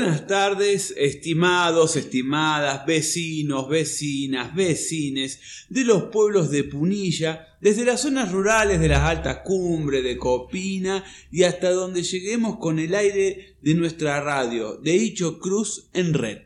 Buenas 0.00 0.26
tardes, 0.26 0.94
estimados, 0.96 1.94
estimadas, 1.94 2.86
vecinos, 2.86 3.68
vecinas, 3.68 4.54
vecines 4.54 5.66
de 5.68 5.84
los 5.84 6.04
pueblos 6.04 6.50
de 6.50 6.64
Punilla, 6.64 7.48
desde 7.60 7.84
las 7.84 8.00
zonas 8.00 8.32
rurales 8.32 8.80
de 8.80 8.88
las 8.88 9.02
altas 9.02 9.40
cumbres 9.44 10.02
de 10.02 10.16
Copina 10.16 11.04
y 11.30 11.42
hasta 11.42 11.70
donde 11.70 12.02
lleguemos 12.02 12.56
con 12.56 12.78
el 12.78 12.94
aire 12.94 13.58
de 13.60 13.74
nuestra 13.74 14.22
radio, 14.22 14.78
de 14.78 14.96
Hicho 14.96 15.38
Cruz 15.38 15.90
en 15.92 16.14
red. 16.14 16.38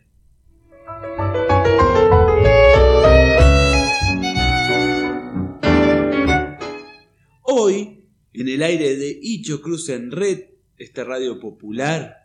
Hoy, 7.43 8.01
en 8.33 8.49
el 8.49 8.65
aire 8.65 8.97
de 8.97 9.17
Hicho 9.23 9.63
Cruz 9.63 9.91
en 9.91 10.11
red, 10.11 10.41
esta 10.77 11.05
radio 11.05 11.39
popular, 11.39 12.24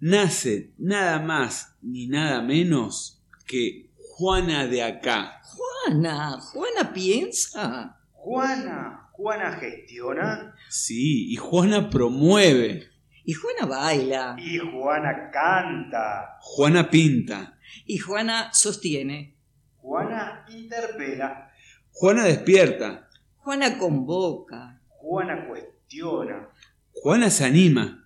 nace 0.00 0.72
nada 0.78 1.20
más 1.20 1.76
ni 1.82 2.06
nada 2.08 2.42
menos 2.42 3.22
que 3.46 3.90
Juana 4.16 4.66
de 4.66 4.82
acá. 4.82 5.40
Juana, 5.44 6.38
Juana 6.40 6.92
piensa. 6.92 7.96
Juana, 8.12 9.08
Juana 9.12 9.52
gestiona. 9.52 10.54
Sí, 10.68 11.32
y 11.32 11.36
Juana 11.36 11.88
promueve. 11.88 12.88
Y 13.24 13.32
Juana 13.32 13.66
baila. 13.66 14.36
Y 14.38 14.58
Juana 14.58 15.30
canta. 15.32 16.38
Juana 16.40 16.90
pinta. 16.90 17.58
Y 17.86 17.98
Juana 17.98 18.52
sostiene. 18.52 19.36
Juana 19.76 20.44
interpela. 20.50 21.50
Juana 21.92 22.24
despierta. 22.24 23.08
Juana 23.36 23.78
convoca. 23.78 24.80
Juana 24.88 25.46
cuestiona. 25.48 26.48
Juana 26.92 27.30
se 27.30 27.44
anima. 27.44 27.99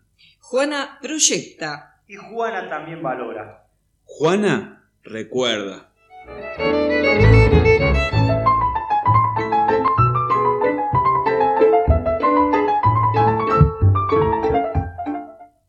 Juana 0.54 1.00
proyecta. 1.02 2.00
Y 2.06 2.14
Juana 2.14 2.70
también 2.70 3.02
valora. 3.02 3.66
Juana 4.04 4.88
recuerda. 5.02 5.90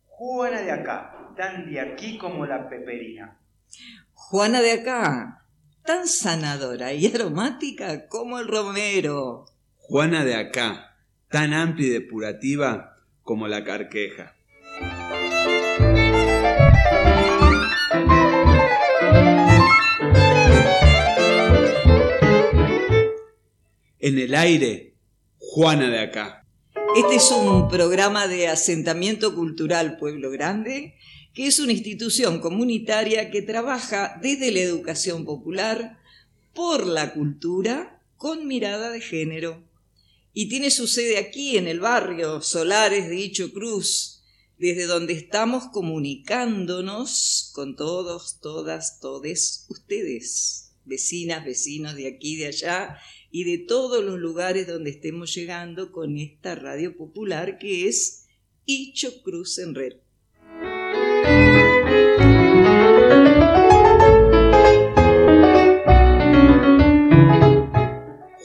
Juana 0.05 0.61
de 0.61 0.71
acá, 0.71 1.31
tan 1.35 1.65
de 1.65 1.79
aquí 1.79 2.19
como 2.19 2.45
la 2.45 2.69
peperina. 2.69 3.39
Juana 4.13 4.61
de 4.61 4.71
acá, 4.71 5.47
tan 5.83 6.07
sanadora 6.07 6.93
y 6.93 7.07
aromática 7.07 8.07
como 8.07 8.37
el 8.37 8.47
romero. 8.47 9.45
Juana 9.77 10.23
de 10.23 10.35
acá, 10.35 10.95
tan 11.31 11.55
amplia 11.55 11.87
y 11.87 11.89
depurativa 11.89 12.97
como 13.23 13.47
la 13.47 13.63
carqueja. 13.63 14.34
En 24.05 24.19
el 24.19 24.35
aire, 24.35 24.93
Juana 25.39 25.89
de 25.89 25.97
acá. 25.97 26.45
Este 26.95 27.15
es 27.15 27.31
un 27.31 27.67
programa 27.67 28.27
de 28.27 28.47
asentamiento 28.47 29.33
cultural 29.33 29.97
Pueblo 29.97 30.29
Grande, 30.29 30.93
que 31.33 31.47
es 31.47 31.57
una 31.57 31.71
institución 31.71 32.39
comunitaria 32.39 33.31
que 33.31 33.41
trabaja 33.41 34.19
desde 34.21 34.51
la 34.51 34.59
educación 34.59 35.25
popular 35.25 35.97
por 36.53 36.85
la 36.85 37.15
cultura 37.15 37.99
con 38.15 38.45
mirada 38.45 38.91
de 38.91 39.01
género. 39.01 39.67
Y 40.33 40.49
tiene 40.49 40.69
su 40.69 40.85
sede 40.85 41.17
aquí 41.17 41.57
en 41.57 41.67
el 41.67 41.79
barrio 41.79 42.43
Solares 42.43 43.09
de 43.09 43.15
Hicho 43.15 43.51
Cruz, 43.53 44.21
desde 44.59 44.85
donde 44.85 45.13
estamos 45.13 45.69
comunicándonos 45.73 47.49
con 47.55 47.75
todos, 47.75 48.39
todas, 48.39 48.99
todes 48.99 49.65
ustedes, 49.69 50.73
vecinas, 50.85 51.43
vecinos 51.43 51.95
de 51.95 52.07
aquí 52.07 52.35
de 52.35 52.45
allá, 52.45 52.99
y 53.35 53.43
de 53.43 53.57
todos 53.57 54.01
los 54.01 54.17
lugares 54.17 54.65
donde 54.65 54.91
estemos 54.91 55.35
llegando 55.35 55.91
con 55.91 56.17
esta 56.17 56.55
radio 56.55 56.95
popular 56.95 57.57
que 57.57 57.89
es 57.89 58.27
Hicho 58.63 59.21
Cruz 59.23 59.59
en 59.59 59.75
Red. 59.75 59.97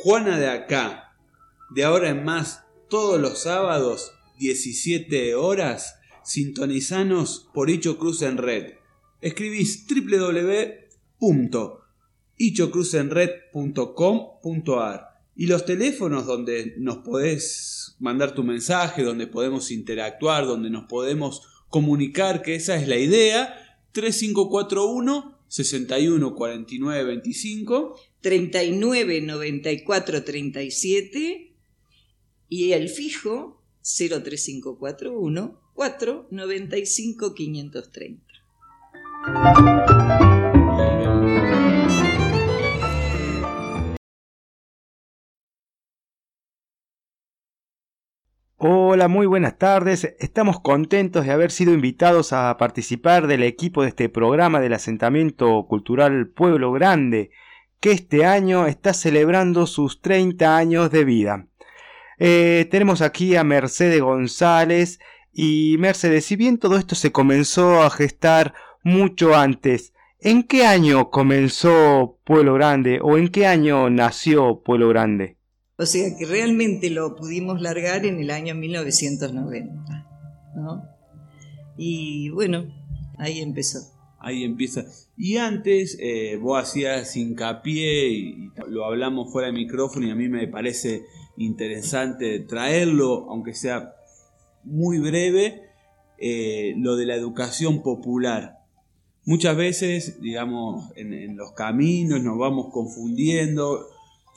Juana 0.02 0.40
de 0.40 0.48
acá, 0.48 1.14
de 1.72 1.84
ahora 1.84 2.08
en 2.08 2.24
más, 2.24 2.64
todos 2.88 3.20
los 3.20 3.44
sábados, 3.44 4.10
17 4.40 5.36
horas, 5.36 6.00
sintonizanos 6.24 7.48
por 7.54 7.70
Hicho 7.70 7.96
Cruz 7.96 8.22
en 8.22 8.38
Red. 8.38 8.72
Escribís 9.20 9.86
www.hichocruzenred.com.ar 9.86 11.79
y 15.36 15.46
los 15.46 15.66
teléfonos 15.66 16.26
donde 16.26 16.74
nos 16.78 16.98
podés 16.98 17.96
mandar 17.98 18.34
tu 18.34 18.42
mensaje, 18.42 19.02
donde 19.02 19.26
podemos 19.26 19.70
interactuar, 19.70 20.46
donde 20.46 20.70
nos 20.70 20.84
podemos 20.84 21.42
comunicar, 21.68 22.40
que 22.40 22.54
esa 22.54 22.76
es 22.76 22.88
la 22.88 22.96
idea, 22.96 23.54
3541 23.92 25.38
61 25.48 26.34
49 26.34 27.04
25 27.04 28.00
39 28.20 29.20
94 29.20 30.24
37 30.24 31.56
y 32.48 32.72
el 32.72 32.88
fijo 32.88 33.62
03541 33.82 35.60
4 35.74 36.28
95 36.30 37.34
530. 37.34 38.30
Hola, 48.62 49.08
muy 49.08 49.24
buenas 49.24 49.56
tardes. 49.56 50.14
Estamos 50.18 50.60
contentos 50.60 51.24
de 51.24 51.32
haber 51.32 51.50
sido 51.50 51.72
invitados 51.72 52.34
a 52.34 52.54
participar 52.58 53.26
del 53.26 53.42
equipo 53.42 53.80
de 53.80 53.88
este 53.88 54.10
programa 54.10 54.60
del 54.60 54.74
asentamiento 54.74 55.64
cultural 55.66 56.28
Pueblo 56.28 56.70
Grande, 56.70 57.30
que 57.80 57.92
este 57.92 58.26
año 58.26 58.66
está 58.66 58.92
celebrando 58.92 59.66
sus 59.66 60.02
30 60.02 60.58
años 60.58 60.90
de 60.90 61.04
vida. 61.06 61.46
Eh, 62.18 62.68
tenemos 62.70 63.00
aquí 63.00 63.34
a 63.34 63.44
Mercedes 63.44 64.02
González 64.02 65.00
y 65.32 65.76
Mercedes, 65.78 66.26
si 66.26 66.36
bien 66.36 66.58
todo 66.58 66.76
esto 66.76 66.94
se 66.94 67.12
comenzó 67.12 67.82
a 67.82 67.88
gestar 67.88 68.52
mucho 68.82 69.34
antes, 69.34 69.94
¿en 70.18 70.42
qué 70.42 70.66
año 70.66 71.08
comenzó 71.08 72.18
Pueblo 72.24 72.52
Grande 72.52 72.98
o 73.02 73.16
en 73.16 73.28
qué 73.28 73.46
año 73.46 73.88
nació 73.88 74.60
Pueblo 74.62 74.90
Grande? 74.90 75.39
O 75.80 75.86
sea 75.86 76.14
que 76.14 76.26
realmente 76.26 76.90
lo 76.90 77.16
pudimos 77.16 77.62
largar 77.62 78.04
en 78.04 78.20
el 78.20 78.30
año 78.30 78.54
1990. 78.54 80.06
¿no? 80.54 80.84
Y 81.78 82.28
bueno, 82.28 82.66
ahí 83.16 83.40
empezó. 83.40 83.78
Ahí 84.18 84.44
empieza. 84.44 84.84
Y 85.16 85.38
antes 85.38 85.96
eh, 85.98 86.36
vos 86.36 86.60
hacías 86.60 87.16
hincapié 87.16 88.10
y 88.10 88.50
lo 88.68 88.84
hablamos 88.84 89.32
fuera 89.32 89.46
de 89.46 89.54
micrófono 89.54 90.06
y 90.06 90.10
a 90.10 90.14
mí 90.14 90.28
me 90.28 90.46
parece 90.48 91.06
interesante 91.38 92.40
traerlo, 92.40 93.30
aunque 93.30 93.54
sea 93.54 93.94
muy 94.64 94.98
breve, 94.98 95.62
eh, 96.18 96.74
lo 96.76 96.96
de 96.96 97.06
la 97.06 97.14
educación 97.14 97.82
popular. 97.82 98.58
Muchas 99.24 99.56
veces, 99.56 100.20
digamos, 100.20 100.92
en, 100.94 101.14
en 101.14 101.38
los 101.38 101.52
caminos 101.52 102.22
nos 102.22 102.36
vamos 102.36 102.66
confundiendo, 102.70 103.86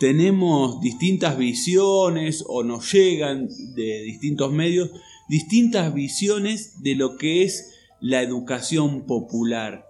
tenemos 0.04 0.82
distintas 0.82 1.38
visiones 1.38 2.44
o 2.46 2.66
nos 2.66 2.92
llegan 2.92 3.48
de 3.74 4.02
distintos 4.04 4.52
medios 4.52 4.90
distintas 5.30 5.94
visiones 5.94 6.84
de 6.84 6.96
lo 6.96 7.16
que 7.16 7.44
es 7.44 7.72
la 8.02 8.22
educación 8.22 9.06
popular. 9.06 9.88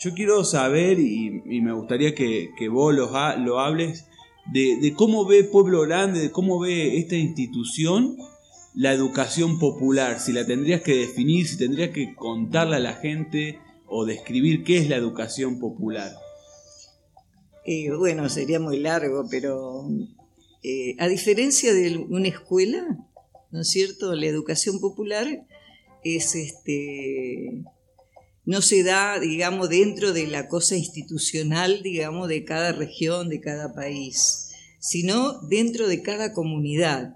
Yo 0.00 0.12
quiero 0.12 0.44
saber, 0.44 1.00
y, 1.00 1.30
me 1.62 1.72
gustaría 1.72 2.14
que, 2.14 2.50
vos 2.70 2.94
lo, 2.94 3.58
hables, 3.58 4.04
de, 4.52 4.76
de, 4.82 4.92
cómo 4.92 5.24
ve 5.24 5.44
Pueblo 5.44 5.80
Grande, 5.80 6.20
de 6.20 6.30
cómo 6.30 6.60
ve 6.60 6.98
esta 6.98 7.16
institución 7.16 8.18
la 8.74 8.92
educación 8.92 9.58
popular, 9.58 10.20
si 10.20 10.34
la 10.34 10.44
tendrías 10.44 10.82
que 10.82 10.94
definir, 10.94 11.46
si 11.46 11.56
tendrías 11.56 11.88
que 11.88 12.14
contarle 12.14 12.76
a 12.76 12.80
la 12.80 12.92
gente 12.92 13.60
o 13.86 14.04
describir 14.04 14.62
qué 14.62 14.76
es 14.76 14.90
la 14.90 14.96
educación 14.96 15.58
popular. 15.58 16.21
Bueno, 17.64 18.28
sería 18.28 18.58
muy 18.58 18.78
largo, 18.80 19.26
pero 19.30 19.88
eh, 20.62 20.96
a 20.98 21.08
diferencia 21.08 21.72
de 21.72 21.96
una 21.96 22.28
escuela, 22.28 22.98
¿no 23.50 23.60
es 23.60 23.68
cierto? 23.68 24.14
La 24.14 24.26
educación 24.26 24.80
popular 24.80 25.46
es 26.04 26.34
este 26.34 27.62
no 28.44 28.60
se 28.60 28.82
da, 28.82 29.20
digamos, 29.20 29.68
dentro 29.68 30.12
de 30.12 30.26
la 30.26 30.48
cosa 30.48 30.76
institucional, 30.76 31.80
digamos, 31.82 32.28
de 32.28 32.44
cada 32.44 32.72
región, 32.72 33.28
de 33.28 33.40
cada 33.40 33.72
país, 33.72 34.50
sino 34.80 35.40
dentro 35.42 35.86
de 35.86 36.02
cada 36.02 36.32
comunidad, 36.32 37.14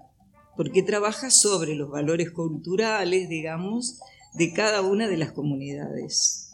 porque 0.55 0.83
trabaja 0.83 1.29
sobre 1.29 1.75
los 1.75 1.89
valores 1.89 2.31
culturales, 2.31 3.27
digamos, 3.27 3.99
de 4.35 4.53
cada 4.53 4.81
una 4.81 5.09
de 5.09 5.17
las 5.17 5.33
comunidades. 5.33 6.51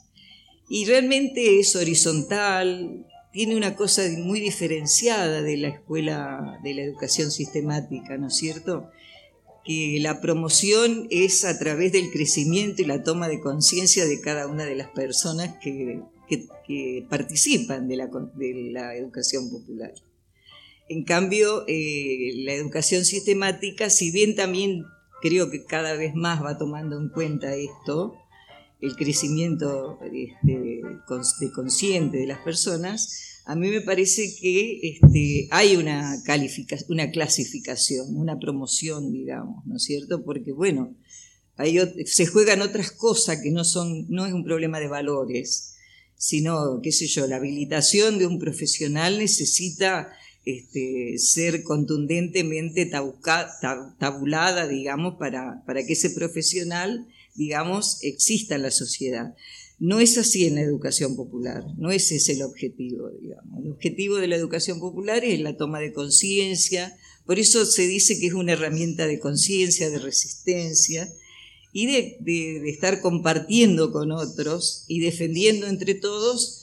Y 0.70 0.86
realmente 0.86 1.60
es 1.60 1.76
horizontal, 1.76 3.06
tiene 3.34 3.58
una 3.58 3.76
cosa 3.76 4.04
muy 4.20 4.40
diferenciada 4.40 5.42
de 5.42 5.58
la 5.58 5.70
escuela 5.70 6.60
de 6.64 6.76
la 6.76 6.84
educación 6.84 7.32
sistemática, 7.32 8.16
¿no 8.16 8.28
es 8.28 8.36
cierto? 8.36 8.92
Que 9.66 9.98
la 10.00 10.22
promoción 10.22 11.08
es 11.10 11.44
a 11.44 11.58
través 11.58 11.92
del 11.92 12.12
crecimiento 12.12 12.84
y 12.84 12.86
la 12.86 13.02
toma 13.02 13.28
de 13.28 13.42
conciencia 13.42 14.06
de 14.06 14.22
cada 14.22 14.46
una 14.46 14.66
de 14.66 14.76
las 14.76 14.90
personas 14.90 15.58
que, 15.62 16.04
participan 17.10 17.88
de 17.88 17.98
la, 17.98 18.08
de 18.36 18.70
la, 18.72 18.96
educación 18.96 19.50
popular. 19.50 19.94
En 20.88 21.04
cambio, 21.04 21.66
eh, 21.68 22.34
la 22.38 22.54
educación 22.54 23.04
sistemática, 23.04 23.90
si 23.90 24.12
bien 24.12 24.36
también 24.36 24.86
creo 25.22 25.50
que 25.50 25.64
cada 25.66 25.94
vez 25.96 26.14
más 26.14 26.44
va 26.44 26.58
tomando 26.58 27.00
en 27.00 27.10
cuenta 27.10 27.56
esto, 27.56 28.16
el 28.84 28.98
crecimiento 28.98 29.98
este, 30.04 30.82
consciente 31.54 32.18
de 32.18 32.28
las 32.28 32.40
personas, 32.40 33.40
a 33.46 33.56
mí 33.56 33.70
me 33.70 33.80
parece 33.80 34.36
que 34.40 34.80
este, 34.82 35.48
hay 35.52 35.78
una, 35.78 36.22
una 36.90 37.10
clasificación, 37.12 38.16
una 38.16 38.38
promoción, 38.40 39.14
digamos, 39.14 39.66
¿no 39.66 39.78
es 39.78 39.84
cierto? 39.84 40.24
Porque, 40.26 40.52
bueno, 40.52 40.96
se 42.06 42.26
juegan 42.26 42.62
otras 42.62 42.92
cosas 42.92 43.40
que 43.42 43.52
no 43.52 43.64
son, 43.64 44.06
no 44.10 44.26
es 44.26 44.34
un 44.34 44.44
problema 44.44 44.80
de 44.80 44.90
valores, 44.90 45.76
sino, 46.18 46.82
qué 46.82 46.92
sé 46.92 47.08
yo, 47.08 47.26
la 47.26 47.38
habilitación 47.38 48.18
de 48.18 48.28
un 48.28 48.38
profesional 48.38 49.18
necesita 49.18 50.10
este, 50.46 51.18
ser 51.20 51.64
contundentemente 51.64 52.86
tabulada, 52.86 54.68
digamos, 54.68 55.16
para, 55.18 55.64
para 55.66 55.86
que 55.86 55.94
ese 55.94 56.10
profesional 56.10 57.08
digamos, 57.36 58.00
exista 58.02 58.56
en 58.56 58.64
la 58.64 58.72
sociedad. 58.72 59.36
No 59.80 60.00
es 60.00 60.18
así 60.18 60.46
en 60.46 60.56
la 60.56 60.62
educación 60.62 61.16
popular, 61.16 61.66
no 61.78 61.92
ese 61.92 62.16
es 62.16 62.30
el 62.30 62.42
objetivo, 62.42 63.10
digamos. 63.10 63.64
El 63.64 63.72
objetivo 63.72 64.18
de 64.18 64.28
la 64.28 64.36
educación 64.36 64.80
popular 64.80 65.26
es 65.26 65.40
la 65.42 65.58
toma 65.58 65.80
de 65.80 65.94
conciencia, 65.94 66.96
por 67.26 67.40
eso 67.40 67.66
se 67.66 67.88
dice 67.88 68.20
que 68.20 68.28
es 68.28 68.34
una 68.34 68.54
herramienta 68.54 69.08
de 69.08 69.20
conciencia, 69.20 69.90
de 69.90 70.00
resistencia 70.00 71.10
y 71.72 71.88
de, 71.88 72.18
de, 72.20 72.70
estar 72.70 73.02
compartiendo 73.02 73.92
con 73.92 74.12
otros 74.12 74.86
y 74.88 75.00
defendiendo 75.00 75.68
entre 75.68 75.96
todos 75.96 76.60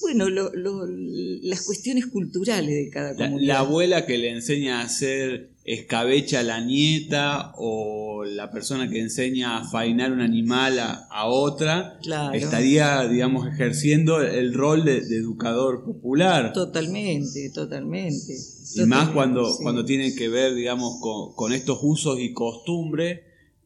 bueno, 0.00 0.28
las 0.28 1.62
cuestiones 1.62 2.06
culturales 2.06 2.74
de 2.74 2.90
cada 2.90 3.16
comunidad. 3.16 3.54
La, 3.54 3.58
abuela 3.60 4.06
que 4.06 4.18
le 4.18 4.30
enseña 4.30 4.80
a 4.80 4.84
hacer 4.84 5.53
escabecha 5.64 6.42
la 6.42 6.60
nieta 6.60 7.52
o 7.56 8.24
la 8.24 8.50
persona 8.50 8.88
que 8.88 9.00
enseña 9.00 9.58
a 9.58 9.64
fainar 9.64 10.12
un 10.12 10.20
animal 10.20 10.78
a, 10.78 11.26
otra, 11.26 11.98
estaría, 12.34 13.08
digamos, 13.08 13.46
ejerciendo 13.48 14.20
el 14.20 14.52
rol 14.52 14.84
de, 14.84 14.98
educador 14.98 15.84
popular. 15.84 16.52
Totalmente, 16.52 17.50
totalmente. 17.50 18.34
Y 18.74 18.82
más 18.82 19.10
cuando, 19.10 19.56
cuando 19.62 19.84
tiene 19.84 20.14
que 20.14 20.28
ver, 20.28 20.54
digamos, 20.54 21.00
con, 21.00 21.52
estos 21.52 21.78
usos 21.82 22.20
y 22.20 22.32
costumbres 22.32 23.20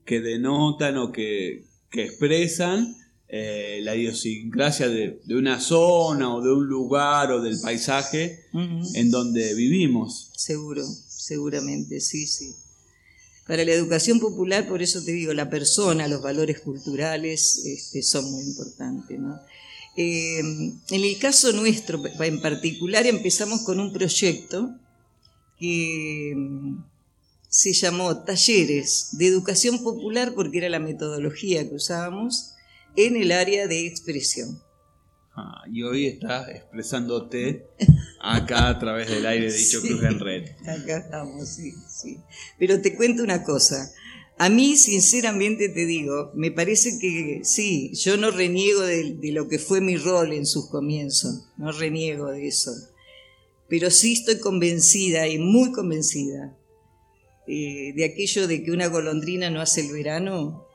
que 0.05 0.21
denotan 0.21 0.99
o 0.99 1.11
que, 1.11 1.65
que 1.91 2.05
expresan 2.05 2.95
eh, 3.31 3.81
la 3.83 3.95
idiosincrasia 3.95 4.89
de, 4.89 5.21
una 5.31 5.61
zona 5.61 6.35
o 6.35 6.41
de 6.41 6.51
un 6.51 6.67
lugar 6.67 7.31
o 7.33 7.43
del 7.43 7.61
paisaje 7.61 8.47
en 8.95 9.11
donde 9.11 9.55
vivimos. 9.55 10.31
Seguro, 10.35 10.83
seguramente, 11.29 12.01
sí, 12.01 12.27
sí. 12.27 12.55
Para 13.47 13.65
la 13.65 13.73
educación 13.73 14.19
popular, 14.21 14.67
por 14.69 14.83
eso 14.83 15.03
te 15.05 15.13
digo, 15.13 15.33
la 15.33 15.51
persona, 15.51 16.09
los 16.09 16.23
valores 16.23 16.61
culturales 16.61 17.63
este, 17.65 18.03
son 18.03 18.31
muy 18.31 18.45
importantes. 18.45 19.19
Eh, 19.97 20.39
en 20.39 20.81
el 20.91 21.19
caso 21.19 21.53
nuestro 21.53 22.01
en 22.21 22.41
particular 22.41 23.05
empezamos 23.07 23.63
con 23.63 23.81
un 23.81 23.93
proyecto 23.93 24.71
que 25.59 26.35
mm, 26.37 26.85
se 27.49 27.73
llamó 27.73 28.23
Talleres 28.23 29.09
de 29.13 29.27
Educación 29.27 29.83
Popular 29.83 30.35
porque 30.35 30.59
era 30.59 30.69
la 30.69 30.79
metodología 30.79 31.69
que 31.69 31.75
usábamos 31.75 32.53
en 32.97 33.17
el 33.17 33.33
área 33.33 33.67
de 33.67 33.87
expresión. 33.87 34.63
Ah, 35.41 35.63
y 35.73 35.85
hoy 35.85 36.07
estás 36.07 36.49
expresándote 36.49 37.69
acá 38.21 38.71
a 38.71 38.79
través 38.81 39.09
del 39.09 39.25
aire 39.25 39.53
de 39.53 39.57
dicho 39.57 39.81
Cruz 39.81 40.03
en 40.03 40.19
Red. 40.19 40.49
Acá 40.63 40.99
estamos, 40.99 41.49
sí, 41.49 41.75
sí. 41.89 42.19
Pero 42.59 42.81
te 42.81 42.97
cuento 42.97 43.23
una 43.23 43.45
cosa. 43.45 43.93
A 44.37 44.49
mí, 44.49 44.77
sinceramente 44.77 45.69
te 45.69 45.87
digo, 45.87 46.33
me 46.35 46.51
parece 46.51 46.99
que 46.99 47.43
sí, 47.45 47.93
yo 47.95 48.17
no 48.17 48.33
reniego 48.33 48.81
de, 48.81 49.17
lo 49.31 49.47
que 49.47 49.61
fue 49.61 49.81
mi 49.81 49.97
rol 49.97 50.33
en 50.33 50.45
sus 50.45 50.69
comienzos, 50.71 51.47
no 51.57 51.71
reniego 51.71 52.33
de 52.33 52.49
eso. 52.49 52.73
Pero 53.69 53.93
sí 53.93 54.15
estoy 54.15 54.41
convencida 54.41 55.29
y 55.29 55.39
muy 55.39 55.71
convencida 55.71 56.59
eh, 57.47 57.93
de 57.95 58.05
aquello 58.05 58.49
de 58.49 58.65
que 58.65 58.73
una 58.73 58.89
golondrina 58.89 59.51
no 59.51 59.61
hace 59.61 59.83
el 59.83 59.93
verano, 59.93 60.67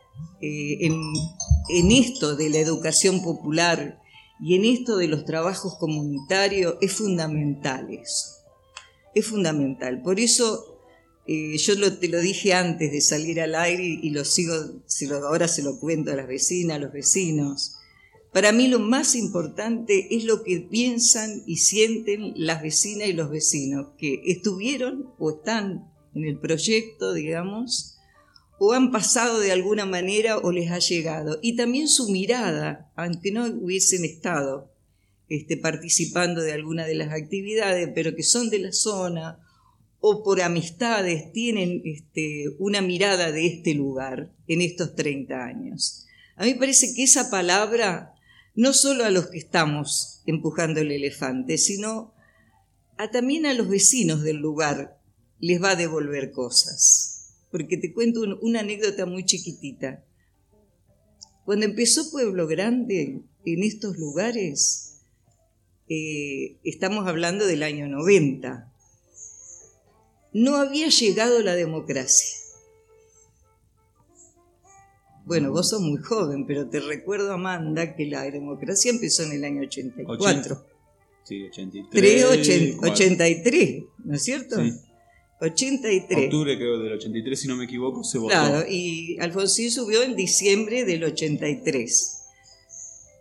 eh, 0.42 0.77
en, 0.88 1.92
esto 1.92 2.38
de 2.38 2.50
la 2.50 2.60
educación 2.60 3.21
popular 3.24 4.02
y 4.39 4.56
en 4.56 4.65
esto 4.65 4.97
de 4.97 5.07
los 5.07 5.25
trabajos 5.25 5.77
comunitarios 5.77 6.75
es 6.81 6.94
fundamental 6.94 7.89
eso. 7.91 8.44
Es 9.15 9.27
fundamental. 9.27 10.01
Por 10.01 10.19
eso 10.19 10.74
eh, 11.25 11.57
yo 11.57 11.97
te 11.97 12.07
lo 12.09 12.19
dije 12.19 12.53
antes 12.53 12.91
de 12.91 13.00
salir 13.00 13.39
al 13.39 13.56
aire 13.56 13.83
y 13.83 14.09
lo 14.09 14.25
sigo, 14.25 14.53
ahora 15.24 15.47
se 15.47 15.63
lo 15.63 15.80
cuento 15.80 16.12
a 16.12 16.15
las 16.15 16.27
vecinas, 16.27 16.77
a 16.77 16.80
los 16.80 16.91
vecinos. 16.91 17.75
Para 18.33 18.51
mí 18.51 18.68
lo 18.68 18.80
más 18.80 19.15
importante 19.15 20.15
es 20.15 20.25
lo 20.25 20.44
que 20.44 20.59
piensan 20.59 21.44
y 21.45 21.57
sienten 21.57 22.33
las 22.36 22.63
vecinas 22.63 23.07
y 23.07 23.13
los 23.13 23.29
vecinos 23.29 23.89
que 23.97 24.21
estuvieron 24.25 25.13
o 25.19 25.38
están 25.38 25.94
en 26.15 26.25
el 26.25 26.39
proyecto, 26.39 27.13
digamos, 27.13 27.93
o 28.65 28.71
han 28.71 28.92
pasado 28.92 29.42
de 29.42 29.51
alguna 29.51 29.86
manera 29.86 30.38
o 30.38 30.54
les 30.54 30.71
ha 30.71 30.80
llegado. 30.80 31.38
Y 31.42 31.57
también 31.57 31.89
su 31.89 32.07
mirada, 32.07 32.89
aunque 32.95 33.30
no 33.30 33.45
hubiesen 33.45 34.06
estado 34.06 34.71
este, 35.27 35.57
participando 35.57 36.42
de 36.42 36.54
alguna 36.54 36.86
de 36.86 36.95
las 36.95 37.12
actividades, 37.12 37.89
pero 37.94 38.15
que 38.15 38.24
son 38.24 38.50
de 38.50 38.60
la 38.60 38.71
zona 38.71 39.38
o 40.00 40.24
por 40.24 40.42
amistades, 40.42 41.33
tienen 41.33 41.81
este, 41.83 42.46
una 42.58 42.82
mirada 42.82 43.34
de 43.34 43.48
este 43.48 43.74
lugar 43.74 44.32
en 44.48 44.62
estos 44.62 44.96
30 44.96 45.43
años. 45.43 46.05
A 46.38 46.46
mí 46.46 46.53
parece 46.53 46.96
que 46.96 47.03
esa 47.03 47.29
palabra, 47.29 48.13
no 48.55 48.72
solo 48.72 49.03
a 49.03 49.12
los 49.12 49.27
que 49.27 49.39
estamos 49.39 50.22
empujando 50.25 50.79
el 50.79 50.93
elefante, 50.93 51.58
sino 51.58 52.13
a, 52.98 53.12
también 53.12 53.46
a 53.46 53.53
los 53.53 53.67
vecinos 53.67 54.24
del 54.24 54.38
lugar, 54.38 55.01
les 55.41 55.62
va 55.62 55.72
a 55.72 55.75
devolver 55.75 56.32
cosas 56.32 57.12
porque 57.53 57.77
te 57.77 57.93
cuento 57.93 58.22
una 58.41 58.62
anécdota 58.62 59.05
muy 59.05 59.25
chiquitita. 59.25 60.03
Cuando 61.45 61.67
empezó 61.67 62.10
Pueblo 62.10 62.48
Grande 62.48 63.22
en 63.45 63.63
estos 63.63 63.95
lugares, 64.00 65.03
eh, 65.88 66.57
estamos 66.63 67.07
hablando 67.07 67.45
del 67.45 67.62
año 67.62 67.88
90, 67.88 68.74
no 70.33 70.55
había 70.55 70.89
llegado 70.89 71.43
la 71.43 71.53
democracia. 71.53 72.39
Bueno, 75.25 75.51
vos 75.51 75.69
sos 75.69 75.81
muy 75.81 76.01
joven, 76.01 76.48
pero 76.48 76.67
te 76.67 76.79
recuerdo, 76.79 77.33
Amanda, 77.33 77.95
que 77.95 78.07
la 78.07 78.24
democracia 78.24 78.89
empezó 78.89 79.22
en 79.22 79.33
el 79.33 79.45
año 79.45 79.62
84. 79.62 80.65
Sí, 81.24 81.43
83. 81.43 82.25
83, 82.81 83.83
¿no 84.05 84.15
es 84.15 84.24
cierto? 84.24 84.55
Sí. 84.55 84.74
83. 85.43 86.25
Octubre 86.25 86.55
creo 86.55 86.79
del 86.79 86.93
83, 86.93 87.39
si 87.39 87.47
no 87.47 87.55
me 87.55 87.65
equivoco, 87.65 88.03
se 88.03 88.17
votó. 88.17 88.29
Claro, 88.29 88.65
y 88.67 89.17
Alfonsín 89.19 89.71
subió 89.71 90.01
en 90.03 90.15
diciembre 90.15 90.85
del 90.85 91.03
83. 91.03 92.19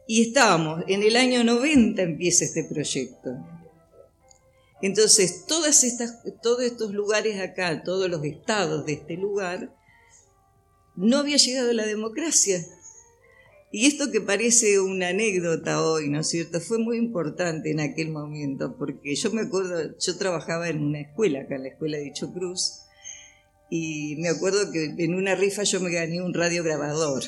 Y 0.07 0.23
estábamos, 0.29 0.85
en 0.89 1.03
el 1.03 1.17
año 1.17 1.43
90 1.43 2.03
empieza 2.03 2.45
este 2.45 2.65
proyecto. 2.65 3.31
Entonces, 4.83 5.47
todas 5.47 5.85
estas, 5.85 6.23
todos 6.43 6.63
estos 6.63 6.93
lugares 6.93 7.41
acá, 7.41 7.83
todos 7.85 8.11
los 8.11 8.25
estados 8.25 8.85
de 8.85 8.95
este 8.95 9.17
lugar, 9.17 9.75
no 10.97 11.19
había 11.19 11.37
llegado 11.37 11.73
la 11.73 11.87
democracia. 11.87 12.65
Y 13.75 13.87
esto 13.87 14.11
que 14.11 14.21
parece 14.21 14.79
una 14.81 15.09
anécdota 15.09 15.83
hoy, 15.83 16.11
¿no 16.11 16.21
es 16.21 16.29
cierto? 16.29 16.61
Fue 16.61 16.79
muy 16.79 16.99
importante 16.99 17.71
en 17.71 17.81
aquel 17.81 18.11
momento, 18.11 18.77
porque 18.77 19.15
yo 19.15 19.33
me 19.33 19.41
acuerdo, 19.41 19.97
yo 19.99 20.19
trabajaba 20.19 20.69
en 20.69 20.85
una 20.85 21.01
escuela, 21.01 21.41
acá 21.41 21.57
en 21.57 21.63
la 21.63 21.69
escuela 21.71 21.97
de 21.97 22.13
Cruz, 22.13 22.83
y 23.71 24.17
me 24.19 24.29
acuerdo 24.29 24.71
que 24.71 24.95
en 24.99 25.15
una 25.15 25.35
rifa 25.35 25.63
yo 25.63 25.81
me 25.81 25.91
gané 25.91 26.21
un 26.21 26.35
radiograbador. 26.35 27.23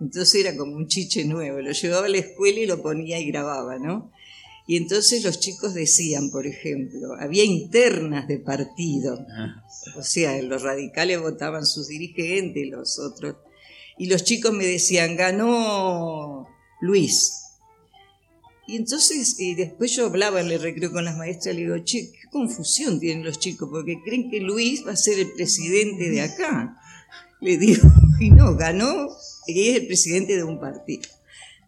Entonces 0.00 0.44
era 0.44 0.56
como 0.56 0.74
un 0.74 0.88
chiche 0.88 1.24
nuevo, 1.24 1.60
lo 1.60 1.70
llevaba 1.70 2.06
a 2.06 2.10
la 2.10 2.18
escuela 2.18 2.58
y 2.58 2.66
lo 2.66 2.82
ponía 2.82 3.20
y 3.20 3.30
grababa, 3.30 3.78
¿no? 3.78 4.10
Y 4.66 4.76
entonces 4.76 5.22
los 5.24 5.38
chicos 5.38 5.74
decían, 5.74 6.30
por 6.30 6.48
ejemplo, 6.48 7.14
había 7.20 7.44
internas 7.44 8.26
de 8.26 8.38
partido, 8.38 9.24
o 9.96 10.02
sea, 10.02 10.42
los 10.42 10.62
radicales 10.62 11.20
votaban 11.20 11.64
sus 11.64 11.86
dirigentes, 11.86 12.68
los 12.68 12.98
otros 12.98 13.36
y 13.98 14.06
los 14.06 14.24
chicos 14.24 14.52
me 14.52 14.64
decían, 14.66 15.16
ganó 15.16 16.46
Luis. 16.80 17.32
Y 18.66 18.76
entonces 18.76 19.40
y 19.40 19.54
después 19.54 19.92
yo 19.96 20.06
hablaba 20.06 20.40
en 20.40 20.50
el 20.50 20.60
recreo 20.60 20.92
con 20.92 21.04
las 21.04 21.16
maestras, 21.16 21.54
le 21.54 21.62
digo, 21.62 21.78
che, 21.84 22.12
qué 22.12 22.28
confusión 22.30 23.00
tienen 23.00 23.24
los 23.24 23.38
chicos, 23.38 23.68
porque 23.70 24.00
creen 24.04 24.30
que 24.30 24.40
Luis 24.40 24.86
va 24.86 24.92
a 24.92 24.96
ser 24.96 25.18
el 25.18 25.32
presidente 25.32 26.10
de 26.10 26.20
acá. 26.20 26.76
Le 27.40 27.56
digo, 27.56 27.88
y 28.20 28.30
no, 28.30 28.56
ganó 28.56 29.08
y 29.46 29.68
es 29.68 29.76
el 29.76 29.86
presidente 29.86 30.36
de 30.36 30.44
un 30.44 30.60
partido. 30.60 31.08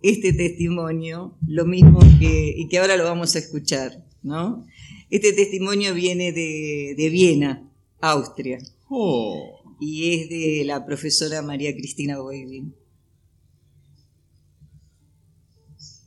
este 0.03 0.33
testimonio, 0.33 1.37
lo 1.47 1.65
mismo 1.65 2.01
que, 2.19 2.55
y 2.57 2.69
que 2.69 2.79
ahora 2.79 2.97
lo 2.97 3.05
vamos 3.05 3.35
a 3.35 3.39
escuchar, 3.39 4.05
¿no? 4.23 4.67
Este 5.11 5.33
testimonio 5.33 5.95
viene 5.95 6.33
de, 6.33 6.95
de 6.97 7.09
Viena, 7.11 7.69
Austria, 8.01 8.59
Oh, 8.89 9.56
y 9.79 10.15
es 10.15 10.29
de 10.29 10.65
la 10.67 10.85
profesora 10.85 11.43
María 11.43 11.73
Cristina 11.73 12.19
Boivin. 12.21 12.75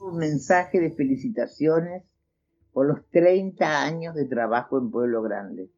un 0.01 0.17
mensaje 0.17 0.79
de 0.79 0.91
felicitaciones 0.91 2.03
por 2.71 2.88
los 2.88 3.05
30 3.09 3.83
años 3.83 4.15
de 4.15 4.25
trabajo 4.25 4.77
en 4.77 4.91
Pueblo 4.91 5.21
Grande. 5.21 5.69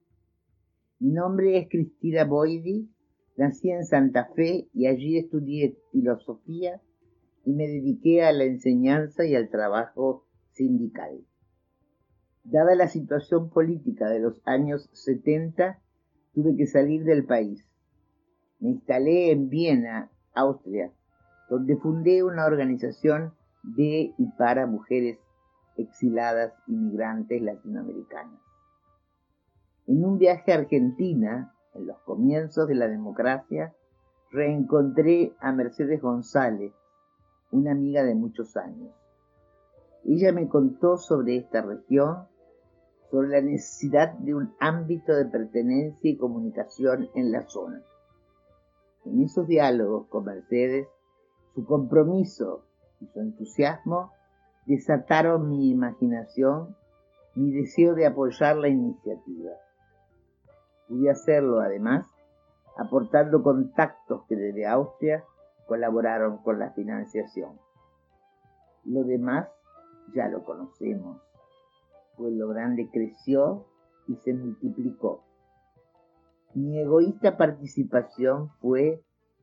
Mi 0.99 1.11
nombre 1.11 1.57
es 1.57 1.67
Cristina 1.69 2.25
Boidi, 2.25 2.89
nací 3.37 3.71
en 3.71 3.85
Santa 3.85 4.29
Fe 4.35 4.69
y 4.73 4.85
allí 4.85 5.17
estudié 5.17 5.77
filosofía 5.91 6.81
y 7.45 7.53
me 7.53 7.67
dediqué 7.67 8.23
a 8.23 8.31
la 8.31 8.43
enseñanza 8.43 9.25
y 9.25 9.35
al 9.35 9.49
trabajo 9.49 10.27
sindical. 10.51 11.25
Dada 12.43 12.75
la 12.75 12.87
situación 12.87 13.49
política 13.49 14.09
de 14.09 14.19
los 14.19 14.41
años 14.45 14.89
70, 14.93 15.81
tuve 16.33 16.55
que 16.55 16.67
salir 16.67 17.03
del 17.03 17.25
país. 17.25 17.65
Me 18.61 18.69
instalé 18.69 19.31
en 19.31 19.49
Viena, 19.49 20.09
Austria, 20.33 20.91
donde 21.49 21.77
fundé 21.77 22.23
una 22.23 22.45
organización 22.45 23.33
de 23.63 24.13
y 24.17 24.25
para 24.37 24.67
mujeres 24.67 25.19
exiladas 25.77 26.53
inmigrantes 26.67 27.41
latinoamericanas. 27.41 28.39
En 29.87 30.05
un 30.05 30.19
viaje 30.19 30.53
a 30.53 30.59
Argentina, 30.59 31.53
en 31.73 31.87
los 31.87 31.97
comienzos 31.99 32.67
de 32.67 32.75
la 32.75 32.87
democracia, 32.87 33.73
reencontré 34.31 35.33
a 35.39 35.51
Mercedes 35.51 35.99
González, 35.99 36.71
una 37.51 37.71
amiga 37.71 38.03
de 38.03 38.15
muchos 38.15 38.55
años. 38.57 38.91
Ella 40.05 40.31
me 40.31 40.47
contó 40.47 40.97
sobre 40.97 41.37
esta 41.37 41.63
región, 41.63 42.27
sobre 43.09 43.29
la 43.29 43.41
necesidad 43.41 44.13
de 44.19 44.35
un 44.35 44.53
ámbito 44.59 45.13
de 45.13 45.25
pertenencia 45.25 46.11
y 46.11 46.17
comunicación 46.17 47.09
en 47.15 47.31
la 47.31 47.41
zona. 47.49 47.81
En 49.05 49.21
esos 49.21 49.47
diálogos 49.47 50.07
con 50.07 50.25
Mercedes, 50.25 50.87
su 51.55 51.65
compromiso 51.65 52.65
y 52.99 53.07
su 53.07 53.19
entusiasmo 53.19 54.11
desataron 54.65 55.49
mi 55.49 55.69
imaginación, 55.71 56.75
mi 57.35 57.51
deseo 57.51 57.95
de 57.95 58.05
apoyar 58.05 58.57
la 58.57 58.67
iniciativa. 58.67 59.51
Pude 60.87 61.09
hacerlo 61.09 61.61
además 61.61 62.05
aportando 62.77 63.43
contactos 63.43 64.23
que 64.27 64.35
desde 64.35 64.67
Austria 64.67 65.23
colaboraron 65.67 66.37
con 66.39 66.59
la 66.59 66.71
financiación. 66.71 67.59
Lo 68.85 69.03
demás 69.03 69.49
ya 70.13 70.27
lo 70.27 70.43
conocemos. 70.43 71.21
Pueblo 72.17 72.49
Grande 72.49 72.89
creció 72.91 73.65
y 74.07 74.15
se 74.17 74.33
multiplicó. 74.33 75.23
Mi 76.53 76.79
egoísta 76.79 77.37
participación 77.37 78.49
fue 78.59 79.01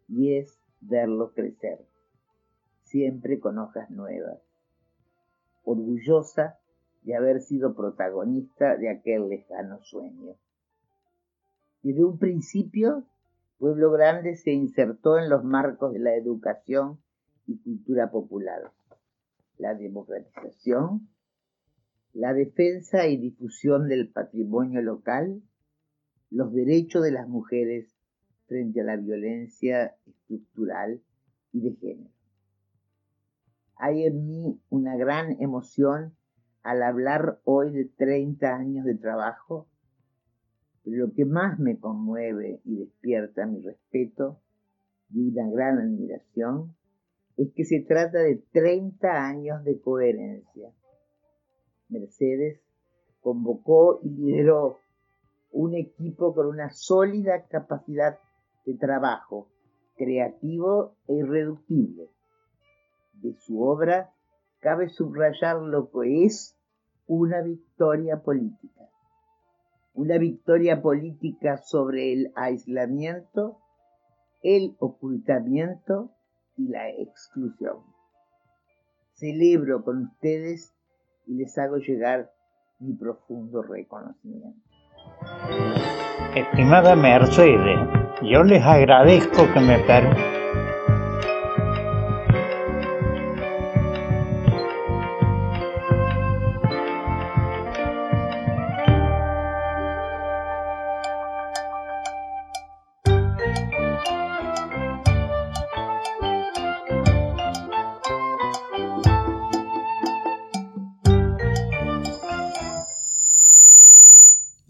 y 0.09 0.37
es 0.37 0.59
verlo 0.81 1.33
crecer 1.33 1.87
siempre 2.89 3.39
con 3.39 3.59
hojas 3.59 3.91
nuevas, 3.91 4.41
orgullosa 5.63 6.59
de 7.03 7.15
haber 7.15 7.41
sido 7.41 7.75
protagonista 7.75 8.77
de 8.77 8.91
aquel 8.91 9.29
lejano 9.29 9.83
sueño. 9.83 10.37
Desde 11.83 12.05
un 12.05 12.19
principio, 12.19 13.05
Pueblo 13.59 13.91
Grande 13.91 14.37
se 14.37 14.53
insertó 14.53 15.19
en 15.19 15.29
los 15.29 15.45
marcos 15.45 15.93
de 15.93 15.99
la 15.99 16.15
educación 16.15 16.99
y 17.47 17.59
cultura 17.59 18.11
popular, 18.11 18.73
la 19.59 19.75
democratización, 19.75 21.09
la 22.13 22.33
defensa 22.33 23.07
y 23.07 23.17
difusión 23.17 23.89
del 23.89 24.11
patrimonio 24.11 24.81
local, 24.83 25.43
los 26.31 26.53
derechos 26.53 27.03
de 27.03 27.13
las 27.13 27.29
mujeres 27.29 27.97
frente 28.47 28.81
a 28.81 28.85
la 28.85 28.97
violencia 28.97 29.97
estructural 30.07 31.01
y 31.53 31.61
de 31.61 31.73
género 31.77 32.19
hay 33.79 34.05
en 34.05 34.27
mí 34.27 34.61
una 34.71 34.97
gran 34.97 35.41
emoción 35.41 36.15
al 36.63 36.83
hablar 36.83 37.41
hoy 37.45 37.71
de 37.71 37.85
30 37.85 38.55
años 38.55 38.85
de 38.85 38.97
trabajo, 38.97 39.69
pero 40.83 41.07
lo 41.07 41.13
que 41.15 41.25
más 41.25 41.59
me 41.59 41.79
conmueve 41.79 42.61
y 42.65 42.77
despierta 42.77 43.47
mi 43.47 43.61
respeto 43.61 44.41
y 45.11 45.29
una 45.29 45.49
gran 45.49 45.79
admiración 45.79 46.75
es 47.37 47.53
que 47.55 47.65
se 47.65 47.81
trata 47.81 48.19
de 48.19 48.43
30 48.53 49.27
años 49.29 49.65
de 49.65 49.81
coherencia. 49.81 50.73
Mercedes 51.89 52.61
convocó 53.21 54.01
y 54.03 54.11
lideró 54.11 54.81
un 55.51 55.75
equipo 55.75 56.35
con 56.35 56.47
una 56.47 56.71
sólida 56.71 57.47
capacidad 57.47 58.19
de 58.65 58.75
trabajo, 58.75 59.49
creativo 59.97 60.95
e 61.07 61.15
irreductible 61.15 62.09
de 63.15 63.35
su 63.35 63.63
obra, 63.63 64.13
cabe 64.61 64.89
subrayar 64.89 65.57
lo 65.57 65.91
que 65.91 66.25
es 66.25 66.57
una 67.07 67.41
victoria 67.41 68.23
política. 68.23 68.89
Una 69.95 70.19
victoria 70.19 70.81
política 70.81 71.57
sobre 71.59 72.13
el 72.13 72.33
aislamiento, 72.37 73.59
el 74.43 74.77
ocultamiento 74.79 76.13
y 76.57 76.69
la 76.69 76.91
exclusión. 76.91 77.79
celebro 79.15 79.83
con 79.83 80.05
ustedes 80.05 80.73
y 81.27 81.35
les 81.35 81.59
hago 81.59 81.79
llegar 81.79 82.31
mi 82.79 82.95
profundo 82.95 83.63
reconocimiento. 83.63 84.68
Estimada 86.35 86.95
Mercedes, 86.95 87.79
yo 88.23 88.43
les 88.43 88.63
agradezco 88.63 89.53
que 89.53 89.61
me 89.61 89.79
permitan 89.81 90.38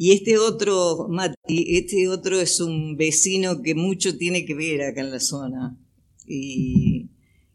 Y 0.00 0.12
este 0.12 0.38
otro, 0.38 1.09
Mati, 1.09 1.76
este 1.76 2.09
otro 2.09 2.38
es 2.40 2.61
un 2.61 2.97
vecino 2.97 3.62
que 3.62 3.75
mucho 3.75 4.17
tiene 4.17 4.45
que 4.47 4.55
ver 4.55 4.81
acá 4.83 5.00
en 5.00 5.11
la 5.11 5.19
zona. 5.19 5.76
Y, 6.25 7.11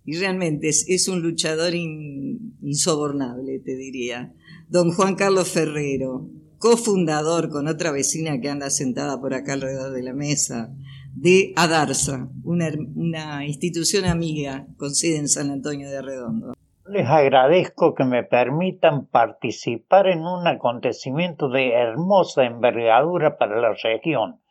realmente 0.05 0.67
es, 0.67 1.07
un 1.07 1.21
luchador 1.21 1.73
insobornable, 1.73 3.59
te 3.59 3.77
diría. 3.77 4.33
Don 4.67 4.91
Juan 4.91 5.15
Carlos 5.15 5.47
Ferrero, 5.47 6.29
cofundador 6.57 7.49
con 7.49 7.69
otra 7.69 7.93
vecina 7.93 8.41
que 8.41 8.49
anda 8.49 8.69
sentada 8.69 9.21
por 9.21 9.33
acá 9.33 9.53
alrededor 9.53 9.93
de 9.93 10.03
la 10.03 10.13
mesa, 10.13 10.75
de 11.15 11.53
Adarsa, 11.55 12.29
una, 12.43 12.69
una 12.95 13.47
institución 13.47 14.03
amiga 14.03 14.67
con 14.75 14.93
sede 14.93 15.15
en 15.15 15.29
San 15.29 15.49
Antonio 15.49 15.89
de 15.89 16.01
Redondo. 16.01 16.53
Les 16.85 17.07
agradezco 17.07 17.95
que 17.95 18.03
me 18.03 18.23
permitan 18.23 19.05
participar 19.05 20.07
en 20.07 20.25
un 20.25 20.45
acontecimiento 20.47 21.47
de 21.47 21.71
hermosa 21.71 22.43
envergadura 22.43 23.37
para 23.37 23.61
la 23.61 23.73
región, 23.73 24.41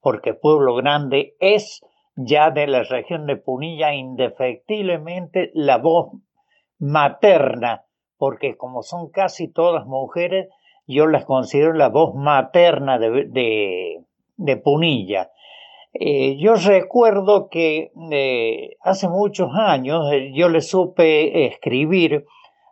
porque 0.00 0.34
Pueblo 0.34 0.74
Grande 0.74 1.36
es 1.38 1.84
ya 2.16 2.50
de 2.50 2.66
la 2.66 2.82
región 2.82 3.26
de 3.26 3.36
Punilla 3.36 3.94
indefectiblemente 3.94 5.52
la 5.54 5.78
voz 5.78 6.10
materna, 6.80 7.84
porque 8.18 8.56
como 8.56 8.82
son 8.82 9.10
casi 9.10 9.46
todas 9.46 9.86
mujeres, 9.86 10.48
yo 10.88 11.06
las 11.06 11.24
considero 11.24 11.72
la 11.72 11.88
voz 11.88 12.16
materna 12.16 12.98
de, 12.98 13.26
de, 13.28 14.02
de 14.36 14.56
Punilla. 14.56 15.30
Eh, 15.98 16.36
yo 16.38 16.56
recuerdo 16.56 17.48
que 17.48 17.90
eh, 18.10 18.76
hace 18.82 19.08
muchos 19.08 19.50
años 19.54 20.12
eh, 20.12 20.30
yo 20.34 20.50
le 20.50 20.60
supe 20.60 21.46
escribir 21.46 22.26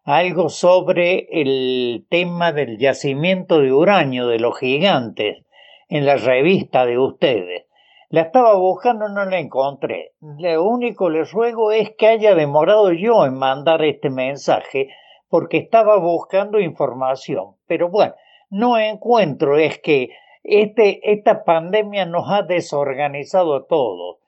algo 0.04 0.50
sobre 0.50 1.26
el 1.30 2.04
tema 2.10 2.52
del 2.52 2.76
yacimiento 2.76 3.60
de 3.60 3.72
uranio 3.72 4.26
de 4.26 4.38
los 4.38 4.58
gigantes 4.58 5.42
en 5.88 6.04
la 6.04 6.16
revista 6.16 6.84
de 6.84 6.98
ustedes. 6.98 7.64
La 8.10 8.20
estaba 8.20 8.56
buscando, 8.56 9.08
no 9.08 9.24
la 9.24 9.38
encontré. 9.38 10.12
Lo 10.20 10.62
único 10.62 11.08
les 11.08 11.32
ruego 11.32 11.72
es 11.72 11.92
que 11.96 12.08
haya 12.08 12.34
demorado 12.34 12.92
yo 12.92 13.24
en 13.24 13.38
mandar 13.38 13.82
este 13.82 14.10
mensaje 14.10 14.90
porque 15.30 15.56
estaba 15.56 15.96
buscando 15.96 16.60
información. 16.60 17.56
Pero 17.66 17.88
bueno, 17.88 18.14
no 18.50 18.76
encuentro, 18.76 19.56
es 19.56 19.78
que 19.78 20.10
este, 20.44 21.12
esta 21.12 21.42
pandemia 21.44 22.04
nos 22.04 22.30
ha 22.30 22.42
desorganizado 22.42 23.64
todo. 23.64 24.20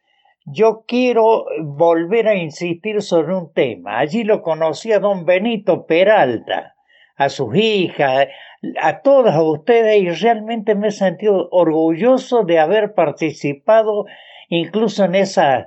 Yo 0.46 0.84
quiero 0.86 1.44
volver 1.60 2.28
a 2.28 2.34
insistir 2.34 3.02
sobre 3.02 3.34
un 3.34 3.52
tema. 3.52 3.98
Allí 3.98 4.24
lo 4.24 4.42
conocí 4.42 4.92
a 4.92 4.98
don 4.98 5.26
Benito 5.26 5.86
Peralta, 5.86 6.74
a 7.16 7.28
sus 7.28 7.54
hijas, 7.54 8.28
a 8.80 9.02
todas 9.02 9.36
ustedes 9.38 9.98
y 9.98 10.08
realmente 10.10 10.74
me 10.74 10.88
he 10.88 10.92
sentido 10.92 11.48
orgulloso 11.50 12.44
de 12.44 12.58
haber 12.58 12.94
participado 12.94 14.06
incluso 14.48 15.04
en 15.04 15.16
esas, 15.16 15.66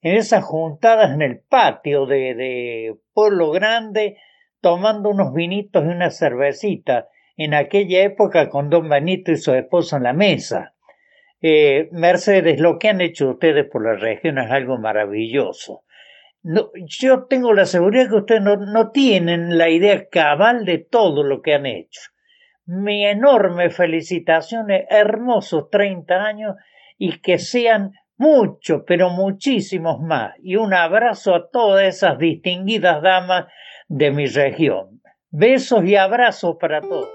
en 0.00 0.16
esas 0.16 0.44
juntadas 0.44 1.12
en 1.12 1.22
el 1.22 1.38
patio 1.40 2.06
de, 2.06 2.34
de 2.34 2.96
Pueblo 3.12 3.50
Grande 3.50 4.16
tomando 4.60 5.10
unos 5.10 5.32
vinitos 5.32 5.84
y 5.84 5.88
una 5.88 6.10
cervecita 6.10 7.08
en 7.36 7.54
aquella 7.54 8.02
época 8.02 8.48
con 8.48 8.70
don 8.70 8.88
Benito 8.88 9.32
y 9.32 9.36
su 9.36 9.52
esposo 9.54 9.96
en 9.96 10.04
la 10.04 10.12
mesa. 10.12 10.74
Eh, 11.40 11.88
Mercedes, 11.92 12.58
lo 12.60 12.78
que 12.78 12.88
han 12.88 13.00
hecho 13.00 13.30
ustedes 13.30 13.66
por 13.70 13.84
la 13.84 13.94
región 13.94 14.38
es 14.38 14.50
algo 14.50 14.78
maravilloso. 14.78 15.82
Yo 16.42 17.24
tengo 17.24 17.52
la 17.52 17.66
seguridad 17.66 18.08
que 18.08 18.16
ustedes 18.16 18.42
no, 18.42 18.56
no 18.56 18.90
tienen 18.90 19.58
la 19.58 19.68
idea 19.68 20.08
cabal 20.08 20.64
de 20.64 20.78
todo 20.78 21.24
lo 21.24 21.42
que 21.42 21.54
han 21.54 21.66
hecho. 21.66 22.00
Mi 22.64 23.04
enorme 23.04 23.70
felicitaciones, 23.70 24.86
hermosos 24.88 25.70
30 25.70 26.14
años 26.14 26.54
y 26.98 27.20
que 27.20 27.38
sean 27.38 27.92
muchos, 28.16 28.82
pero 28.86 29.10
muchísimos 29.10 30.00
más. 30.00 30.34
Y 30.42 30.56
un 30.56 30.72
abrazo 30.72 31.34
a 31.34 31.50
todas 31.50 31.84
esas 31.84 32.18
distinguidas 32.18 33.02
damas 33.02 33.46
de 33.88 34.10
mi 34.10 34.26
región. 34.26 35.00
Besos 35.30 35.84
y 35.84 35.96
abrazos 35.96 36.56
para 36.60 36.80
todas. 36.80 37.10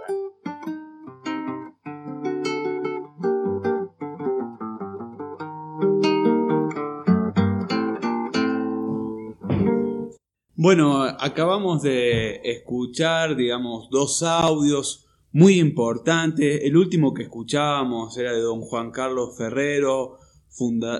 Bueno, 10.56 11.02
acabamos 11.02 11.82
de 11.82 12.41
escuchar, 12.43 13.36
digamos, 13.36 13.89
dos 13.89 14.21
audios 14.21 15.08
muy 15.32 15.60
importantes. 15.60 16.62
El 16.63 16.78
último 16.78 17.15
que 17.15 17.24
escuchábamos 17.24 18.15
era 18.17 18.32
de 18.32 18.41
don 18.41 18.62
Juan 18.62 18.91
Carlos 18.91 19.36
Ferrero, 19.38 20.19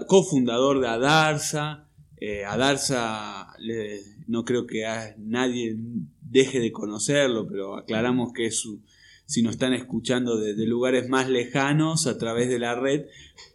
cofundador 0.08 0.80
de 0.80 0.88
Adarsa. 0.88 1.90
Eh, 2.20 2.44
no 4.28 4.44
creo 4.46 4.66
que 4.66 4.84
nadie 5.20 5.78
deje 6.32 6.60
de 6.60 6.72
conocerlo, 6.72 7.48
pero 7.48 7.76
aclaramos 7.76 8.34
que 8.34 8.46
es 8.48 8.66
si 9.26 9.42
nos 9.42 9.54
están 9.54 9.74
escuchando 9.74 10.38
desde 10.38 10.66
lugares 10.66 11.08
más 11.08 11.30
lejanos 11.30 12.08
a 12.08 12.18
través 12.18 12.50
de 12.50 12.60
la 12.60 12.76
red, 12.76 13.06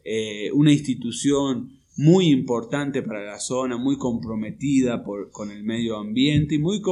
eh, 0.04 0.50
una 0.52 0.72
institución 0.72 1.72
muy 1.96 2.28
importante 2.28 3.02
para 3.02 3.24
la 3.24 3.40
zona, 3.40 3.76
muy 3.76 3.96
comprometida 3.96 5.02
con 5.32 5.50
el 5.50 5.64
medio 5.64 5.96
ambiente 5.96 6.56
y 6.56 6.58
muy 6.58 6.82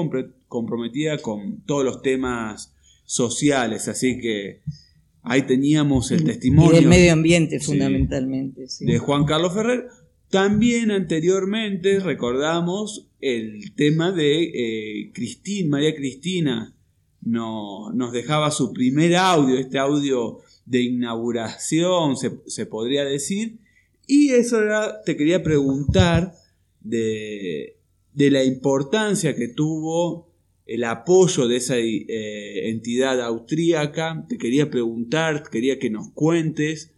comprometida 0.49 1.19
con 1.19 1.61
todos 1.67 1.85
los 1.85 2.03
temas 2.03 2.75
sociales. 3.05 3.89
Así 3.89 4.19
que 4.19 4.61
ahí 5.23 5.43
teníamos 5.43 6.11
el 6.11 6.25
testimonio. 6.25 6.73
del 6.73 6.87
medio 6.87 7.13
ambiente 7.13 7.61
fundamentalmente. 7.61 8.67
De 8.81 8.99
Juan 8.99 9.25
Carlos 9.25 9.53
Ferrer. 9.53 9.87
También 10.35 10.91
anteriormente 10.91 12.01
recordamos 12.01 13.07
el 13.21 13.73
tema 13.77 14.11
de 14.11 15.05
eh, 15.07 15.65
María 15.69 15.95
Cristina 15.95 16.75
no, 17.23 17.93
nos 17.93 18.11
dejaba 18.11 18.51
su 18.51 18.73
primer 18.73 19.15
audio, 19.15 19.57
este 19.57 19.79
audio 19.79 20.41
de 20.67 20.83
inauguración, 20.83 22.17
se, 22.17 22.33
se 22.49 22.67
podría 22.67 23.05
decir, 23.05 23.61
y 24.09 24.31
eso 24.31 24.61
era, 24.61 25.03
te 25.03 25.17
quería 25.17 25.41
preguntar 25.45 26.35
de, 26.81 27.77
la 28.17 28.43
importancia 28.43 29.37
que 29.37 29.47
tuvo 29.47 30.33
el 30.67 30.83
apoyo 30.83 31.47
de 31.47 31.59
esa 31.59 31.79
eh, 31.79 32.71
entidad 32.71 33.21
austríaca. 33.21 34.27
Te 34.29 34.37
quería 34.37 34.69
preguntar, 34.69 35.45
quería 35.49 35.79
que 35.79 35.91
nos 35.91 36.11
cuentes 36.11 36.91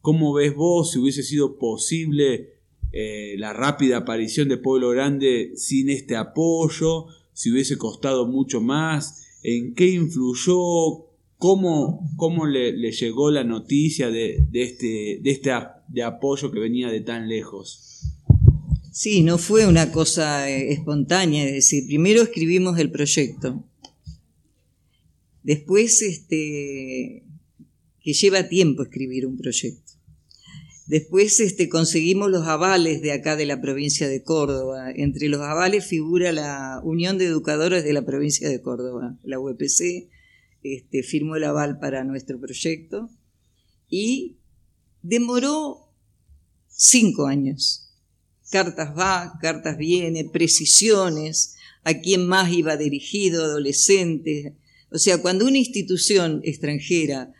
cómo 0.00 0.32
ves 0.32 0.54
vos 0.54 0.92
si 0.92 0.98
hubiese 0.98 1.22
sido 1.22 1.58
posible 1.58 2.59
eh, 2.92 3.34
la 3.38 3.52
rápida 3.52 3.98
aparición 3.98 4.48
de 4.48 4.56
Pueblo 4.56 4.90
Grande 4.90 5.52
sin 5.56 5.90
este 5.90 6.16
apoyo, 6.16 7.06
si 7.32 7.50
hubiese 7.50 7.78
costado 7.78 8.26
mucho 8.26 8.60
más, 8.60 9.24
en 9.42 9.74
qué 9.74 9.88
influyó, 9.88 11.06
cómo, 11.38 12.10
cómo 12.16 12.46
le, 12.46 12.72
llegó 12.92 13.30
la 13.30 13.44
noticia 13.44 14.10
de, 14.10 14.44
de, 14.50 14.62
este, 14.62 15.20
de 15.22 15.30
este 15.30 15.50
de 15.88 16.02
apoyo 16.02 16.52
que 16.52 16.60
venía 16.60 16.88
de 16.88 17.00
tan 17.00 17.28
lejos. 17.28 18.02
Sí, 18.92 19.22
no 19.22 19.38
fue 19.38 19.66
una 19.66 19.92
cosa 19.92 20.50
eh, 20.50 20.72
espontánea, 20.72 21.44
es 21.46 21.52
decir, 21.52 21.86
primero 21.86 22.22
escribimos 22.22 22.78
el 22.78 22.90
proyecto, 22.90 23.64
después 25.42 26.02
este, 26.02 27.24
que 28.02 28.12
lleva 28.12 28.48
tiempo 28.48 28.82
escribir 28.82 29.26
un 29.26 29.36
proyecto. 29.36 29.89
Después 30.90 31.38
este, 31.38 31.68
conseguimos 31.68 32.32
los 32.32 32.48
avales 32.48 33.00
de 33.00 33.12
acá 33.12 33.36
de 33.36 33.46
la 33.46 33.60
provincia 33.60 34.08
de 34.08 34.24
Córdoba. 34.24 34.90
Entre 34.90 35.28
los 35.28 35.40
avales 35.40 35.86
figura 35.86 36.32
la 36.32 36.80
Unión 36.82 37.16
de 37.16 37.26
Educadores 37.26 37.84
de 37.84 37.92
la 37.92 38.04
provincia 38.04 38.48
de 38.48 38.60
Córdoba, 38.60 39.16
la 39.22 39.38
UPC, 39.38 40.08
este, 40.64 41.04
firmó 41.04 41.36
el 41.36 41.44
aval 41.44 41.78
para 41.78 42.02
nuestro 42.02 42.40
proyecto 42.40 43.08
y 43.88 44.38
demoró 45.00 45.92
cinco 46.66 47.26
años. 47.26 47.94
Cartas 48.50 48.92
va, 48.98 49.38
cartas 49.40 49.78
viene, 49.78 50.24
precisiones, 50.24 51.54
a 51.84 52.00
quién 52.00 52.26
más 52.26 52.52
iba 52.52 52.76
dirigido, 52.76 53.44
adolescentes. 53.44 54.54
O 54.90 54.98
sea, 54.98 55.18
cuando 55.18 55.46
una 55.46 55.58
institución 55.58 56.40
extranjera 56.42 57.32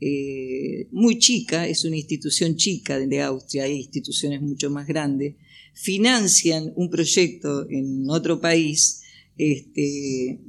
eh, 0.00 0.88
muy 0.92 1.18
chica, 1.18 1.66
es 1.66 1.84
una 1.84 1.96
institución 1.96 2.56
chica 2.56 2.98
de 2.98 3.20
Austria, 3.22 3.64
hay 3.64 3.76
instituciones 3.76 4.40
mucho 4.40 4.70
más 4.70 4.86
grandes, 4.86 5.34
financian 5.74 6.72
un 6.76 6.90
proyecto 6.90 7.68
en 7.68 8.08
otro 8.08 8.40
país, 8.40 9.02
este, 9.36 10.40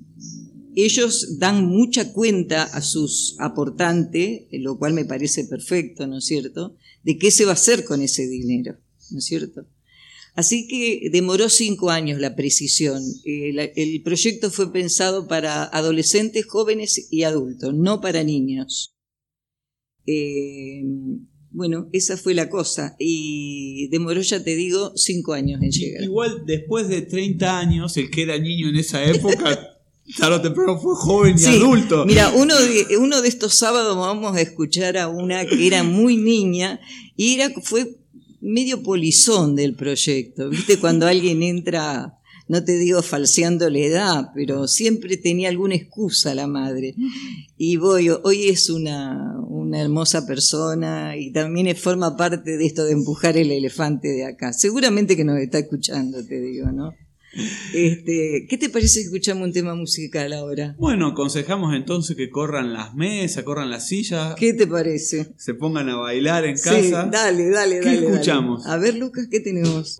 ellos 0.75 1.39
dan 1.39 1.65
mucha 1.65 2.13
cuenta 2.13 2.63
a 2.63 2.81
sus 2.81 3.35
aportantes, 3.39 4.43
lo 4.51 4.77
cual 4.77 4.93
me 4.93 5.05
parece 5.05 5.45
perfecto, 5.45 6.07
¿no 6.07 6.19
es 6.19 6.25
cierto?, 6.25 6.75
de 7.03 7.17
qué 7.17 7.31
se 7.31 7.45
va 7.45 7.51
a 7.51 7.53
hacer 7.53 7.85
con 7.85 8.01
ese 8.01 8.27
dinero, 8.27 8.77
¿no 9.11 9.19
es 9.19 9.25
cierto? 9.25 9.65
Así 10.35 10.67
que 10.67 11.09
demoró 11.11 11.49
cinco 11.49 11.89
años 11.89 12.19
la 12.19 12.35
precisión. 12.35 13.03
Eh, 13.25 13.73
el 13.75 14.01
proyecto 14.03 14.51
fue 14.51 14.71
pensado 14.71 15.27
para 15.27 15.63
adolescentes, 15.63 16.45
jóvenes 16.45 17.07
y 17.09 17.23
adultos, 17.23 17.73
no 17.73 17.99
para 17.99 18.23
niños. 18.23 18.95
Eh, 20.11 20.83
bueno, 21.51 21.87
esa 21.93 22.17
fue 22.17 22.33
la 22.33 22.49
cosa. 22.49 22.95
Y 22.99 23.87
demoró, 23.89 24.21
ya 24.21 24.43
te 24.43 24.55
digo, 24.55 24.93
cinco 24.95 25.33
años 25.33 25.61
en 25.61 25.71
llegar. 25.71 26.03
Igual, 26.03 26.43
después 26.45 26.87
de 26.87 27.01
30 27.03 27.59
años, 27.59 27.95
el 27.97 28.09
que 28.09 28.23
era 28.23 28.37
niño 28.39 28.69
en 28.69 28.77
esa 28.77 29.03
época, 29.03 29.77
tarde 30.17 30.35
o 30.35 30.41
temprano 30.41 30.79
fue 30.79 30.95
joven 30.95 31.35
y 31.37 31.45
adulto. 31.45 32.05
Mira, 32.05 32.31
uno 32.35 32.55
de, 32.55 32.97
uno 32.97 33.21
de 33.21 33.27
estos 33.27 33.53
sábados 33.55 33.95
vamos 33.95 34.35
a 34.35 34.41
escuchar 34.41 34.97
a 34.97 35.07
una 35.07 35.45
que 35.45 35.67
era 35.67 35.83
muy 35.83 36.17
niña 36.17 36.79
y 37.15 37.35
era, 37.35 37.49
fue 37.61 37.97
medio 38.41 38.81
polizón 38.81 39.55
del 39.55 39.75
proyecto. 39.75 40.49
¿Viste? 40.49 40.77
Cuando 40.77 41.05
alguien 41.05 41.43
entra 41.43 42.18
no 42.49 42.63
te 42.63 42.77
digo 42.77 43.03
falseando 43.03 43.69
la 43.69 43.77
edad, 43.77 44.31
pero 44.33 44.67
siempre 44.67 45.17
tenía 45.17 45.49
alguna 45.49 45.75
excusa 45.75 46.33
la 46.33 46.47
madre. 46.47 46.95
Y 47.57 47.77
voy, 47.77 48.09
hoy 48.09 48.49
es 48.49 48.71
una, 48.71 49.39
una 49.47 49.79
hermosa 49.79 50.25
persona 50.25 51.15
y 51.15 51.31
también 51.31 51.73
forma 51.77 52.17
parte 52.17 52.57
de 52.57 52.65
esto 52.65 52.85
de 52.85 52.93
empujar 52.93 53.37
el 53.37 53.51
elefante 53.51 54.07
de 54.07 54.25
acá. 54.25 54.51
Seguramente 54.51 55.15
que 55.15 55.23
nos 55.23 55.37
está 55.37 55.59
escuchando, 55.59 56.25
te 56.25 56.41
digo, 56.41 56.71
¿no? 56.71 56.95
Este, 57.75 58.47
¿Qué 58.49 58.57
te 58.57 58.69
parece 58.69 58.87
si 58.87 58.99
escuchamos 59.01 59.43
un 59.43 59.53
tema 59.53 59.75
musical 59.75 60.33
ahora? 60.33 60.75
Bueno, 60.79 61.09
aconsejamos 61.09 61.75
entonces 61.75 62.17
que 62.17 62.31
corran 62.31 62.73
las 62.73 62.95
mesas, 62.95 63.43
corran 63.43 63.69
las 63.69 63.87
sillas. 63.87 64.33
¿Qué 64.33 64.53
te 64.53 64.65
parece? 64.65 65.33
Se 65.37 65.53
pongan 65.53 65.89
a 65.89 65.97
bailar 65.97 66.45
en 66.45 66.55
casa. 66.57 67.07
dale, 67.11 67.49
dale, 67.51 67.79
¿Qué 67.81 67.93
escuchamos? 67.93 68.65
A 68.65 68.77
ver, 68.77 68.95
Lucas, 68.95 69.27
¿qué 69.29 69.39
tenemos? 69.39 69.99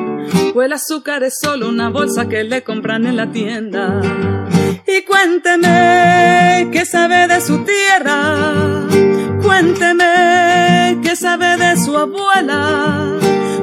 o 0.53 0.61
el 0.61 0.73
azúcar 0.73 1.23
es 1.23 1.39
solo 1.41 1.69
una 1.69 1.89
bolsa 1.89 2.27
que 2.27 2.43
le 2.43 2.63
compran 2.63 3.05
en 3.05 3.15
la 3.15 3.31
tienda. 3.31 4.01
Y 4.87 5.03
cuénteme 5.03 6.69
qué 6.71 6.85
sabe 6.85 7.27
de 7.27 7.41
su 7.41 7.63
tierra, 7.63 8.87
cuénteme 9.41 10.99
qué 11.03 11.15
sabe 11.15 11.57
de 11.57 11.77
su 11.77 11.95
abuela, 11.95 13.17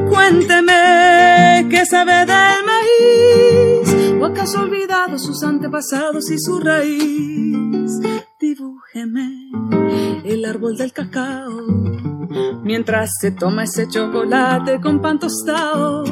cuénteme 0.08 1.66
qué 1.70 1.84
sabe 1.84 2.24
del 2.24 2.64
maíz, 2.64 4.20
o 4.20 4.24
acaso 4.24 4.62
olvidado 4.62 5.18
sus 5.18 5.42
antepasados 5.42 6.30
y 6.30 6.38
su 6.38 6.60
raíz. 6.60 7.92
Dibújeme 8.40 9.47
el 10.28 10.44
árbol 10.44 10.76
del 10.76 10.92
cacao, 10.92 11.62
mientras 12.62 13.10
se 13.20 13.30
toma 13.30 13.64
ese 13.64 13.88
chocolate 13.88 14.80
con 14.80 15.00
pan 15.00 15.18
tostado 15.18 16.04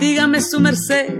Dígame 0.00 0.40
su 0.40 0.60
merced, 0.60 1.14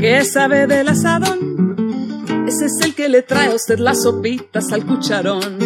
¿qué 0.00 0.24
sabe 0.24 0.66
del 0.66 0.88
asadón? 0.88 2.26
Ese 2.48 2.66
es 2.66 2.72
el 2.82 2.92
que 2.96 3.08
le 3.08 3.22
trae 3.22 3.52
a 3.52 3.54
usted 3.54 3.78
las 3.78 4.02
sopitas 4.02 4.72
al 4.72 4.84
cucharón. 4.84 5.58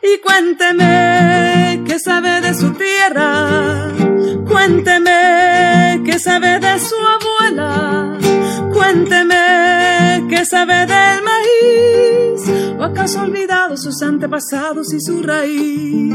Y 0.00 0.20
cuénteme 0.20 1.82
qué 1.84 1.98
sabe 1.98 2.40
de 2.40 2.54
su 2.54 2.72
tierra, 2.74 3.92
cuénteme 4.46 6.00
qué 6.06 6.20
sabe 6.20 6.60
de 6.60 6.78
su 6.78 6.94
abuela, 6.94 8.16
cuénteme 8.72 9.67
qué 10.28 10.44
sabe 10.44 10.86
del 10.86 11.22
maíz, 11.22 12.76
o 12.78 12.82
acaso 12.82 13.22
olvidado 13.22 13.76
sus 13.76 14.02
antepasados 14.02 14.92
y 14.92 15.00
su 15.00 15.22
raíz. 15.22 16.14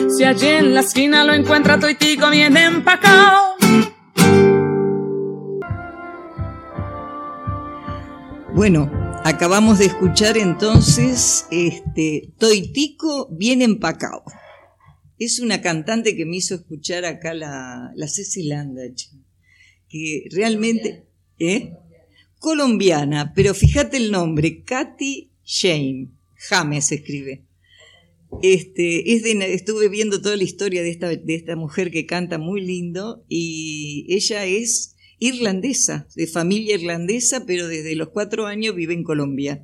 Si 0.17 0.23
allí 0.23 0.47
en 0.47 0.73
la 0.73 0.81
esquina 0.81 1.23
lo 1.23 1.33
encuentra 1.33 1.79
toitico 1.79 2.29
bien 2.29 2.57
empacado. 2.57 3.55
Bueno, 8.53 8.91
acabamos 9.23 9.79
de 9.79 9.85
escuchar 9.85 10.37
entonces 10.37 11.47
este 11.49 12.33
Toitico 12.37 13.29
bien 13.31 13.61
empacado. 13.61 14.23
Es 15.17 15.39
una 15.39 15.61
cantante 15.61 16.15
que 16.15 16.25
me 16.25 16.37
hizo 16.37 16.55
escuchar 16.55 17.05
acá 17.05 17.33
la, 17.33 17.91
la 17.95 18.07
Ceci 18.07 18.49
que 19.87 20.27
realmente... 20.31 21.07
¿eh? 21.39 21.73
Colombiana, 22.41 23.33
pero 23.35 23.53
fíjate 23.53 23.97
el 23.97 24.11
nombre, 24.11 24.63
Katy 24.63 25.29
Shane, 25.45 26.09
James 26.35 26.91
escribe. 26.91 27.45
Este, 28.41 29.13
es 29.13 29.23
de, 29.23 29.53
estuve 29.53 29.89
viendo 29.89 30.21
toda 30.21 30.35
la 30.35 30.43
historia 30.43 30.81
de 30.81 30.89
esta, 30.89 31.09
de 31.09 31.35
esta 31.35 31.55
mujer 31.55 31.91
que 31.91 32.05
canta 32.05 32.37
muy 32.37 32.61
lindo 32.61 33.25
y 33.27 34.05
ella 34.09 34.45
es 34.45 34.95
irlandesa, 35.19 36.07
de 36.15 36.27
familia 36.27 36.75
irlandesa, 36.75 37.45
pero 37.45 37.67
desde 37.67 37.95
los 37.95 38.09
cuatro 38.09 38.47
años 38.47 38.75
vive 38.75 38.93
en 38.93 39.03
Colombia. 39.03 39.63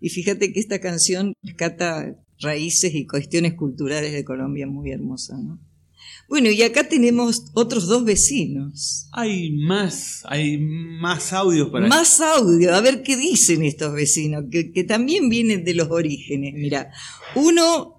Y 0.00 0.10
fíjate 0.10 0.52
que 0.52 0.60
esta 0.60 0.80
canción 0.80 1.32
rescata 1.42 2.16
raíces 2.40 2.94
y 2.94 3.06
cuestiones 3.06 3.54
culturales 3.54 4.12
de 4.12 4.24
Colombia 4.24 4.66
muy 4.66 4.90
hermosa, 4.90 5.36
¿no? 5.38 5.58
Bueno, 6.28 6.50
y 6.50 6.62
acá 6.62 6.86
tenemos 6.86 7.46
otros 7.54 7.86
dos 7.86 8.04
vecinos. 8.04 9.08
Hay 9.12 9.50
más, 9.52 10.20
hay 10.26 10.58
más 10.58 11.32
audios 11.32 11.70
para... 11.70 11.88
Más 11.88 12.20
audio, 12.20 12.74
a 12.74 12.82
ver 12.82 13.02
qué 13.02 13.16
dicen 13.16 13.62
estos 13.62 13.94
vecinos, 13.94 14.44
que, 14.50 14.70
que 14.70 14.84
también 14.84 15.30
vienen 15.30 15.64
de 15.64 15.72
los 15.72 15.88
orígenes. 15.90 16.52
Mira, 16.54 16.92
uno 17.34 17.97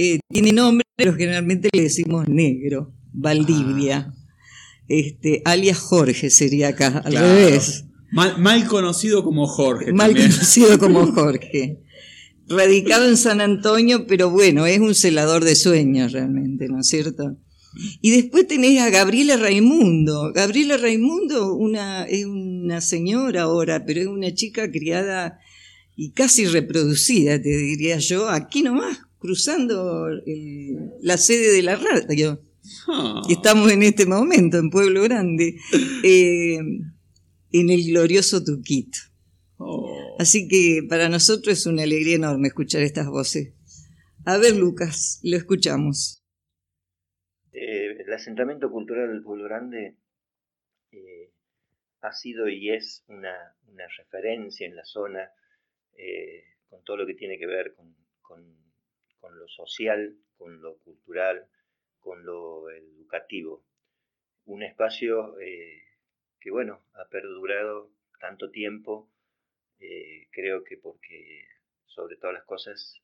eh, 0.00 0.20
tiene 0.30 0.52
nombre, 0.52 0.84
pero 0.96 1.14
generalmente 1.14 1.68
le 1.72 1.82
decimos 1.82 2.26
negro, 2.26 2.94
Valdivia. 3.12 4.14
Este, 4.88 5.42
alias 5.44 5.78
Jorge 5.78 6.30
sería 6.30 6.68
acá, 6.68 7.02
al 7.04 7.12
revés. 7.12 7.84
Mal, 8.10 8.66
conocido 8.66 9.22
como 9.22 9.46
Jorge. 9.46 9.92
Mal 9.92 10.16
conocido 10.16 10.78
como 10.78 11.06
Jorge. 11.12 11.82
Radicado 12.48 13.08
en 13.08 13.18
San 13.18 13.42
Antonio, 13.42 14.06
pero 14.06 14.30
bueno, 14.30 14.64
es 14.66 14.80
un 14.80 14.94
celador 14.94 15.44
de 15.44 15.54
sueños 15.54 16.12
realmente, 16.12 16.66
¿no 16.68 16.80
es 16.80 16.88
cierto? 16.88 17.36
Y 18.00 18.10
después 18.10 18.48
tenés 18.48 18.80
a 18.80 18.88
Gabriela 18.88 19.36
Raimundo. 19.36 20.32
Gabriela 20.32 20.78
Raimundo 20.78 21.54
una, 21.54 22.04
es 22.04 22.24
una 22.24 22.80
señora 22.80 23.42
ahora, 23.42 23.84
pero 23.84 24.00
es 24.00 24.06
una 24.06 24.34
chica 24.34 24.70
criada 24.70 25.38
y 25.94 26.12
casi 26.12 26.46
reproducida, 26.46 27.40
te 27.40 27.50
diría 27.50 27.98
yo, 27.98 28.30
aquí 28.30 28.62
nomás, 28.62 29.02
cruzando 29.20 30.08
la 31.02 31.16
sede 31.18 31.52
de 31.52 31.62
la 31.62 31.76
radio. 31.76 32.42
Ah. 32.88 33.22
Estamos 33.28 33.70
en 33.70 33.82
este 33.82 34.06
momento 34.06 34.58
en 34.58 34.70
Pueblo 34.70 35.02
Grande, 35.02 35.56
eh, 36.02 36.56
en 36.56 37.70
el 37.70 37.84
glorioso 37.86 38.42
Tuquito. 38.42 38.98
Oh. 39.58 40.16
Así 40.18 40.48
que 40.48 40.82
para 40.88 41.08
nosotros 41.08 41.58
es 41.58 41.66
una 41.66 41.82
alegría 41.82 42.16
enorme 42.16 42.48
escuchar 42.48 42.82
estas 42.82 43.06
voces. 43.06 43.54
A 44.24 44.38
ver, 44.38 44.56
Lucas, 44.56 45.20
lo 45.22 45.36
escuchamos. 45.36 46.24
Eh, 47.52 48.02
el 48.04 48.12
asentamiento 48.12 48.70
cultural 48.70 49.08
del 49.08 49.22
Pueblo 49.22 49.44
Grande 49.44 49.96
eh, 50.92 51.32
ha 52.00 52.12
sido 52.12 52.48
y 52.48 52.70
es 52.70 53.04
una, 53.08 53.34
referencia 53.98 54.66
en 54.66 54.76
la 54.76 54.84
zona 54.84 55.30
con 56.68 56.82
todo 56.84 56.98
lo 56.98 57.06
que 57.06 57.14
tiene 57.14 57.38
que 57.38 57.46
ver 57.46 57.74
con, 57.74 57.89
con 59.20 59.38
lo 59.38 59.48
social, 59.48 60.16
con 60.36 60.60
lo 60.60 60.78
cultural, 60.78 61.48
con 62.00 62.24
lo 62.24 62.70
educativo. 62.70 63.64
Un 64.46 64.62
espacio 64.62 65.38
eh, 65.38 65.82
que, 66.40 66.50
bueno, 66.50 66.82
ha 66.94 67.08
perdurado 67.08 67.92
tanto 68.18 68.50
tiempo, 68.50 69.08
eh, 69.78 70.28
creo 70.30 70.64
que 70.64 70.76
porque 70.76 71.46
sobre 71.86 72.16
todas 72.16 72.34
las 72.34 72.44
cosas 72.44 73.00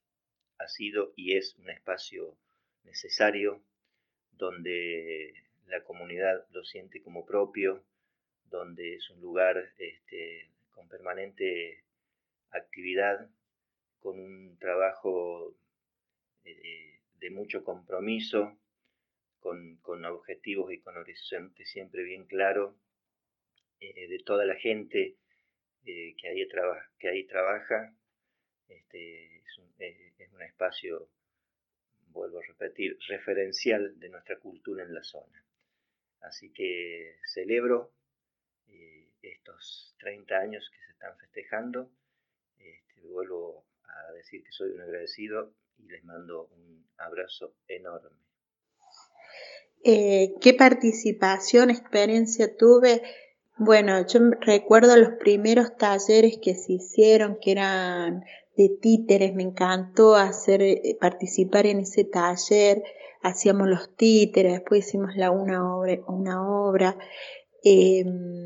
ha 0.59 0.69
sido 0.69 1.13
y 1.17 1.37
es 1.37 1.55
un 1.57 1.71
espacio 1.71 2.37
necesario 2.85 3.63
donde 4.33 5.35
la 5.67 5.83
comunidad 5.85 6.47
lo 6.51 6.65
siente 6.65 7.03
como 7.03 7.27
propio, 7.27 7.85
donde 8.45 8.95
es 8.95 9.11
un 9.11 9.21
lugar 9.21 9.73
este, 9.79 10.51
con 10.71 10.89
permanente 10.89 11.85
actividad, 12.51 13.29
con 13.99 14.19
un 14.21 14.59
trabajo 14.59 15.57
eh, 16.47 17.01
de 17.19 17.31
mucho 17.31 17.65
compromiso, 17.65 18.59
con, 19.41 20.05
objetivos 20.05 20.73
y 20.73 20.81
con 20.81 20.97
horizontes 20.97 21.71
siempre 21.71 22.03
bien 22.03 22.27
claros 22.27 22.75
eh, 23.81 24.09
de 24.09 24.19
toda 24.21 24.45
la 24.45 24.57
gente 24.57 25.17
eh, 25.85 26.15
que, 26.17 26.29
ahí 26.29 26.49
que 26.99 27.09
ahí 27.09 27.27
trabaja. 27.27 27.95
Este, 28.69 29.39
es, 29.39 29.59
un, 29.59 29.73
es 29.79 30.33
un 30.33 30.43
espacio, 30.43 31.09
vuelvo 32.09 32.39
a 32.39 32.43
repetir, 32.43 32.99
referencial 33.09 33.99
de 33.99 34.09
nuestra 34.09 34.39
cultura 34.39 34.85
en 34.85 34.95
la 34.95 35.05
zona. 35.05 35.45
Así 36.21 36.53
que 36.53 37.19
celebro 37.25 37.93
estos 39.23 39.95
30 39.99 40.37
años 40.37 40.71
que 40.71 40.79
se 40.79 40.93
están 40.93 41.17
festejando. 41.19 41.91
Este, 42.59 43.01
vuelvo 43.03 43.67
a 43.85 44.13
decir 44.13 44.43
que 44.43 44.53
soy 44.53 44.71
un 44.71 44.81
agradecido 44.81 45.55
y 45.79 45.89
les 45.89 46.05
mando 46.05 46.49
un 46.53 46.87
abrazo 46.99 47.55
enorme. 47.69 48.17
Eh, 49.85 50.35
¿Qué 50.41 50.55
participación, 50.55 51.71
experiencia 51.71 52.57
tuve? 52.57 53.03
Bueno, 53.59 54.07
yo 54.07 54.21
recuerdo 54.41 54.97
los 54.97 55.19
primeros 55.19 55.77
talleres 55.77 56.39
que 56.43 56.55
se 56.55 56.75
hicieron, 56.75 57.39
que 57.41 57.53
eran 57.53 58.25
de 58.57 58.69
títeres, 58.81 59.35
me 59.35 59.43
encantó 59.45 60.17
hacer, 60.17 60.63
eh, 60.63 60.97
participar 61.01 61.67
en 61.67 61.81
ese 61.81 62.05
taller, 62.05 62.83
hacíamos 63.23 63.69
los 63.69 63.95
títeres, 63.97 64.53
después 64.55 64.87
hicimos 64.87 65.17
la 65.17 65.31
una 65.31 65.77
obra, 65.77 65.99
una 66.09 66.49
obra. 66.49 66.99
Em, 67.63 68.46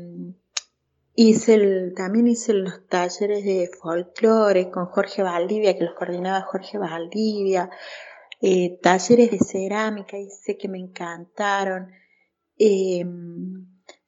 hice 1.15 1.91
también 1.95 2.27
hice 2.27 2.53
los 2.53 2.87
talleres 2.87 3.43
de 3.43 3.69
folclore 3.81 4.69
con 4.69 4.85
Jorge 4.87 5.23
Valdivia, 5.23 5.77
que 5.77 5.85
los 5.85 5.93
coordinaba 5.95 6.41
Jorge 6.41 6.77
Valdivia. 6.77 7.69
Eh, 8.41 8.79
talleres 8.81 9.29
de 9.29 9.39
cerámica, 9.39 10.17
sé 10.29 10.57
que 10.57 10.67
me 10.67 10.79
encantaron. 10.79 11.91
Eh, 12.57 13.05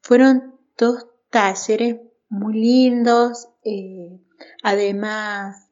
fueron 0.01 0.59
dos 0.77 1.07
talleres 1.29 1.97
muy 2.29 2.53
lindos, 2.55 3.49
eh, 3.63 4.19
además 4.63 5.69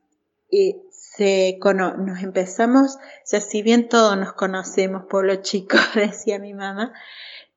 se 0.89 1.59
nos 1.61 2.23
empezamos, 2.23 2.97
sea, 3.23 3.41
si 3.41 3.61
bien 3.61 3.89
todos 3.89 4.17
nos 4.17 4.33
conocemos, 4.33 5.05
pueblo 5.09 5.35
chico, 5.37 5.77
decía 5.95 6.39
mi 6.39 6.53
mamá, 6.53 6.93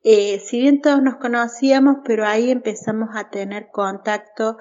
si 0.04 0.60
bien 0.60 0.82
todos 0.82 1.02
nos 1.02 1.16
conocíamos, 1.16 1.96
pero 2.04 2.26
ahí 2.26 2.50
empezamos 2.50 3.10
a 3.14 3.30
tener 3.30 3.70
contacto 3.70 4.58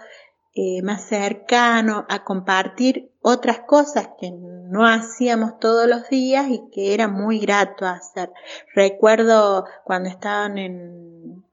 eh, 0.56 0.82
más 0.84 1.06
cercano, 1.06 2.06
a 2.10 2.24
compartir 2.24 3.12
otras 3.22 3.62
cosas 3.62 4.10
que 4.20 4.32
no 4.32 4.86
hacíamos 4.86 5.60
todos 5.60 5.88
los 5.88 6.08
días 6.10 6.46
y 6.50 6.70
que 6.72 6.94
era 6.94 7.08
muy 7.08 7.40
grato 7.40 7.86
hacer. 7.86 8.32
Recuerdo 8.74 9.66
cuando 9.84 10.10
estaban 10.10 11.44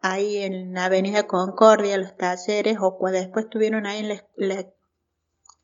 ahí 0.00 0.38
en 0.38 0.72
la 0.72 0.84
Avenida 0.84 1.26
Concordia 1.26 1.98
los 1.98 2.16
talleres 2.16 2.78
o 2.80 2.96
cuando 2.96 3.18
después 3.18 3.46
estuvieron 3.46 3.86
ahí 3.86 3.98
en 4.00 4.72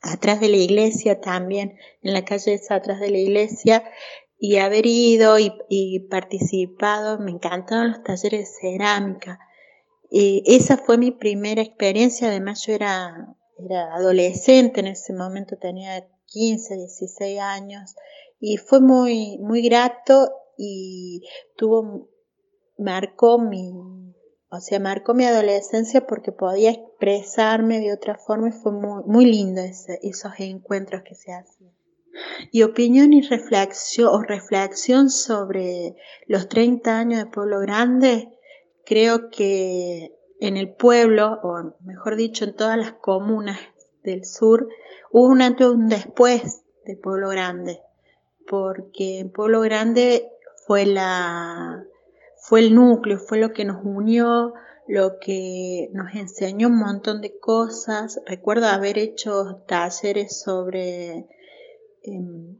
atrás 0.02 0.40
de 0.40 0.48
la 0.48 0.56
iglesia 0.56 1.20
también, 1.20 1.78
en 2.02 2.12
la 2.12 2.24
calle 2.24 2.60
atrás 2.68 3.00
de 3.00 3.10
la 3.10 3.18
iglesia, 3.18 3.84
y 4.40 4.56
haber 4.56 4.86
ido 4.86 5.38
y, 5.38 5.52
y 5.68 6.00
participado, 6.08 7.18
me 7.18 7.30
encantaron 7.30 7.92
los 7.92 8.02
talleres 8.02 8.40
de 8.40 8.70
cerámica 8.70 9.38
esa 10.10 10.76
fue 10.76 10.98
mi 10.98 11.12
primera 11.12 11.62
experiencia, 11.62 12.28
además 12.28 12.66
yo 12.66 12.72
era, 12.72 13.36
era 13.58 13.94
adolescente 13.94 14.80
en 14.80 14.88
ese 14.88 15.12
momento, 15.12 15.56
tenía 15.56 16.06
15, 16.26 16.76
16 16.76 17.40
años 17.40 17.94
y 18.40 18.56
fue 18.56 18.80
muy, 18.80 19.38
muy 19.38 19.62
grato 19.62 20.32
y 20.56 21.22
tuvo, 21.56 22.08
marcó 22.76 23.38
mi, 23.38 23.72
o 24.50 24.60
sea, 24.60 24.80
marcó 24.80 25.14
mi 25.14 25.24
adolescencia 25.24 26.06
porque 26.06 26.32
podía 26.32 26.70
expresarme 26.70 27.80
de 27.80 27.92
otra 27.92 28.16
forma 28.16 28.48
y 28.48 28.52
fue 28.52 28.72
muy, 28.72 29.04
muy 29.04 29.26
lindo 29.26 29.62
esos 29.62 30.32
encuentros 30.38 31.02
que 31.02 31.14
se 31.14 31.32
hacen. 31.32 31.70
Y 32.50 32.62
opinión 32.62 33.12
y 33.12 33.22
reflexión, 33.22 34.08
o 34.08 34.22
reflexión 34.22 35.10
sobre 35.10 35.96
los 36.26 36.48
30 36.48 36.98
años 36.98 37.18
de 37.20 37.30
Pueblo 37.30 37.60
Grande, 37.60 38.28
creo 38.84 39.30
que 39.30 40.14
en 40.40 40.56
el 40.56 40.72
pueblo, 40.72 41.38
o 41.42 41.74
mejor 41.84 42.16
dicho, 42.16 42.44
en 42.44 42.56
todas 42.56 42.78
las 42.78 42.92
comunas 42.92 43.58
del 44.02 44.24
sur, 44.24 44.68
hubo 45.10 45.28
un 45.28 45.42
antes 45.42 45.66
y 45.66 45.70
un 45.70 45.88
después 45.88 46.62
de 46.84 46.96
Pueblo 46.96 47.28
Grande, 47.28 47.80
porque 48.48 49.20
en 49.20 49.30
Pueblo 49.30 49.60
Grande 49.60 50.28
fue 50.66 50.86
la 50.86 51.84
fue 52.40 52.60
el 52.60 52.74
núcleo, 52.74 53.18
fue 53.18 53.38
lo 53.38 53.52
que 53.52 53.64
nos 53.64 53.84
unió, 53.84 54.54
lo 54.88 55.18
que 55.20 55.90
nos 55.92 56.14
enseñó 56.14 56.68
un 56.68 56.78
montón 56.78 57.20
de 57.20 57.38
cosas. 57.38 58.20
Recuerdo 58.26 58.66
haber 58.66 58.98
hecho 58.98 59.62
talleres 59.68 60.40
sobre 60.40 61.28
em, 62.02 62.56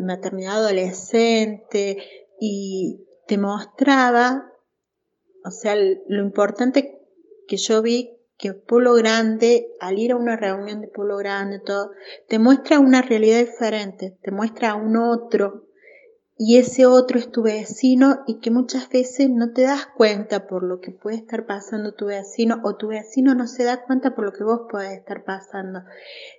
maternidad 0.00 0.56
adolescente 0.56 1.96
y 2.40 3.06
te 3.26 3.38
mostraba 3.38 4.52
o 5.44 5.50
sea, 5.50 5.74
lo 5.74 6.22
importante 6.22 7.00
que 7.48 7.56
yo 7.56 7.82
vi 7.82 8.16
que 8.38 8.54
Pueblo 8.54 8.94
Grande, 8.94 9.68
al 9.80 9.98
ir 9.98 10.12
a 10.12 10.16
una 10.16 10.36
reunión 10.36 10.80
de 10.80 10.88
Pueblo 10.88 11.16
Grande, 11.16 11.60
todo, 11.60 11.92
te 12.28 12.38
muestra 12.38 12.78
una 12.78 13.02
realidad 13.02 13.38
diferente, 13.38 14.16
te 14.22 14.30
muestra 14.30 14.70
a 14.70 14.74
un 14.74 14.96
otro, 14.96 15.66
y 16.44 16.56
ese 16.56 16.86
otro 16.86 17.20
es 17.20 17.30
tu 17.30 17.42
vecino 17.42 18.24
y 18.26 18.40
que 18.40 18.50
muchas 18.50 18.88
veces 18.88 19.30
no 19.30 19.52
te 19.52 19.62
das 19.62 19.86
cuenta 19.86 20.48
por 20.48 20.64
lo 20.64 20.80
que 20.80 20.90
puede 20.90 21.14
estar 21.14 21.46
pasando 21.46 21.94
tu 21.94 22.06
vecino 22.06 22.60
o 22.64 22.74
tu 22.74 22.88
vecino 22.88 23.36
no 23.36 23.46
se 23.46 23.62
da 23.62 23.84
cuenta 23.84 24.16
por 24.16 24.24
lo 24.24 24.32
que 24.32 24.42
vos 24.42 24.62
podés 24.68 24.90
estar 24.90 25.22
pasando. 25.22 25.84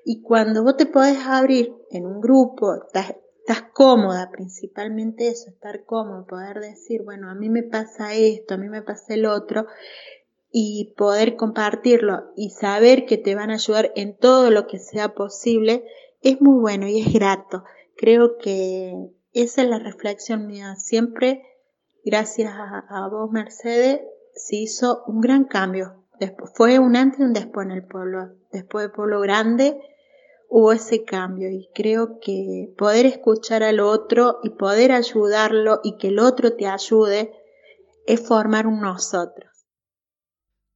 Y 0.04 0.22
cuando 0.22 0.62
vos 0.62 0.76
te 0.76 0.88
podés 0.88 1.20
abrir 1.26 1.74
en 1.90 2.06
un 2.06 2.20
grupo, 2.20 2.76
estás 2.76 3.62
cómoda, 3.72 4.30
principalmente 4.30 5.30
eso, 5.30 5.50
estar 5.50 5.86
cómodo, 5.86 6.28
poder 6.28 6.60
decir, 6.60 7.04
bueno, 7.04 7.30
a 7.30 7.36
mí 7.36 7.50
me 7.50 7.64
pasa 7.64 8.14
esto, 8.14 8.56
a 8.56 8.58
mí 8.58 8.68
me 8.68 8.82
pasa 8.82 9.14
el 9.14 9.26
otro, 9.26 9.68
y 10.52 10.94
poder 10.98 11.38
compartirlo 11.38 12.34
y 12.36 12.50
saber 12.50 13.06
que 13.06 13.18
te 13.18 13.36
van 13.36 13.52
a 13.52 13.54
ayudar 13.54 13.94
en 13.96 14.18
todo 14.18 14.52
lo 14.52 14.68
que 14.68 14.80
sea 14.80 15.16
posible, 15.16 15.86
es 16.20 16.42
muy 16.42 16.60
bueno 16.60 16.90
y 16.90 17.00
es 17.00 17.14
grato. 17.14 17.64
Creo 17.96 18.38
que 18.38 19.14
esa 19.34 19.64
es 19.64 19.70
la 19.70 19.80
reflexión 19.80 20.48
mía. 20.48 20.76
Siempre, 20.76 21.44
gracias 22.04 22.54
a, 22.54 23.08
vos, 23.10 23.32
Mercedes, 23.32 24.02
se 24.36 24.56
hizo 24.58 25.04
un 25.08 25.22
gran 25.22 25.46
cambio. 25.46 26.04
Después, 26.20 26.52
fue 26.56 26.80
un 26.80 26.96
antes 26.96 27.20
y 27.20 27.24
un 27.24 27.34
después 27.34 27.66
en 27.66 27.72
el 27.72 27.86
pueblo. 27.86 28.36
Después 28.52 28.86
del 28.86 28.92
pueblo 28.92 29.20
grande, 29.20 29.80
hubo 30.50 30.72
ese 30.72 31.04
cambio 31.04 31.50
y 31.50 31.68
creo 31.74 32.20
que 32.20 32.74
poder 32.78 33.08
escuchar 33.08 33.64
al 33.64 33.80
otro 33.80 34.40
y 34.44 34.52
poder 34.52 34.92
ayudarlo 34.92 35.80
y 35.84 35.98
que 35.98 36.10
el 36.10 36.20
otro 36.20 36.56
te 36.56 36.68
ayude 36.68 37.34
es 38.06 38.28
formar 38.28 38.68
un 38.68 38.82
nosotros. 38.82 39.50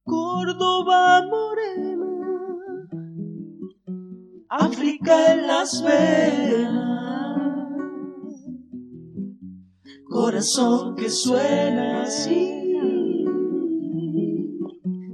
Córdoba 0.02 1.22
morena, 1.28 2.88
África 4.48 5.32
en 5.32 5.46
las 5.46 5.82
venas, 5.82 7.07
corazón 10.08 10.96
que 10.96 11.10
suena 11.10 12.02
así. 12.02 12.54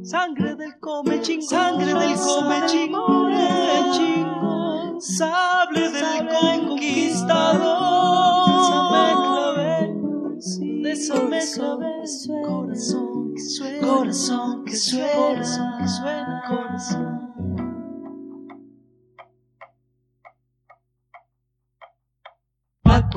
Sangre 0.02 0.54
del 0.54 0.78
come 0.80 1.20
chingón, 1.22 1.48
sangre 1.48 1.94
del 1.94 2.14
come 2.14 2.66
chingón, 2.68 3.32
sable 5.00 5.90
del 5.90 6.28
conquistador. 6.28 7.94
De 10.82 10.92
esa 10.92 11.14
corazón 11.14 11.78
que 13.32 13.40
suena, 13.40 13.86
corazón 13.86 14.64
que 14.64 14.76
suena, 14.76 15.16
corazón 15.16 15.72
que 15.78 15.88
suena, 15.88 16.42
corazón. 16.48 17.23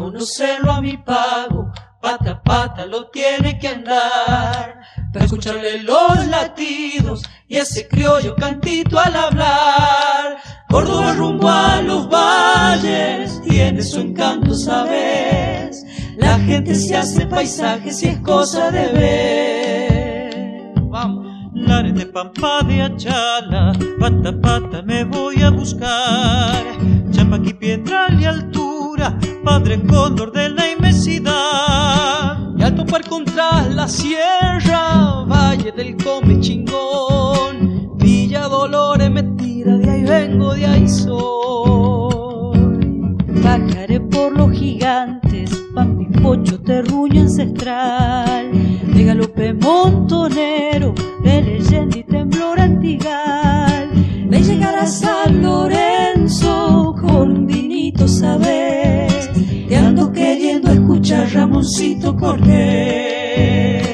Pa' 0.08 0.14
conocerlo 0.14 0.72
a 0.72 0.80
mi 0.80 0.96
pago, 0.96 1.70
pata 2.02 2.32
a 2.32 2.42
pata 2.42 2.86
lo 2.86 3.10
tiene 3.10 3.60
que 3.60 3.68
andar, 3.68 4.80
para 5.12 5.26
escucharle 5.26 5.84
los 5.84 6.28
latidos 6.28 7.24
y 7.50 7.58
ese 7.58 7.90
criollo 7.90 8.34
cantito 8.36 8.98
al 9.00 9.14
hablar. 9.14 10.38
Córdoba 10.70 11.12
rumbo 11.12 11.50
a 11.50 11.82
los 11.82 12.08
valles, 12.10 13.42
tiene 13.50 13.84
su 13.84 14.00
encanto, 14.00 14.54
sabes. 14.54 15.84
La 16.16 16.40
gente 16.40 16.74
se 16.76 16.96
hace 16.96 17.26
paisajes 17.26 18.02
y 18.02 18.08
es 18.08 18.20
cosa 18.20 18.72
de 18.72 18.88
ver. 18.94 20.74
Vamos. 20.84 21.28
Lares 21.54 21.96
de 21.96 22.06
Pampa 22.06 22.62
de 22.64 22.84
Achala, 22.84 23.74
pata 24.00 24.32
pata 24.42 24.82
me 24.84 25.04
voy 25.04 25.42
a 25.42 25.50
buscar. 25.50 26.64
Chapaqui, 27.12 27.54
Piedral 27.56 28.22
y 28.22 28.26
altura, 28.26 28.77
padre 29.44 29.82
cóndor 29.84 30.32
de 30.32 30.50
la 30.50 30.72
inmensidad. 30.72 32.38
Y 32.58 32.64
al 32.64 32.76
topar 32.76 33.08
contra 33.08 33.68
la 33.68 33.88
sierra, 33.88 35.24
valle 35.28 35.72
del 35.72 35.96
come 35.98 36.40
chingón, 36.40 37.98
Villa 37.98 38.48
Dolores 38.48 39.12
me 39.12 39.24
tira, 39.24 39.78
de 39.78 39.90
ahí 39.90 40.04
vengo, 40.04 40.54
de 40.54 40.66
ahí 40.66 40.88
soy. 40.88 42.58
Bajaré 43.44 44.00
por 44.02 44.36
los 44.36 44.52
gigantes, 44.52 45.52
pampi 45.74 46.06
pocho, 46.20 46.60
terruño 46.60 47.22
ancestral, 47.22 48.52
de 48.94 49.04
galope 49.04 49.54
montonero, 49.54 50.94
de 51.24 51.42
leyenda 51.42 51.98
y 52.00 52.04
Cortés. 62.28 63.88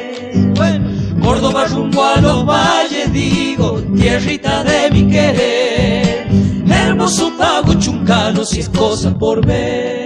Bueno, 0.55 0.89
Córdoba 1.21 1.65
rumbo 1.65 2.03
a 2.03 2.19
los 2.19 2.43
valles, 2.43 3.13
digo, 3.13 3.79
tierrita 3.95 4.63
de 4.63 4.89
mi 4.89 5.07
querer. 5.07 6.27
Hermoso 6.67 7.31
pago 7.37 7.75
chuncano, 7.75 8.43
si 8.43 8.61
es 8.61 8.69
cosa 8.69 9.15
por 9.15 9.45
ver. 9.45 10.02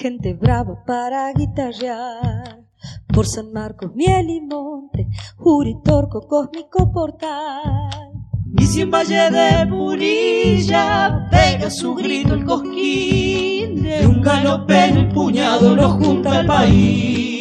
Gente 0.00 0.32
brava 0.32 0.82
para 0.86 1.30
guitarrear. 1.32 2.60
Por 3.12 3.26
San 3.26 3.52
Marcos, 3.52 3.94
miel 3.94 4.30
y 4.30 4.40
monte, 4.40 5.06
Juritorco, 5.36 6.26
cósmico 6.26 6.90
portal. 6.90 7.90
Y 8.56 8.64
si 8.64 8.80
en 8.80 8.90
Valle 8.90 9.30
de 9.30 9.66
Punilla 9.66 11.28
pega 11.30 11.70
su 11.70 11.94
grito 11.94 12.34
el 12.34 12.44
cosquín 12.44 13.82
de 13.82 14.06
un 14.06 14.22
galope 14.22 14.86
en 14.86 14.96
el 14.96 15.08
puñado 15.08 15.76
lo 15.76 15.90
junta 15.90 16.38
al 16.38 16.46
país. 16.46 17.39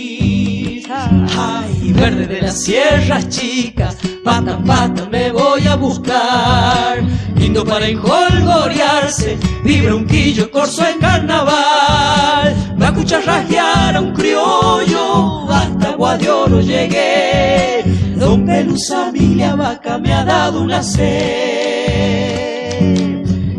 Ay, 0.91 1.93
verde 1.93 2.25
de 2.25 2.41
las 2.41 2.63
sierras 2.63 3.29
chicas, 3.29 3.95
pata 4.23 4.57
pata 4.65 5.07
me 5.11 5.31
voy 5.31 5.67
a 5.67 5.75
buscar. 5.75 7.03
Lindo 7.35 7.63
para 7.63 7.87
enjolgorearse, 7.87 9.37
vibra 9.63 9.93
un 9.93 10.07
quillo 10.07 10.49
corso 10.49 10.83
en 10.87 10.99
carnaval. 10.99 12.55
Va 12.81 12.87
a 12.87 12.89
escuchar 12.89 13.23
rasguear 13.23 13.97
a 13.97 14.01
un 14.01 14.13
criollo, 14.13 15.47
hasta 15.51 15.91
Guadiolo 15.91 16.59
llegué. 16.59 17.83
Don 18.15 18.47
Pelusa, 18.47 19.05
familia 19.05 19.53
vaca 19.55 19.99
me 19.99 20.11
ha 20.11 20.25
dado 20.25 20.61
una 20.61 20.81
sed. 20.81 21.99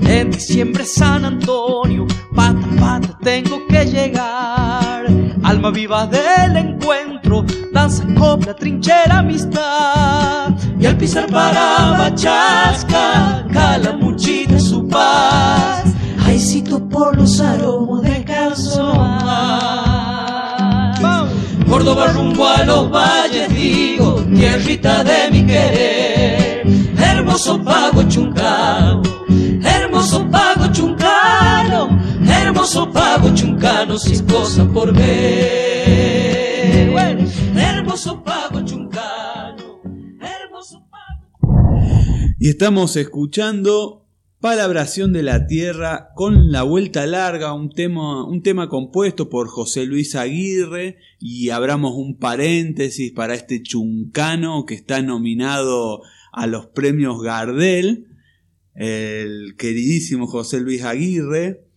En 0.05 0.31
diciembre 0.33 0.85
San 0.85 1.25
Antonio, 1.25 2.09
pata 2.35 2.67
pata 2.79 3.19
tengo 3.23 3.67
que 3.69 3.85
llegar. 3.85 5.07
Alma 5.43 5.71
viva 5.71 6.07
del 6.07 6.57
encuentro, 6.57 7.45
danza, 7.73 8.05
copla, 8.17 8.55
trinchera, 8.55 9.19
amistad. 9.19 10.55
Y 10.79 10.87
al 10.87 10.97
pisar 10.97 11.27
para 11.27 11.93
Bachasca, 11.99 13.47
cala 13.53 13.93
muchita 13.93 14.59
su 14.59 14.87
paz. 14.89 15.85
Aycito 16.25 16.89
por 16.89 17.17
los 17.17 17.41
aromos 17.41 18.03
descanso 18.03 18.95
más. 18.95 19.71
Córdoba 21.69 22.09
rumbo 22.09 22.47
a 22.49 22.65
los 22.65 22.91
valles, 22.91 23.49
digo, 23.55 24.25
tierrita 24.35 25.05
de 25.05 25.31
mi 25.31 25.47
querer. 25.47 26.67
Hermoso 26.99 27.63
pago 27.63 28.03
chuncano, 28.05 28.90
hermoso 32.61 32.93
pago 32.93 33.35
chuncano, 33.35 33.99
si 33.99 34.23
cosa 34.25 34.71
por 34.71 34.95
ver. 34.95 36.11
Hermoso 37.57 38.23
pago 38.23 38.63
chuncano, 38.67 39.81
hermoso 40.21 40.87
pago. 40.91 41.39
Y 42.39 42.51
estamos 42.51 42.97
escuchando 42.97 44.07
Palabración 44.41 45.15
de 45.15 45.23
la 45.23 45.47
Tierra 45.47 46.11
con 46.15 46.53
la 46.53 46.63
vuelta 46.63 47.07
larga, 47.07 47.55
un 47.55 47.71
tema, 47.71 48.29
un 48.29 48.43
tema 48.43 48.69
compuesto 48.69 49.31
por 49.31 49.49
José 49.49 49.87
Luis 49.87 50.15
Aguirre 50.15 50.99
y 51.19 51.49
abramos 51.49 51.95
un 51.95 52.19
paréntesis 52.19 53.11
para 53.13 53.33
este 53.35 53.63
chuncano 53.63 54.67
que 54.67 54.75
está 54.75 55.01
nominado 55.01 56.03
a 56.31 56.47
los 56.47 56.67
premios 56.67 57.23
Gardel, 57.23 58.07
el 58.75 59.57
queridísimo 59.57 60.27
José 60.27 60.61
Luis 60.61 60.85
Aguirre. 60.85 61.70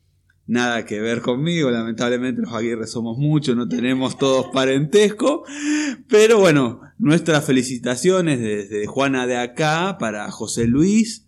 Nada 0.45 0.85
que 0.85 0.99
ver 0.99 1.21
conmigo, 1.21 1.71
lamentablemente 1.71 2.41
los 2.41 2.53
Aguirre 2.53 2.85
somos 2.85 3.17
muchos, 3.17 3.55
no 3.55 3.69
tenemos 3.69 4.17
todos 4.17 4.47
parentesco, 4.47 5.45
pero 6.09 6.37
bueno, 6.37 6.81
nuestras 6.99 7.45
felicitaciones 7.45 8.41
desde 8.41 8.85
Juana 8.85 9.25
de 9.25 9.37
acá 9.37 9.97
para 9.97 10.29
José 10.31 10.67
Luis 10.67 11.25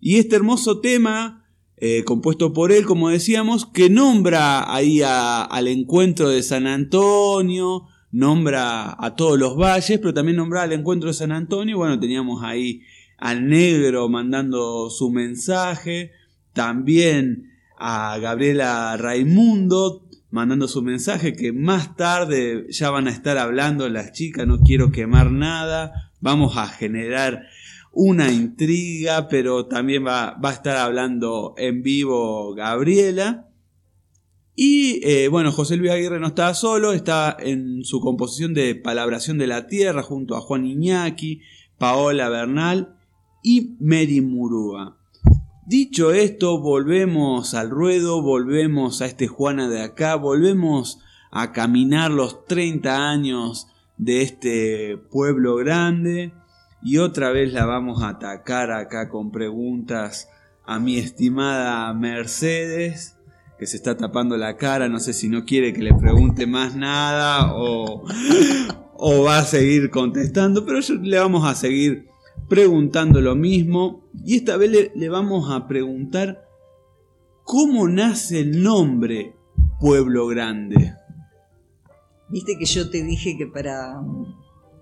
y 0.00 0.16
este 0.16 0.34
hermoso 0.34 0.80
tema, 0.80 1.44
eh, 1.76 2.02
compuesto 2.04 2.52
por 2.52 2.72
él, 2.72 2.86
como 2.86 3.08
decíamos, 3.08 3.66
que 3.66 3.88
nombra 3.88 4.74
ahí 4.74 5.00
al 5.02 5.68
encuentro 5.68 6.28
de 6.28 6.42
San 6.42 6.66
Antonio, 6.66 7.84
nombra 8.10 8.96
a 8.98 9.14
todos 9.14 9.38
los 9.38 9.56
valles, 9.56 9.98
pero 10.00 10.12
también 10.12 10.38
nombra 10.38 10.62
al 10.62 10.72
encuentro 10.72 11.08
de 11.08 11.14
San 11.14 11.32
Antonio. 11.32 11.76
Bueno, 11.76 12.00
teníamos 12.00 12.42
ahí 12.42 12.82
al 13.18 13.46
negro 13.46 14.08
mandando 14.08 14.90
su 14.90 15.10
mensaje, 15.10 16.10
también 16.52 17.52
a 17.78 18.18
Gabriela 18.18 18.96
Raimundo 18.96 20.06
mandando 20.30 20.68
su 20.68 20.82
mensaje 20.82 21.34
que 21.34 21.52
más 21.52 21.96
tarde 21.96 22.66
ya 22.70 22.90
van 22.90 23.08
a 23.08 23.10
estar 23.10 23.38
hablando 23.38 23.88
las 23.88 24.12
chicas, 24.12 24.46
no 24.46 24.60
quiero 24.60 24.90
quemar 24.90 25.30
nada, 25.30 26.12
vamos 26.20 26.56
a 26.56 26.66
generar 26.68 27.46
una 27.92 28.30
intriga, 28.30 29.28
pero 29.28 29.66
también 29.66 30.06
va, 30.06 30.36
va 30.42 30.50
a 30.50 30.52
estar 30.52 30.76
hablando 30.76 31.54
en 31.56 31.82
vivo 31.82 32.54
Gabriela. 32.54 33.48
Y 34.54 35.00
eh, 35.06 35.28
bueno, 35.28 35.52
José 35.52 35.76
Luis 35.76 35.90
Aguirre 35.90 36.20
no 36.20 36.28
estaba 36.28 36.54
solo, 36.54 36.92
está 36.92 37.36
en 37.38 37.84
su 37.84 38.00
composición 38.00 38.54
de 38.54 38.74
Palabración 38.74 39.38
de 39.38 39.46
la 39.46 39.66
Tierra 39.66 40.02
junto 40.02 40.34
a 40.34 40.40
Juan 40.40 40.66
Iñaki, 40.66 41.40
Paola 41.78 42.28
Bernal 42.28 42.96
y 43.42 43.76
Mary 43.80 44.20
Murúa. 44.20 44.98
Dicho 45.66 46.12
esto, 46.12 46.60
volvemos 46.60 47.54
al 47.54 47.70
ruedo, 47.70 48.22
volvemos 48.22 49.02
a 49.02 49.06
este 49.06 49.26
Juana 49.26 49.68
de 49.68 49.82
acá, 49.82 50.14
volvemos 50.14 51.00
a 51.32 51.50
caminar 51.50 52.12
los 52.12 52.44
30 52.46 53.10
años 53.10 53.66
de 53.96 54.22
este 54.22 54.96
pueblo 55.10 55.56
grande 55.56 56.32
y 56.84 56.98
otra 56.98 57.32
vez 57.32 57.52
la 57.52 57.66
vamos 57.66 58.04
a 58.04 58.10
atacar 58.10 58.70
acá 58.70 59.08
con 59.08 59.32
preguntas 59.32 60.28
a 60.64 60.78
mi 60.78 60.98
estimada 60.98 61.92
Mercedes 61.94 63.16
que 63.58 63.66
se 63.66 63.76
está 63.76 63.96
tapando 63.96 64.36
la 64.36 64.56
cara, 64.56 64.88
no 64.88 65.00
sé 65.00 65.12
si 65.12 65.28
no 65.28 65.44
quiere 65.44 65.72
que 65.72 65.82
le 65.82 65.94
pregunte 65.94 66.46
más 66.46 66.76
nada 66.76 67.52
o, 67.56 68.04
o 68.94 69.22
va 69.24 69.38
a 69.38 69.44
seguir 69.44 69.90
contestando, 69.90 70.64
pero 70.64 70.78
le 71.02 71.18
vamos 71.18 71.44
a 71.44 71.56
seguir 71.56 72.06
preguntando 72.48 73.20
lo 73.20 73.34
mismo 73.34 74.05
y 74.24 74.36
esta 74.36 74.56
vez 74.56 74.92
le, 74.94 75.08
vamos 75.08 75.50
a 75.50 75.66
preguntar 75.66 76.48
cómo 77.44 77.88
nace 77.88 78.40
el 78.40 78.62
nombre 78.62 79.34
Pueblo 79.80 80.26
Grande. 80.26 80.94
Viste 82.28 82.56
que 82.58 82.64
yo 82.64 82.90
te 82.90 83.02
dije 83.02 83.36
que 83.36 83.46
para 83.46 84.00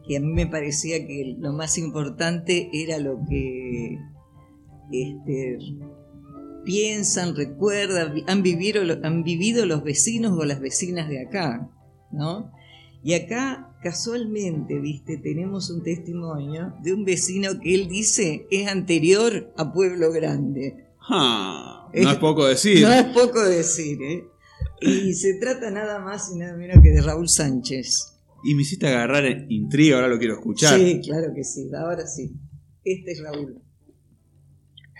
que 0.07 0.16
a 0.16 0.20
mí 0.20 0.32
me 0.32 0.47
parecía 0.47 1.07
que 1.07 1.37
lo 1.39 1.53
más 1.53 1.78
importante 1.78 2.70
era 2.72 2.99
lo 2.99 3.18
que 3.28 3.99
este, 4.93 5.59
piensan, 6.64 7.37
recuerdan, 7.37 8.14
han 8.26 8.43
vivido, 8.43 8.82
han 9.03 9.22
vivido 9.22 9.66
los 9.66 9.82
vecinos 9.82 10.32
o 10.39 10.45
las 10.45 10.61
vecinas 10.61 11.09
de 11.09 11.22
acá, 11.22 11.70
¿no? 12.11 12.51
Y 13.03 13.14
acá, 13.14 13.74
casualmente, 13.85 14.80
viste, 14.80 15.18
tenemos 15.18 15.70
un 15.70 15.85
testimonio 15.85 16.74
de 16.82 16.93
un 16.93 17.05
vecino 17.05 17.61
que 17.62 17.76
él 17.76 17.87
dice 17.87 18.49
es 18.51 18.66
anterior 18.66 19.53
a 19.57 19.72
Pueblo 19.72 20.11
Grande. 20.11 20.89
Ah, 21.09 21.89
no 21.95 22.11
es, 22.11 22.16
poco 22.16 22.47
decir. 22.47 22.82
No 22.82 22.93
es 22.93 23.05
poco 23.05 23.41
decir, 23.45 23.99
¿eh? 24.03 24.24
Y 24.80 25.12
se 25.12 25.39
trata 25.39 25.70
nada 25.70 26.01
más 26.01 26.32
y 26.35 26.39
nada 26.39 26.57
menos 26.57 26.82
que 26.82 26.91
de 26.91 27.01
Raúl 27.01 27.28
Sánchez. 27.28 28.18
Y 28.43 28.57
me 28.57 28.62
hiciste 28.62 28.89
agarrar 28.89 29.24
intriga, 29.49 29.97
ahora 29.97 30.09
lo 30.09 30.18
quiero 30.18 30.35
escuchar. 30.35 30.76
Sí, 30.76 31.01
claro 31.05 31.32
que 31.32 31.45
sí, 31.45 31.70
ahora 31.78 32.07
sí. 32.07 32.32
Este 32.82 33.12
es 33.12 33.22
Raúl 33.22 33.62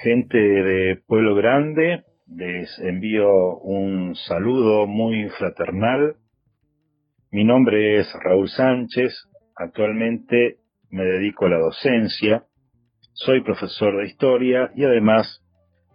gente 0.05 0.37
de 0.37 0.97
Pueblo 1.07 1.35
Grande, 1.35 2.05
les 2.29 2.79
envío 2.79 3.57
un 3.59 4.15
saludo 4.15 4.87
muy 4.87 5.31
fraternal. 5.39 6.17
Mi 7.35 7.43
nombre 7.43 7.99
es 7.99 8.07
Raúl 8.23 8.49
Sánchez, 8.49 9.13
actualmente 9.57 10.59
me 10.89 11.03
dedico 11.03 11.47
a 11.47 11.49
la 11.49 11.59
docencia, 11.59 12.45
soy 13.13 13.41
profesor 13.41 13.97
de 13.97 14.07
historia 14.07 14.71
y 14.77 14.85
además 14.85 15.45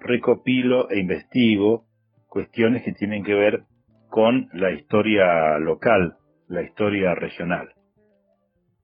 recopilo 0.01 0.91
e 0.91 0.99
investigo 0.99 1.85
cuestiones 2.27 2.83
que 2.83 2.91
tienen 2.91 3.23
que 3.23 3.35
ver 3.35 3.63
con 4.09 4.49
la 4.51 4.71
historia 4.71 5.57
local, 5.59 6.17
la 6.49 6.61
historia 6.61 7.15
regional. 7.15 7.69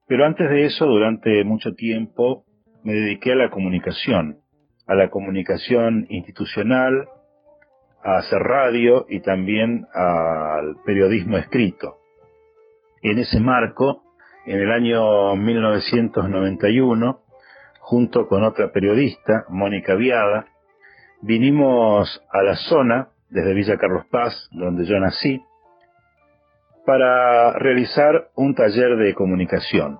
Pero 0.08 0.24
antes 0.24 0.50
de 0.50 0.64
eso, 0.64 0.86
durante 0.86 1.44
mucho 1.44 1.74
tiempo, 1.74 2.46
me 2.86 2.94
dediqué 2.94 3.34
a 3.34 3.36
la 3.36 3.50
comunicación 3.50 4.38
a 4.88 4.96
la 4.96 5.10
comunicación 5.10 6.08
institucional, 6.08 7.10
a 8.02 8.20
hacer 8.20 8.40
radio 8.40 9.08
y 9.10 9.20
también 9.20 9.88
al 9.94 10.78
periodismo 10.86 11.38
escrito. 11.38 12.05
En 13.08 13.20
ese 13.20 13.40
marco, 13.40 14.02
en 14.48 14.60
el 14.60 14.72
año 14.72 15.36
1991, 15.36 17.20
junto 17.78 18.28
con 18.28 18.44
otra 18.44 18.72
periodista, 18.72 19.46
Mónica 19.50 19.94
Viada, 19.94 20.48
vinimos 21.22 22.20
a 22.32 22.42
la 22.42 22.56
zona, 22.56 23.10
desde 23.30 23.54
Villa 23.54 23.78
Carlos 23.78 24.08
Paz, 24.10 24.50
donde 24.54 24.86
yo 24.86 25.00
nací, 25.00 25.40
para 26.84 27.54
realizar 27.60 28.30
un 28.34 28.56
taller 28.56 28.98
de 28.98 29.14
comunicación. 29.14 30.00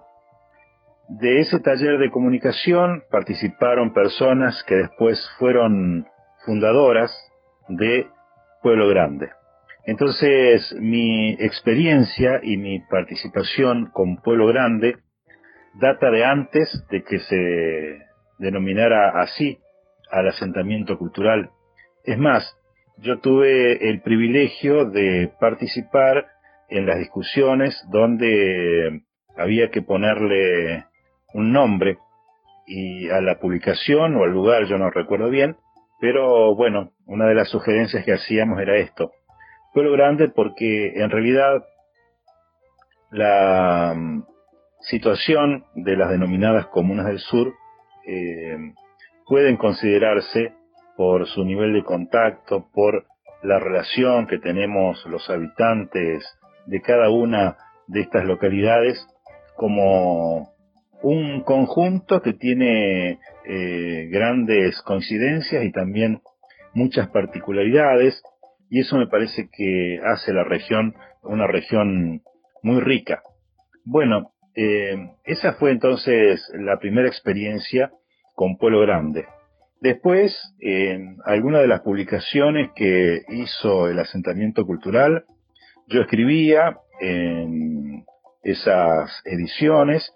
De 1.08 1.42
ese 1.42 1.60
taller 1.60 2.00
de 2.00 2.10
comunicación 2.10 3.04
participaron 3.12 3.94
personas 3.94 4.64
que 4.64 4.78
después 4.78 5.24
fueron 5.38 6.08
fundadoras 6.44 7.12
de 7.68 8.08
Pueblo 8.64 8.88
Grande. 8.90 9.30
Entonces 9.88 10.76
mi 10.80 11.34
experiencia 11.34 12.40
y 12.42 12.58
mi 12.58 12.80
participación 12.80 13.92
con 13.94 14.18
Pueblo 14.18 14.48
Grande 14.48 14.98
data 15.80 16.10
de 16.10 16.24
antes 16.24 16.86
de 16.90 17.04
que 17.04 17.20
se 17.20 18.00
denominara 18.40 19.22
así 19.22 19.60
al 20.12 20.28
asentamiento 20.28 20.98
cultural. 20.98 21.50
Es 22.04 22.18
más, 22.18 22.58
yo 22.98 23.20
tuve 23.20 23.90
el 23.90 24.02
privilegio 24.02 24.86
de 24.86 25.32
participar 25.40 26.28
en 26.70 26.86
las 26.86 26.98
discusiones 26.98 27.76
donde 27.90 29.02
había 29.38 29.70
que 29.70 29.82
ponerle 29.82 30.86
un 31.34 31.52
nombre 31.52 31.98
y 32.66 33.10
a 33.10 33.22
la 33.22 33.40
publicación 33.40 34.16
o 34.16 34.24
al 34.24 34.32
lugar, 34.32 34.66
yo 34.66 34.78
no 34.78 34.90
recuerdo 34.90 35.30
bien, 35.30 35.58
pero 36.00 36.56
bueno, 36.56 36.92
una 37.06 37.28
de 37.28 37.36
las 37.36 37.50
sugerencias 37.50 38.04
que 38.06 38.14
hacíamos 38.14 38.60
era 38.60 38.78
esto. 38.78 39.12
Pueblo 39.76 39.92
grande 39.92 40.30
porque 40.30 40.94
en 40.96 41.10
realidad 41.10 41.66
la 43.12 43.94
mm, 43.94 44.24
situación 44.80 45.66
de 45.76 45.98
las 45.98 46.12
denominadas 46.12 46.68
comunas 46.68 47.08
del 47.08 47.20
sur 47.20 47.54
eh, 48.08 48.58
pueden 49.28 49.58
considerarse 49.58 50.54
por 50.96 51.28
su 51.28 51.44
nivel 51.44 51.74
de 51.74 51.84
contacto, 51.84 52.70
por 52.74 53.06
la 53.44 53.60
relación 53.60 54.28
que 54.28 54.40
tenemos 54.40 55.06
los 55.08 55.30
habitantes 55.30 56.24
de 56.68 56.82
cada 56.82 57.10
una 57.10 57.58
de 57.88 58.00
estas 58.00 58.24
localidades 58.24 59.06
como 59.58 60.54
un 61.02 61.42
conjunto 61.42 62.22
que 62.22 62.32
tiene 62.32 63.20
eh, 63.44 64.08
grandes 64.10 64.82
coincidencias 64.84 65.66
y 65.66 65.74
también 65.74 66.22
muchas 66.74 67.10
particularidades 67.10 68.24
y 68.70 68.80
eso 68.80 68.98
me 68.98 69.08
parece 69.08 69.50
que 69.52 70.00
hace 70.04 70.34
la 70.34 70.44
región 70.44 70.96
una 71.24 71.48
región 71.48 72.22
muy 72.64 72.82
rica. 72.82 73.22
Bueno, 73.84 74.32
eh, 74.56 74.96
esa 75.24 75.54
fue 75.54 75.72
entonces 75.72 76.42
la 76.54 76.78
primera 76.80 77.08
experiencia 77.08 77.92
con 78.34 78.58
Pueblo 78.58 78.82
Grande. 78.82 79.26
Después, 79.82 80.34
en 80.60 81.18
algunas 81.26 81.62
de 81.62 81.68
las 81.68 81.82
publicaciones 81.82 82.72
que 82.76 83.22
hizo 83.30 83.88
el 83.88 84.00
asentamiento 84.00 84.66
cultural, 84.66 85.26
yo 85.88 86.02
escribía 86.02 86.78
en 87.02 88.06
esas 88.44 89.22
ediciones 89.26 90.12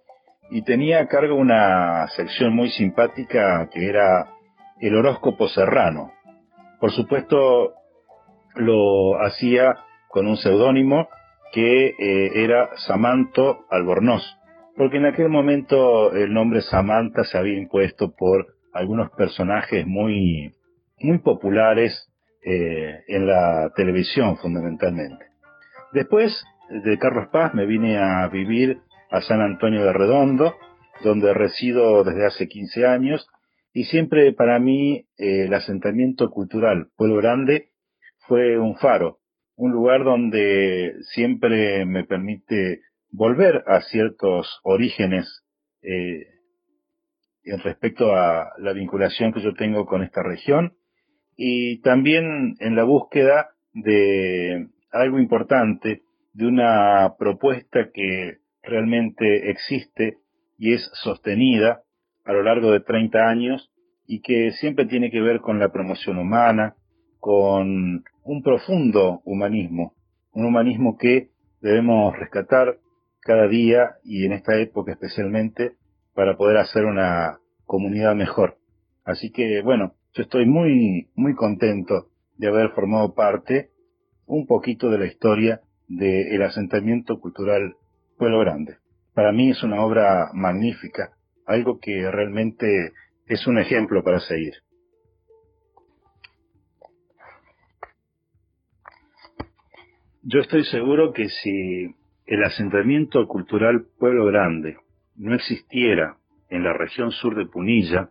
y 0.50 0.64
tenía 0.64 1.02
a 1.02 1.08
cargo 1.08 1.36
una 1.36 2.08
sección 2.16 2.56
muy 2.56 2.70
simpática 2.72 3.70
que 3.72 3.88
era 3.88 4.28
el 4.80 4.96
horóscopo 4.96 5.48
serrano. 5.50 6.14
Por 6.80 6.92
supuesto, 6.92 7.74
lo 8.60 9.22
hacía 9.22 9.78
con 10.10 10.28
un 10.28 10.38
seudónimo 10.38 11.08
que 11.52 11.88
eh, 11.88 12.44
era 12.44 12.70
Samanto 12.88 13.66
Albornoz, 13.70 14.24
porque 14.76 14.98
en 14.98 15.06
aquel 15.06 15.30
momento 15.30 16.14
el 16.14 16.34
nombre 16.34 16.62
Samantha 16.62 17.24
se 17.24 17.38
había 17.38 17.58
impuesto 17.58 18.14
por 18.16 18.48
algunos 18.74 19.10
personajes 19.12 19.86
muy, 19.88 20.54
muy 21.00 21.18
populares 21.20 22.10
eh, 22.46 23.04
en 23.08 23.28
la 23.28 23.72
televisión 23.76 24.38
fundamentalmente. 24.38 25.26
Después 25.92 26.44
de 26.70 26.98
Carlos 27.00 27.30
Paz 27.32 27.54
me 27.54 27.66
vine 27.66 27.98
a 27.98 28.28
vivir 28.28 28.78
a 29.10 29.22
San 29.22 29.42
Antonio 29.42 29.84
de 29.84 29.94
Redondo, 29.94 30.56
donde 31.04 31.34
resido 31.34 32.04
desde 32.04 32.28
hace 32.28 32.48
15 32.48 32.86
años, 32.86 33.28
y 33.74 33.86
siempre 33.86 34.34
para 34.34 34.60
mí 34.60 35.06
eh, 35.18 35.46
el 35.46 35.54
asentamiento 35.54 36.30
cultural 36.30 36.90
Pueblo 36.96 37.18
Grande 37.18 37.69
fue 38.30 38.60
un 38.60 38.78
faro, 38.78 39.18
un 39.56 39.72
lugar 39.72 40.04
donde 40.04 40.94
siempre 41.14 41.84
me 41.86 42.04
permite 42.04 42.82
volver 43.12 43.64
a 43.66 43.82
ciertos 43.82 44.60
orígenes 44.64 45.44
eh, 45.82 46.28
respecto 47.64 48.16
a 48.16 48.52
la 48.60 48.74
vinculación 48.74 49.34
que 49.34 49.42
yo 49.42 49.56
tengo 49.56 49.88
con 49.88 50.04
esta 50.04 50.22
región 50.22 50.74
y 51.36 51.82
también 51.82 52.56
en 52.60 52.76
la 52.76 52.84
búsqueda 52.84 53.50
de 53.74 54.68
algo 54.92 55.20
importante, 55.20 56.04
de 56.34 56.46
una 56.46 57.16
propuesta 57.18 57.90
que 57.92 58.38
realmente 58.62 59.50
existe 59.50 60.18
y 60.60 60.74
es 60.74 60.88
sostenida 61.02 61.82
a 62.26 62.34
lo 62.34 62.44
largo 62.44 62.72
de 62.72 62.82
30 62.82 63.28
años 63.28 63.72
y 64.06 64.22
que 64.22 64.52
siempre 64.52 64.86
tiene 64.86 65.10
que 65.10 65.22
ver 65.22 65.40
con 65.40 65.58
la 65.58 65.72
promoción 65.72 66.20
humana, 66.20 66.76
con 67.20 68.04
un 68.24 68.44
profundo 68.44 69.22
humanismo, 69.26 69.94
un 70.34 70.46
humanismo 70.46 70.98
que 70.98 71.30
debemos 71.62 72.18
rescatar 72.18 72.78
cada 73.22 73.48
día 73.48 73.98
y 74.04 74.26
en 74.26 74.34
esta 74.34 74.58
época 74.60 74.94
especialmente 74.94 75.74
para 76.14 76.38
poder 76.38 76.58
hacer 76.58 76.86
una 76.86 77.40
comunidad 77.66 78.16
mejor. 78.16 78.58
Así 79.04 79.32
que 79.32 79.62
bueno, 79.62 79.94
yo 80.14 80.24
estoy 80.24 80.46
muy 80.46 81.10
muy 81.16 81.36
contento 81.36 82.08
de 82.38 82.48
haber 82.48 82.70
formado 82.70 83.14
parte 83.14 83.70
un 84.26 84.46
poquito 84.46 84.90
de 84.90 85.00
la 85.00 85.06
historia 85.06 85.62
del 85.88 86.42
asentamiento 86.44 87.20
cultural 87.20 87.76
Pueblo 88.18 88.40
Grande. 88.40 88.78
Para 89.14 89.32
mí 89.32 89.50
es 89.50 89.64
una 89.64 89.84
obra 89.84 90.30
magnífica, 90.34 91.12
algo 91.46 91.80
que 91.80 92.10
realmente 92.10 92.94
es 93.26 93.48
un 93.48 93.58
ejemplo 93.58 94.04
para 94.04 94.20
seguir. 94.20 94.54
Yo 100.22 100.42
estoy 100.42 100.66
seguro 100.66 101.14
que 101.14 101.30
si 101.30 101.96
el 102.26 102.44
asentamiento 102.44 103.26
cultural 103.26 103.86
Pueblo 103.98 104.26
Grande 104.26 104.76
no 105.16 105.34
existiera 105.34 106.18
en 106.50 106.66
la 106.66 106.74
región 106.74 107.12
sur 107.12 107.36
de 107.36 107.46
Punilla, 107.46 108.10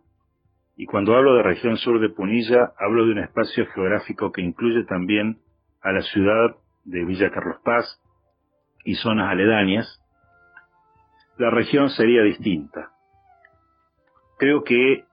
y 0.75 0.87
cuando 0.87 1.15
hablo 1.15 1.35
de 1.35 1.43
región 1.43 1.77
sur 1.77 2.01
de 2.01 2.09
Punilla, 2.09 2.73
hablo 2.79 3.05
de 3.05 3.13
un 3.13 3.19
espacio 3.19 3.67
geográfico 3.67 4.33
que 4.33 4.41
incluye 4.41 4.85
también 4.85 5.39
a 5.83 5.93
la 5.93 6.01
ciudad 6.01 6.57
de 6.85 7.05
Villa 7.05 7.31
Carlos 7.31 7.59
Paz 7.63 8.01
y 8.85 8.95
zonas 8.95 9.31
aledañas, 9.31 10.03
la 11.37 11.51
región 11.51 11.91
sería 11.91 12.23
distinta. 12.23 12.93
Creo 14.39 14.65
que 14.65 15.05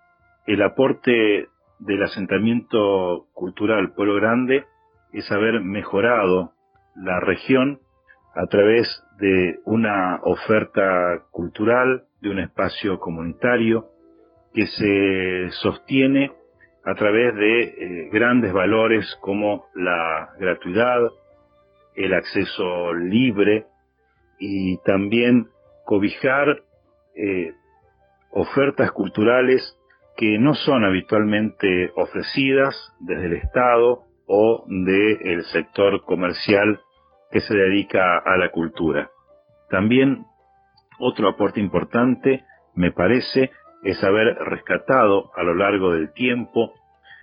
el 0.47 0.61
aporte 0.61 1.49
del 1.79 2.03
asentamiento 2.03 3.27
cultural 3.33 3.91
Pueblo 3.93 4.15
Grande 4.15 4.63
es 5.11 5.29
haber 5.29 5.59
mejorado 5.59 6.54
la 6.95 7.19
región 7.19 7.79
a 8.35 8.47
través 8.47 8.87
de 9.19 9.59
una 9.65 10.19
oferta 10.23 11.23
cultural, 11.31 12.03
de 12.21 12.29
un 12.29 12.39
espacio 12.39 12.99
comunitario 12.99 13.87
que 14.53 14.67
se 14.67 15.51
sostiene 15.61 16.31
a 16.83 16.93
través 16.95 17.35
de 17.35 17.61
eh, 17.63 18.09
grandes 18.11 18.53
valores 18.53 19.17
como 19.21 19.65
la 19.73 20.29
gratuidad, 20.39 20.99
el 21.95 22.13
acceso 22.13 22.93
libre 22.93 23.65
y 24.39 24.77
también 24.83 25.47
cobijar 25.85 26.61
eh, 27.15 27.53
ofertas 28.31 28.91
culturales 28.91 29.77
que 30.17 30.37
no 30.37 30.53
son 30.53 30.83
habitualmente 30.83 31.91
ofrecidas 31.95 32.75
desde 32.99 33.25
el 33.27 33.33
Estado 33.33 34.03
o 34.27 34.65
del 34.67 35.43
sector 35.45 36.03
comercial 36.03 36.79
que 37.35 37.41
se 37.41 37.53
dedica 37.53 38.17
a 38.19 38.37
la 38.37 38.49
cultura. 38.49 39.09
También 39.69 40.23
otro 40.99 41.27
aporte 41.27 41.59
importante, 41.59 42.45
me 42.75 42.93
parece, 42.93 43.51
es 43.83 44.01
haber 44.05 44.35
rescatado 44.35 45.31
a 45.35 45.43
lo 45.43 45.53
largo 45.53 45.91
del 45.91 46.13
tiempo 46.13 46.71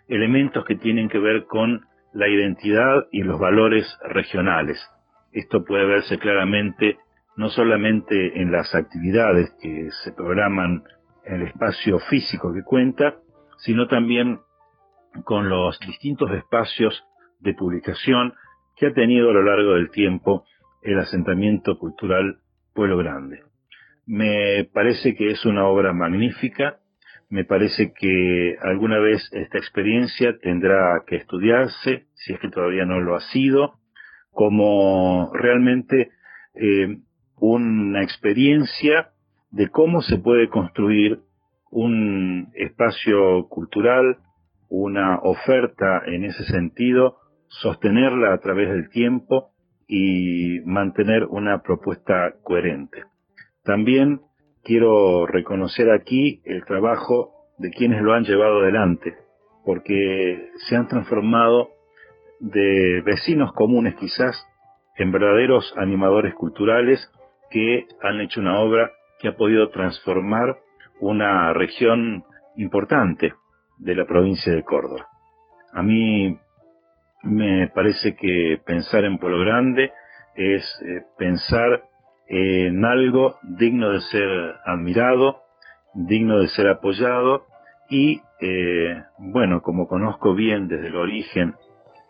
elementos 0.09 0.67
que 0.67 0.75
tienen 0.75 1.09
que 1.09 1.19
ver 1.19 1.47
con 1.47 1.87
la 2.13 2.29
identidad 2.29 3.07
y 3.11 3.23
los 3.23 3.41
valores 3.41 3.87
regionales. 4.05 4.87
Esto 5.33 5.65
puede 5.65 5.87
verse 5.87 6.19
claramente 6.19 6.99
no 7.39 7.49
solamente 7.49 8.39
en 8.39 8.53
las 8.53 8.75
actividades 8.75 9.51
que 9.63 9.89
se 10.05 10.13
programan 10.13 10.85
en 11.25 11.37
el 11.37 11.49
espacio 11.49 11.99
físico 12.01 12.53
que 12.53 12.63
cuenta, 12.63 13.15
sino 13.61 13.89
también 13.89 14.41
con 15.25 15.49
los 15.49 15.81
distintos 15.81 16.31
espacios 16.33 17.03
de 17.41 17.55
publicación 17.55 18.35
que 18.83 18.89
ha 18.89 18.95
tenido 18.95 19.31
a 19.31 19.33
lo 19.33 19.45
largo 19.45 19.75
del 19.75 19.93
tiempo 19.93 20.45
el 20.83 20.99
asentamiento 20.99 21.79
cultural 21.79 22.39
Pueblo 22.75 22.97
Grande. 22.97 23.45
Me 24.07 24.69
parece 24.75 25.15
que 25.15 25.31
es 25.31 25.45
una 25.45 25.69
obra 25.69 25.93
magnífica, 25.93 26.81
me 27.31 27.45
parece 27.45 27.93
que 27.93 28.57
alguna 28.61 28.99
vez 28.99 29.23
esta 29.35 29.59
experiencia 29.59 30.37
tendrá 30.43 31.01
que 31.07 31.15
estudiarse, 31.15 32.07
si 32.15 32.33
es 32.33 32.41
que 32.41 32.49
todavía 32.49 32.85
no 32.85 32.99
lo 32.99 33.15
ha 33.15 33.21
sido, 33.21 33.75
como 34.33 35.31
realmente 35.33 36.11
eh, 36.57 36.99
una 37.37 38.03
experiencia 38.03 39.11
de 39.53 39.69
cómo 39.69 40.03
se 40.03 40.19
puede 40.19 40.49
construir 40.49 41.21
un 41.71 42.49
espacio 42.57 43.47
cultural, 43.49 44.17
una 44.69 45.21
oferta 45.21 46.03
en 46.05 46.25
ese 46.25 46.43
sentido, 46.47 47.22
sostenerla 47.61 48.33
a 48.33 48.39
través 48.39 48.71
del 48.71 48.89
tiempo 48.89 49.51
y 49.87 50.61
mantener 50.65 51.25
una 51.25 51.63
propuesta 51.63 52.35
coherente. 52.43 53.05
También 53.63 54.23
quiero 54.65 55.27
reconocer 55.27 55.91
aquí 55.91 56.41
el 56.45 56.65
trabajo 56.65 57.33
de 57.59 57.71
quienes 57.71 58.03
lo 58.03 58.15
han 58.15 58.25
llevado 58.25 58.61
adelante, 58.61 59.15
porque 59.65 60.49
se 60.69 60.77
han 60.77 60.89
transformado 60.89 61.71
de 62.41 63.03
vecinos 63.05 63.53
comunes 63.53 63.95
quizás 63.97 64.35
en 64.97 65.13
verdaderos 65.13 65.75
animadores 65.77 66.35
culturales 66.35 67.11
que 67.51 67.87
han 68.03 68.21
hecho 68.21 68.41
una 68.41 68.61
obra 68.61 68.91
que 69.21 69.29
ha 69.29 69.37
podido 69.37 69.69
transformar 69.71 70.57
una 71.01 71.53
región 71.53 72.25
importante 72.57 73.35
de 73.79 73.95
la 73.95 74.07
provincia 74.07 74.53
de 74.53 74.65
Córdoba. 74.65 75.07
A 75.73 75.83
mí 75.83 76.39
me 77.23 77.69
parece 77.69 78.15
que 78.17 78.61
pensar 78.65 79.05
en 79.05 79.19
Pueblo 79.19 79.41
Grande 79.41 79.93
es 80.35 80.63
eh, 80.85 81.03
pensar 81.19 81.85
en 82.27 82.85
algo 82.85 83.37
digno 83.43 83.91
de 83.91 84.01
ser 84.01 84.55
admirado, 84.65 85.43
digno 85.95 86.41
de 86.41 86.49
ser 86.49 86.69
apoyado 86.69 87.47
y, 87.91 88.23
eh, 88.41 89.03
bueno, 89.19 89.63
como 89.63 89.87
conozco 89.87 90.35
bien 90.35 90.69
desde 90.69 90.89
el 90.89 90.97
origen 90.97 91.55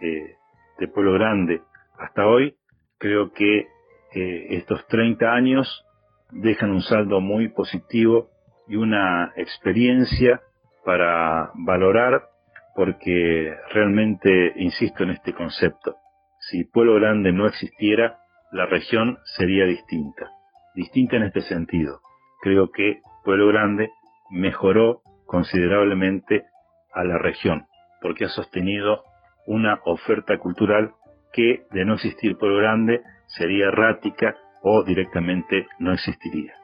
eh, 0.01 0.37
de 0.79 0.89
Pueblo 0.89 1.15
Grande 1.15 1.63
hasta 1.99 2.27
hoy, 2.27 2.57
creo 2.99 3.33
que 3.33 3.67
estos 4.15 4.87
30 4.89 5.33
años 5.33 5.87
dejan 6.33 6.71
un 6.71 6.83
saldo 6.83 7.23
muy 7.23 7.49
positivo 7.49 8.29
y 8.69 8.77
una 8.77 9.33
experiencia 9.37 10.43
para 10.85 11.51
valorar 11.55 12.32
porque 12.75 13.55
realmente 13.71 14.53
insisto 14.57 15.03
en 15.03 15.11
este 15.11 15.33
concepto. 15.33 15.97
Si 16.39 16.65
Pueblo 16.65 16.95
Grande 16.95 17.33
no 17.33 17.47
existiera, 17.47 18.19
la 18.51 18.67
región 18.67 19.19
sería 19.37 19.65
distinta. 19.65 20.31
Distinta 20.75 21.17
en 21.17 21.25
este 21.25 21.43
sentido. 21.43 22.01
Creo 22.43 22.71
que 22.71 23.01
Pueblo 23.25 23.49
Grande 23.49 23.91
mejoró 24.31 25.03
considerablemente 25.27 26.47
a 26.93 27.05
la 27.05 27.19
región, 27.19 27.67
porque 28.01 28.25
ha 28.25 28.29
sostenido 28.29 29.05
una 29.47 29.81
oferta 29.85 30.39
cultural 30.39 30.93
que, 31.33 31.67
de 31.71 31.85
no 31.85 31.95
existir 31.95 32.37
Pueblo 32.37 32.59
Grande, 32.59 33.03
sería 33.27 33.67
errática 33.67 34.37
o 34.63 34.85
directamente 34.85 35.67
no 35.79 35.93
existiría. 35.93 36.55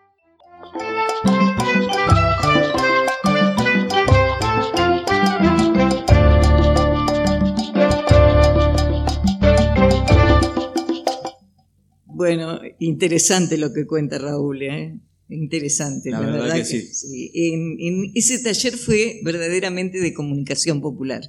Bueno, 12.18 12.60
interesante 12.80 13.56
lo 13.58 13.72
que 13.72 13.86
cuenta 13.86 14.18
Raúl, 14.18 14.62
¿eh? 14.62 14.98
Interesante, 15.28 16.10
la, 16.10 16.18
verdad, 16.18 16.56
que, 16.56 16.64
sí. 16.64 17.30
En, 17.32 18.10
ese 18.12 18.40
taller 18.40 18.76
fue 18.76 19.20
verdaderamente 19.22 20.00
de 20.00 20.12
comunicación 20.12 20.80
popular. 20.80 21.22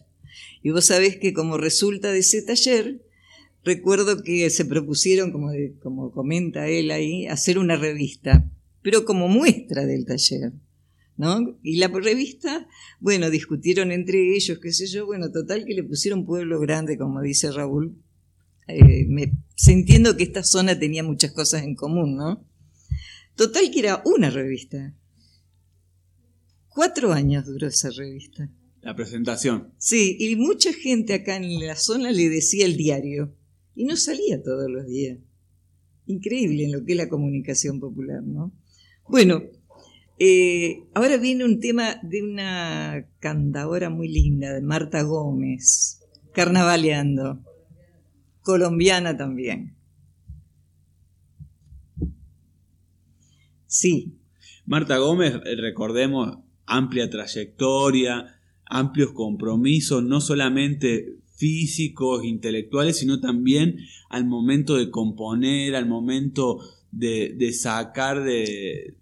Y 0.64 0.72
vos 0.72 0.86
sabés 0.86 1.18
que 1.18 1.32
como 1.32 1.60
resulta 1.60 2.12
de 2.12 2.18
ese 2.18 2.42
taller, 2.42 3.06
recuerdo 3.64 4.24
que 4.24 4.50
se 4.50 4.66
propusieron, 4.66 5.32
como, 5.32 5.52
como 5.80 6.12
comenta 6.12 6.68
él 6.68 6.90
ahí, 6.90 7.28
hacer 7.28 7.60
una 7.60 7.76
revista, 7.76 8.50
pero 8.82 9.06
como 9.06 9.28
muestra 9.28 9.86
del 9.86 10.08
taller. 10.08 10.54
¿No? 11.18 11.56
Y 11.62 11.78
la 11.78 11.90
revista, 11.90 12.68
bueno, 13.00 13.30
discutieron 13.30 13.92
entre 13.92 14.36
ellos, 14.36 14.58
qué 14.58 14.74
sé 14.74 14.88
yo, 14.88 15.06
bueno, 15.06 15.32
total 15.32 15.66
que 15.66 15.76
le 15.76 15.84
pusieron 15.84 16.26
Pueblo 16.26 16.60
Grande, 16.60 16.98
como 16.98 17.22
dice 17.22 17.52
Raúl, 17.52 17.96
eh, 18.72 19.06
me, 19.08 19.32
entiendo 19.68 20.16
que 20.16 20.24
esta 20.24 20.44
zona 20.44 20.78
tenía 20.78 21.04
muchas 21.04 21.32
cosas 21.32 21.64
en 21.64 21.76
común, 21.76 22.16
¿no? 22.16 22.46
Total 23.36 23.70
que 23.72 23.80
era 23.80 24.02
una 24.06 24.30
revista. 24.30 24.96
Cuatro 26.70 27.12
años 27.12 27.46
duró 27.46 27.68
esa 27.68 27.90
revista. 27.90 28.50
La 28.82 28.96
presentación. 28.96 29.74
Sí, 29.78 30.18
y 30.20 30.36
mucha 30.36 30.72
gente 30.74 31.14
acá 31.14 31.36
en 31.36 31.66
la 31.66 31.76
zona 31.76 32.12
le 32.12 32.30
decía 32.30 32.66
el 32.66 32.78
diario. 32.78 33.36
Y 33.76 33.86
no 33.86 33.96
salía 33.96 34.42
todos 34.42 34.70
los 34.70 34.88
días. 34.88 35.20
Increíble 36.06 36.66
en 36.66 36.72
lo 36.72 36.86
que 36.86 36.94
es 36.94 36.98
la 36.98 37.10
comunicación 37.10 37.80
popular, 37.80 38.24
¿no? 38.24 38.52
Bueno, 39.08 39.44
Eh, 40.22 40.84
ahora 40.96 41.16
viene 41.16 41.46
un 41.46 41.62
tema 41.62 41.96
de 42.04 42.22
una 42.22 43.08
cantadora 43.20 43.90
muy 43.90 44.10
linda, 44.10 44.54
de 44.54 44.62
Marta 44.62 45.02
Gómez, 45.04 46.02
carnavaleando, 46.34 47.42
colombiana 48.42 49.18
también. 49.18 49.76
Sí. 53.68 54.16
Marta 54.66 54.98
Gómez, 54.98 55.36
eh, 55.46 55.56
recordemos, 55.56 56.40
amplia 56.66 57.10
trayectoria, 57.10 58.40
amplios 58.66 59.12
compromisos, 59.14 60.04
no 60.04 60.22
solamente 60.22 61.20
físicos, 61.36 62.26
intelectuales, 62.26 62.98
sino 62.98 63.20
también 63.20 63.78
al 64.10 64.26
momento 64.26 64.76
de 64.76 64.90
componer, 64.92 65.76
al 65.76 65.88
momento 65.88 66.60
de, 66.92 67.34
de 67.38 67.54
sacar 67.54 68.24
de, 68.24 68.98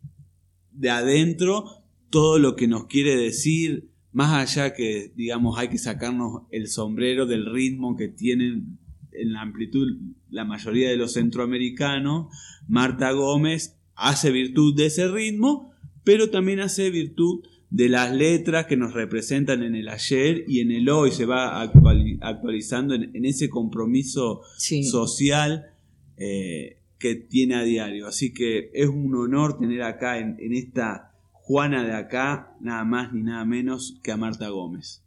de 0.72 0.90
adentro 0.90 1.84
todo 2.10 2.40
lo 2.40 2.56
que 2.56 2.68
nos 2.68 2.86
quiere 2.86 3.16
decir, 3.16 3.90
más 4.12 4.34
allá 4.34 4.74
que, 4.74 5.12
digamos, 5.16 5.58
hay 5.58 5.70
que 5.70 5.78
sacarnos 5.78 6.44
el 6.52 6.68
sombrero 6.68 7.26
del 7.26 7.52
ritmo 7.52 7.96
que 7.96 8.08
tienen 8.08 8.80
en 9.20 9.34
la 9.34 9.42
amplitud 9.42 9.98
la 10.30 10.46
mayoría 10.46 10.90
de 10.90 10.98
los 10.98 11.14
centroamericanos, 11.14 12.28
Marta 12.68 13.12
Gómez 13.12 13.78
hace 13.96 14.32
virtud 14.32 14.76
de 14.76 14.88
ese 14.88 15.08
ritmo, 15.08 15.72
pero 16.04 16.30
también 16.30 16.60
hace 16.60 16.90
virtud 16.90 17.44
de 17.70 17.90
las 17.90 18.14
letras 18.14 18.66
que 18.66 18.78
nos 18.78 18.94
representan 18.94 19.64
en 19.64 19.76
el 19.76 19.90
ayer 19.90 20.46
y 20.48 20.62
en 20.62 20.72
el 20.72 20.90
hoy, 20.90 21.12
se 21.12 21.26
va 21.26 21.62
actualizando 21.62 22.96
en, 22.96 23.26
ese 23.26 23.50
compromiso 23.50 24.42
social 24.90 25.72
eh, 26.18 26.78
que 26.98 27.16
tiene 27.16 27.56
a 27.56 27.64
diario. 27.64 28.08
Así 28.08 28.34
que 28.34 28.72
es 28.74 28.88
un 28.88 29.14
honor 29.16 29.58
tener 29.60 29.82
acá 29.84 30.20
en, 30.20 30.38
en 30.40 30.54
esta 30.54 31.12
Juana 31.32 31.86
de 31.86 31.94
acá, 31.94 32.58
nada 32.60 32.84
más 32.84 33.14
ni 33.14 33.24
nada 33.24 33.46
menos 33.46 34.00
que 34.04 34.12
a 34.12 34.18
Marta 34.18 34.50
Gómez. 34.50 35.07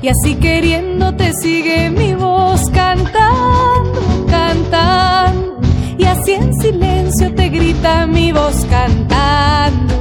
y 0.00 0.08
así 0.08 0.36
queriéndote 0.36 1.32
sigue 1.32 1.90
mi 1.90 2.14
voz 2.14 2.70
cantando, 2.70 4.26
cantando 4.28 5.58
y 5.98 6.04
así 6.04 6.32
en 6.34 6.54
silencio 6.60 7.34
te 7.34 7.48
grita 7.48 8.06
mi 8.06 8.30
voz 8.32 8.64
cantando. 8.70 9.94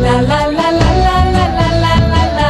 La 0.00 0.22
la 0.22 0.46
la 0.48 0.70
la 0.70 0.90
la 1.02 1.24
la 1.34 1.48
la 1.48 1.68
la 1.82 1.94
la 2.10 2.24
la 2.24 2.42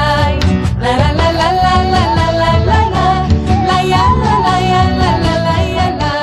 la 0.80 1.02
la 1.02 1.22
la 1.22 1.32
la 1.32 1.52
la 1.52 1.76
la 1.92 2.04
la 2.04 2.40
la 2.40 2.50
la 2.68 2.80
la 3.68 3.82
ya 3.92 4.04
la 4.22 4.34
la 4.44 4.54
ya 4.70 4.84
la 5.00 5.10
la 5.24 5.34
la 5.46 5.56
ya 5.76 5.88
la 6.00 6.14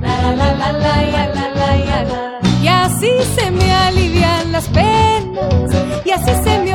la 0.00 0.32
la 0.34 0.48
la 0.60 0.72
la 0.72 0.94
ya 1.12 1.24
la 1.36 1.46
la 1.60 1.70
ya 1.86 1.98
la 2.04 2.20
y 2.62 2.68
así 2.68 3.12
se 3.36 3.50
me 3.50 3.72
alivian 3.72 4.52
las 4.52 4.66
penas 4.68 5.70
y 6.04 6.10
así 6.10 6.32
se 6.42 6.58
me 6.60 6.74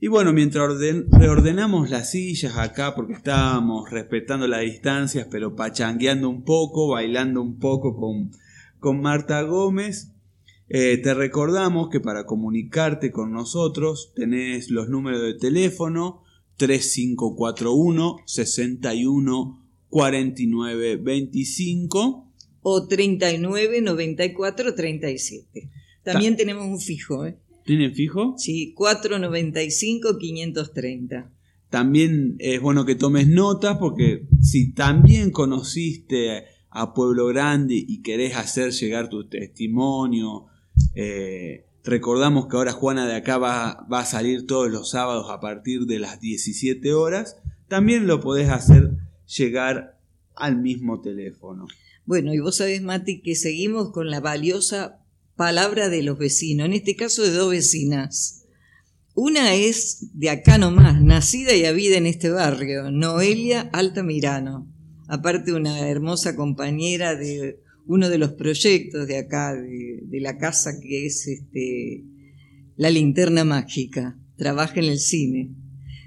Y 0.00 0.08
bueno, 0.08 0.32
mientras 0.32 0.64
orden- 0.70 1.06
reordenamos 1.12 1.88
las 1.88 2.10
sillas 2.10 2.56
acá 2.58 2.96
porque 2.96 3.12
estábamos 3.12 3.88
respetando 3.92 4.48
las 4.48 4.62
distancias, 4.62 5.28
pero 5.30 5.54
pachangueando 5.54 6.28
un 6.28 6.42
poco, 6.42 6.88
bailando 6.88 7.40
un 7.40 7.60
poco 7.60 7.96
con, 7.96 8.32
con 8.80 9.00
Marta 9.00 9.40
Gómez. 9.42 10.10
Eh, 10.72 10.98
te 10.98 11.14
recordamos 11.14 11.88
que 11.88 11.98
para 11.98 12.26
comunicarte 12.26 13.10
con 13.10 13.32
nosotros 13.32 14.12
tenés 14.14 14.70
los 14.70 14.88
números 14.88 15.20
de 15.20 15.34
teléfono 15.34 16.22
3541 16.58 18.18
61 18.24 19.66
49 19.88 20.96
25 20.96 22.32
O 22.62 22.86
39 22.86 23.80
94 23.80 24.74
37. 24.76 25.70
También 26.04 26.36
tenemos 26.36 26.68
un 26.68 26.78
fijo, 26.78 27.26
¿eh? 27.26 27.36
¿Tienen 27.64 27.92
fijo? 27.92 28.34
Sí, 28.38 28.72
495 28.74 30.18
530. 30.18 31.32
también 31.68 32.36
es 32.38 32.60
bueno 32.60 32.84
que 32.84 32.94
tomes 32.94 33.26
nota 33.26 33.80
porque 33.80 34.28
si 34.40 34.72
también 34.72 35.32
conociste 35.32 36.44
a 36.70 36.94
Pueblo 36.94 37.26
Grande 37.26 37.74
y 37.74 38.02
querés 38.02 38.36
hacer 38.36 38.70
llegar 38.70 39.08
tu 39.08 39.28
testimonio, 39.28 40.46
eh, 40.94 41.66
recordamos 41.84 42.46
que 42.46 42.56
ahora 42.56 42.72
Juana 42.72 43.06
de 43.06 43.16
acá 43.16 43.38
va, 43.38 43.86
va, 43.92 44.00
a 44.00 44.04
salir 44.04 44.46
todos 44.46 44.70
los 44.70 44.90
sábados 44.90 45.26
a 45.30 45.40
partir 45.40 45.86
de 45.86 45.98
las 45.98 46.20
17 46.20 46.92
horas, 46.92 47.36
también 47.68 48.06
lo 48.06 48.20
podés 48.20 48.50
hacer 48.50 48.90
llegar 49.26 49.98
al 50.34 50.56
mismo 50.56 51.00
teléfono. 51.00 51.66
Bueno, 52.06 52.34
y 52.34 52.40
vos 52.40 52.56
sabés, 52.56 52.82
Mati, 52.82 53.20
que 53.20 53.34
seguimos 53.34 53.92
con 53.92 54.10
la 54.10 54.20
valiosa 54.20 54.98
palabra 55.36 55.88
de 55.88 56.02
los 56.02 56.18
vecinos, 56.18 56.66
en 56.66 56.72
este 56.72 56.96
caso 56.96 57.22
de 57.22 57.30
dos 57.30 57.50
vecinas. 57.50 58.44
Una 59.14 59.54
es 59.54 60.08
de 60.18 60.30
acá 60.30 60.58
nomás, 60.58 61.02
nacida 61.02 61.54
y 61.54 61.64
habida 61.64 61.96
en 61.96 62.06
este 62.06 62.30
barrio, 62.30 62.90
Noelia 62.90 63.68
Altamirano 63.72 64.66
aparte 65.10 65.52
una 65.52 65.88
hermosa 65.88 66.36
compañera 66.36 67.16
de 67.16 67.60
uno 67.90 68.08
de 68.08 68.18
los 68.18 68.34
proyectos 68.34 69.08
de 69.08 69.18
acá, 69.18 69.52
de, 69.52 70.20
la 70.20 70.38
casa 70.38 70.70
que 70.80 71.06
es 71.06 71.26
este, 71.26 72.04
La 72.76 72.88
Linterna 72.88 73.44
Mágica, 73.44 74.16
trabaja 74.36 74.78
en 74.78 74.86
el 74.86 74.98
cine, 75.00 75.56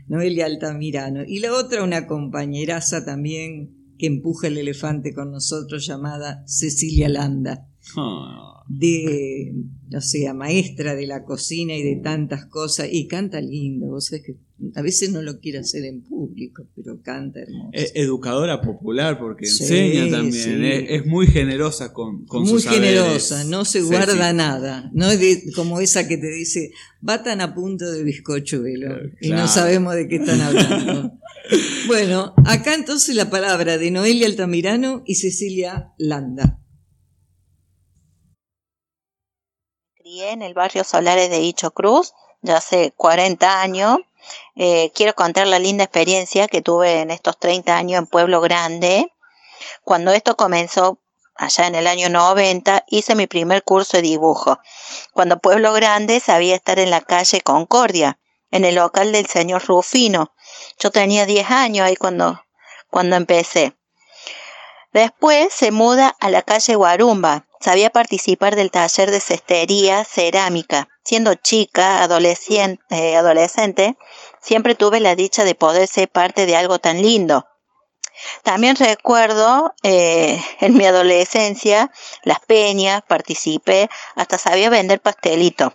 Noelia 0.07 0.45
Altamirano. 0.45 1.23
Y 1.27 1.39
la 1.39 1.53
otra, 1.53 1.83
una 1.83 2.07
compañeraza 2.07 3.03
también 3.03 3.75
que 3.97 4.07
empuja 4.07 4.47
el 4.47 4.57
elefante 4.59 5.13
con 5.13 5.31
nosotros, 5.31 5.85
llamada 5.85 6.43
Cecilia 6.47 7.09
Landa. 7.09 7.67
Ah 7.97 8.52
de, 8.67 9.53
o 9.95 10.01
sea, 10.01 10.33
maestra 10.33 10.95
de 10.95 11.07
la 11.07 11.23
cocina 11.23 11.75
y 11.75 11.83
de 11.83 11.97
tantas 11.97 12.45
cosas, 12.45 12.87
y 12.91 13.07
canta 13.07 13.41
lindo, 13.41 13.87
vos 13.87 14.05
sabés 14.05 14.25
que 14.25 14.35
a 14.75 14.81
veces 14.81 15.11
no 15.11 15.21
lo 15.21 15.39
quiere 15.39 15.59
hacer 15.59 15.83
en 15.83 16.01
público, 16.01 16.65
pero 16.75 17.01
canta 17.01 17.41
hermoso. 17.41 17.69
Es 17.73 17.91
educadora 17.95 18.61
popular 18.61 19.19
porque 19.19 19.45
enseña 19.45 20.09
también, 20.09 20.63
es, 20.63 21.05
muy 21.05 21.27
generosa 21.27 21.91
con, 21.91 22.25
con 22.25 22.43
Muy 22.43 22.61
generosa, 22.61 23.43
no 23.43 23.65
se 23.65 23.81
guarda 23.81 24.31
nada, 24.31 24.89
no 24.93 25.09
es 25.09 25.53
como 25.55 25.79
esa 25.79 26.07
que 26.07 26.17
te 26.17 26.31
dice, 26.31 26.71
va 27.07 27.23
tan 27.23 27.41
a 27.41 27.53
punto 27.53 27.91
de 27.91 28.03
bizcochuelo, 28.03 28.97
y 29.19 29.29
no 29.29 29.47
sabemos 29.47 29.95
de 29.95 30.07
qué 30.07 30.15
están 30.17 30.41
hablando. 30.41 31.11
bueno, 31.87 32.33
acá 32.45 32.73
entonces 32.73 33.15
la 33.15 33.29
palabra 33.29 33.77
de 33.77 33.91
Noelia 33.91 34.27
Altamirano 34.27 35.03
y 35.05 35.15
Cecilia 35.15 35.91
Landa. 35.97 36.62
En 40.21 40.41
el 40.41 40.53
barrio 40.53 40.83
Solares 40.83 41.29
de 41.29 41.39
Hicho 41.39 41.71
Cruz, 41.71 42.13
ya 42.41 42.57
hace 42.57 42.93
40 42.95 43.61
años. 43.61 43.97
Eh, 44.55 44.91
quiero 44.93 45.15
contar 45.15 45.47
la 45.47 45.59
linda 45.59 45.83
experiencia 45.83 46.47
que 46.47 46.61
tuve 46.61 47.01
en 47.01 47.11
estos 47.11 47.37
30 47.39 47.75
años 47.75 47.99
en 47.99 48.07
Pueblo 48.07 48.41
Grande. 48.41 49.11
Cuando 49.83 50.11
esto 50.11 50.37
comenzó 50.37 50.99
allá 51.35 51.67
en 51.67 51.75
el 51.75 51.87
año 51.87 52.09
90, 52.09 52.85
hice 52.87 53.15
mi 53.15 53.27
primer 53.27 53.63
curso 53.63 53.97
de 53.97 54.03
dibujo. 54.03 54.59
Cuando 55.13 55.39
Pueblo 55.39 55.73
Grande 55.73 56.19
sabía 56.19 56.55
estar 56.55 56.79
en 56.79 56.89
la 56.89 57.01
calle 57.01 57.41
Concordia, 57.41 58.19
en 58.51 58.65
el 58.65 58.75
local 58.75 59.11
del 59.11 59.25
señor 59.25 59.65
Rufino. 59.65 60.33
Yo 60.79 60.91
tenía 60.91 61.25
10 61.25 61.49
años 61.49 61.87
ahí 61.87 61.95
cuando, 61.95 62.39
cuando 62.89 63.15
empecé. 63.15 63.75
Después 64.91 65.51
se 65.51 65.71
muda 65.71 66.15
a 66.19 66.29
la 66.29 66.43
calle 66.43 66.75
Guarumba, 66.75 67.47
sabía 67.63 67.89
participar 67.89 68.57
del 68.57 68.71
taller 68.71 69.09
de 69.09 69.21
cestería 69.21 70.03
cerámica. 70.03 70.89
Siendo 71.05 71.33
chica, 71.35 72.03
eh, 72.03 73.15
adolescente, 73.15 73.97
siempre 74.41 74.75
tuve 74.75 74.99
la 74.99 75.15
dicha 75.15 75.45
de 75.45 75.55
poder 75.55 75.87
ser 75.87 76.09
parte 76.09 76.45
de 76.45 76.57
algo 76.57 76.79
tan 76.79 77.01
lindo. 77.01 77.45
También 78.43 78.75
recuerdo 78.75 79.73
eh, 79.81 80.41
en 80.59 80.77
mi 80.77 80.85
adolescencia 80.85 81.89
las 82.23 82.39
peñas, 82.41 83.01
participé, 83.07 83.89
hasta 84.15 84.37
sabía 84.37 84.69
vender 84.69 84.99
pastelitos. 85.01 85.73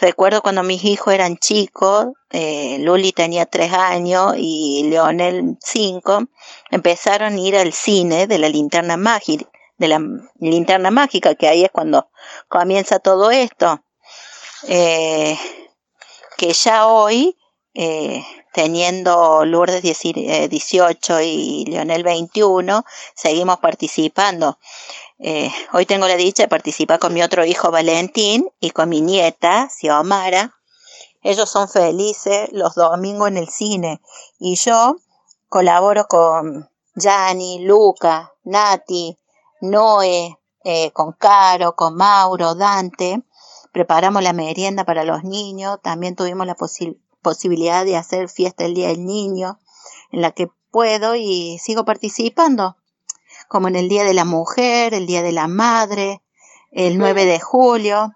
Recuerdo 0.00 0.42
cuando 0.42 0.62
mis 0.64 0.84
hijos 0.84 1.14
eran 1.14 1.36
chicos, 1.38 2.06
eh, 2.30 2.78
Luli 2.80 3.12
tenía 3.12 3.46
tres 3.46 3.72
años 3.72 4.34
y 4.36 4.88
Leonel 4.88 5.56
cinco, 5.60 6.24
empezaron 6.70 7.34
a 7.34 7.40
ir 7.40 7.56
al 7.56 7.72
cine 7.72 8.26
de 8.26 8.38
la 8.38 8.48
linterna 8.48 8.96
mágica 8.96 9.46
de 9.80 9.88
la 9.88 9.98
linterna 10.38 10.90
mágica, 10.90 11.34
que 11.34 11.48
ahí 11.48 11.64
es 11.64 11.70
cuando 11.70 12.10
comienza 12.48 12.98
todo 12.98 13.30
esto. 13.30 13.82
Eh, 14.68 15.38
que 16.36 16.52
ya 16.52 16.86
hoy, 16.86 17.38
eh, 17.72 18.22
teniendo 18.52 19.46
Lourdes 19.46 19.82
18 19.82 21.18
eh, 21.18 21.24
y 21.24 21.64
Leonel 21.64 22.02
21, 22.02 22.84
seguimos 23.14 23.58
participando. 23.60 24.58
hoy 25.72 25.86
tengo 25.86 26.06
la 26.06 26.16
dicha 26.16 26.42
de 26.42 26.48
participar 26.48 26.98
con 26.98 27.14
mi 27.14 27.22
otro 27.22 27.46
hijo 27.46 27.70
Valentín 27.70 28.50
y 28.60 28.70
con 28.72 28.90
mi 28.90 29.00
nieta, 29.00 29.70
Xiomara. 29.70 30.54
Ellos 31.22 31.48
son 31.48 31.70
felices 31.70 32.50
los 32.52 32.74
domingos 32.74 33.28
en 33.28 33.38
el 33.38 33.48
cine 33.48 34.02
y 34.38 34.56
yo 34.56 34.96
colaboro 35.48 36.04
con 36.04 36.70
Yanni, 36.94 37.60
Luca, 37.60 38.34
Nati, 38.44 39.19
Noé, 39.60 40.38
eh, 40.64 40.90
con 40.92 41.12
Caro, 41.12 41.74
con 41.74 41.96
Mauro, 41.96 42.54
Dante. 42.54 43.22
Preparamos 43.72 44.22
la 44.22 44.32
merienda 44.32 44.84
para 44.84 45.04
los 45.04 45.24
niños. 45.24 45.78
También 45.82 46.16
tuvimos 46.16 46.46
la 46.46 46.56
posibilidad 47.22 47.84
de 47.84 47.96
hacer 47.96 48.28
fiesta 48.28 48.64
el 48.64 48.74
Día 48.74 48.88
del 48.88 49.04
Niño, 49.04 49.58
en 50.10 50.22
la 50.22 50.32
que 50.32 50.50
puedo 50.70 51.14
y 51.14 51.58
sigo 51.58 51.84
participando, 51.84 52.76
como 53.48 53.68
en 53.68 53.76
el 53.76 53.88
Día 53.88 54.04
de 54.04 54.14
la 54.14 54.24
Mujer, 54.24 54.94
el 54.94 55.06
Día 55.06 55.22
de 55.22 55.32
la 55.32 55.48
Madre, 55.48 56.22
el 56.70 56.98
9 56.98 57.24
de 57.24 57.40
julio. 57.40 58.12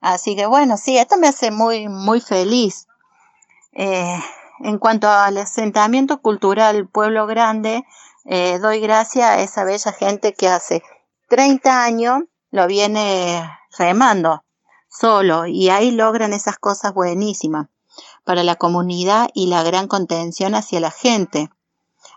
Así 0.00 0.36
que 0.36 0.46
bueno, 0.46 0.76
sí, 0.76 0.98
esto 0.98 1.16
me 1.16 1.28
hace 1.28 1.50
muy, 1.50 1.88
muy 1.88 2.20
feliz. 2.20 2.86
Eh, 3.72 4.18
en 4.60 4.78
cuanto 4.78 5.08
al 5.08 5.38
asentamiento 5.38 6.20
cultural 6.20 6.88
Pueblo 6.88 7.26
Grande, 7.26 7.84
eh, 8.30 8.58
doy 8.58 8.80
gracias 8.80 9.26
a 9.26 9.40
esa 9.40 9.64
bella 9.64 9.90
gente 9.92 10.34
que 10.34 10.48
hace 10.48 10.82
30 11.28 11.82
años 11.82 12.24
lo 12.50 12.66
viene 12.66 13.42
remando 13.78 14.44
solo 14.90 15.46
y 15.46 15.70
ahí 15.70 15.92
logran 15.92 16.34
esas 16.34 16.58
cosas 16.58 16.92
buenísimas 16.92 17.68
para 18.24 18.42
la 18.44 18.56
comunidad 18.56 19.30
y 19.32 19.46
la 19.46 19.62
gran 19.62 19.88
contención 19.88 20.54
hacia 20.54 20.78
la 20.78 20.90
gente. 20.90 21.48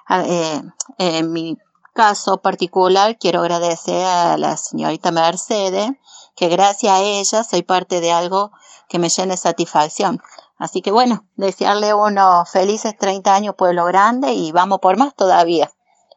Ah, 0.06 0.24
eh, 0.26 0.62
en 0.98 1.32
mi 1.32 1.58
caso 1.94 2.42
particular 2.42 3.18
quiero 3.18 3.40
agradecer 3.40 4.06
a 4.06 4.38
la 4.38 4.58
señorita 4.58 5.12
Mercedes, 5.12 5.92
que 6.36 6.50
gracias 6.50 6.92
a 6.94 7.00
ella 7.00 7.46
soy 7.46 7.64
parte 7.64 8.02
de 8.02 8.12
algo 8.12 8.52
que 8.90 9.00
me 9.00 9.08
llena 9.08 9.36
de 9.36 9.38
satisfacción. 9.38 10.22
Así 10.58 10.82
que 10.82 10.92
bueno, 10.92 11.24
desearle 11.38 11.94
unos 11.94 12.50
felices 12.50 12.98
30 12.98 13.34
años 13.34 13.56
Pueblo 13.58 13.86
Grande 13.86 14.34
y 14.34 14.52
vamos 14.52 14.80
por 14.80 14.98
más 14.98 15.16
todavía. 15.16 15.72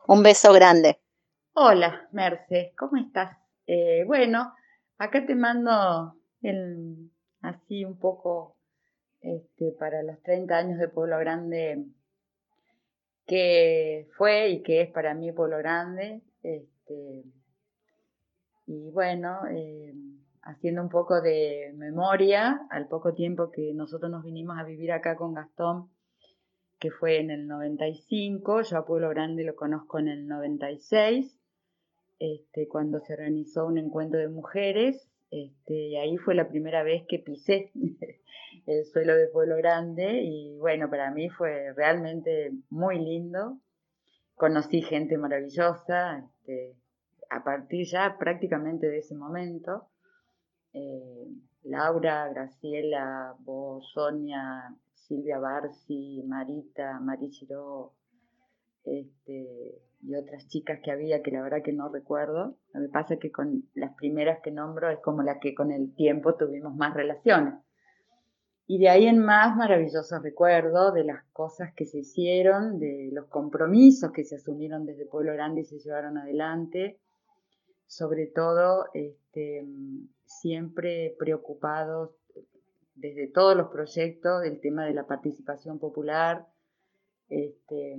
Un 0.07 0.23
beso 0.23 0.53
grande. 0.53 1.01
Hola, 1.55 2.09
Merce, 2.13 2.75
¿cómo 2.77 2.99
estás? 2.99 3.39
Eh, 3.67 4.05
bueno, 4.07 4.53
acá 4.99 5.25
te 5.25 5.35
mando 5.35 6.15
el, 6.43 7.11
así 7.41 7.87
un 7.87 7.99
poco 7.99 8.59
este, 9.23 9.73
para 9.79 10.03
los 10.03 10.23
30 10.23 10.59
años 10.59 10.79
de 10.79 10.89
Pueblo 10.89 11.19
Grande, 11.19 11.87
que 13.27 14.11
fue 14.19 14.51
y 14.51 14.63
que 14.63 14.83
es 14.83 14.91
para 14.91 15.15
mí 15.15 15.33
Pueblo 15.33 15.57
Grande. 15.57 16.21
Este, 16.43 17.25
y 18.67 18.91
bueno, 18.91 19.47
eh, 19.51 19.95
haciendo 20.43 20.83
un 20.83 20.91
poco 20.91 21.23
de 21.23 21.73
memoria, 21.77 22.67
al 22.69 22.89
poco 22.89 23.15
tiempo 23.15 23.51
que 23.51 23.73
nosotros 23.73 24.11
nos 24.11 24.23
vinimos 24.23 24.59
a 24.59 24.65
vivir 24.65 24.93
acá 24.93 25.17
con 25.17 25.33
Gastón, 25.33 25.89
que 26.79 26.91
fue 26.91 27.21
en 27.21 27.31
el 27.31 27.47
95, 27.47 28.63
yo 28.63 28.77
a 28.77 28.87
Pueblo 28.87 29.09
Grande 29.11 29.45
lo 29.45 29.55
conozco 29.55 29.99
en 29.99 30.09
el 30.09 30.27
96, 30.27 31.39
este, 32.19 32.69
cuando 32.69 33.01
se 33.01 33.15
organizó 33.15 33.67
un 33.67 33.79
encuentro 33.79 34.19
de 34.19 34.29
mujeres, 34.29 35.09
este, 35.31 35.75
y 35.75 35.97
ahí 35.97 36.17
fue 36.17 36.35
la 36.35 36.49
primera 36.49 36.83
vez 36.83 37.05
que 37.09 37.19
pisé 37.19 37.73
el 38.67 38.85
suelo 38.85 39.17
de 39.17 39.29
Pueblo 39.29 39.57
Grande, 39.57 40.23
y 40.23 40.57
bueno, 40.59 40.89
para 40.91 41.11
mí 41.11 41.29
fue 41.29 41.73
realmente 41.75 42.53
muy 42.71 42.99
lindo, 42.99 43.59
conocí 44.35 44.83
gente 44.83 45.17
maravillosa, 45.19 46.19
este, 46.19 46.77
a 47.31 47.43
partir 47.43 47.87
ya 47.87 48.17
prácticamente 48.19 48.89
de 48.89 48.99
ese 48.99 49.15
momento, 49.15 49.89
eh, 50.73 51.27
Laura, 51.65 52.29
Graciela, 52.29 53.35
vos, 53.41 53.91
Sonia, 53.93 54.75
Silvia 55.07 55.39
Barsi, 55.39 56.23
Marita, 56.27 56.99
Marichiro, 57.01 57.93
este, 58.85 59.83
y 60.03 60.15
otras 60.15 60.47
chicas 60.49 60.81
que 60.83 60.91
había 60.91 61.23
que 61.23 61.31
la 61.31 61.43
verdad 61.43 61.63
que 61.63 61.73
no 61.73 61.89
recuerdo. 61.91 62.57
Me 62.73 62.89
pasa 62.89 63.17
que 63.17 63.31
con 63.31 63.65
las 63.75 63.95
primeras 63.95 64.41
que 64.43 64.51
nombro 64.51 64.91
es 64.91 64.99
como 65.01 65.23
las 65.23 65.39
que 65.41 65.55
con 65.55 65.73
el 65.73 65.95
tiempo 65.95 66.35
tuvimos 66.37 66.75
más 66.75 66.95
relaciones. 66.95 67.55
Y 68.67 68.79
de 68.79 68.89
ahí 68.89 69.07
en 69.07 69.19
más 69.19 69.57
maravillosos 69.57 70.23
recuerdos 70.23 70.95
de 70.95 71.05
las 71.05 71.23
cosas 71.33 71.75
que 71.75 71.85
se 71.85 71.99
hicieron, 71.99 72.79
de 72.79 73.11
los 73.13 73.27
compromisos 73.27 74.11
que 74.11 74.25
se 74.25 74.37
asumieron 74.37 74.87
desde 74.87 75.07
Pueblo 75.07 75.35
Grande 75.35 75.63
y 75.63 75.65
se 75.65 75.79
llevaron 75.79 76.17
adelante, 76.17 76.99
sobre 77.87 78.27
todo 78.27 78.87
este, 78.95 79.67
siempre 80.25 81.15
preocupados 81.19 82.13
desde 82.95 83.27
todos 83.29 83.57
los 83.57 83.69
proyectos 83.69 84.43
del 84.43 84.61
tema 84.61 84.85
de 84.85 84.95
la 84.95 85.07
participación 85.07 85.79
popular, 85.79 86.47
este, 87.29 87.99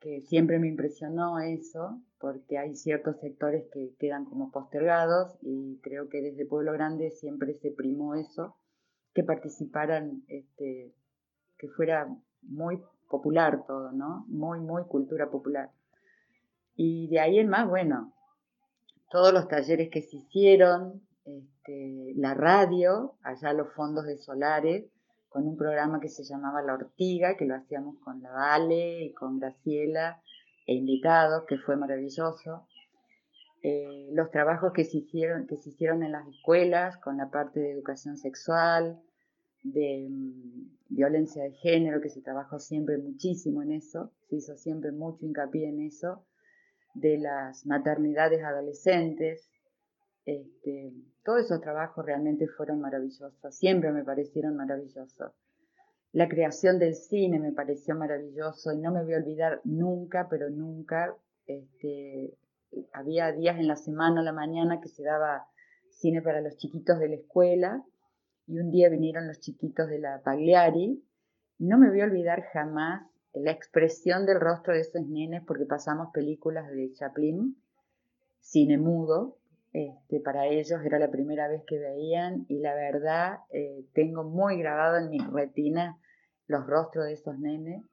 que 0.00 0.20
siempre 0.22 0.58
me 0.58 0.68
impresionó 0.68 1.38
eso, 1.40 2.00
porque 2.18 2.58
hay 2.58 2.74
ciertos 2.74 3.18
sectores 3.20 3.66
que 3.72 3.94
quedan 3.98 4.24
como 4.24 4.50
postergados 4.50 5.38
y 5.42 5.78
creo 5.82 6.08
que 6.08 6.22
desde 6.22 6.46
Pueblo 6.46 6.72
Grande 6.72 7.10
siempre 7.10 7.54
se 7.54 7.70
primó 7.70 8.14
eso, 8.14 8.56
que 9.14 9.24
participaran, 9.24 10.22
este, 10.28 10.94
que 11.58 11.68
fuera 11.68 12.08
muy 12.42 12.80
popular 13.08 13.64
todo, 13.66 13.92
¿no? 13.92 14.24
Muy, 14.28 14.60
muy 14.60 14.84
cultura 14.84 15.30
popular. 15.30 15.70
Y 16.76 17.08
de 17.08 17.20
ahí 17.20 17.38
en 17.38 17.48
más, 17.48 17.68
bueno, 17.68 18.14
todos 19.10 19.32
los 19.32 19.48
talleres 19.48 19.90
que 19.90 20.02
se 20.02 20.16
hicieron, 20.16 21.02
este, 21.38 22.12
la 22.16 22.34
radio, 22.34 23.14
allá 23.22 23.52
los 23.52 23.72
fondos 23.74 24.04
de 24.06 24.18
Solares, 24.18 24.84
con 25.28 25.46
un 25.46 25.56
programa 25.56 26.00
que 26.00 26.08
se 26.08 26.24
llamaba 26.24 26.62
La 26.62 26.74
Ortiga, 26.74 27.36
que 27.36 27.44
lo 27.44 27.54
hacíamos 27.54 27.98
con 28.00 28.20
la 28.20 28.32
Vale 28.32 29.04
y 29.04 29.12
con 29.12 29.38
Graciela 29.38 30.20
e 30.66 30.74
invitados, 30.74 31.44
que 31.46 31.56
fue 31.58 31.76
maravilloso. 31.76 32.66
Eh, 33.62 34.08
los 34.12 34.30
trabajos 34.30 34.72
que 34.72 34.84
se, 34.84 34.98
hicieron, 34.98 35.46
que 35.46 35.56
se 35.56 35.70
hicieron 35.70 36.02
en 36.02 36.12
las 36.12 36.26
escuelas 36.26 36.96
con 36.98 37.16
la 37.16 37.30
parte 37.30 37.60
de 37.60 37.72
educación 37.72 38.16
sexual, 38.16 39.00
de 39.62 40.08
mm, 40.10 40.78
violencia 40.88 41.44
de 41.44 41.52
género, 41.52 42.00
que 42.00 42.08
se 42.08 42.22
trabajó 42.22 42.58
siempre 42.58 42.98
muchísimo 42.98 43.62
en 43.62 43.72
eso, 43.72 44.12
se 44.28 44.36
hizo 44.36 44.56
siempre 44.56 44.92
mucho 44.92 45.26
hincapié 45.26 45.68
en 45.68 45.80
eso, 45.80 46.24
de 46.94 47.18
las 47.18 47.66
maternidades 47.66 48.42
adolescentes, 48.42 49.50
este, 50.24 50.92
todos 51.24 51.44
esos 51.44 51.60
trabajos 51.60 52.04
realmente 52.04 52.46
fueron 52.48 52.80
maravillosos, 52.80 53.54
siempre 53.54 53.92
me 53.92 54.04
parecieron 54.04 54.56
maravillosos. 54.56 55.32
La 56.12 56.28
creación 56.28 56.78
del 56.78 56.94
cine 56.94 57.38
me 57.38 57.52
pareció 57.52 57.94
maravilloso 57.94 58.72
y 58.72 58.78
no 58.78 58.92
me 58.92 59.04
voy 59.04 59.14
a 59.14 59.18
olvidar 59.18 59.60
nunca, 59.64 60.28
pero 60.28 60.50
nunca, 60.50 61.14
este, 61.46 62.34
había 62.92 63.30
días 63.32 63.58
en 63.58 63.68
la 63.68 63.76
semana, 63.76 64.20
a 64.20 64.24
la 64.24 64.32
mañana, 64.32 64.80
que 64.80 64.88
se 64.88 65.04
daba 65.04 65.46
cine 65.90 66.22
para 66.22 66.40
los 66.40 66.56
chiquitos 66.56 66.98
de 66.98 67.08
la 67.08 67.16
escuela 67.16 67.84
y 68.46 68.58
un 68.58 68.70
día 68.70 68.88
vinieron 68.88 69.28
los 69.28 69.38
chiquitos 69.40 69.88
de 69.88 70.00
la 70.00 70.22
Pagliari. 70.22 71.04
No 71.58 71.78
me 71.78 71.90
voy 71.90 72.00
a 72.00 72.04
olvidar 72.04 72.42
jamás 72.52 73.06
la 73.32 73.52
expresión 73.52 74.26
del 74.26 74.40
rostro 74.40 74.74
de 74.74 74.80
esos 74.80 75.06
nenes 75.06 75.44
porque 75.46 75.66
pasamos 75.66 76.08
películas 76.12 76.68
de 76.70 76.92
Chaplin, 76.92 77.56
cine 78.40 78.78
mudo, 78.78 79.39
este, 79.72 80.20
para 80.20 80.46
ellos 80.46 80.80
era 80.84 80.98
la 80.98 81.10
primera 81.10 81.46
vez 81.46 81.62
que 81.66 81.78
veían 81.78 82.44
y 82.48 82.58
la 82.58 82.74
verdad 82.74 83.38
eh, 83.50 83.84
tengo 83.94 84.24
muy 84.24 84.58
grabado 84.58 84.96
en 84.96 85.10
mi 85.10 85.18
retina 85.18 85.96
los 86.46 86.66
rostros 86.66 87.06
de 87.06 87.12
esos 87.12 87.38
nenes, 87.38 87.84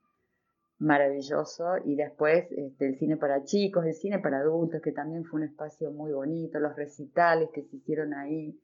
maravilloso. 0.80 1.78
Y 1.86 1.96
después 1.96 2.46
este, 2.52 2.88
el 2.88 2.98
cine 2.98 3.18
para 3.18 3.44
chicos, 3.44 3.86
el 3.86 3.94
cine 3.94 4.20
para 4.20 4.40
adultos, 4.40 4.82
que 4.82 4.92
también 4.92 5.24
fue 5.26 5.42
un 5.42 5.48
espacio 5.48 5.92
muy 5.92 6.12
bonito, 6.12 6.60
los 6.60 6.76
recitales 6.76 7.50
que 7.54 7.64
se 7.64 7.78
hicieron 7.78 8.14
ahí. 8.16 8.60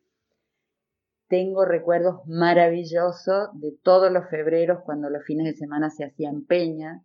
Tengo 1.27 1.65
recuerdos 1.65 2.25
maravillosos 2.27 3.49
de 3.53 3.77
todos 3.83 4.11
los 4.11 4.27
febreros 4.29 4.79
cuando 4.83 5.09
los 5.09 5.23
fines 5.23 5.45
de 5.45 5.53
semana 5.53 5.89
se 5.89 6.03
hacían 6.03 6.45
peña, 6.45 7.03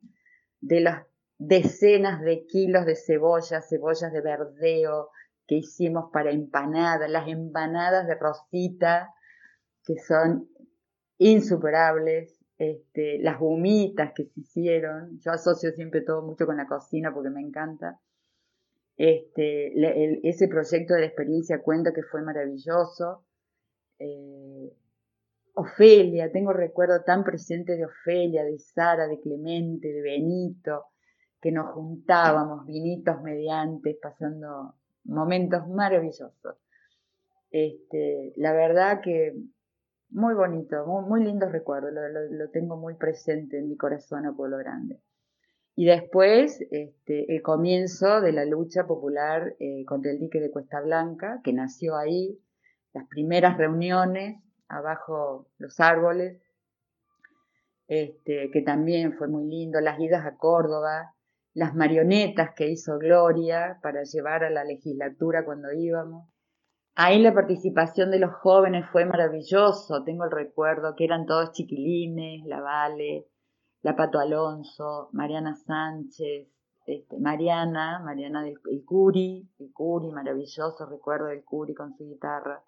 de 0.60 0.80
las 0.80 1.06
decenas 1.38 2.20
de 2.22 2.44
kilos 2.46 2.84
de 2.84 2.96
cebollas, 2.96 3.68
cebollas 3.68 4.12
de 4.12 4.20
verdeo, 4.20 5.10
que 5.48 5.56
hicimos 5.56 6.10
para 6.12 6.30
empanadas, 6.30 7.10
las 7.10 7.26
empanadas 7.26 8.06
de 8.06 8.14
Rosita, 8.14 9.14
que 9.82 9.96
son 9.98 10.46
insuperables, 11.16 12.38
este, 12.58 13.18
las 13.20 13.40
humitas 13.40 14.12
que 14.14 14.26
se 14.26 14.40
hicieron, 14.40 15.18
yo 15.20 15.32
asocio 15.32 15.72
siempre 15.72 16.02
todo 16.02 16.22
mucho 16.22 16.44
con 16.44 16.58
la 16.58 16.66
cocina 16.66 17.12
porque 17.12 17.30
me 17.30 17.40
encanta. 17.40 17.98
Este, 18.96 19.72
ese 20.28 20.48
proyecto 20.48 20.94
de 20.94 21.00
la 21.00 21.06
experiencia 21.06 21.62
cuenta 21.62 21.94
que 21.94 22.02
fue 22.02 22.20
maravilloso. 22.22 23.24
Eh, 23.98 24.72
Ofelia, 25.54 26.30
tengo 26.30 26.52
recuerdo 26.52 27.02
tan 27.04 27.24
presente 27.24 27.76
de 27.76 27.86
Ofelia, 27.86 28.44
de 28.44 28.58
Sara, 28.58 29.08
de 29.08 29.18
Clemente, 29.20 29.88
de 29.88 30.02
Benito, 30.02 30.86
que 31.40 31.52
nos 31.52 31.72
juntábamos, 31.72 32.66
vinitos 32.66 33.22
mediante, 33.22 33.98
pasando 34.00 34.74
momentos 35.08 35.66
maravillosos. 35.68 36.56
Este, 37.50 38.32
la 38.36 38.52
verdad 38.52 39.00
que 39.02 39.34
muy 40.10 40.34
bonito, 40.34 40.86
muy, 40.86 41.24
lindos 41.24 41.52
recuerdos, 41.52 41.92
lo, 41.92 42.50
tengo 42.50 42.76
muy 42.76 42.94
presente 42.94 43.58
en 43.58 43.68
mi 43.68 43.76
corazón 43.76 44.26
a 44.26 44.34
Pueblo 44.34 44.58
Grande. 44.58 45.00
Y 45.74 45.86
después 45.86 46.60
este, 46.70 47.34
el 47.34 47.42
comienzo 47.42 48.20
de 48.20 48.32
la 48.32 48.44
lucha 48.44 48.86
popular 48.86 49.54
eh, 49.60 49.84
contra 49.86 50.10
el 50.10 50.18
dique 50.18 50.40
de 50.40 50.50
Cuesta 50.50 50.80
Blanca, 50.80 51.40
que 51.44 51.52
nació 51.52 51.96
ahí, 51.96 52.38
las 52.92 53.06
primeras 53.06 53.58
reuniones 53.58 54.42
abajo 54.68 55.48
los 55.58 55.80
árboles, 55.80 56.40
este, 57.86 58.50
que 58.50 58.62
también 58.62 59.14
fue 59.14 59.28
muy 59.28 59.46
lindo, 59.46 59.80
las 59.80 59.98
idas 59.98 60.26
a 60.26 60.36
Córdoba, 60.36 61.14
las 61.58 61.74
marionetas 61.74 62.54
que 62.54 62.70
hizo 62.70 62.98
Gloria 62.98 63.80
para 63.82 64.04
llevar 64.04 64.44
a 64.44 64.50
la 64.50 64.62
legislatura 64.62 65.44
cuando 65.44 65.72
íbamos. 65.72 66.28
Ahí 66.94 67.20
la 67.20 67.34
participación 67.34 68.12
de 68.12 68.20
los 68.20 68.32
jóvenes 68.32 68.86
fue 68.92 69.04
maravilloso, 69.04 70.04
tengo 70.04 70.24
el 70.24 70.30
recuerdo 70.30 70.94
que 70.94 71.04
eran 71.04 71.26
todos 71.26 71.50
chiquilines, 71.50 72.46
la 72.46 72.60
Vale, 72.60 73.26
la 73.82 73.96
Pato 73.96 74.20
Alonso, 74.20 75.08
Mariana 75.10 75.56
Sánchez, 75.56 76.46
este, 76.86 77.18
Mariana, 77.18 78.00
Mariana 78.04 78.44
del 78.44 78.60
el 78.70 78.84
Curi, 78.84 79.50
el 79.58 79.72
Curi, 79.72 80.12
maravilloso 80.12 80.86
recuerdo 80.86 81.26
del 81.26 81.42
Curi 81.42 81.74
con 81.74 81.92
su 81.96 82.04
guitarra. 82.04 82.62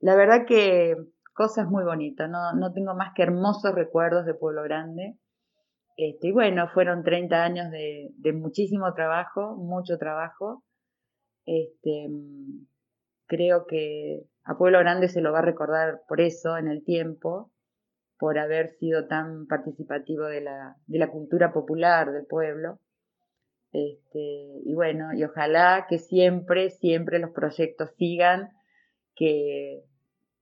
La 0.00 0.14
verdad 0.16 0.44
que 0.46 0.96
cosas 1.32 1.66
muy 1.66 1.84
bonitas, 1.84 2.28
no, 2.28 2.52
no 2.52 2.74
tengo 2.74 2.94
más 2.94 3.14
que 3.14 3.22
hermosos 3.22 3.74
recuerdos 3.74 4.26
de 4.26 4.34
Pueblo 4.34 4.62
Grande 4.64 5.18
este, 5.96 6.28
y 6.28 6.32
bueno, 6.32 6.68
fueron 6.68 7.02
30 7.02 7.42
años 7.42 7.70
de, 7.70 8.12
muchísimo 8.34 8.92
trabajo, 8.94 9.56
mucho 9.56 9.96
trabajo. 9.98 10.62
Este, 11.46 12.08
creo 13.26 13.66
que 13.66 14.24
a 14.44 14.58
Pueblo 14.58 14.78
Grande 14.80 15.08
se 15.08 15.22
lo 15.22 15.32
va 15.32 15.38
a 15.38 15.42
recordar 15.42 16.02
por 16.06 16.20
eso 16.20 16.58
en 16.58 16.68
el 16.68 16.84
tiempo, 16.84 17.50
por 18.18 18.38
haber 18.38 18.68
sido 18.68 19.06
tan 19.06 19.46
participativo 19.46 20.24
de 20.24 20.42
la, 20.42 21.10
cultura 21.10 21.52
popular 21.52 22.12
del 22.12 22.26
pueblo. 22.26 22.78
Este, 23.72 24.60
y 24.64 24.74
bueno, 24.74 25.14
y 25.14 25.24
ojalá 25.24 25.86
que 25.88 25.98
siempre, 25.98 26.70
siempre 26.70 27.18
los 27.18 27.30
proyectos 27.30 27.90
sigan, 27.96 28.50
que, 29.14 29.82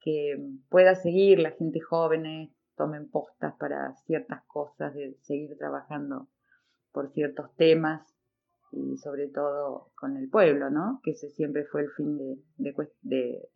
que 0.00 0.36
pueda 0.68 0.96
seguir 0.96 1.38
la 1.38 1.52
gente 1.52 1.80
joven, 1.80 2.52
tomen 2.76 3.08
postas 3.08 3.54
para 3.58 3.94
ciertas 4.06 4.42
cosas, 4.44 4.94
de 4.94 5.16
seguir 5.22 5.56
trabajando 5.58 6.28
por 6.92 7.10
ciertos 7.12 7.54
temas 7.56 8.02
y 8.72 8.96
sobre 8.98 9.28
todo 9.28 9.90
con 9.94 10.16
el 10.16 10.28
pueblo, 10.28 10.70
¿no? 10.70 11.00
Que 11.02 11.12
ese 11.12 11.30
siempre 11.30 11.64
fue 11.64 11.82
el 11.82 11.90
fin 11.90 12.18
de, 12.18 12.74
de, 13.02 13.48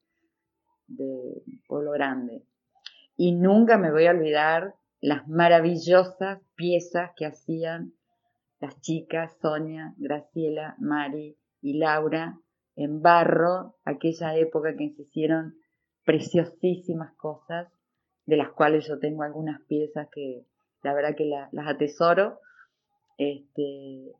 de, 0.86 1.42
Pueblo 1.66 1.92
Grande. 1.92 2.44
Y 3.16 3.32
nunca 3.32 3.78
me 3.78 3.90
voy 3.90 4.06
a 4.06 4.12
olvidar 4.12 4.74
las 5.00 5.28
maravillosas 5.28 6.40
piezas 6.54 7.10
que 7.16 7.26
hacían 7.26 7.94
las 8.60 8.80
chicas 8.80 9.36
Sonia, 9.40 9.94
Graciela, 9.98 10.76
Mari 10.78 11.36
y 11.60 11.78
Laura 11.78 12.38
en 12.76 13.02
barro, 13.02 13.74
aquella 13.84 14.36
época 14.36 14.76
que 14.76 14.90
se 14.90 15.02
hicieron 15.02 15.56
preciosísimas 16.04 17.12
cosas 17.16 17.68
de 18.28 18.36
las 18.36 18.50
cuales 18.50 18.86
yo 18.86 18.98
tengo 18.98 19.22
algunas 19.22 19.62
piezas 19.62 20.06
que 20.12 20.44
la 20.82 20.92
verdad 20.92 21.16
que 21.16 21.24
las 21.24 21.66
atesoro. 21.66 22.40
Este, 23.16 24.12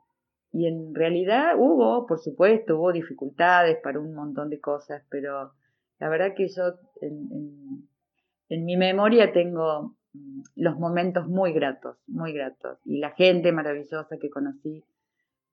y 0.50 0.66
en 0.66 0.94
realidad 0.94 1.56
hubo, 1.58 2.06
por 2.06 2.18
supuesto, 2.18 2.78
hubo 2.78 2.90
dificultades 2.90 3.76
para 3.82 4.00
un 4.00 4.14
montón 4.14 4.48
de 4.48 4.60
cosas, 4.60 5.02
pero 5.10 5.52
la 5.98 6.08
verdad 6.08 6.32
que 6.34 6.48
yo 6.48 6.72
en, 7.02 8.64
mi 8.64 8.78
memoria 8.78 9.30
tengo 9.30 9.94
mm, 10.14 10.40
los 10.56 10.78
momentos 10.78 11.28
muy 11.28 11.52
gratos, 11.52 11.98
muy 12.06 12.32
gratos. 12.32 12.78
Y 12.86 13.00
la 13.00 13.10
gente 13.10 13.52
maravillosa 13.52 14.16
que 14.18 14.30
conocí, 14.30 14.82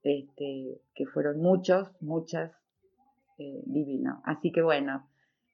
este, 0.01 0.79
que 0.95 1.05
fueron 1.07 1.41
muchos, 1.41 1.89
muchas, 1.99 2.53
eh, 3.37 3.63
divino. 3.65 4.21
Así 4.23 4.53
que 4.53 4.61
bueno, 4.61 5.05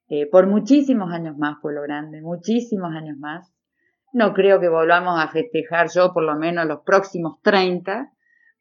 eh, 0.09 0.29
por 0.29 0.47
muchísimos 0.47 1.11
años 1.11 1.37
más, 1.37 1.57
Pueblo 1.61 1.81
Grande, 1.83 2.21
muchísimos 2.21 2.93
años 2.93 3.17
más. 3.17 3.53
No 4.13 4.33
creo 4.33 4.59
que 4.59 4.67
volvamos 4.67 5.19
a 5.19 5.29
festejar 5.29 5.89
yo 5.89 6.13
por 6.13 6.23
lo 6.23 6.35
menos 6.35 6.65
los 6.65 6.81
próximos 6.81 7.41
30, 7.41 8.11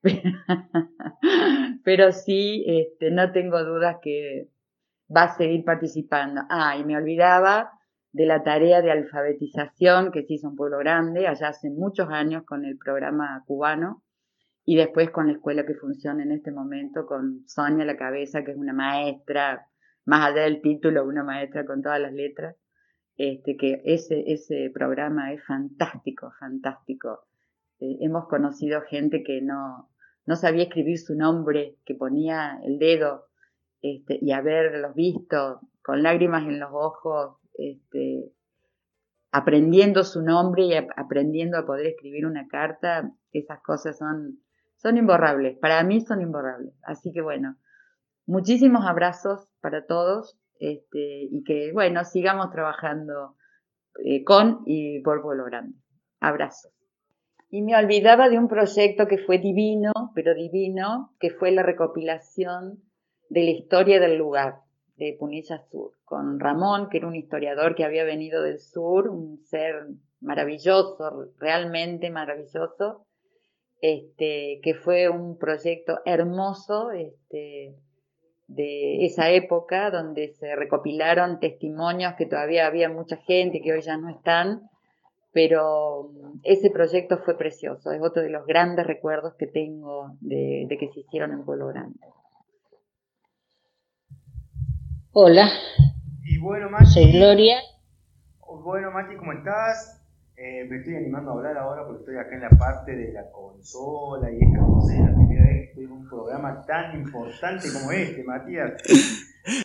pero 1.85 2.13
sí, 2.13 2.65
este, 2.67 3.11
no 3.11 3.33
tengo 3.33 3.65
dudas 3.65 3.97
que 4.01 4.49
va 5.15 5.25
a 5.25 5.37
seguir 5.37 5.65
participando. 5.65 6.43
Ah, 6.49 6.77
y 6.77 6.85
me 6.85 6.97
olvidaba 6.97 7.73
de 8.13 8.27
la 8.27 8.43
tarea 8.43 8.83
de 8.83 8.91
alfabetización 8.91 10.11
que 10.11 10.23
se 10.23 10.35
hizo 10.35 10.49
en 10.49 10.57
Pueblo 10.57 10.79
Grande, 10.79 11.27
allá 11.27 11.49
hace 11.49 11.71
muchos 11.71 12.09
años 12.11 12.45
con 12.45 12.65
el 12.65 12.77
programa 12.77 13.43
cubano, 13.47 14.03
y 14.65 14.77
después 14.77 15.11
con 15.11 15.27
la 15.27 15.35
escuela 15.35 15.65
que 15.65 15.75
funciona 15.75 16.23
en 16.23 16.33
este 16.33 16.53
momento, 16.53 17.07
con 17.07 17.43
Sonia 17.47 17.85
la 17.85 17.97
cabeza, 17.97 18.45
que 18.45 18.53
es 18.53 18.57
una 18.57 18.73
maestra, 18.73 19.67
más 20.11 20.27
allá 20.33 20.43
del 20.43 20.61
título, 20.61 21.07
una 21.07 21.23
maestra 21.23 21.65
con 21.65 21.83
todas 21.83 22.01
las 22.01 22.13
letras, 22.13 22.57
este, 23.17 23.57
que 23.57 23.81
ese, 23.85 24.25
ese 24.27 24.69
programa 24.75 25.33
es 25.33 25.41
fantástico, 25.47 26.33
fantástico. 26.41 27.27
Eh, 27.79 27.99
hemos 28.01 28.27
conocido 28.27 28.81
gente 28.81 29.23
que 29.23 29.41
no, 29.41 29.89
no 30.27 30.35
sabía 30.35 30.65
escribir 30.65 30.99
su 30.99 31.15
nombre, 31.15 31.77
que 31.85 31.95
ponía 31.95 32.59
el 32.65 32.81
dedo, 32.81 33.29
este, 33.83 34.19
y 34.21 34.33
haberlos 34.33 34.97
visto 34.97 35.61
con 35.81 36.03
lágrimas 36.03 36.43
en 36.43 36.59
los 36.59 36.71
ojos, 36.73 37.37
este, 37.55 38.33
aprendiendo 39.31 40.03
su 40.03 40.23
nombre 40.23 40.65
y 40.65 40.75
aprendiendo 40.75 41.57
a 41.57 41.67
poder 41.67 41.87
escribir 41.87 42.27
una 42.27 42.49
carta, 42.49 43.13
esas 43.31 43.61
cosas 43.63 43.97
son, 43.97 44.41
son 44.75 44.97
imborrables, 44.97 45.57
para 45.59 45.85
mí 45.85 46.01
son 46.01 46.21
imborrables. 46.21 46.75
Así 46.83 47.13
que 47.13 47.21
bueno, 47.21 47.55
muchísimos 48.27 48.85
abrazos 48.85 49.50
para 49.61 49.87
todos 49.87 50.39
este, 50.61 51.29
y 51.31 51.43
que 51.45 51.73
bueno, 51.73 52.05
sigamos 52.05 52.51
trabajando 52.51 53.37
eh, 54.05 54.23
con 54.25 54.63
y 54.67 55.01
por 55.03 55.23
Pueblo 55.23 55.45
Grande. 55.45 55.77
Y 57.49 57.63
me 57.63 57.75
olvidaba 57.77 58.29
de 58.29 58.39
un 58.39 58.47
proyecto 58.47 59.09
que 59.09 59.19
fue 59.19 59.39
divino, 59.39 59.93
pero 60.15 60.35
divino, 60.35 61.15
que 61.19 61.31
fue 61.31 61.51
la 61.51 61.63
recopilación 61.63 62.83
de 63.29 63.45
la 63.45 63.51
historia 63.51 63.99
del 63.99 64.19
lugar 64.19 64.61
de 64.97 65.17
Punilla 65.19 65.59
Sur, 65.71 65.93
con 66.05 66.39
Ramón, 66.39 66.89
que 66.91 66.99
era 66.99 67.09
un 67.09 67.17
historiador 67.17 67.75
que 67.75 67.85
había 67.85 68.05
venido 68.05 68.43
del 68.43 68.61
sur, 68.61 69.09
un 69.09 69.39
ser 69.47 69.87
maravilloso, 70.21 71.33
realmente 71.39 72.11
maravilloso, 72.11 73.07
este, 73.81 74.61
que 74.63 74.75
fue 74.75 75.09
un 75.09 75.39
proyecto 75.39 76.01
hermoso 76.05 76.91
este, 76.91 77.75
de 78.51 79.05
esa 79.07 79.31
época, 79.31 79.91
donde 79.91 80.35
se 80.35 80.57
recopilaron 80.57 81.39
testimonios 81.39 82.15
que 82.15 82.27
todavía 82.27 82.67
había 82.67 82.89
mucha 82.89 83.17
gente, 83.17 83.61
que 83.63 83.73
hoy 83.73 83.81
ya 83.81 83.97
no 83.97 84.09
están, 84.09 84.69
pero 85.33 86.11
ese 86.43 86.71
proyecto 86.71 87.19
fue 87.19 87.39
precioso, 87.39 87.93
es 87.93 88.03
otro 88.03 88.23
de 88.23 88.31
los 88.31 88.45
grandes 88.47 88.87
recuerdos 88.87 89.35
que 89.39 89.47
tengo 89.47 90.17
de, 90.21 90.67
de 90.69 90.79
que 90.79 90.89
se 90.89 91.01
hicieron 91.01 91.33
en 91.33 91.45
Pueblo 91.45 91.69
Grande. 91.69 92.01
Hola. 95.13 95.49
Y 96.25 96.39
bueno, 96.39 96.71
Mati. 96.71 96.87
Soy 96.87 97.13
Gloria. 97.13 97.59
Bueno, 98.65 98.91
Mati, 98.91 99.17
¿cómo 99.17 99.33
estás? 99.33 100.00
Eh, 100.43 100.65
me 100.71 100.79
estoy 100.79 100.95
animando 100.95 101.33
a 101.33 101.35
hablar 101.35 101.59
ahora 101.59 101.83
porque 101.87 102.01
estoy 102.01 102.17
acá 102.17 102.35
en 102.35 102.41
la 102.41 102.49
parte 102.49 102.97
de 102.97 103.13
la 103.13 103.31
consola 103.31 104.27
y 104.33 104.43
esta 104.43 104.65
cosa 104.65 104.95
es 104.95 105.01
la 105.01 105.15
primera 105.15 105.45
vez 105.45 105.53
que 105.53 105.65
estoy 105.65 105.85
en 105.85 105.93
un 105.93 106.09
programa 106.09 106.65
tan 106.67 106.99
importante 106.99 107.71
como 107.71 107.93
este, 107.93 108.25
Matías. 108.25 108.73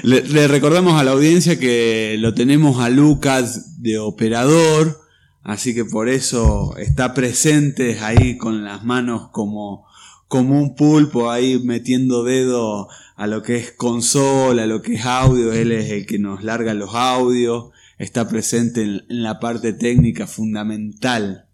Le, 0.03 0.21
le, 0.23 0.47
recordamos 0.49 0.99
a 0.99 1.03
la 1.05 1.11
audiencia 1.11 1.59
que 1.59 2.17
lo 2.19 2.33
tenemos 2.33 2.81
a 2.81 2.89
Lucas 2.89 3.81
de 3.81 3.99
operador, 3.99 4.99
así 5.43 5.73
que 5.73 5.85
por 5.85 6.09
eso 6.09 6.75
está 6.77 7.13
presente 7.13 7.99
ahí 7.99 8.37
con 8.37 8.65
las 8.65 8.83
manos 8.83 9.29
como, 9.31 9.85
como 10.27 10.61
un 10.61 10.75
pulpo 10.75 11.29
ahí 11.29 11.61
metiendo 11.63 12.23
dedo 12.25 12.89
a 13.15 13.27
lo 13.27 13.43
que 13.43 13.55
es 13.55 13.71
consola, 13.71 14.63
a 14.63 14.67
lo 14.67 14.81
que 14.81 14.95
es 14.95 15.05
audio, 15.05 15.53
él 15.53 15.71
es 15.71 15.89
el 15.91 16.05
que 16.05 16.19
nos 16.19 16.43
larga 16.43 16.73
los 16.73 16.95
audios, 16.95 17.71
está 17.97 18.27
presente 18.27 18.81
en, 18.81 19.03
la 19.07 19.39
parte 19.39 19.73
técnica 19.73 20.27
fundamental. 20.27 21.49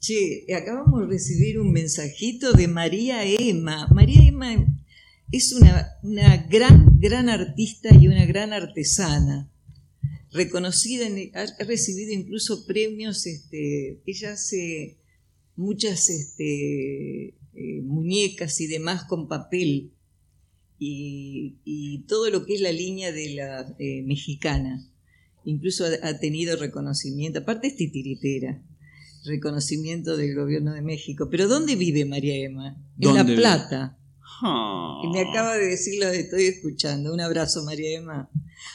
che, 0.00 0.46
acabamos 0.54 1.02
de 1.02 1.06
recibir 1.06 1.58
un 1.58 1.72
mensajito 1.72 2.52
de 2.52 2.68
María 2.68 3.24
Emma. 3.24 3.88
María 3.90 4.28
Emma 4.28 4.54
es 5.32 5.52
una, 5.52 5.88
una 6.02 6.36
gran, 6.48 6.98
gran 7.00 7.28
artista 7.28 7.94
y 7.94 8.08
una 8.08 8.24
gran 8.26 8.52
artesana 8.52 9.50
reconocida, 10.32 11.06
ha 11.34 11.64
recibido 11.64 12.12
incluso 12.12 12.66
premios, 12.66 13.26
este, 13.26 14.00
ella 14.06 14.32
hace 14.32 14.98
muchas 15.56 16.08
este, 16.10 17.34
eh, 17.54 17.80
muñecas 17.82 18.60
y 18.60 18.66
demás 18.66 19.04
con 19.04 19.28
papel 19.28 19.92
y, 20.78 22.04
todo 22.06 22.30
lo 22.30 22.46
que 22.46 22.54
es 22.54 22.60
la 22.60 22.72
línea 22.72 23.12
de 23.12 23.34
la 23.34 23.76
eh, 23.78 24.02
mexicana. 24.02 24.88
Incluso 25.44 25.84
ha, 26.02 26.18
tenido 26.18 26.56
reconocimiento, 26.56 27.40
aparte 27.40 27.68
es 27.68 27.76
titiritera, 27.76 28.62
reconocimiento 29.24 30.16
del 30.16 30.34
gobierno 30.34 30.74
de 30.74 30.82
México. 30.82 31.28
Pero 31.30 31.48
¿dónde 31.48 31.76
vive 31.76 32.04
María 32.04 32.36
Emma? 32.36 32.76
En 32.98 33.14
La 33.14 33.24
Plata. 33.24 33.98
Ah. 34.42 35.00
Y 35.04 35.08
me 35.08 35.20
acaba 35.20 35.56
de 35.56 35.66
decir, 35.66 35.98
lo 35.98 36.08
estoy 36.08 36.44
escuchando. 36.44 37.12
Un 37.12 37.20
abrazo, 37.20 37.64
María 37.64 37.98
Emma. 37.98 38.30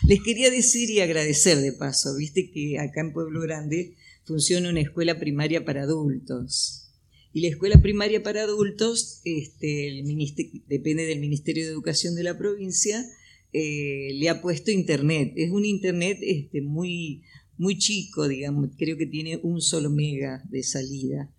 Les 0.08 0.22
quería 0.22 0.50
decir 0.50 0.90
y 0.90 1.02
agradecer 1.02 1.58
de 1.60 1.74
paso, 1.74 2.16
viste 2.16 2.50
que 2.52 2.80
acá 2.80 3.02
en 3.02 3.14
Pueblo 3.14 3.42
Grande 3.42 3.96
funciona 4.26 4.70
una 4.70 4.82
escuela 4.82 5.20
primaria 5.20 5.66
para 5.66 5.84
adultos 5.84 6.84
y 7.34 7.42
la 7.42 7.48
escuela 7.48 7.82
primaria 7.82 8.22
para 8.22 8.44
adultos, 8.44 9.22
este, 9.26 9.88
el 9.88 10.06
depende 10.68 11.06
del 11.08 11.20
Ministerio 11.20 11.66
de 11.66 11.72
Educación 11.72 12.14
de 12.14 12.24
la 12.24 12.38
provincia, 12.38 13.04
eh, 13.54 14.14
le 14.16 14.30
ha 14.30 14.42
puesto 14.42 14.72
internet. 14.72 15.34
Es 15.36 15.52
un 15.52 15.66
internet 15.66 16.18
este, 16.22 16.62
muy, 16.62 17.24
muy 17.58 17.78
chico, 17.78 18.28
digamos, 18.28 18.72
creo 18.78 18.98
que 18.98 19.06
tiene 19.06 19.40
un 19.44 19.62
solo 19.62 19.90
mega 19.90 20.44
de 20.50 20.64
salida. 20.64 21.32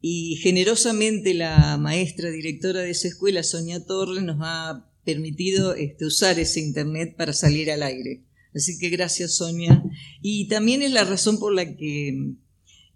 Y 0.00 0.36
generosamente 0.36 1.34
la 1.34 1.78
maestra 1.78 2.30
directora 2.30 2.82
de 2.82 2.90
esa 2.90 3.08
escuela, 3.08 3.42
Sonia 3.42 3.84
Torres, 3.84 4.22
nos 4.22 4.36
ha 4.40 4.88
permitido 5.04 5.74
este, 5.74 6.04
usar 6.04 6.38
ese 6.38 6.60
internet 6.60 7.16
para 7.16 7.32
salir 7.32 7.70
al 7.70 7.82
aire. 7.82 8.22
Así 8.54 8.78
que 8.78 8.88
gracias, 8.88 9.36
Sonia. 9.36 9.82
Y 10.22 10.48
también 10.48 10.82
es 10.82 10.92
la 10.92 11.04
razón 11.04 11.38
por 11.38 11.54
la 11.54 11.76
que 11.76 12.36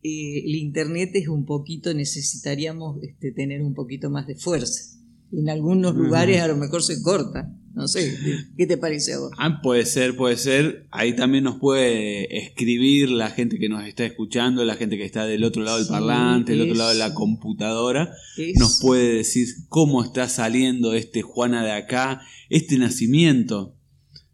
eh, 0.02 0.38
el 0.44 0.54
Internet 0.54 1.10
es 1.14 1.28
un 1.28 1.44
poquito, 1.44 1.92
necesitaríamos 1.92 3.02
este, 3.02 3.32
tener 3.32 3.60
un 3.62 3.74
poquito 3.74 4.08
más 4.08 4.26
de 4.26 4.36
fuerza. 4.36 4.96
En 5.32 5.50
algunos 5.50 5.94
lugares 5.94 6.40
a 6.40 6.48
lo 6.48 6.56
mejor 6.56 6.82
se 6.82 7.02
corta. 7.02 7.54
No 7.72 7.86
sé, 7.86 8.18
¿qué 8.56 8.66
te 8.66 8.76
parece 8.76 9.14
a 9.14 9.18
vos? 9.20 9.30
Ah, 9.38 9.60
puede 9.62 9.86
ser, 9.86 10.16
puede 10.16 10.36
ser. 10.36 10.86
Ahí 10.90 11.14
también 11.14 11.44
nos 11.44 11.56
puede 11.56 12.36
escribir 12.36 13.10
la 13.10 13.30
gente 13.30 13.58
que 13.58 13.68
nos 13.68 13.84
está 13.84 14.04
escuchando, 14.04 14.64
la 14.64 14.74
gente 14.74 14.96
que 14.96 15.04
está 15.04 15.24
del 15.24 15.44
otro 15.44 15.62
lado 15.62 15.78
del 15.78 15.86
parlante, 15.86 16.52
del 16.52 16.62
otro 16.62 16.74
lado 16.74 16.90
de 16.90 16.98
la 16.98 17.14
computadora. 17.14 18.12
Nos 18.56 18.80
puede 18.80 19.14
decir 19.14 19.46
cómo 19.68 20.02
está 20.02 20.28
saliendo 20.28 20.94
este 20.94 21.22
Juana 21.22 21.64
de 21.64 21.72
acá, 21.72 22.22
este 22.48 22.76
nacimiento 22.76 23.76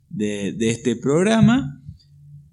de, 0.08 0.52
de 0.52 0.70
este 0.70 0.96
programa. 0.96 1.82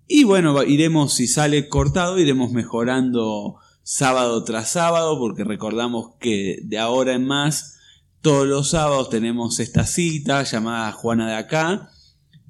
Y 0.06 0.26
bueno, 0.26 0.62
iremos, 0.64 1.14
si 1.14 1.28
sale 1.28 1.70
cortado, 1.70 2.20
iremos 2.20 2.52
mejorando 2.52 3.56
sábado 3.84 4.44
tras 4.44 4.72
sábado, 4.72 5.18
porque 5.18 5.44
recordamos 5.44 6.16
que 6.20 6.60
de 6.64 6.78
ahora 6.78 7.14
en 7.14 7.26
más, 7.26 7.80
todos 8.24 8.48
los 8.48 8.72
sábados 8.72 9.12
tenemos 9.12 9.60
esta 9.60 9.86
cita 9.86 10.42
llamada 10.42 10.92
Juana 10.94 11.28
de 11.28 11.36
Acá 11.36 11.92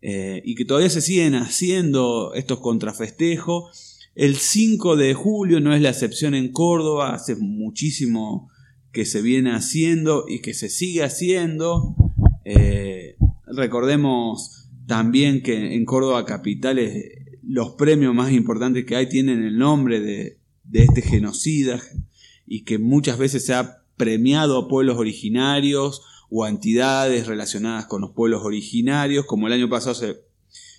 eh, 0.00 0.42
y 0.44 0.54
que 0.54 0.64
todavía 0.64 0.90
se 0.90 1.02
siguen 1.02 1.34
haciendo 1.34 2.32
estos 2.34 2.60
contrafestejos. 2.60 3.98
El 4.14 4.36
5 4.36 4.96
de 4.96 5.14
julio 5.14 5.60
no 5.60 5.74
es 5.74 5.82
la 5.82 5.90
excepción 5.90 6.34
en 6.34 6.52
Córdoba, 6.52 7.14
hace 7.14 7.36
muchísimo 7.36 8.50
que 8.92 9.04
se 9.04 9.22
viene 9.22 9.52
haciendo 9.52 10.24
y 10.26 10.40
que 10.40 10.54
se 10.54 10.70
sigue 10.70 11.04
haciendo. 11.04 11.94
Eh, 12.44 13.16
recordemos 13.46 14.68
también 14.86 15.42
que 15.42 15.74
en 15.74 15.84
Córdoba 15.84 16.24
Capital 16.24 16.80
los 17.42 17.74
premios 17.74 18.14
más 18.14 18.32
importantes 18.32 18.84
que 18.86 18.96
hay 18.96 19.08
tienen 19.08 19.44
el 19.44 19.58
nombre 19.58 20.00
de, 20.00 20.38
de 20.64 20.84
este 20.84 21.02
genocida 21.02 21.80
y 22.46 22.64
que 22.64 22.78
muchas 22.78 23.18
veces 23.18 23.44
se 23.44 23.54
ha 23.54 23.81
premiado 24.02 24.58
a 24.58 24.66
pueblos 24.66 24.98
originarios 24.98 26.02
o 26.28 26.42
a 26.42 26.48
entidades 26.48 27.28
relacionadas 27.28 27.86
con 27.86 28.00
los 28.00 28.10
pueblos 28.10 28.42
originarios, 28.42 29.26
como 29.26 29.46
el 29.46 29.52
año 29.52 29.68
pasado 29.68 29.94
se, 29.94 30.16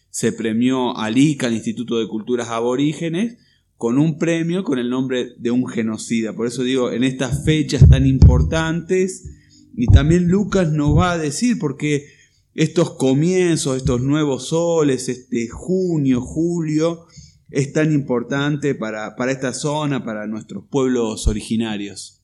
se 0.10 0.34
premió 0.34 0.98
al 0.98 1.18
ICA, 1.18 1.48
al 1.48 1.54
Instituto 1.54 2.00
de 2.00 2.10
Culturas 2.10 2.50
Aborígenes, 2.50 3.38
con 3.78 3.98
un 3.98 4.18
premio 4.18 4.66
con 4.66 4.78
el 4.78 4.90
nombre 4.90 5.36
de 5.38 5.52
un 5.52 5.66
genocida. 5.68 6.34
Por 6.34 6.48
eso 6.48 6.64
digo, 6.64 6.92
en 6.92 7.06
estas 7.06 7.46
fechas 7.46 7.88
tan 7.88 8.06
importantes, 8.06 9.24
y 9.74 9.88
también 9.88 10.28
Lucas 10.28 10.74
nos 10.74 10.98
va 10.98 11.14
a 11.14 11.18
decir, 11.18 11.60
porque 11.60 12.08
estos 12.56 12.92
comienzos, 12.92 13.78
estos 13.78 14.02
nuevos 14.02 14.50
soles, 14.50 15.08
este 15.08 15.48
junio, 15.48 16.20
julio, 16.20 17.06
es 17.50 17.72
tan 17.72 17.94
importante 17.94 18.76
para, 18.76 19.16
para 19.16 19.32
esta 19.32 19.54
zona, 19.54 20.04
para 20.04 20.28
nuestros 20.28 20.66
pueblos 20.70 21.26
originarios. 21.26 22.23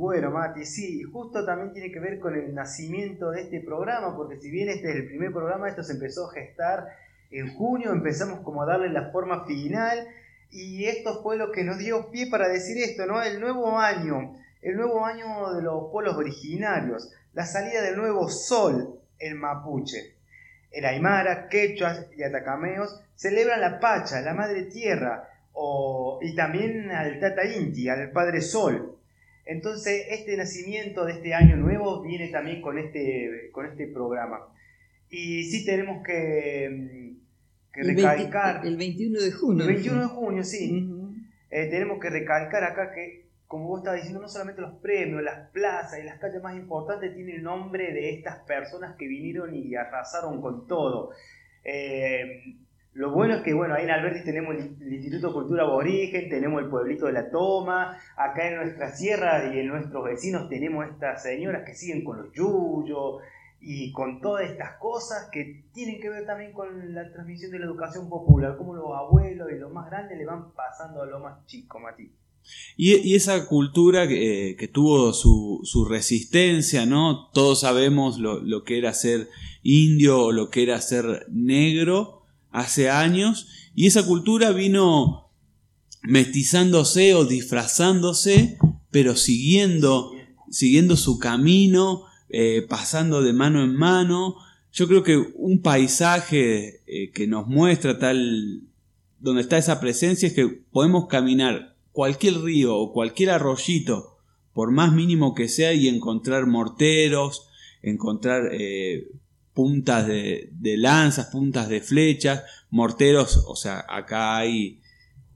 Bueno, 0.00 0.30
Mati, 0.30 0.64
sí, 0.64 1.02
justo 1.02 1.44
también 1.44 1.74
tiene 1.74 1.92
que 1.92 2.00
ver 2.00 2.20
con 2.20 2.34
el 2.34 2.54
nacimiento 2.54 3.32
de 3.32 3.42
este 3.42 3.60
programa, 3.60 4.16
porque 4.16 4.40
si 4.40 4.50
bien 4.50 4.70
este 4.70 4.88
es 4.88 4.96
el 4.96 5.06
primer 5.06 5.30
programa, 5.30 5.68
esto 5.68 5.82
se 5.82 5.92
empezó 5.92 6.26
a 6.26 6.32
gestar 6.32 6.86
en 7.30 7.52
junio, 7.52 7.92
empezamos 7.92 8.40
como 8.40 8.62
a 8.62 8.66
darle 8.66 8.88
la 8.88 9.10
forma 9.10 9.44
final, 9.44 10.08
y 10.48 10.86
esto 10.86 11.22
fue 11.22 11.36
lo 11.36 11.52
que 11.52 11.64
nos 11.64 11.76
dio 11.76 12.10
pie 12.10 12.30
para 12.30 12.48
decir 12.48 12.78
esto, 12.78 13.04
¿no? 13.04 13.22
El 13.22 13.40
nuevo 13.40 13.78
año, 13.78 14.38
el 14.62 14.76
nuevo 14.76 15.04
año 15.04 15.52
de 15.52 15.60
los 15.60 15.90
pueblos 15.92 16.16
originarios, 16.16 17.12
la 17.34 17.44
salida 17.44 17.82
del 17.82 17.98
nuevo 17.98 18.26
sol 18.30 18.98
en 19.18 19.36
Mapuche. 19.36 20.16
El 20.70 20.86
Aymara, 20.86 21.46
Quechuas 21.50 22.06
y 22.16 22.22
Atacameos 22.22 23.02
celebran 23.16 23.60
la 23.60 23.78
Pacha, 23.78 24.22
la 24.22 24.32
Madre 24.32 24.62
Tierra, 24.62 25.28
y 26.22 26.34
también 26.34 26.90
al 26.90 27.20
Tata 27.20 27.44
Inti, 27.44 27.90
al 27.90 28.12
Padre 28.12 28.40
Sol. 28.40 28.96
Entonces, 29.46 30.06
este 30.10 30.36
nacimiento 30.36 31.04
de 31.04 31.12
este 31.14 31.34
año 31.34 31.56
nuevo 31.56 32.02
viene 32.02 32.28
también 32.28 32.60
con 32.60 32.78
este, 32.78 33.50
con 33.52 33.66
este 33.66 33.86
programa. 33.86 34.46
Y 35.08 35.44
sí 35.44 35.64
tenemos 35.64 36.04
que, 36.04 37.14
que 37.72 37.82
recalcar... 37.82 38.64
El, 38.64 38.76
21 38.76 39.20
de 39.20 39.32
junio. 39.32 39.64
El 39.64 39.74
21 39.74 40.00
de 40.00 40.06
junio, 40.06 40.44
sí. 40.44 40.88
Eh, 41.50 41.66
tenemos 41.68 41.98
que 42.00 42.10
recalcar 42.10 42.62
acá 42.62 42.92
que, 42.92 43.26
como 43.48 43.66
vos 43.66 43.80
estabas 43.80 44.00
diciendo, 44.00 44.22
no 44.22 44.28
solamente 44.28 44.60
los 44.60 44.78
premios, 44.80 45.22
las 45.22 45.50
plazas 45.50 45.98
y 46.00 46.04
las 46.04 46.20
calles 46.20 46.42
más 46.42 46.54
importantes 46.54 47.12
tienen 47.14 47.36
el 47.36 47.42
nombre 47.42 47.92
de 47.92 48.10
estas 48.10 48.38
personas 48.44 48.94
que 48.96 49.08
vinieron 49.08 49.54
y 49.54 49.74
arrasaron 49.74 50.40
con 50.40 50.68
todo. 50.68 51.10
Eh, 51.64 52.56
lo 52.92 53.12
bueno 53.12 53.36
es 53.36 53.42
que, 53.42 53.54
bueno, 53.54 53.74
ahí 53.74 53.84
en 53.84 53.90
Alberti 53.90 54.24
tenemos 54.24 54.56
el, 54.56 54.92
Instituto 54.92 55.28
de 55.28 55.32
Cultura 55.32 55.62
Aborigen, 55.62 56.28
tenemos 56.28 56.60
el 56.62 56.68
pueblito 56.68 57.06
de 57.06 57.12
la 57.12 57.30
Toma, 57.30 57.96
acá 58.16 58.48
en 58.48 58.56
nuestra 58.56 58.90
sierra 58.94 59.54
y 59.54 59.60
en 59.60 59.68
nuestros 59.68 60.04
vecinos 60.04 60.48
tenemos 60.48 60.86
estas 60.88 61.22
señoras 61.22 61.62
que 61.64 61.74
siguen 61.74 62.02
con 62.02 62.18
los 62.18 62.32
yuyos 62.32 63.22
y 63.60 63.92
con 63.92 64.20
todas 64.20 64.50
estas 64.50 64.78
cosas 64.78 65.28
que 65.30 65.64
tienen 65.72 66.00
que 66.00 66.08
ver 66.08 66.26
también 66.26 66.52
con 66.52 66.94
la 66.94 67.12
transmisión 67.12 67.52
de 67.52 67.60
la 67.60 67.66
educación 67.66 68.08
popular, 68.08 68.56
como 68.56 68.74
los 68.74 68.86
abuelos 68.96 69.48
y 69.52 69.58
los 69.58 69.72
más 69.72 69.88
grandes 69.88 70.18
le 70.18 70.24
van 70.24 70.52
pasando 70.52 71.02
a 71.02 71.06
lo 71.06 71.20
más 71.20 71.46
chico, 71.46 71.78
Mati. 71.78 72.10
Y, 72.76 73.14
esa 73.14 73.46
cultura 73.46 74.08
que, 74.08 74.56
que 74.58 74.66
tuvo 74.66 75.12
su, 75.12 75.60
su, 75.62 75.84
resistencia, 75.84 76.86
¿no? 76.86 77.28
Todos 77.32 77.60
sabemos 77.60 78.18
lo, 78.18 78.40
lo 78.40 78.64
que 78.64 78.78
era 78.78 78.94
ser 78.94 79.28
indio 79.62 80.24
o 80.24 80.32
lo 80.32 80.48
que 80.48 80.62
era 80.62 80.80
ser 80.80 81.26
negro, 81.28 82.19
hace 82.50 82.90
años 82.90 83.48
y 83.74 83.86
esa 83.86 84.04
cultura 84.06 84.50
vino 84.50 85.30
mestizándose 86.02 87.14
o 87.14 87.24
disfrazándose, 87.24 88.58
pero 88.90 89.16
siguiendo, 89.16 90.12
siguiendo 90.50 90.96
su 90.96 91.18
camino, 91.18 92.04
eh, 92.28 92.64
pasando 92.68 93.22
de 93.22 93.32
mano 93.32 93.62
en 93.62 93.74
mano. 93.74 94.36
Yo 94.72 94.86
creo 94.88 95.02
que 95.02 95.16
un 95.16 95.62
paisaje 95.62 96.82
eh, 96.86 97.10
que 97.12 97.26
nos 97.26 97.46
muestra 97.46 97.98
tal, 97.98 98.62
donde 99.18 99.42
está 99.42 99.58
esa 99.58 99.80
presencia, 99.80 100.28
es 100.28 100.34
que 100.34 100.46
podemos 100.46 101.06
caminar 101.08 101.76
cualquier 101.92 102.40
río 102.40 102.76
o 102.76 102.92
cualquier 102.92 103.30
arroyito, 103.30 104.18
por 104.52 104.72
más 104.72 104.92
mínimo 104.92 105.34
que 105.34 105.48
sea, 105.48 105.74
y 105.74 105.88
encontrar 105.88 106.46
morteros, 106.46 107.48
encontrar 107.82 108.50
eh, 108.52 109.08
puntas 109.54 110.06
de, 110.06 110.50
lanzas, 110.76 111.26
puntas 111.26 111.68
de 111.68 111.80
flechas, 111.80 112.42
morteros, 112.70 113.44
o 113.46 113.56
sea, 113.56 113.84
acá 113.88 114.36
hay 114.36 114.80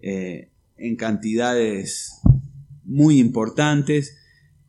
eh, 0.01 0.51
en 0.77 0.97
cantidades 0.97 2.21
muy 2.85 3.19
importantes. 3.19 4.19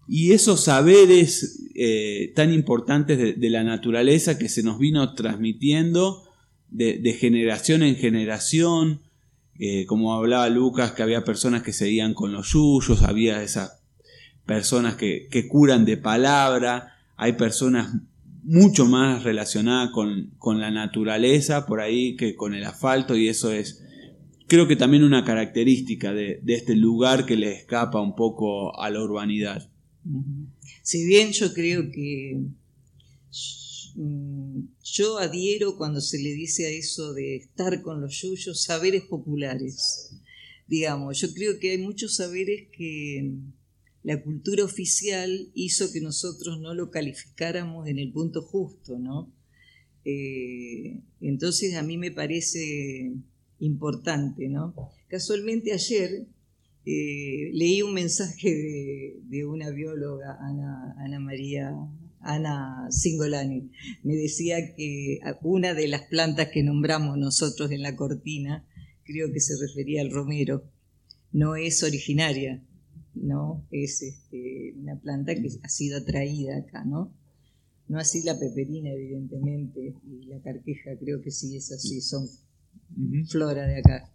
Y 0.08 0.34
esos 0.34 0.64
saberes 0.66 1.64
eh, 1.76 2.32
tan 2.36 2.54
importantes 2.54 3.39
de, 3.39 3.50
la 3.50 3.64
naturaleza 3.64 4.38
que 4.38 4.50
se 4.50 4.64
nos 4.64 4.78
vino 4.80 5.14
transmitiendo 5.14 6.24
de, 6.70 7.18
generación 7.20 7.84
en 7.84 7.96
generación, 7.96 9.02
eh, 9.60 9.86
como 9.86 10.14
hablaba 10.14 10.50
Lucas, 10.50 10.91
que 10.91 11.04
había 11.04 11.24
personas 11.24 11.64
que 11.64 11.74
seguían 11.74 12.14
con 12.14 12.34
los 12.34 12.52
yuyos, 12.52 13.04
había 13.04 13.41
esas 13.41 13.80
personas 14.46 14.96
que, 14.96 15.28
que 15.32 15.48
curan 15.48 15.86
de 15.86 15.98
palabra, 15.98 16.98
hay 17.16 17.34
personas 17.34 17.93
mucho 18.46 18.86
más 18.86 19.24
relacionada 19.24 19.91
con, 19.91 20.60
la 20.60 20.70
naturaleza 20.70 21.66
por 21.66 21.82
ahí 21.82 22.16
que 22.16 22.36
con 22.36 22.54
el 22.54 22.64
asfalto 22.64 23.18
y 23.18 23.28
eso 23.28 23.52
es 23.52 23.82
creo 24.48 24.68
que 24.68 24.76
también 24.76 25.04
una 25.04 25.26
característica 25.26 26.13
de, 26.13 26.39
este 26.47 26.76
lugar 26.76 27.26
que 27.26 27.36
le 27.36 27.51
escapa 27.51 28.00
un 28.00 28.16
poco 28.16 28.80
a 28.80 28.92
la 28.92 29.01
urbanidad. 29.01 29.72
Si 30.84 31.04
bien 31.05 31.32
yo 31.32 31.51
creo 31.54 31.89
que 31.89 32.39
mm, 33.96 34.59
yo 34.84 35.17
adhiero 35.17 35.78
cuando 35.78 36.00
se 36.00 36.22
le 36.22 36.32
dice 36.34 36.67
a 36.67 36.70
eso 36.70 37.13
de 37.13 37.38
estar 37.38 37.82
con 37.82 38.00
los 38.01 38.22
yuyos, 38.22 38.63
saberes 38.63 39.01
populares. 39.04 40.12
Digamos, 40.67 41.20
yo 41.20 41.34
creo 41.34 41.58
que 41.59 41.72
hay 41.72 41.80
muchos 41.80 42.16
saberes 42.17 42.67
que 42.72 43.32
la 44.06 44.22
cultura 44.22 44.64
oficial 44.64 45.50
hizo 45.56 45.92
que 45.92 46.00
nosotros 46.00 46.60
no 46.60 46.76
lo 46.76 46.92
calificáramos 46.92 47.88
en 47.88 47.98
el 47.98 48.12
punto 48.12 48.44
justo, 48.44 49.00
¿no? 49.00 49.34
Eh, 50.06 51.02
entonces 51.22 51.74
a 51.74 51.82
mí 51.82 51.98
me 51.98 52.12
parece 52.12 53.14
importante, 53.58 54.48
¿no? 54.48 54.76
Casualmente 55.08 55.74
ayer 55.74 56.28
eh, 56.86 57.50
leí 57.54 57.82
un 57.82 57.96
mensaje 57.96 59.18
de, 59.24 59.46
una 59.48 59.72
bióloga, 59.72 60.38
Ana, 60.40 61.20
María, 61.20 61.74
Ana 62.20 62.86
Singolani, 62.92 63.72
me 64.04 64.16
decía 64.16 64.76
que 64.76 65.20
una 65.42 65.74
de 65.74 65.88
las 65.88 66.04
plantas 66.04 66.50
que 66.54 66.62
nombramos 66.62 67.18
nosotros 67.18 67.72
en 67.72 67.82
la 67.82 67.96
cortina, 67.96 68.68
creo 69.04 69.34
que 69.34 69.40
se 69.40 69.56
refería 69.60 70.02
al 70.02 70.12
romero, 70.12 70.64
no 71.32 71.56
es 71.56 71.82
originaria 71.82 72.62
¿no? 73.16 73.66
Es 73.71 74.01
este, 74.01 74.74
una 74.78 75.00
planta 75.00 75.36
que 75.36 75.50
ha 75.63 75.70
sido 75.70 75.97
atraída 75.97 76.58
acá, 76.58 76.83
¿no? 76.86 77.13
No 77.87 78.00
así 78.00 78.24
la 78.24 78.37
peperina, 78.37 78.92
evidentemente, 78.92 79.96
y 80.04 80.25
la 80.25 80.42
carqueja 80.42 80.97
creo 81.00 81.21
que 81.21 81.32
sí 81.32 81.55
es 81.55 81.71
así, 81.71 82.01
son 82.01 82.28
flora 83.29 83.67
de 83.67 83.79
acá. 83.79 84.12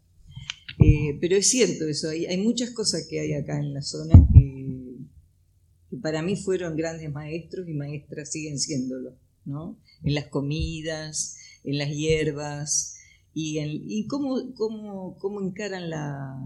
Eh, 0.78 1.18
pero 1.20 1.36
es 1.36 1.50
cierto 1.50 1.86
eso, 1.86 2.08
hay, 2.08 2.26
hay, 2.26 2.38
muchas 2.38 2.70
cosas 2.70 3.06
que 3.08 3.20
hay 3.20 3.34
acá 3.34 3.58
en 3.58 3.74
la 3.74 3.82
zona 3.82 4.14
que, 4.32 5.98
para 6.00 6.22
mí 6.22 6.36
fueron 6.36 6.76
grandes 6.76 7.12
maestros 7.12 7.68
y 7.68 7.74
maestras 7.74 8.30
siguen 8.30 8.58
siéndolo, 8.58 9.16
¿no? 9.44 9.78
En 10.02 10.14
las 10.14 10.28
comidas, 10.28 11.36
en 11.64 11.78
las 11.78 11.90
hierbas 11.90 12.96
y, 13.34 13.58
en, 13.58 13.70
y 13.88 14.06
cómo, 14.06 14.54
cómo, 14.54 15.16
cómo 15.18 15.42
encaran 15.42 15.90
la, 15.90 16.40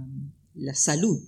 la 0.54 0.74
salud 0.74 1.22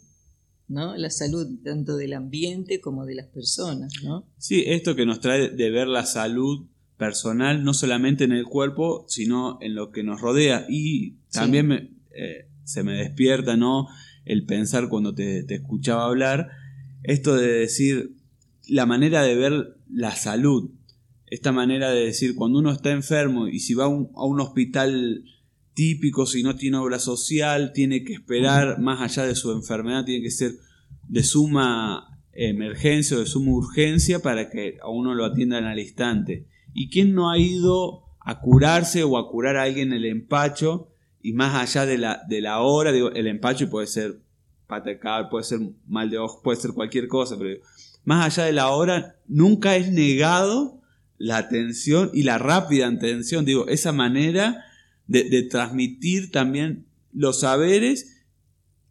¿no? 0.69 0.97
La 0.97 1.11
salud 1.11 1.47
tanto 1.65 1.97
del 1.97 2.13
ambiente 2.13 2.81
como 2.81 3.07
de 3.07 3.15
las 3.15 3.27
personas, 3.27 3.93
¿no? 4.03 4.27
Sí, 4.39 4.65
esto 4.67 4.97
que 4.97 5.07
nos 5.07 5.21
trae 5.21 5.51
de 5.51 5.71
ver 5.71 5.89
la 5.89 6.05
salud 6.07 6.67
personal, 6.97 7.63
no 7.63 7.75
solamente 7.75 8.25
en 8.25 8.33
el 8.33 8.45
cuerpo, 8.45 9.05
sino 9.09 9.59
en 9.61 9.75
lo 9.75 9.91
que 9.93 10.03
nos 10.03 10.21
rodea. 10.21 10.67
Y 10.69 11.17
también 11.31 11.67
me, 11.67 11.91
eh, 12.11 12.49
se 12.65 12.83
me 12.83 12.95
despierta, 12.95 13.57
¿no? 13.57 13.89
El 14.25 14.45
pensar 14.45 14.89
cuando 14.89 15.15
te, 15.15 15.45
te 15.45 15.55
escuchaba 15.57 16.07
hablar, 16.07 16.51
esto 17.03 17.37
de 17.37 17.47
decir 17.47 18.17
la 18.67 18.87
manera 18.87 19.23
de 19.23 19.37
ver 19.37 19.77
la 19.89 20.15
salud, 20.17 20.71
esta 21.29 21.53
manera 21.53 21.91
de 21.91 22.07
decir 22.07 22.35
cuando 22.35 22.59
uno 22.59 22.73
está 22.73 22.91
enfermo 22.91 23.49
y 23.49 23.61
si 23.61 23.75
va 23.75 23.85
a 23.85 23.89
un, 23.89 24.11
a 24.17 24.25
un 24.25 24.41
hospital 24.41 25.25
típico, 25.77 26.25
si 26.25 26.43
no 26.43 26.57
tiene 26.57 26.79
obra 26.79 26.99
social, 26.99 27.73
tiene 27.75 28.03
que 28.03 28.15
esperar 28.15 28.81
más 28.81 29.03
allá 29.03 29.29
de 29.29 29.37
su 29.37 29.53
enfermedad, 29.53 30.07
tiene 30.07 30.23
que 30.23 30.31
ser 30.31 30.53
de 31.07 31.23
suma 31.23 32.19
emergencia 32.33 33.17
o 33.17 33.21
de 33.21 33.27
suma 33.27 33.53
urgencia 33.53 34.21
para 34.21 34.49
que 34.49 34.79
a 34.83 34.89
uno 34.89 35.15
lo 35.15 35.27
atiendan 35.27 35.65
al 35.65 35.79
instante. 35.79 36.47
¿Y 36.73 36.89
quién 36.89 37.15
no 37.15 37.31
ha 37.31 37.39
ido 37.39 38.05
a 38.21 38.41
curarse 38.41 39.05
o 39.05 39.19
a 39.19 39.29
curar 39.31 39.57
a 39.57 39.65
alguien 39.65 39.93
el 39.93 40.07
empacho? 40.07 40.89
Y 41.23 41.35
más 41.35 41.55
allá 41.55 41.85
de 41.85 41.99
la, 41.99 42.23
de 42.27 42.41
la 42.41 42.61
hora, 42.61 42.91
digo, 42.91 43.11
el 43.13 43.27
empacho 43.27 43.69
puede 43.69 43.87
ser 43.87 44.23
patecar, 44.67 45.29
puede 45.29 45.45
ser 45.45 45.61
mal 45.87 46.09
de 46.09 46.19
ojo, 46.19 46.41
puede 46.43 46.59
ser 46.59 46.73
cualquier 46.73 47.07
cosa, 47.07 47.37
pero 47.39 47.61
más 48.05 48.25
allá 48.25 48.47
de 48.47 48.53
la 48.55 48.71
hora, 48.71 49.17
nunca 49.29 49.77
es 49.77 49.93
negado 49.93 50.81
la 51.19 51.37
atención 51.37 52.11
y 52.15 52.23
la 52.23 52.39
rápida 52.39 52.89
atención, 52.89 53.45
digo, 53.45 53.69
esa 53.69 53.93
manera 53.93 54.65
de, 55.07 55.43
transmitir 55.43 56.31
también 56.31 56.87
los 57.13 57.41
saberes 57.41 58.25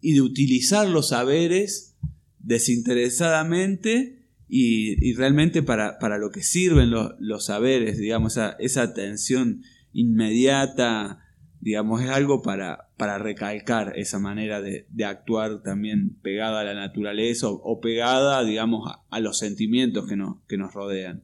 y 0.02 0.14
de 0.14 0.22
utilizar 0.22 0.88
los 0.88 1.10
saberes 1.10 1.96
desinteresadamente 2.40 4.28
y, 4.48 5.14
realmente 5.14 5.64
para, 5.64 5.98
para, 6.00 6.18
lo 6.18 6.30
que 6.30 6.44
sirven 6.44 6.92
los, 6.92 7.14
los 7.20 7.46
saberes, 7.46 7.98
digamos, 7.98 8.34
esa, 8.34 8.56
esa, 8.60 8.84
atención 8.84 9.64
inmediata, 9.92 11.20
digamos, 11.60 12.02
es 12.04 12.10
algo 12.10 12.44
para, 12.44 12.90
para 12.96 13.18
recalcar 13.18 13.94
esa 13.96 14.20
manera 14.20 14.62
de, 14.62 14.86
de 14.92 15.06
actuar 15.06 15.64
también 15.64 16.16
pegada 16.22 16.62
a 16.62 16.64
la 16.64 16.76
naturaleza 16.76 17.48
o, 17.50 17.80
pegada, 17.82 18.44
digamos, 18.44 18.88
a, 18.88 19.04
a, 19.10 19.20
los 19.20 19.40
sentimientos 19.40 20.08
que, 20.08 20.16
no, 20.16 20.44
que 20.48 20.58
nos 20.58 20.74
rodean. 20.74 21.24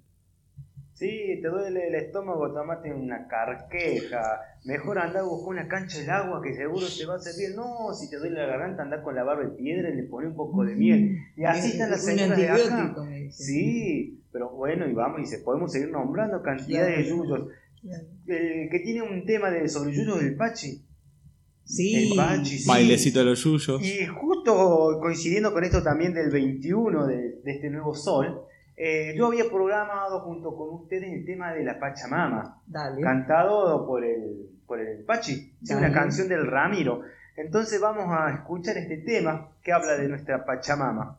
Sí, 1.02 1.40
te 1.42 1.48
duele 1.48 1.88
el 1.88 1.96
estómago, 1.96 2.54
tomate 2.54 2.94
una 2.94 3.28
carqueja. 3.28 4.22
Mejor 4.66 5.00
anda 5.00 5.22
a 5.22 5.24
buscar 5.24 5.50
una 5.50 5.68
cancha 5.68 5.98
de 5.98 6.12
agua 6.12 6.44
que 6.44 6.54
seguro 6.54 6.86
te 6.96 7.08
va 7.08 7.16
a 7.16 7.20
servir. 7.20 7.56
No, 7.56 7.92
si 7.92 8.08
te 8.08 8.18
duele 8.18 8.36
la 8.40 8.46
garganta, 8.46 8.84
anda 8.84 9.02
con 9.02 9.16
la 9.16 9.24
barba 9.24 9.46
de 9.46 9.50
piedra 9.50 9.90
y 9.90 9.96
le 9.96 10.04
pone 10.04 10.28
un 10.28 10.36
poco 10.36 10.64
de 10.64 10.76
miel. 10.76 11.18
Y 11.36 11.44
así 11.44 11.72
están 11.72 11.90
las 11.90 12.06
señoras 12.06 12.38
de 12.38 12.50
acá. 12.50 12.96
Sí, 13.32 14.22
pero 14.32 14.52
bueno, 14.52 14.88
y 14.88 14.94
vamos, 14.94 15.22
y 15.22 15.26
se 15.26 15.40
podemos 15.40 15.72
seguir 15.72 15.90
nombrando 15.90 16.44
cantidades 16.44 16.98
de 16.98 17.10
yuyos. 17.10 17.48
Que 18.28 18.82
tiene 18.84 19.02
un 19.02 19.26
tema 19.26 19.50
de 19.50 19.68
sobre 19.70 19.96
yuyos 19.96 20.22
del 20.22 20.36
Pachi. 20.36 20.86
Sí. 21.64 22.12
El 22.12 22.16
Pachi, 22.16 22.60
sí. 22.60 22.70
Bailecito 22.70 23.18
de 23.18 23.26
los 23.26 23.44
yuyos. 23.44 23.82
Y 23.82 24.06
justo 24.06 25.00
coincidiendo 25.02 25.52
con 25.52 25.64
esto 25.64 25.82
también 25.82 26.14
del 26.14 26.30
21 26.30 27.08
de, 27.08 27.16
de 27.44 27.52
este 27.52 27.72
nuevo 27.72 27.96
sol, 27.96 28.42
eh, 28.84 29.14
yo 29.16 29.28
había 29.28 29.48
programado 29.48 30.22
junto 30.22 30.56
con 30.56 30.74
ustedes 30.74 31.14
el 31.14 31.24
tema 31.24 31.54
de 31.54 31.64
la 31.64 31.80
Pachamama, 31.80 32.64
Dale. 32.66 33.00
cantado 33.00 33.86
por 33.86 34.04
el, 34.04 34.50
por 34.66 34.80
el 34.80 35.04
Pachi, 35.04 35.54
sí, 35.62 35.74
una 35.76 35.94
canción 35.94 36.28
del 36.28 36.48
Ramiro. 36.48 37.04
Entonces 37.36 37.80
vamos 37.80 38.06
a 38.10 38.34
escuchar 38.34 38.78
este 38.78 38.98
tema 38.98 39.52
que 39.62 39.72
habla 39.72 39.98
de 39.98 40.08
nuestra 40.08 40.44
Pachamama. 40.44 41.16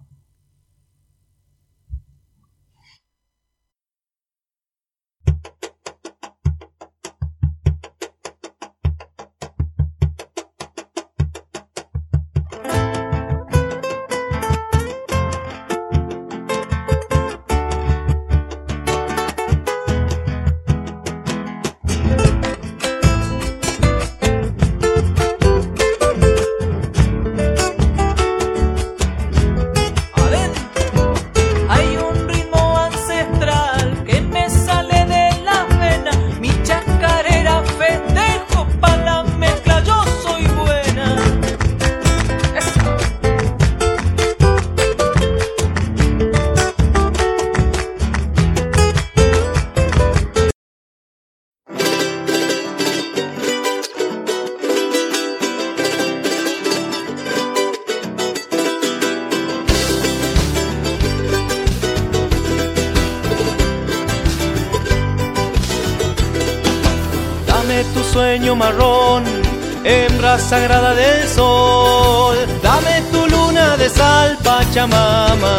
Pachamama. 74.72 75.58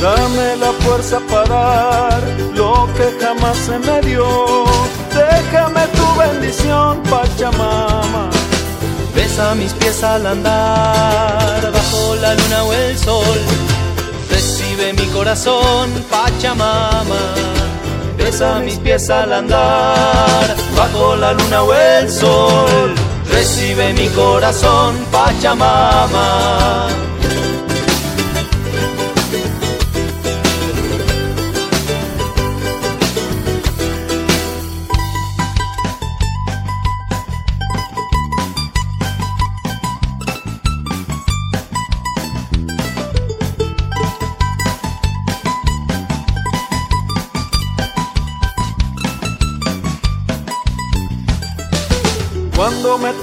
Dame 0.00 0.56
la 0.56 0.72
fuerza 0.84 1.18
para 1.28 1.48
dar 1.48 2.22
lo 2.54 2.88
que 2.94 3.12
jamás 3.20 3.56
se 3.58 3.76
me 3.80 4.00
dio. 4.02 4.64
Déjame 5.12 5.80
tu 5.88 6.06
bendición, 6.16 7.02
Pachamama. 7.10 8.30
Besa 9.16 9.56
mis 9.56 9.72
pies 9.72 10.04
al 10.04 10.24
andar, 10.28 11.72
bajo 11.72 12.14
la 12.22 12.34
luna 12.34 12.62
o 12.62 12.72
el 12.72 12.96
sol. 12.96 13.40
Recibe 14.30 14.92
mi 14.92 15.06
corazón, 15.06 15.90
Pachamama 16.08 17.16
besa 18.16 18.60
mis 18.60 18.76
pies 18.76 19.10
al 19.10 19.32
andar, 19.32 20.56
bajo 20.76 21.16
la 21.16 21.32
luna 21.32 21.62
o 21.62 21.74
el 21.74 22.08
sol, 22.08 22.94
recibe 23.32 23.94
mi 23.94 24.08
corazón, 24.08 24.94
Pachamama. 25.10 27.00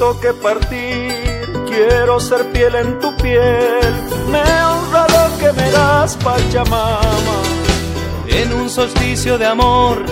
Toque 0.08 0.32
partir, 0.32 1.12
quiero 1.68 2.18
ser 2.22 2.42
piel 2.54 2.74
en 2.76 3.00
tu 3.02 3.14
piel. 3.18 3.94
Me 4.32 4.46
honra 4.68 5.06
lo 5.16 5.38
que 5.38 5.52
me 5.52 5.70
das, 5.70 6.16
Pachamama. 6.24 7.38
En 8.30 8.54
un 8.54 8.70
solsticio 8.70 9.38
de 9.38 9.48
amor, 9.48 10.06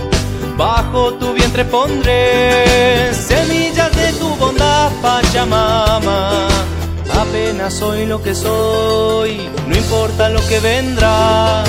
bajo 0.57 1.13
tu 1.13 1.31
vientre 1.33 1.63
pondré 1.63 3.13
semillas 3.13 3.95
de 3.95 4.11
tu 4.19 4.27
bondad, 4.35 4.91
Pachamama. 5.01 6.49
Apenas 7.23 7.73
soy 7.75 8.05
lo 8.05 8.21
que 8.21 8.35
soy, 8.35 9.49
no 9.67 9.77
importa 9.77 10.27
lo 10.27 10.41
que 10.49 10.59
vendrá. 10.59 11.63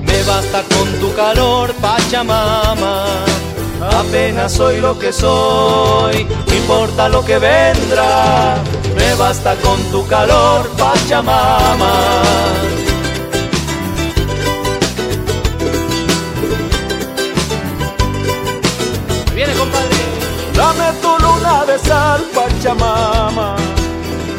Me 0.00 0.18
basta 0.22 0.62
con 0.74 0.88
tu 1.00 1.14
calor, 1.14 1.74
Pachamama. 1.74 3.35
Apenas 3.80 4.52
soy 4.52 4.80
lo 4.80 4.98
que 4.98 5.12
soy, 5.12 6.26
no 6.46 6.54
importa 6.54 7.08
lo 7.08 7.24
que 7.24 7.38
vendrá. 7.38 8.56
Me 8.96 9.14
basta 9.14 9.54
con 9.56 9.78
tu 9.90 10.06
calor, 10.06 10.68
Pachamama. 10.78 11.92
Viene, 19.34 19.52
compadre. 19.54 19.96
Dame 20.54 20.98
tu 21.02 21.18
luna 21.22 21.66
de 21.66 21.78
sal, 21.78 22.24
Pachamama. 22.34 23.56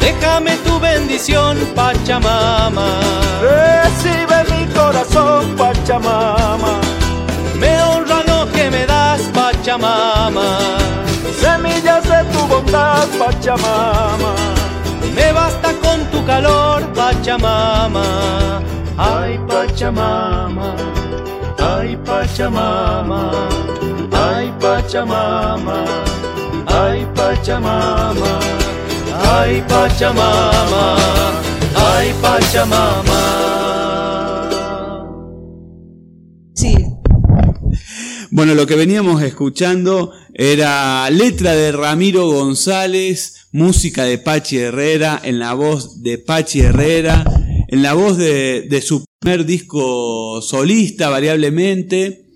Déjame 0.00 0.56
tu 0.58 0.80
bendición, 0.80 1.56
Pachamama. 1.76 3.00
Recibe 3.40 4.44
mi 4.50 4.66
corazón, 4.74 5.54
Pachamama. 5.56 6.87
Pachamama, 9.78 10.58
semillas 11.40 12.02
de 12.02 12.24
tu 12.32 12.46
bondad, 12.48 13.06
Pachamama. 13.18 14.34
Me 15.14 15.32
basta 15.32 15.72
con 15.80 16.04
tu 16.10 16.24
calor, 16.26 16.82
Pachamama. 16.94 18.60
Ay, 18.98 19.38
Pachamama, 19.46 20.74
ay, 21.58 21.96
Pachamama, 22.04 23.30
ay, 24.12 24.52
Pachamama, 24.60 25.84
ay, 26.66 27.06
Pachamama, 27.14 28.38
ay, 29.30 29.62
Pachamama, 29.68 30.96
ay, 31.76 32.12
Pachamama. 32.20 33.67
Bueno, 38.38 38.54
lo 38.54 38.68
que 38.68 38.76
veníamos 38.76 39.20
escuchando 39.22 40.12
era 40.32 41.10
letra 41.10 41.56
de 41.56 41.72
Ramiro 41.72 42.28
González, 42.28 43.48
música 43.50 44.04
de 44.04 44.18
Pachi 44.18 44.58
Herrera, 44.58 45.20
en 45.24 45.40
la 45.40 45.54
voz 45.54 46.04
de 46.04 46.18
Pachi 46.18 46.60
Herrera, 46.60 47.24
en 47.66 47.82
la 47.82 47.94
voz 47.94 48.16
de, 48.16 48.80
su 48.80 49.04
primer 49.18 49.44
disco 49.44 50.40
solista, 50.40 51.08
variablemente, 51.08 52.26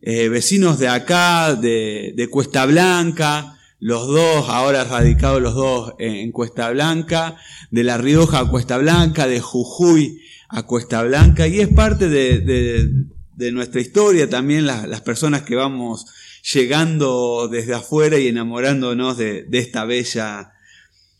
eh, 0.00 0.28
vecinos 0.28 0.78
de 0.78 0.86
acá, 0.86 1.56
de, 1.56 2.28
Cuesta 2.30 2.64
Blanca, 2.64 3.58
los 3.80 4.06
dos, 4.06 4.48
ahora 4.48 4.84
radicados 4.84 5.42
los 5.42 5.56
dos 5.56 5.94
en, 5.98 6.30
Cuesta 6.30 6.70
Blanca, 6.70 7.34
de 7.72 7.82
La 7.82 7.98
Rioja 7.98 8.38
a 8.38 8.48
Cuesta 8.48 8.78
Blanca, 8.78 9.26
de 9.26 9.40
Jujuy 9.40 10.20
a 10.50 10.62
Cuesta 10.62 11.02
Blanca, 11.02 11.48
y 11.48 11.58
es 11.58 11.66
parte 11.66 12.08
de- 12.08 13.17
de 13.38 13.52
nuestra 13.52 13.80
historia 13.80 14.28
también 14.28 14.66
las, 14.66 14.88
las 14.88 15.00
personas 15.00 15.42
que 15.42 15.54
vamos 15.54 16.06
llegando 16.52 17.46
desde 17.46 17.72
afuera 17.72 18.18
y 18.18 18.26
enamorándonos 18.26 19.16
de, 19.16 19.44
de 19.44 19.58
esta 19.58 19.84
bella 19.84 20.54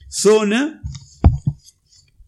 zona. 0.09 0.82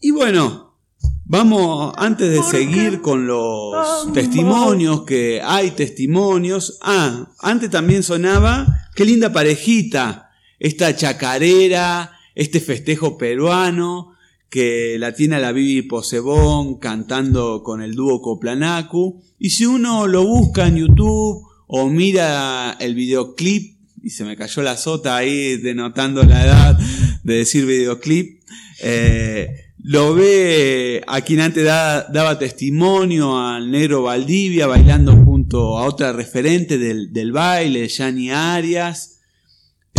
Y 0.01 0.13
bueno, 0.13 0.77
vamos, 1.25 1.93
antes 1.97 2.31
de 2.31 2.41
seguir 2.45 3.01
con 3.01 3.27
los 3.27 4.13
testimonios, 4.13 5.03
que 5.03 5.43
hay 5.43 5.73
testimonios. 5.73 6.79
Ah, 6.83 7.29
antes 7.41 7.69
también 7.69 8.05
sonaba, 8.05 8.69
qué 8.95 9.05
linda 9.05 9.33
parejita, 9.33 10.31
esta 10.61 10.95
chacarera, 10.95 12.13
este 12.37 12.61
festejo 12.61 13.19
peruano, 13.19 14.15
que 14.51 14.97
la 14.99 15.15
tiene 15.15 15.41
la 15.41 15.53
Bibi 15.53 15.83
Posebón 15.83 16.79
cantando 16.79 17.63
con 17.63 17.81
el 17.83 17.95
dúo 17.95 18.21
Coplanacu. 18.21 19.23
Y 19.39 19.51
si 19.51 19.65
uno 19.65 20.07
lo 20.07 20.27
busca 20.27 20.67
en 20.67 20.77
YouTube 20.77 21.47
o 21.69 21.89
mira 21.89 22.77
el 22.81 22.95
videoclip, 22.95 23.79
y 24.03 24.11
se 24.11 24.25
me 24.25 24.37
cayó 24.37 24.63
la 24.63 24.77
sota 24.77 25.17
ahí 25.17 25.57
denotando 25.59 26.23
la 26.25 26.45
edad 26.45 26.79
de 27.23 27.35
decir 27.35 27.65
videoclip, 27.65 28.41
eh, 28.83 29.49
lo 29.83 30.15
ve 30.15 31.03
a 31.07 31.21
quien 31.21 31.41
antes 31.41 31.65
da- 31.65 32.05
daba 32.13 32.39
testimonio 32.39 33.39
al 33.39 33.71
negro 33.71 34.03
Valdivia 34.03 34.67
bailando 34.67 35.13
junto 35.17 35.79
a 35.79 35.85
otra 35.87 36.13
referente 36.13 36.77
del, 36.77 37.13
del 37.13 37.31
baile, 37.33 37.89
Yani 37.89 38.31
Arias. 38.31 39.21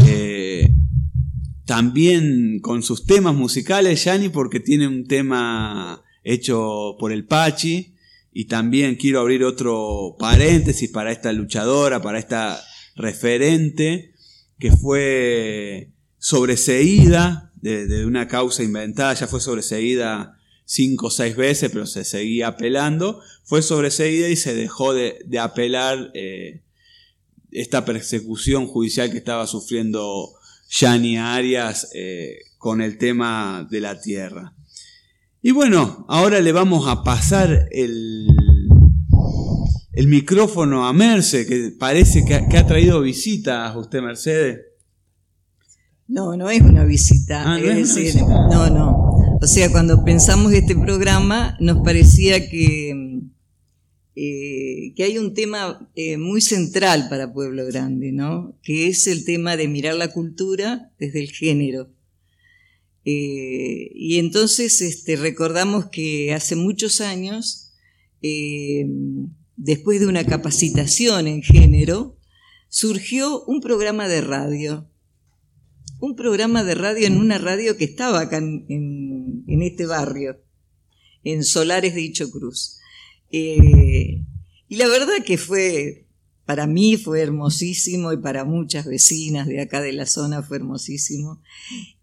Eh, 0.06 0.41
también 1.66 2.60
con 2.62 2.84
sus 2.84 3.06
temas 3.06 3.36
musicales, 3.36 4.04
Yani, 4.04 4.30
porque 4.30 4.60
tiene 4.60 4.88
un 4.88 5.08
tema 5.08 6.04
hecho 6.24 6.96
por 7.00 7.12
el 7.12 7.26
Pachi. 7.26 7.96
Y 8.34 8.46
también 8.46 8.96
quiero 8.96 9.20
abrir 9.20 9.44
otro 9.44 10.16
paréntesis 10.18 10.90
para 10.90 11.12
esta 11.12 11.34
luchadora, 11.34 12.02
para 12.02 12.18
esta 12.18 12.64
referente, 12.96 14.14
que 14.58 14.72
fue 14.72 15.92
sobreseída 16.18 17.52
de, 17.56 18.06
una 18.06 18.28
causa 18.28 18.64
inventada, 18.64 19.14
ya 19.14 19.28
fue 19.28 19.42
sobreseída 19.42 20.38
cinco 20.66 21.08
o 21.08 21.12
seis 21.12 21.36
veces, 21.36 21.72
pero 21.74 21.86
se 21.86 22.06
seguía 22.06 22.48
apelando. 22.48 23.22
Fue 23.44 23.62
sobreseída 23.62 24.30
y 24.30 24.38
se 24.38 24.56
dejó 24.56 24.94
de, 24.94 25.20
de 25.26 25.40
apelar 25.40 26.12
eh, 26.14 26.62
esta 27.52 27.84
persecución 27.84 28.66
judicial 28.66 29.12
que 29.12 29.18
estaba 29.18 29.46
sufriendo 29.46 30.34
Yani 30.72 31.18
Arias 31.18 31.90
eh, 31.94 32.38
con 32.58 32.82
el 32.82 32.98
tema 32.98 33.68
de 33.70 33.82
la 33.82 34.00
tierra. 34.00 34.54
Y 35.42 35.52
bueno, 35.52 36.06
ahora 36.08 36.40
le 36.40 36.52
vamos 36.54 36.88
a 36.88 37.04
pasar 37.04 37.68
el, 37.72 38.26
el 39.94 40.08
micrófono 40.08 40.88
a 40.88 40.94
Merce, 40.94 41.46
que 41.46 41.74
parece 41.78 42.24
que 42.24 42.36
ha, 42.36 42.48
que 42.48 42.58
ha 42.58 42.66
traído 42.66 43.02
visitas 43.02 43.76
usted, 43.76 44.02
Mercedes. 44.02 44.60
No, 46.08 46.38
no 46.38 46.50
es 46.50 46.62
una 46.62 46.86
visita. 46.86 47.44
Ah, 47.44 47.58
¿no 47.58 47.58
es 47.58 47.64
es 47.64 47.70
una 47.70 47.76
decir, 47.76 48.04
visita? 48.06 48.48
no, 48.50 48.70
no. 48.70 49.12
O 49.42 49.48
sea, 49.48 49.72
cuando 49.72 50.04
pensamos 50.06 50.54
este 50.54 50.76
programa, 50.76 51.58
nos 51.60 51.84
parecía 51.84 52.50
que, 52.50 53.01
eh, 54.16 54.94
que 54.96 55.04
hay 55.04 55.18
un 55.18 55.34
tema 55.34 55.90
eh, 55.96 56.18
muy 56.18 56.42
central 56.42 57.08
para 57.10 57.34
Pueblo 57.34 57.66
Grande, 57.66 58.12
¿no? 58.12 58.58
Que 58.64 58.88
es 58.88 59.08
el 59.08 59.26
tema 59.26 59.58
de 59.58 59.68
mirar 59.68 59.96
la 59.96 60.12
cultura 60.12 60.92
desde 61.00 61.22
el 61.22 61.32
género. 61.32 61.90
Eh, 63.06 63.92
y 63.96 64.20
entonces 64.20 64.82
este, 64.82 65.16
recordamos 65.16 65.88
que 65.88 66.34
hace 66.34 66.56
muchos 66.56 67.02
años, 67.02 67.74
después 69.56 70.00
de 70.00 70.08
una 70.08 70.26
capacitación 70.26 71.28
en 71.28 71.42
género, 71.42 72.18
surgió 72.70 73.44
un 73.46 73.60
programa 73.62 74.08
de 74.08 74.22
radio 74.22 74.88
un 76.02 76.16
programa 76.16 76.64
de 76.64 76.76
radio 76.76 77.08
en 77.08 77.18
una 77.18 77.38
radio 77.38 77.78
que 77.78 77.86
estaba 77.86 78.22
acá 78.22 78.38
en, 78.38 79.46
este 79.48 79.86
barrio, 79.86 80.42
en 81.24 81.44
Solares 81.44 81.94
de 81.94 82.02
Icho 82.02 82.32
Cruz. 82.32 82.80
Eh, 83.32 84.26
y 84.68 84.76
la 84.76 84.88
verdad 84.88 85.24
que 85.26 85.38
fue, 85.38 86.08
para 86.46 86.68
mí 86.68 86.98
fue 86.98 87.22
hermosísimo 87.22 88.12
y 88.14 88.18
para 88.18 88.46
muchas 88.46 88.86
vecinas 88.86 89.48
de 89.48 89.62
acá 89.62 89.82
de 89.82 89.94
la 89.94 90.06
zona 90.06 90.44
fue 90.44 90.58
hermosísimo. 90.58 91.42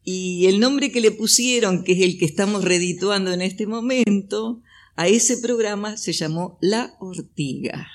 Y 0.02 0.46
el 0.46 0.60
nombre 0.60 0.90
que 0.90 1.00
le 1.00 1.10
pusieron, 1.10 1.84
que 1.84 1.92
es 1.92 2.00
el 2.00 2.18
que 2.18 2.24
estamos 2.24 2.64
redituando 2.64 3.32
en 3.32 3.42
este 3.42 3.66
momento, 3.66 4.62
a 4.96 5.06
ese 5.06 5.36
programa 5.38 5.96
se 5.96 6.12
llamó 6.12 6.58
La 6.60 6.96
Ortiga. 6.98 7.86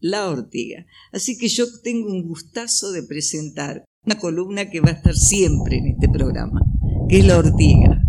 La 0.00 0.28
Ortiga. 0.28 0.86
Así 1.12 1.36
que 1.36 1.48
yo 1.48 1.66
tengo 1.82 2.08
un 2.08 2.22
gustazo 2.26 2.92
de 2.92 3.02
presentar 3.02 3.84
una 4.04 4.18
columna 4.18 4.70
que 4.70 4.80
va 4.80 4.88
a 4.88 4.94
estar 4.94 5.14
siempre 5.14 5.76
en 5.76 5.88
este 5.88 6.08
programa, 6.08 6.60
que 7.08 7.18
es 7.18 7.26
La 7.26 7.38
Ortiga, 7.38 8.00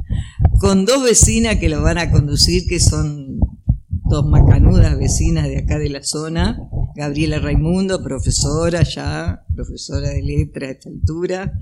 con 0.59 0.85
dos 0.85 1.03
vecinas 1.03 1.57
que 1.57 1.67
lo 1.67 1.81
van 1.81 1.97
a 1.97 2.11
conducir, 2.11 2.65
que 2.67 2.79
son 2.79 3.30
dos 4.11 4.27
macanudas 4.27 4.97
vecinas 4.97 5.47
de 5.47 5.57
acá 5.57 5.79
de 5.79 5.89
la 5.89 6.03
zona, 6.03 6.59
Gabriela 6.95 7.39
Raimundo, 7.39 8.03
profesora 8.03 8.83
ya, 8.83 9.45
profesora 9.55 10.09
de 10.09 10.21
letra 10.21 10.67
a 10.67 10.71
esta 10.71 10.89
altura, 10.89 11.53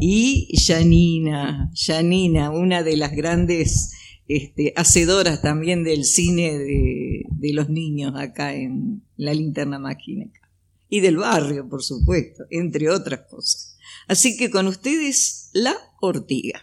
y 0.00 0.48
Janina, 0.56 1.70
Janina, 1.74 2.50
una 2.50 2.82
de 2.82 2.96
las 2.96 3.12
grandes 3.12 3.92
este, 4.26 4.72
hacedoras 4.74 5.42
también 5.42 5.84
del 5.84 6.06
cine 6.06 6.58
de, 6.58 7.52
los 7.52 7.68
niños 7.68 8.14
acá 8.16 8.54
en 8.54 9.02
la 9.18 9.34
linterna 9.34 9.78
máquinica. 9.78 10.40
Y 10.88 11.00
del 11.00 11.18
barrio, 11.18 11.68
por 11.68 11.82
supuesto, 11.82 12.44
entre 12.50 12.88
otras 12.88 13.20
cosas. 13.28 13.76
Así 14.08 14.38
que 14.38 14.50
con 14.50 14.66
ustedes, 14.66 15.50
la 15.52 15.74
ortiga. 16.00 16.62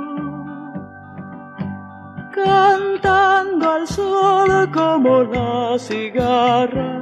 cantando 2.43 3.69
al 3.69 3.87
sol 3.87 4.69
como 4.71 5.23
la 5.23 5.77
cigarra, 5.79 7.01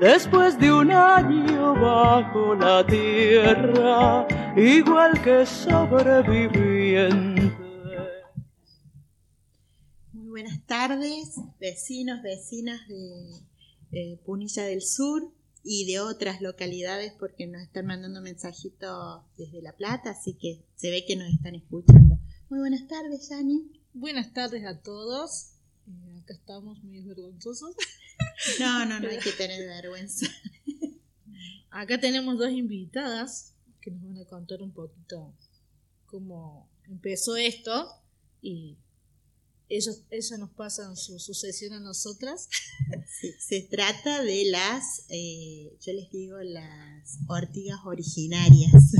después 0.00 0.58
de 0.58 0.72
un 0.72 0.90
año 0.90 1.74
bajo 1.74 2.54
la 2.54 2.84
tierra, 2.86 4.26
igual 4.56 5.22
que 5.22 5.44
sobreviviente. 5.46 7.52
Muy 10.12 10.28
buenas 10.28 10.64
tardes, 10.66 11.36
vecinos, 11.60 12.22
vecinas 12.22 12.80
de 12.88 13.42
eh, 13.92 14.18
Punilla 14.24 14.64
del 14.64 14.82
Sur 14.82 15.30
y 15.62 15.86
de 15.86 16.00
otras 16.00 16.40
localidades 16.40 17.12
porque 17.18 17.46
nos 17.46 17.62
están 17.62 17.86
mandando 17.86 18.20
mensajitos 18.20 19.22
desde 19.36 19.62
La 19.62 19.72
Plata, 19.72 20.10
así 20.10 20.34
que 20.34 20.64
se 20.76 20.90
ve 20.90 21.04
que 21.06 21.16
nos 21.16 21.28
están 21.28 21.54
escuchando. 21.56 22.06
Muy 22.48 22.60
buenas 22.60 22.86
tardes, 22.86 23.28
Yani. 23.28 23.72
Buenas 23.98 24.34
tardes 24.34 24.62
a 24.66 24.78
todos. 24.78 25.52
Eh, 25.88 26.20
acá 26.22 26.34
estamos 26.34 26.84
muy 26.84 27.00
vergonzosos. 27.00 27.74
No, 28.60 28.84
no, 28.84 29.00
no 29.00 29.08
hay 29.08 29.18
que 29.18 29.32
tener 29.32 29.66
vergüenza. 29.66 30.26
Acá 31.70 31.98
tenemos 31.98 32.36
dos 32.38 32.50
invitadas 32.50 33.54
que 33.80 33.90
nos 33.90 34.02
van 34.02 34.18
a 34.18 34.24
contar 34.26 34.60
un 34.62 34.72
poquito 34.72 35.34
cómo 36.06 36.68
empezó 36.84 37.36
esto 37.36 37.88
y 38.42 38.76
ellos, 39.68 40.02
ellas 40.10 40.38
nos 40.38 40.50
pasan 40.50 40.96
su 40.96 41.18
sucesión 41.18 41.72
a 41.74 41.80
nosotras. 41.80 42.48
Sí, 43.18 43.32
se 43.40 43.62
trata 43.62 44.22
de 44.22 44.44
las, 44.50 45.06
eh, 45.08 45.72
yo 45.80 45.92
les 45.94 46.10
digo, 46.10 46.36
las 46.42 47.18
ortigas 47.28 47.78
originarias. 47.86 48.92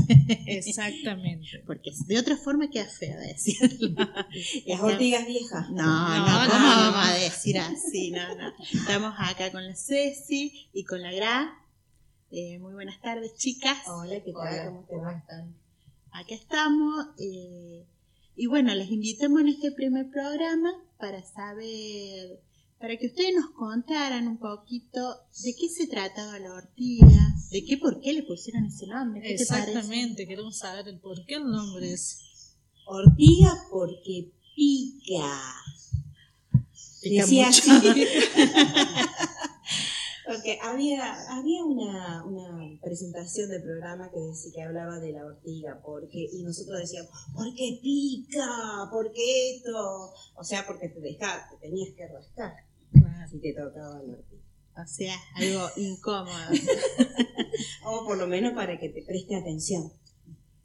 Exactamente. 0.47 1.61
Porque 1.67 1.91
de 2.07 2.17
otra 2.17 2.35
forma 2.35 2.69
queda 2.71 2.85
feo 2.87 3.19
decirlo. 3.19 3.95
Las 4.65 4.81
ortigas 4.81 5.27
viejas. 5.27 5.69
No, 5.69 5.83
no, 5.83 6.25
No, 6.25 6.49
¿cómo 6.51 6.59
no, 6.67 6.75
vamos 6.91 7.09
a 7.09 7.13
decir 7.13 7.59
así? 7.59 8.09
No, 8.09 8.35
no. 8.35 8.53
Estamos 8.73 9.13
acá 9.19 9.51
con 9.51 9.67
la 9.67 9.75
Ceci 9.75 10.67
y 10.73 10.83
con 10.83 11.01
la 11.03 11.11
Gra. 11.13 11.53
Eh, 12.31 12.57
muy 12.57 12.73
buenas 12.73 12.99
tardes, 13.01 13.35
chicas. 13.35 13.77
Hola, 13.87 14.19
¿qué 14.23 14.33
tal? 14.33 14.41
Hola. 14.41 14.65
¿Cómo 14.65 14.85
te 14.89 14.95
va? 14.97 15.23
Acá 16.11 16.33
estamos. 16.33 17.05
eh, 17.19 17.85
y 18.37 18.45
bueno, 18.45 18.73
les 18.75 18.91
invitamos 18.91 19.41
en 19.41 19.47
este 19.47 19.71
primer 19.71 20.11
programa 20.11 20.71
para 20.99 21.23
saber, 21.23 22.39
para 22.79 22.95
que 22.95 23.07
ustedes 23.07 23.33
nos 23.35 23.49
contaran 23.49 24.27
un 24.27 24.37
poquito 24.37 25.15
de 25.43 25.55
qué 25.55 25.67
se 25.67 25.87
trataba 25.87 26.37
la 26.37 26.53
ortiga, 26.53 27.35
de 27.49 27.65
qué, 27.65 27.77
por 27.77 27.99
qué 27.99 28.13
le 28.13 28.21
pusieron 28.21 28.65
ese 28.65 28.85
nombre. 28.85 29.23
¿Qué 29.23 29.37
te 29.37 29.45
parece? 29.47 29.71
Exactamente, 29.71 30.27
queremos 30.27 30.55
saber 30.55 30.87
el 30.87 30.99
por 30.99 31.25
qué 31.25 31.35
el 31.35 31.45
nombre 31.45 31.91
es. 31.91 32.53
Ortiga 32.85 33.53
porque 33.71 34.31
pica. 34.55 35.53
Pica 37.01 37.25
Decía 37.25 37.47
mucho. 37.47 37.71
así. 37.71 38.05
Porque 40.27 40.59
había, 40.61 41.15
había 41.37 41.63
una, 41.63 42.25
una 42.25 42.79
presentación 42.81 43.49
de 43.49 43.59
programa 43.61 44.11
que 44.11 44.19
decía 44.19 44.51
que 44.53 44.61
hablaba 44.63 44.99
de 44.99 45.13
la 45.13 45.25
ortiga, 45.25 45.81
porque, 45.83 46.27
y 46.31 46.43
nosotros 46.43 46.79
decíamos, 46.79 47.11
¿por 47.33 47.53
qué 47.55 47.79
pica? 47.81 48.89
¿Por 48.91 49.11
qué 49.13 49.55
esto? 49.55 50.11
O 50.35 50.43
sea, 50.43 50.65
porque 50.67 50.89
te 50.89 50.99
dejaba, 50.99 51.47
te 51.49 51.57
tenías 51.67 51.89
que 51.95 52.07
rascar 52.07 52.53
si 53.29 53.39
te 53.39 53.53
tocaba 53.53 54.01
la 54.03 54.13
ortiga. 54.13 54.41
O 54.75 54.87
sea, 54.87 55.15
algo 55.35 55.69
incómodo. 55.77 56.35
o 57.85 58.05
por 58.05 58.17
lo 58.17 58.27
menos 58.27 58.53
para 58.53 58.79
que 58.79 58.89
te 58.89 59.01
preste 59.03 59.35
atención. 59.35 59.91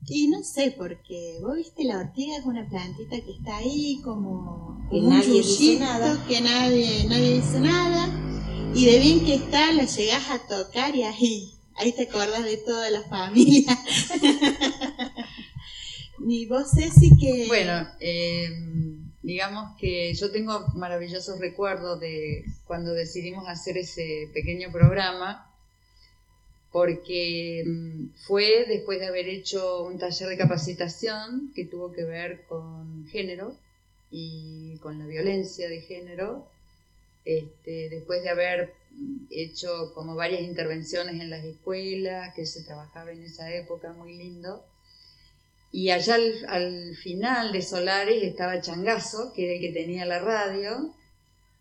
Y 0.07 0.29
no 0.29 0.43
sé, 0.43 0.75
porque 0.77 1.39
vos 1.41 1.57
viste 1.57 1.85
la 1.85 1.99
ortiga 1.99 2.37
es 2.37 2.45
una 2.45 2.69
plantita 2.69 3.21
que 3.25 3.33
está 3.39 3.59
ahí 3.59 4.01
como, 4.03 4.87
Que 4.91 5.01
nadie 5.01 5.35
dice 5.35 5.79
nada. 5.79 6.25
que 6.27 6.41
nadie, 6.41 7.07
nadie 7.09 7.35
dice 7.35 7.61
nada. 7.61 8.32
Y 8.75 8.87
de 8.87 8.99
bien 9.01 9.25
que 9.25 9.35
está, 9.35 9.71
la 9.73 9.85
llegás 9.85 10.31
a 10.31 10.47
tocar 10.47 10.97
y 10.97 11.03
ahí, 11.03 11.53
ahí 11.77 11.93
te 11.93 12.05
acordás 12.05 12.43
de 12.45 12.57
toda 12.57 12.89
la 12.89 13.03
familia. 13.03 13.79
Ni 16.19 16.47
vos, 16.47 16.71
Ceci, 16.75 17.17
que... 17.19 17.47
Bueno, 17.49 17.87
eh, 18.01 18.49
digamos 19.23 19.77
que 19.79 20.15
yo 20.15 20.31
tengo 20.31 20.69
maravillosos 20.75 21.39
recuerdos 21.39 22.01
de 22.01 22.45
cuando 22.65 22.95
decidimos 22.95 23.47
hacer 23.47 23.77
ese 23.77 24.31
pequeño 24.33 24.73
programa, 24.73 25.53
porque 26.71 27.65
mm, 27.67 28.07
fue 28.27 28.65
después 28.67 29.01
de 29.01 29.07
haber 29.07 29.29
hecho 29.29 29.85
un 29.85 29.99
taller 29.99 30.31
de 30.31 30.39
capacitación 30.39 31.53
que 31.55 31.67
tuvo 31.67 31.93
que 31.93 32.05
ver 32.05 32.47
con 32.47 33.07
género 33.09 33.55
y 34.11 34.79
con 34.79 34.99
la 34.99 35.07
violencia 35.07 35.69
de 35.69 35.83
género, 35.83 36.47
este, 37.25 37.89
después 37.89 38.23
de 38.23 38.31
haber 38.31 38.75
hecho 39.31 39.93
como 39.95 40.15
varias 40.15 40.43
intervenciones 40.43 41.21
en 41.21 41.31
las 41.31 41.45
escuelas, 41.45 42.35
que 42.35 42.47
se 42.47 42.63
trabajaba 42.63 43.11
en 43.13 43.23
esa 43.23 43.53
época, 43.53 43.93
muy 43.93 44.17
lindo. 44.17 44.65
Y 45.71 45.91
allá 45.91 46.17
al, 46.17 46.45
al 46.49 46.97
final 46.97 47.53
de 47.53 47.63
Solares 47.63 48.23
estaba 48.23 48.61
Changazo, 48.61 49.33
que 49.33 49.45
era 49.45 49.55
el 49.55 49.61
que 49.61 49.81
tenía 49.81 50.05
la 50.05 50.19
radio. 50.19 50.95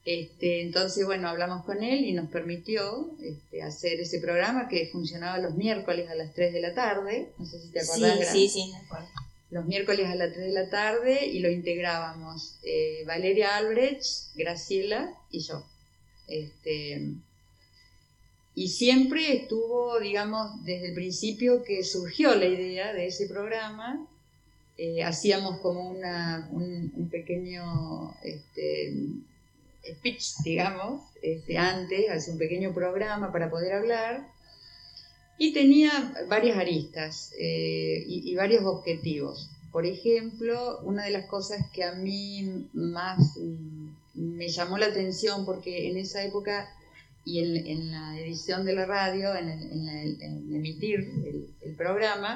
Este, 0.04 0.62
entonces, 0.62 1.06
bueno, 1.06 1.30
hablamos 1.30 1.64
con 1.64 1.84
él 1.84 2.04
y 2.04 2.14
nos 2.14 2.30
permitió 2.30 3.12
este, 3.22 3.62
hacer 3.62 4.00
ese 4.02 4.20
programa 4.20 4.68
que 4.68 4.90
funcionaba 4.92 5.38
los 5.38 5.56
miércoles 5.56 6.10
a 6.10 6.16
las 6.16 6.34
3 6.34 6.54
de 6.54 6.62
la 6.62 6.74
tarde. 6.74 7.32
No 7.38 7.46
sé 7.46 7.62
si 7.62 7.70
te 7.70 7.82
acordás. 7.82 8.14
Sí, 8.14 8.20
Gra. 8.20 8.32
sí, 8.32 8.50
sí, 8.50 8.72
me 8.72 8.78
acuerdo. 8.80 9.08
Los 9.52 9.66
miércoles 9.66 10.08
a 10.08 10.16
las 10.16 10.34
3 10.34 10.46
de 10.46 10.54
la 10.54 10.70
tarde 10.70 11.26
y 11.28 11.40
lo 11.40 11.50
integrábamos 11.50 12.58
eh, 12.64 13.04
Valeria 13.06 13.58
Albrecht, 13.58 14.34
Graciela 14.36 15.14
y 15.30 15.42
yo. 15.42 15.66
Este, 16.28 17.16
y 18.56 18.68
siempre 18.70 19.34
estuvo, 19.34 20.00
digamos, 20.00 20.64
desde 20.64 20.90
el 20.90 20.94
principio 20.94 21.64
que 21.64 21.84
surgió 21.84 22.36
la 22.36 22.46
idea 22.46 22.94
de 22.94 23.08
ese 23.08 23.28
programa, 23.28 24.08
eh, 24.78 25.04
hacíamos 25.04 25.60
como 25.60 25.90
una, 25.90 26.50
un, 26.52 27.10
pequeño 27.12 28.16
este, 28.24 28.94
speech, 29.86 30.24
digamos, 30.44 31.02
este, 31.22 31.58
antes, 31.58 32.10
hace 32.10 32.32
un 32.32 32.38
pequeño 32.38 32.74
programa 32.74 33.32
para 33.32 33.50
poder 33.50 33.74
hablar, 33.74 34.28
y 35.44 35.54
tenía 35.60 35.92
varias 36.28 36.58
aristas 36.58 37.32
eh, 37.40 38.04
y, 38.06 38.30
y 38.32 38.36
varios 38.36 38.64
objetivos. 38.66 39.50
Por 39.72 39.86
ejemplo, 39.86 40.80
una 40.84 41.04
de 41.06 41.12
las 41.12 41.26
cosas 41.26 41.60
que 41.74 41.84
a 41.84 41.94
mí 41.94 42.68
más 42.74 43.38
me 44.14 44.48
llamó 44.50 44.78
la 44.78 44.88
atención, 44.88 45.46
porque 45.46 45.88
en 45.88 45.98
esa 45.98 46.24
época 46.24 46.68
y 47.26 47.40
en, 47.40 47.56
en 47.66 47.92
la 47.92 48.20
edición 48.20 48.66
de 48.66 48.74
la 48.74 48.86
radio, 48.86 49.36
en, 49.36 49.50
el- 49.50 49.72
en 49.72 49.86
la- 49.86 50.04
en 50.28 50.54
emitir 50.54 51.00
el, 51.30 51.48
el 51.62 51.76
programa, 51.76 52.34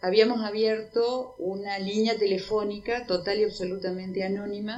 habíamos 0.00 0.42
abierto 0.42 1.34
una 1.38 1.78
línea 1.78 2.16
telefónica 2.16 3.04
total 3.06 3.40
y 3.40 3.44
absolutamente 3.44 4.24
anónima 4.24 4.76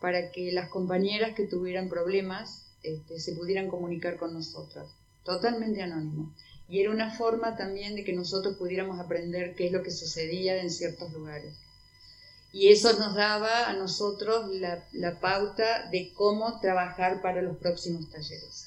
para 0.00 0.30
que 0.30 0.52
las 0.52 0.68
compañeras 0.68 1.34
que 1.34 1.44
tuvieran 1.44 1.88
problemas 1.88 2.64
este, 2.82 3.18
se 3.20 3.32
pudieran 3.34 3.68
comunicar 3.68 4.16
con 4.16 4.32
nosotras, 4.32 4.86
totalmente 5.24 5.82
anónimo. 5.82 6.32
Y 6.68 6.80
era 6.80 6.90
una 6.90 7.16
forma 7.16 7.56
también 7.56 7.94
de 7.96 8.04
que 8.04 8.12
nosotros 8.12 8.56
pudiéramos 8.56 9.00
aprender 9.00 9.54
qué 9.54 9.66
es 9.66 9.72
lo 9.72 9.82
que 9.82 9.90
sucedía 9.90 10.60
en 10.60 10.70
ciertos 10.70 11.12
lugares. 11.12 11.54
Y 12.52 12.68
eso 12.68 12.92
nos 12.98 13.14
daba 13.14 13.68
a 13.68 13.74
nosotros 13.74 14.50
la, 14.54 14.84
la 14.92 15.20
pauta 15.20 15.88
de 15.90 16.12
cómo 16.14 16.60
trabajar 16.60 17.22
para 17.22 17.42
los 17.42 17.56
próximos 17.56 18.10
talleres. 18.10 18.66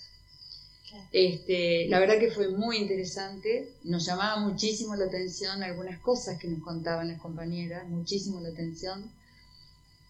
Este, 1.12 1.88
la 1.88 2.00
verdad 2.00 2.20
que 2.20 2.32
fue 2.32 2.50
muy 2.50 2.78
interesante, 2.78 3.74
nos 3.84 4.06
llamaba 4.06 4.40
muchísimo 4.42 4.96
la 4.96 5.06
atención 5.06 5.64
algunas 5.64 6.00
cosas 6.00 6.38
que 6.38 6.48
nos 6.48 6.62
contaban 6.62 7.08
las 7.08 7.22
compañeras, 7.22 7.88
muchísimo 7.88 8.42
la 8.42 8.50
atención. 8.50 9.10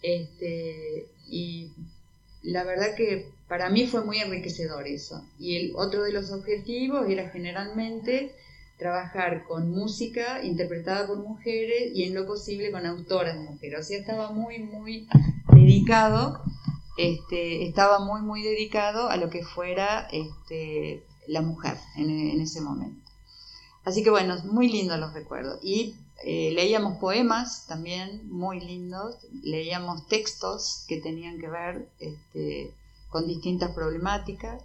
Este, 0.01 1.07
y 1.27 1.71
la 2.43 2.63
verdad 2.63 2.95
que 2.95 3.31
para 3.47 3.69
mí 3.69 3.87
fue 3.87 4.03
muy 4.03 4.19
enriquecedor 4.19 4.87
eso. 4.87 5.23
Y 5.39 5.57
el 5.57 5.73
otro 5.75 6.03
de 6.03 6.13
los 6.13 6.31
objetivos 6.31 7.07
era 7.09 7.29
generalmente 7.29 8.33
trabajar 8.77 9.43
con 9.43 9.69
música 9.69 10.43
interpretada 10.43 11.05
por 11.05 11.17
mujeres 11.19 11.91
y 11.93 12.03
en 12.03 12.15
lo 12.15 12.25
posible 12.25 12.71
con 12.71 12.85
autoras 12.85 13.37
mujeres. 13.37 13.79
O 13.79 13.83
sea, 13.83 13.99
estaba 13.99 14.31
muy, 14.31 14.59
muy 14.59 15.07
dedicado, 15.53 16.41
este, 16.97 17.67
estaba 17.67 17.99
muy, 17.99 18.21
muy 18.21 18.41
dedicado 18.41 19.09
a 19.09 19.17
lo 19.17 19.29
que 19.29 19.43
fuera 19.43 20.07
este, 20.11 21.03
la 21.27 21.41
mujer 21.41 21.77
en, 21.95 22.09
en 22.09 22.41
ese 22.41 22.61
momento. 22.61 23.01
Así 23.83 24.03
que 24.03 24.09
bueno, 24.09 24.35
muy 24.45 24.69
lindos 24.69 24.99
los 24.99 25.13
recuerdos. 25.13 25.59
Y 25.61 25.95
eh, 26.23 26.51
leíamos 26.53 26.97
poemas 26.97 27.65
también 27.67 28.29
muy 28.29 28.59
lindos, 28.59 29.17
leíamos 29.43 30.07
textos 30.07 30.85
que 30.87 31.01
tenían 31.01 31.39
que 31.39 31.49
ver 31.49 31.89
este, 31.99 32.73
con 33.09 33.27
distintas 33.27 33.71
problemáticas. 33.71 34.63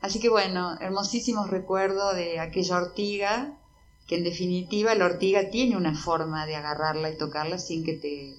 Así 0.00 0.18
que 0.18 0.28
bueno, 0.28 0.76
hermosísimos 0.80 1.50
recuerdos 1.50 2.16
de 2.16 2.40
aquella 2.40 2.78
ortiga, 2.78 3.58
que 4.06 4.16
en 4.16 4.24
definitiva 4.24 4.94
la 4.94 5.06
ortiga 5.06 5.50
tiene 5.50 5.76
una 5.76 5.94
forma 5.94 6.46
de 6.46 6.56
agarrarla 6.56 7.10
y 7.10 7.18
tocarla 7.18 7.58
sin 7.58 7.84
que 7.84 7.94
te, 7.94 8.34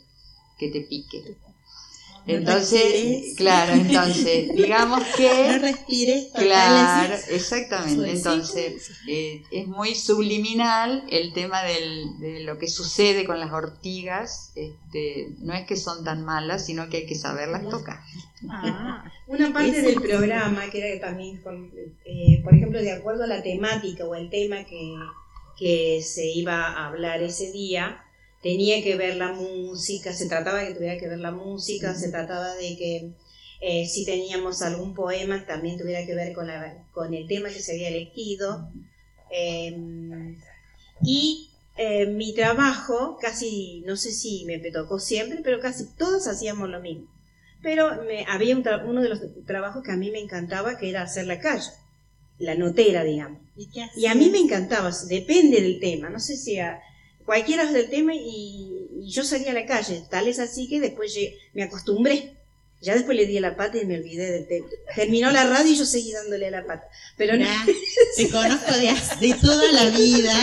que 0.57 0.69
te 0.69 0.81
pique. 0.81 1.38
Entonces, 2.26 3.34
claro, 3.36 3.74
entonces, 3.74 4.50
digamos 4.56 5.04
que... 5.18 5.48
No 5.52 5.58
respires. 5.60 6.28
Claro, 6.34 7.16
exactamente. 7.30 8.12
Entonces, 8.12 8.91
eh, 9.10 9.44
es 9.52 9.68
muy 9.68 9.94
subliminal 9.95 11.04
el 11.10 11.34
tema 11.34 11.64
del- 11.64 12.20
de 12.20 12.40
lo 12.41 12.58
que 12.58 12.68
sucede 12.68 13.26
con 13.26 13.40
las 13.40 13.52
ortigas. 13.52 14.52
Este, 14.56 15.30
no 15.40 15.54
es 15.54 15.66
que 15.66 15.76
son 15.76 16.04
tan 16.06 16.24
malas, 16.24 16.66
sino 16.66 16.88
que 16.90 16.98
hay 16.98 17.06
que 17.06 17.16
saberlas 17.16 17.68
tocar. 17.70 18.00
Ah, 18.50 19.04
una 19.28 19.52
parte 19.54 19.82
del 19.82 20.02
programa 20.02 20.70
que 20.70 20.80
era 20.94 21.08
también, 21.08 21.41
con, 21.41 21.72
eh, 22.06 22.41
por 22.44 22.54
ejemplo, 22.56 22.80
de 22.82 22.91
acuerdo 22.94 23.24
a 23.24 23.28
la 23.28 23.41
temática 23.44 24.06
o 24.06 24.16
el 24.16 24.30
tema 24.30 24.64
que, 24.66 24.95
que 25.58 26.02
se 26.02 26.26
iba 26.28 26.68
a 26.68 26.88
hablar 26.88 27.22
ese 27.22 27.52
día, 27.52 28.02
tenía 28.44 28.84
que 28.84 28.98
ver 28.98 29.15
la 29.15 29.32
música, 29.32 30.14
se 30.14 30.28
trataba 30.28 30.60
de 30.60 30.68
que 30.68 30.76
tuviera 30.76 30.99
que 30.99 31.07
ver 31.07 31.20
la 31.20 31.32
música, 31.32 31.95
se 31.95 32.11
trataba 32.11 32.53
de 32.56 32.78
que 32.78 33.11
eh, 33.61 33.88
si 33.88 34.06
teníamos 34.06 34.61
algún 34.61 34.94
poema 34.94 35.45
también 35.48 35.80
tuviera 35.80 36.06
que 36.06 36.14
ver 36.14 36.34
con, 36.34 36.48
la, 36.48 36.86
con 36.91 37.14
el 37.14 37.26
tema 37.26 37.48
que 37.48 37.61
se 37.61 37.72
había 37.72 37.88
elegido. 37.88 38.70
Eh, 39.32 40.36
y 41.02 41.49
eh, 41.78 42.06
mi 42.06 42.36
trabajo, 42.36 43.18
casi, 43.20 43.82
no 43.88 43.95
sé 43.95 44.11
si 44.11 44.44
me 44.45 44.60
tocó 44.60 44.99
siempre, 44.99 45.40
pero 45.41 45.61
casi 45.61 45.86
todos 45.98 46.28
hacíamos 46.28 46.70
lo 46.70 46.82
mismo. 46.82 47.07
Pero 47.61 48.03
me, 48.03 48.26
había 48.28 48.57
un 48.57 48.68
uno 48.86 49.02
de 49.02 49.07
los 49.07 49.22
trabajos 49.45 49.84
que 49.86 49.94
a 49.94 49.98
mí 49.98 50.11
me 50.11 50.20
encantaba, 50.20 50.78
que 50.78 50.90
era 50.90 51.02
hacer 51.02 51.28
la 51.28 51.40
calle, 51.40 51.72
la 52.40 52.56
notera, 52.56 53.06
digamos. 53.06 53.40
¿Y 53.56 53.70
Y 53.95 54.07
a 54.07 54.15
mí 54.15 54.30
me 54.30 54.40
encantaba, 54.40 54.91
depende 55.07 55.61
del 55.61 55.80
tema, 55.80 56.10
no 56.10 56.20
sé 56.20 56.36
si 56.36 56.60
a 56.60 56.82
cualquiera 57.26 57.66
del 57.72 57.90
tema 57.90 58.14
y, 58.16 58.88
y 59.02 59.10
yo 59.12 59.24
salía 59.24 59.52
a 59.52 59.54
la 59.54 59.66
calle, 59.66 60.04
tal 60.10 60.28
es 60.28 60.40
así 60.40 60.68
que 60.68 60.80
después 60.80 61.14
llegué- 61.16 61.38
me 61.54 61.64
acostumbré. 61.64 62.34
Ya 62.82 62.95
después 62.95 63.16
le 63.16 63.26
di 63.26 63.38
a 63.38 63.41
la 63.41 63.56
pata 63.56 63.78
y 63.82 63.86
me 63.86 63.95
olvidé 63.95 64.30
del 64.30 64.45
tema. 64.45 64.68
Terminó 64.94 65.32
la 65.32 65.45
radio 65.48 65.72
y 65.72 65.78
yo 65.78 65.86
seguí 65.86 66.12
dándole 66.12 66.48
a 66.48 66.52
la 66.52 66.66
pata. 66.66 66.84
Pero 67.16 67.38
no, 67.38 67.45
te 68.18 68.30
conozco 68.30 68.74
de, 68.74 68.94
de 69.26 69.34
toda 69.36 69.72
la 69.72 69.86
vida, 69.98 70.34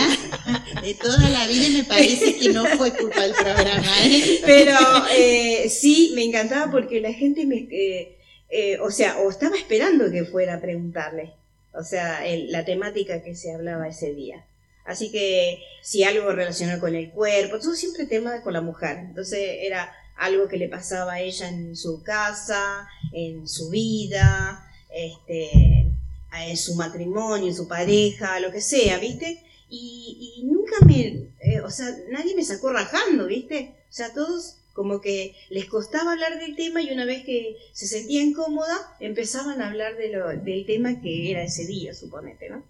de 0.81 0.93
toda 0.95 1.29
la 1.29 1.45
vida 1.45 1.67
y 1.67 1.71
me 1.73 1.83
parece 1.83 2.37
que 2.37 2.49
no 2.49 2.65
fue 2.65 2.97
culpa 2.97 3.21
del 3.21 3.33
programa. 3.33 3.93
¿eh? 4.05 4.41
Pero 4.43 4.75
eh, 5.15 5.69
sí, 5.69 6.13
me 6.15 6.23
encantaba 6.23 6.71
porque 6.71 6.99
la 6.99 7.13
gente 7.13 7.45
me... 7.45 7.67
eh, 7.69 8.17
eh, 8.49 8.79
o 8.79 8.89
sea, 8.89 9.19
o 9.19 9.29
estaba 9.29 9.55
esperando 9.55 10.09
que 10.11 10.25
fuera 10.25 10.55
a 10.55 10.61
preguntarle. 10.61 11.33
O 11.75 11.83
sea, 11.83 12.25
el- 12.25 12.51
la 12.51 12.65
temática 12.65 13.21
que 13.21 13.35
se 13.35 13.53
hablaba 13.53 13.87
ese 13.87 14.15
día. 14.15 14.43
Así 14.85 15.11
que 15.11 15.63
si 15.81 16.03
algo 16.03 16.31
relacionado 16.31 16.79
con 16.79 16.95
el 16.95 17.11
cuerpo, 17.11 17.59
todo 17.59 17.75
siempre 17.75 18.05
tema 18.05 18.41
con 18.41 18.53
la 18.53 18.61
mujer. 18.61 18.97
Entonces 18.97 19.39
era 19.61 19.93
algo 20.17 20.47
que 20.47 20.57
le 20.57 20.69
pasaba 20.69 21.13
a 21.13 21.19
ella 21.21 21.49
en 21.49 21.75
su 21.75 22.03
casa, 22.03 22.87
en 23.11 23.47
su 23.47 23.69
vida, 23.69 24.67
este, 24.93 25.87
en 26.33 26.57
su 26.57 26.75
matrimonio, 26.75 27.47
en 27.47 27.55
su 27.55 27.67
pareja, 27.67 28.39
lo 28.39 28.51
que 28.51 28.61
sea, 28.61 28.97
¿viste? 28.99 29.43
Y, 29.69 30.43
nunca 30.43 30.75
me, 30.85 31.29
eh, 31.39 31.61
o 31.63 31.69
sea, 31.69 31.95
nadie 32.09 32.35
me 32.35 32.43
sacó 32.43 32.71
rajando, 32.71 33.25
¿viste? 33.27 33.75
O 33.89 33.93
sea, 33.93 34.13
todos 34.13 34.57
como 34.73 35.01
que 35.01 35.35
les 35.49 35.65
costaba 35.65 36.13
hablar 36.13 36.39
del 36.39 36.55
tema 36.55 36.81
y 36.81 36.91
una 36.91 37.05
vez 37.05 37.25
que 37.25 37.57
se 37.73 37.87
sentían 37.87 38.33
cómoda, 38.33 38.95
empezaban 38.99 39.61
a 39.61 39.69
hablar 39.69 39.95
del 39.97 40.65
tema 40.65 41.01
que 41.01 41.31
era 41.31 41.43
ese 41.43 41.65
día, 41.65 41.93
suponete, 41.93 42.49
¿no? 42.49 42.63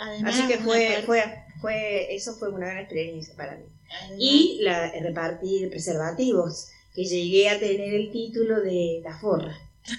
Además, 0.00 0.34
Así 0.38 0.48
que 0.48 0.58
fue, 0.58 1.02
fue, 1.06 1.22
fue, 1.60 2.14
eso 2.14 2.34
fue 2.34 2.48
una 2.48 2.66
gran 2.66 2.78
experiencia 2.78 3.34
para 3.36 3.52
mí. 3.56 3.64
Además- 4.02 4.16
Y 4.18 4.58
la, 4.62 4.90
repartir 4.92 5.68
preservativos, 5.70 6.68
que 6.94 7.04
llegué 7.04 7.48
a 7.50 7.58
tener 7.58 7.94
el 7.94 8.10
título 8.10 8.60
de 8.60 9.00
la 9.04 9.18
forra. 9.18 9.56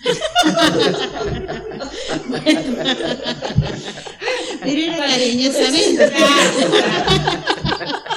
Pero 4.63 4.81
era 4.81 4.97
cariñosamente. 4.97 6.11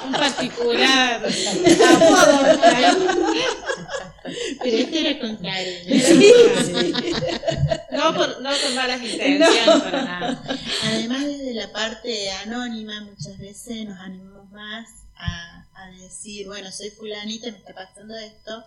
Un 0.06 0.12
particular. 0.12 1.22
Pero 4.62 4.76
este 4.78 5.00
era 5.10 5.20
con 5.20 5.36
cariño. 5.36 6.04
No, 7.94 8.14
por, 8.14 8.40
no 8.42 8.50
con 8.62 8.74
malas 8.74 9.00
intenciones, 9.02 9.82
para 9.82 10.02
nada. 10.04 10.42
Además, 10.84 11.24
desde 11.24 11.54
la 11.54 11.72
parte 11.72 12.30
anónima, 12.32 13.00
muchas 13.02 13.38
veces 13.38 13.86
nos 13.88 13.98
animamos 14.00 14.50
más 14.50 14.88
a, 15.16 15.66
a 15.74 15.90
decir, 15.90 16.46
bueno, 16.46 16.70
soy 16.72 16.90
fulanita, 16.90 17.50
me 17.50 17.58
está 17.58 17.74
pasando 17.74 18.16
esto. 18.16 18.64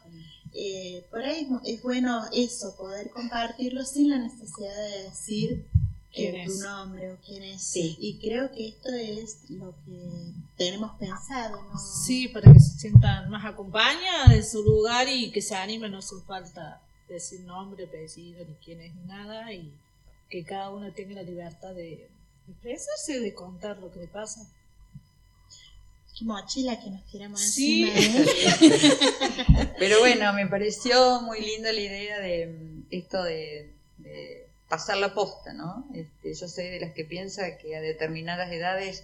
Eh, 0.54 1.06
por 1.12 1.22
ahí 1.24 1.42
es 1.42 1.50
mu- 1.50 1.62
es 1.66 1.82
bueno 1.84 2.26
eso, 2.34 2.76
poder 2.78 3.10
compartirlo 3.12 3.86
sin 3.86 4.10
la 4.10 4.18
necesidad 4.18 4.76
de 4.76 5.04
decir 5.04 5.66
¿Quién 6.12 6.36
eh, 6.36 6.46
tu 6.48 6.60
nombre 6.64 7.12
o 7.12 7.18
quién 7.24 7.44
es. 7.44 7.62
Sí. 7.62 7.96
Y 8.00 8.18
creo 8.20 8.50
que 8.52 8.70
esto 8.70 8.90
es 8.90 9.40
lo 9.50 9.76
que 9.86 10.32
tenemos 10.58 10.98
pensado, 10.98 11.62
¿no? 11.62 11.78
Sí, 11.78 12.30
para 12.30 12.52
que 12.52 12.60
se 12.60 12.80
sientan 12.80 13.30
más 13.30 13.46
acompañadas 13.46 14.30
de 14.30 14.42
su 14.42 14.64
lugar 14.64 15.08
y 15.10 15.30
que 15.32 15.42
se 15.44 15.54
animen, 15.56 15.92
no 15.92 16.00
hace 16.00 16.16
falta 16.26 16.82
decir 17.10 17.42
nombre, 17.42 17.86
apellido, 17.86 18.46
ni 18.46 18.54
quién 18.56 18.82
es, 18.82 18.94
ni 18.96 19.04
nada, 19.06 19.52
y 19.54 19.72
que 20.30 20.44
cada 20.44 20.70
uno 20.70 20.92
tenga 20.94 21.16
la 21.16 21.24
libertad 21.24 21.74
de 21.74 22.10
expresarse, 22.50 23.20
de 23.20 23.34
contar 23.34 23.78
lo 23.80 23.92
que 23.92 24.00
le 24.00 24.08
pasa. 24.08 24.42
Qué 26.18 26.26
mochila 26.26 26.80
que 26.82 26.90
nos 26.90 27.06
tiramos 27.06 27.40
Sí. 27.42 27.84
encima, 27.90 28.26
¿eh? 28.26 29.70
Pero 29.80 30.00
bueno, 30.00 30.34
me 30.34 30.48
pareció 30.48 31.22
muy 31.22 31.42
linda 31.42 31.72
la 31.72 31.80
idea 31.80 32.20
de 32.20 32.48
mm, 32.48 32.86
esto 32.90 33.22
de, 33.24 33.72
de 34.00 34.48
pasar 34.68 34.98
la 34.98 35.14
posta, 35.14 35.54
¿no? 35.54 35.88
Este, 35.94 36.34
yo 36.34 36.48
soy 36.48 36.70
de 36.70 36.80
las 36.80 36.94
que 36.94 37.06
piensa 37.06 37.58
que 37.58 37.76
a 37.76 37.82
determinadas 37.82 38.52
edades 38.52 39.04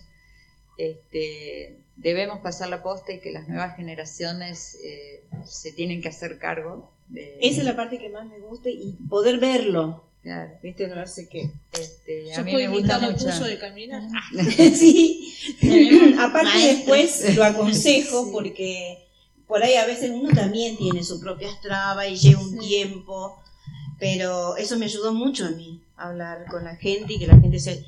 este, 0.78 1.78
debemos 1.98 2.40
pasar 2.40 2.70
la 2.70 2.82
posta 2.82 3.14
y 3.14 3.20
que 3.20 3.32
las 3.32 3.48
nuevas 3.48 3.76
generaciones 3.76 4.76
eh, 4.84 5.24
se 5.46 5.72
tienen 5.72 6.02
que 6.02 6.10
hacer 6.10 6.40
cargo 6.40 6.92
de... 7.10 7.38
Esa 7.42 7.60
es 7.60 7.66
la 7.66 7.76
parte 7.76 8.00
que 8.00 8.10
más 8.10 8.26
me 8.28 8.40
gusta 8.40 8.70
y 8.70 8.98
poder 9.10 9.40
verlo. 9.40 10.04
Claro. 10.22 10.52
¿Viste? 10.64 10.88
No 10.88 11.06
sé 11.06 11.28
qué. 11.28 11.52
Este, 11.74 12.28
Yo 12.34 12.40
a 12.40 12.44
mí 12.44 12.52
puedo 12.54 12.72
me 12.72 12.78
gusta 12.78 13.00
mucho. 13.00 13.26
curso 13.26 13.44
de 13.44 13.60
caminar. 13.60 14.04
sí. 14.56 15.34
Aparte 16.18 16.58
después 16.60 17.36
lo 17.36 17.44
aconsejo 17.44 18.32
porque 18.32 19.06
por 19.48 19.62
ahí 19.62 19.76
a 19.76 19.86
veces 19.86 20.12
uno 20.12 20.30
también 20.34 20.78
tiene 20.78 21.04
sus 21.04 21.20
propias 21.20 21.60
trabas 21.62 22.08
y 22.10 22.16
lleva 22.16 22.42
un 22.42 22.58
tiempo, 22.58 23.38
pero 24.00 24.56
eso 24.56 24.78
me 24.78 24.86
ayudó 24.86 25.14
mucho 25.14 25.46
a 25.46 25.52
mí, 25.52 25.82
hablar 25.98 26.46
con 26.50 26.64
la 26.64 26.78
gente 26.78 27.14
y 27.14 27.20
que 27.20 27.28
la 27.28 27.40
gente 27.40 27.60
se 27.60 27.86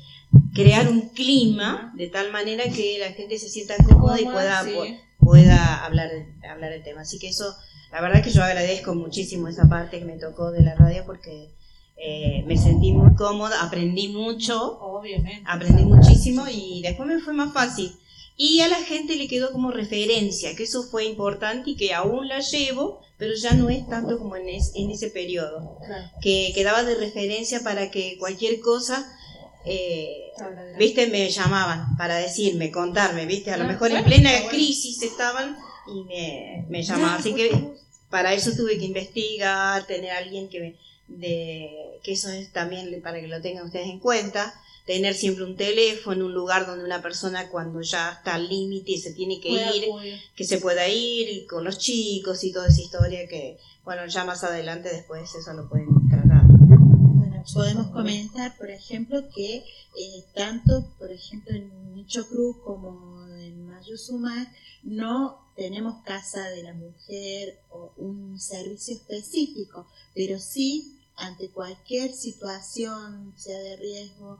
crear 0.54 0.88
un 0.88 1.08
clima 1.10 1.92
de 1.96 2.08
tal 2.08 2.32
manera 2.32 2.64
que 2.64 2.98
la 2.98 3.12
gente 3.12 3.38
se 3.38 3.48
sienta 3.48 3.76
cómoda 3.84 4.20
y 4.20 4.24
pueda, 4.24 4.64
sí. 4.64 4.98
pueda 5.18 5.84
hablar, 5.84 6.10
hablar 6.48 6.72
el 6.72 6.82
tema. 6.82 7.02
Así 7.02 7.18
que 7.18 7.28
eso, 7.28 7.54
la 7.96 8.02
verdad 8.02 8.22
que 8.22 8.30
yo 8.30 8.42
agradezco 8.44 8.94
muchísimo 8.94 9.48
esa 9.48 9.66
parte 9.70 9.98
que 9.98 10.04
me 10.04 10.18
tocó 10.18 10.50
de 10.50 10.60
la 10.62 10.74
radio 10.74 11.04
porque 11.06 11.48
eh, 11.96 12.44
me 12.46 12.58
sentí 12.58 12.92
muy 12.92 13.14
cómoda, 13.14 13.62
aprendí 13.62 14.08
mucho 14.08 14.78
Obviamente. 14.80 15.42
aprendí 15.46 15.82
muchísimo 15.84 16.44
y 16.46 16.82
después 16.82 17.08
me 17.08 17.20
fue 17.20 17.32
más 17.32 17.54
fácil. 17.54 17.90
Y 18.36 18.60
a 18.60 18.68
la 18.68 18.76
gente 18.82 19.16
le 19.16 19.28
quedó 19.28 19.50
como 19.50 19.70
referencia, 19.70 20.54
que 20.54 20.64
eso 20.64 20.82
fue 20.82 21.06
importante 21.06 21.70
y 21.70 21.76
que 21.76 21.94
aún 21.94 22.28
la 22.28 22.40
llevo, 22.40 23.00
pero 23.16 23.32
ya 23.34 23.54
no 23.54 23.70
es 23.70 23.88
tanto 23.88 24.18
como 24.18 24.36
en, 24.36 24.50
es- 24.50 24.72
en 24.74 24.90
ese 24.90 25.08
periodo, 25.08 25.78
Claro. 25.86 26.10
que 26.20 26.52
quedaba 26.54 26.82
de 26.82 26.96
referencia 26.96 27.60
para 27.64 27.90
que 27.90 28.18
cualquier 28.18 28.60
cosa, 28.60 29.10
eh, 29.64 30.32
viste, 30.78 31.06
me 31.06 31.30
llamaban 31.30 31.96
para 31.96 32.16
decirme, 32.16 32.70
contarme, 32.70 33.24
viste, 33.24 33.52
a 33.52 33.56
lo 33.56 33.64
Ah, 33.64 33.68
mejor 33.68 33.90
en 33.90 34.04
plena 34.04 34.30
crisis 34.50 35.02
estaban 35.02 35.56
y 35.88 36.02
me, 36.04 36.66
me 36.68 36.82
llamaban, 36.82 37.20
así 37.20 37.32
que 37.32 37.50
para 38.16 38.32
eso 38.32 38.52
tuve 38.56 38.78
que 38.78 38.86
investigar, 38.86 39.86
tener 39.86 40.10
a 40.12 40.16
alguien 40.16 40.48
que 40.48 40.58
me, 40.58 40.74
de, 41.06 42.00
que 42.02 42.12
eso 42.12 42.30
es 42.30 42.50
también 42.50 43.02
para 43.02 43.20
que 43.20 43.26
lo 43.26 43.42
tengan 43.42 43.66
ustedes 43.66 43.88
en 43.88 43.98
cuenta, 43.98 44.54
tener 44.86 45.12
siempre 45.12 45.44
un 45.44 45.54
teléfono, 45.54 46.24
un 46.24 46.32
lugar 46.32 46.66
donde 46.66 46.86
una 46.86 47.02
persona 47.02 47.50
cuando 47.50 47.82
ya 47.82 48.12
está 48.12 48.36
al 48.36 48.48
límite 48.48 48.92
y 48.92 48.96
se 48.96 49.12
tiene 49.12 49.38
que 49.38 49.50
Pueda 49.50 49.76
ir, 49.76 50.18
que 50.34 50.44
se 50.44 50.56
pueda 50.56 50.88
ir 50.88 51.28
y 51.28 51.44
con 51.44 51.62
los 51.62 51.76
chicos 51.76 52.42
y 52.42 52.52
toda 52.52 52.68
esa 52.68 52.80
historia 52.80 53.28
que, 53.28 53.58
bueno, 53.84 54.06
ya 54.06 54.24
más 54.24 54.42
adelante 54.44 54.88
después 54.88 55.34
eso 55.34 55.52
lo 55.52 55.68
pueden 55.68 55.88
tratar. 56.08 56.40
Bueno, 56.46 57.44
podemos 57.52 57.88
comentar, 57.88 58.56
por 58.56 58.70
ejemplo, 58.70 59.28
que 59.28 59.56
eh, 59.56 60.24
tanto, 60.34 60.90
por 60.98 61.12
ejemplo, 61.12 61.54
en 61.54 61.94
Nicho 61.94 62.26
Cruz 62.26 62.56
como 62.64 63.15
no 64.82 65.50
tenemos 65.56 66.02
casa 66.04 66.48
de 66.50 66.62
la 66.62 66.74
mujer 66.74 67.60
o 67.70 67.92
un 67.96 68.38
servicio 68.38 68.94
específico, 68.94 69.86
pero 70.14 70.38
sí 70.38 70.96
ante 71.16 71.48
cualquier 71.50 72.12
situación, 72.12 73.32
sea 73.36 73.58
de 73.58 73.76
riesgo 73.76 74.38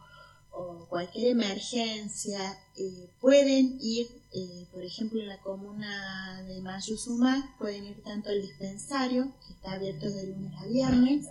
o 0.51 0.87
cualquier 0.89 1.29
emergencia, 1.29 2.59
eh, 2.77 3.09
pueden 3.21 3.79
ir, 3.81 4.09
eh, 4.33 4.67
por 4.73 4.85
ejemplo, 4.85 5.21
en 5.21 5.29
la 5.29 5.41
comuna 5.41 6.43
de 6.43 6.61
Mayuzumá, 6.61 7.55
pueden 7.59 7.85
ir 7.85 8.03
tanto 8.03 8.31
al 8.31 8.41
dispensario, 8.41 9.33
que 9.47 9.55
está 9.55 9.73
abierto 9.73 10.11
de 10.11 10.27
lunes 10.29 10.53
a 10.59 10.67
viernes, 10.67 11.27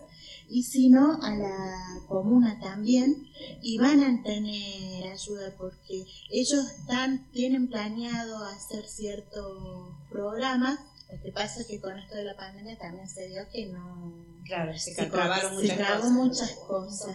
y 0.49 0.63
si 0.63 0.89
no, 0.89 1.21
a 1.21 1.35
la 1.35 1.77
comuna 2.07 2.59
también, 2.59 3.27
y 3.61 3.77
van 3.77 4.03
a 4.03 4.23
tener 4.23 5.11
ayuda 5.11 5.53
porque 5.57 6.05
ellos 6.29 6.65
están, 6.79 7.29
tienen 7.31 7.67
planeado 7.67 8.43
hacer 8.45 8.85
ciertos 8.87 9.93
programas. 10.09 10.79
Lo 11.11 11.21
que 11.21 11.31
pasa 11.31 11.61
es 11.61 11.67
que 11.67 11.79
con 11.79 11.97
esto 11.97 12.15
de 12.15 12.25
la 12.25 12.35
pandemia 12.35 12.77
también 12.77 13.07
se 13.07 13.27
dio 13.27 13.47
que 13.51 13.67
no... 13.67 14.25
Claro, 14.45 14.77
se, 14.77 14.93
se 14.93 15.05
trabaron 15.07 15.55
muchas 15.55 15.77
trabó 15.77 16.01
cosas. 16.01 16.11
muchas 16.11 16.51
cosas. 16.67 17.13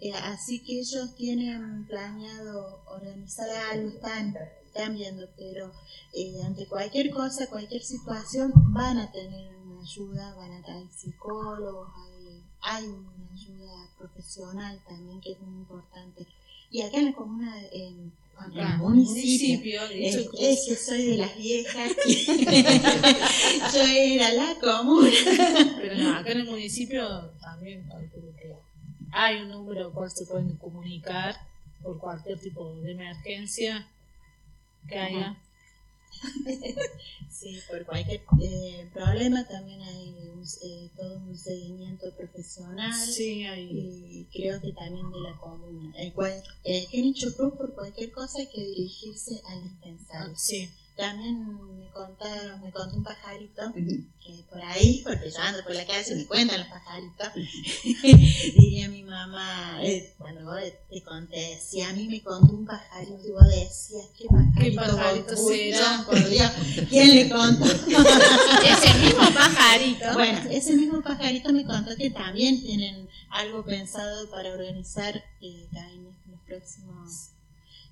Eh, 0.00 0.12
así 0.14 0.62
que 0.64 0.80
ellos 0.80 1.14
tienen 1.14 1.86
planeado 1.86 2.82
organizar 2.86 3.48
algo, 3.72 3.90
están, 3.90 4.34
están 4.64 4.94
viendo, 4.94 5.28
pero 5.36 5.70
eh, 6.14 6.42
ante 6.44 6.66
cualquier 6.66 7.10
cosa, 7.10 7.46
cualquier 7.48 7.82
situación, 7.82 8.52
van 8.72 8.98
a 8.98 9.12
tener 9.12 9.54
una 9.56 9.82
ayuda, 9.82 10.34
van 10.34 10.52
a 10.52 10.62
tener 10.62 10.86
psicólogos, 10.90 11.90
hay, 12.66 12.84
una 12.84 13.32
ayuda 13.32 13.88
profesional 13.98 14.80
también 14.86 15.20
que 15.20 15.32
es 15.32 15.40
muy 15.40 15.60
importante. 15.60 16.26
Y 16.70 16.82
acá 16.82 16.98
en 16.98 17.06
la 17.06 17.12
comuna, 17.12 17.62
en, 17.72 17.82
en 17.82 18.12
Acá, 18.38 18.72
el 18.74 18.78
municipio, 18.78 19.80
municipio, 19.80 19.88
de 19.88 20.08
es, 20.08 20.14
hecho, 20.14 20.30
es 20.38 20.64
que 20.68 20.76
soy 20.76 21.06
de 21.06 21.16
las 21.16 21.34
viejas, 21.38 21.92
yo 23.74 23.80
era 23.80 24.32
la 24.34 24.54
comuna. 24.60 25.08
Pero 25.80 25.96
no, 25.96 26.16
acá 26.16 26.32
en 26.32 26.40
el 26.40 26.44
municipio 26.44 27.30
también 27.40 27.88
hay 29.10 29.40
un 29.40 29.48
número 29.48 29.86
al 29.86 29.92
cual 29.92 30.10
se 30.10 30.26
pueden 30.26 30.54
comunicar 30.56 31.34
por 31.82 31.98
cualquier 31.98 32.38
tipo 32.38 32.74
de 32.74 32.92
emergencia 32.92 33.88
que 34.86 34.98
haya. 34.98 35.36
Sí, 37.36 37.58
por 37.68 37.84
cualquier 37.84 38.22
eh, 38.40 38.88
problema 38.94 39.46
también 39.46 39.82
hay 39.82 40.08
un, 40.32 40.42
eh, 40.62 40.90
todo 40.96 41.18
un 41.18 41.36
seguimiento 41.36 42.10
profesional. 42.16 42.94
Sí, 42.94 43.44
hay. 43.44 43.68
Y 43.70 44.24
creo 44.32 44.58
que 44.58 44.72
también 44.72 45.10
de 45.10 45.20
la 45.20 45.36
comuna. 45.36 45.92
El 45.98 46.14
cual, 46.14 46.42
eh, 46.64 46.86
Cruz, 47.36 47.54
por 47.54 47.74
cualquier 47.74 48.10
cosa 48.10 48.38
hay 48.38 48.46
que 48.46 48.64
dirigirse 48.64 49.42
al 49.48 49.62
dispensario. 49.64 50.34
Sí. 50.34 50.70
También 50.96 51.78
me 51.78 51.90
contaron, 51.90 52.62
me 52.62 52.70
contó 52.72 52.96
un 52.96 53.04
pajarito 53.04 53.70
que 53.74 54.44
por 54.50 54.60
ahí, 54.62 55.02
porque 55.04 55.30
yo 55.30 55.38
ando 55.40 55.62
por 55.62 55.74
la 55.74 55.84
calle 55.84 56.12
y 56.12 56.16
me 56.16 56.26
cuentan 56.26 56.60
los 56.60 56.68
pajaritos, 56.68 57.28
diría 58.56 58.88
mi 58.96 59.02
mamá, 59.02 59.78
eh, 59.82 60.14
cuando 60.16 60.46
vos 60.46 60.58
te 60.90 61.02
conté, 61.02 61.60
si 61.60 61.82
a 61.82 61.92
mí 61.92 62.08
me 62.08 62.22
contó 62.22 62.54
un 62.54 62.64
pajarito 62.64 63.20
y 63.26 63.30
vos 63.30 63.46
decías, 63.46 64.06
¿qué 64.16 64.24
pajarito, 64.26 64.60
¿Qué 64.60 64.72
pajarito 64.72 65.36
será? 65.36 66.04
Por 66.06 66.28
Dios, 66.28 66.50
¿quién 66.88 67.14
le 67.14 67.28
contó? 67.28 67.64
Ese 67.66 68.94
mismo 68.98 69.34
pajarito. 69.34 70.12
Bueno, 70.14 70.40
ese 70.50 70.76
mismo 70.76 71.02
pajarito 71.02 71.52
me 71.52 71.64
contó 71.64 71.94
que 71.94 72.08
también 72.10 72.62
tienen 72.62 73.06
algo 73.30 73.64
pensado 73.64 74.30
para 74.30 74.50
organizar 74.52 75.14
eh, 75.42 75.68
en 75.72 76.04
los 76.04 76.40
próximos 76.46 77.35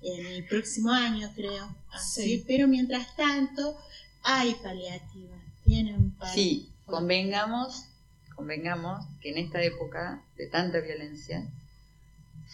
en 0.01 0.25
el 0.25 0.45
próximo 0.45 0.91
año 0.91 1.31
creo 1.35 1.75
así 1.91 2.23
Sí. 2.23 2.43
pero 2.47 2.67
mientras 2.67 3.15
tanto 3.15 3.77
hay 4.23 4.55
paliativas 4.55 5.39
tienen 5.65 6.15
Sí, 6.33 6.69
convengamos, 6.85 7.85
convengamos 8.35 9.05
que 9.21 9.31
en 9.31 9.37
esta 9.39 9.61
época 9.63 10.23
de 10.37 10.47
tanta 10.47 10.79
violencia 10.79 11.43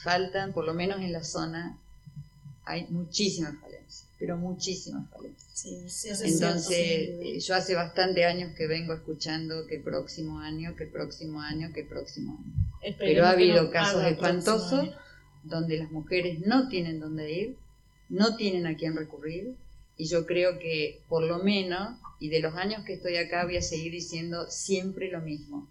faltan, 0.03 0.53
por 0.53 0.65
lo 0.65 0.73
menos 0.73 1.01
en 1.01 1.11
la 1.11 1.23
zona, 1.23 1.77
hay 2.65 2.88
muchísimas 2.89 3.55
falencias, 3.59 4.05
pero 4.18 4.38
muchísimas 4.38 5.09
falencias. 5.09 5.51
Sí, 5.53 5.89
sí, 5.89 6.09
Entonces, 6.09 6.68
cierto, 6.68 7.22
eh, 7.23 7.39
yo 7.39 7.55
hace 7.55 7.76
bastante 7.76 8.26
años 8.26 8.55
que 8.55 8.65
vengo 8.68 8.93
escuchando 8.93 9.68
que 9.68 9.76
el 9.76 9.84
próximo 9.84 10.39
año, 10.39 10.76
que 10.76 10.85
el 10.85 10.89
próximo 10.89 11.41
año, 11.41 11.72
que 11.73 11.81
el 11.81 11.88
próximo 11.88 12.38
año. 12.39 12.72
Esperemos 12.81 12.97
Pero 12.99 13.26
ha 13.26 13.31
habido 13.31 13.63
no 13.63 13.72
casos 13.72 14.03
espantosos. 14.05 14.89
Donde 15.43 15.77
las 15.77 15.91
mujeres 15.91 16.39
no 16.45 16.68
tienen 16.69 16.99
dónde 16.99 17.31
ir, 17.31 17.57
no 18.09 18.35
tienen 18.35 18.68
a 18.68 18.76
quién 18.76 18.95
recurrir, 18.95 19.55
y 19.97 20.05
yo 20.05 20.26
creo 20.26 20.59
que 20.59 21.01
por 21.07 21.23
lo 21.23 21.39
menos, 21.39 21.99
y 22.19 22.30
de 22.30 22.39
los 22.39 22.55
años 22.55 22.84
que 22.85 22.93
estoy 22.93 23.18
acá 23.18 23.45
voy 23.45 23.57
a 23.57 23.61
seguir 23.61 23.91
diciendo 23.91 24.45
siempre 24.49 25.11
lo 25.11 25.22
mismo. 25.22 25.68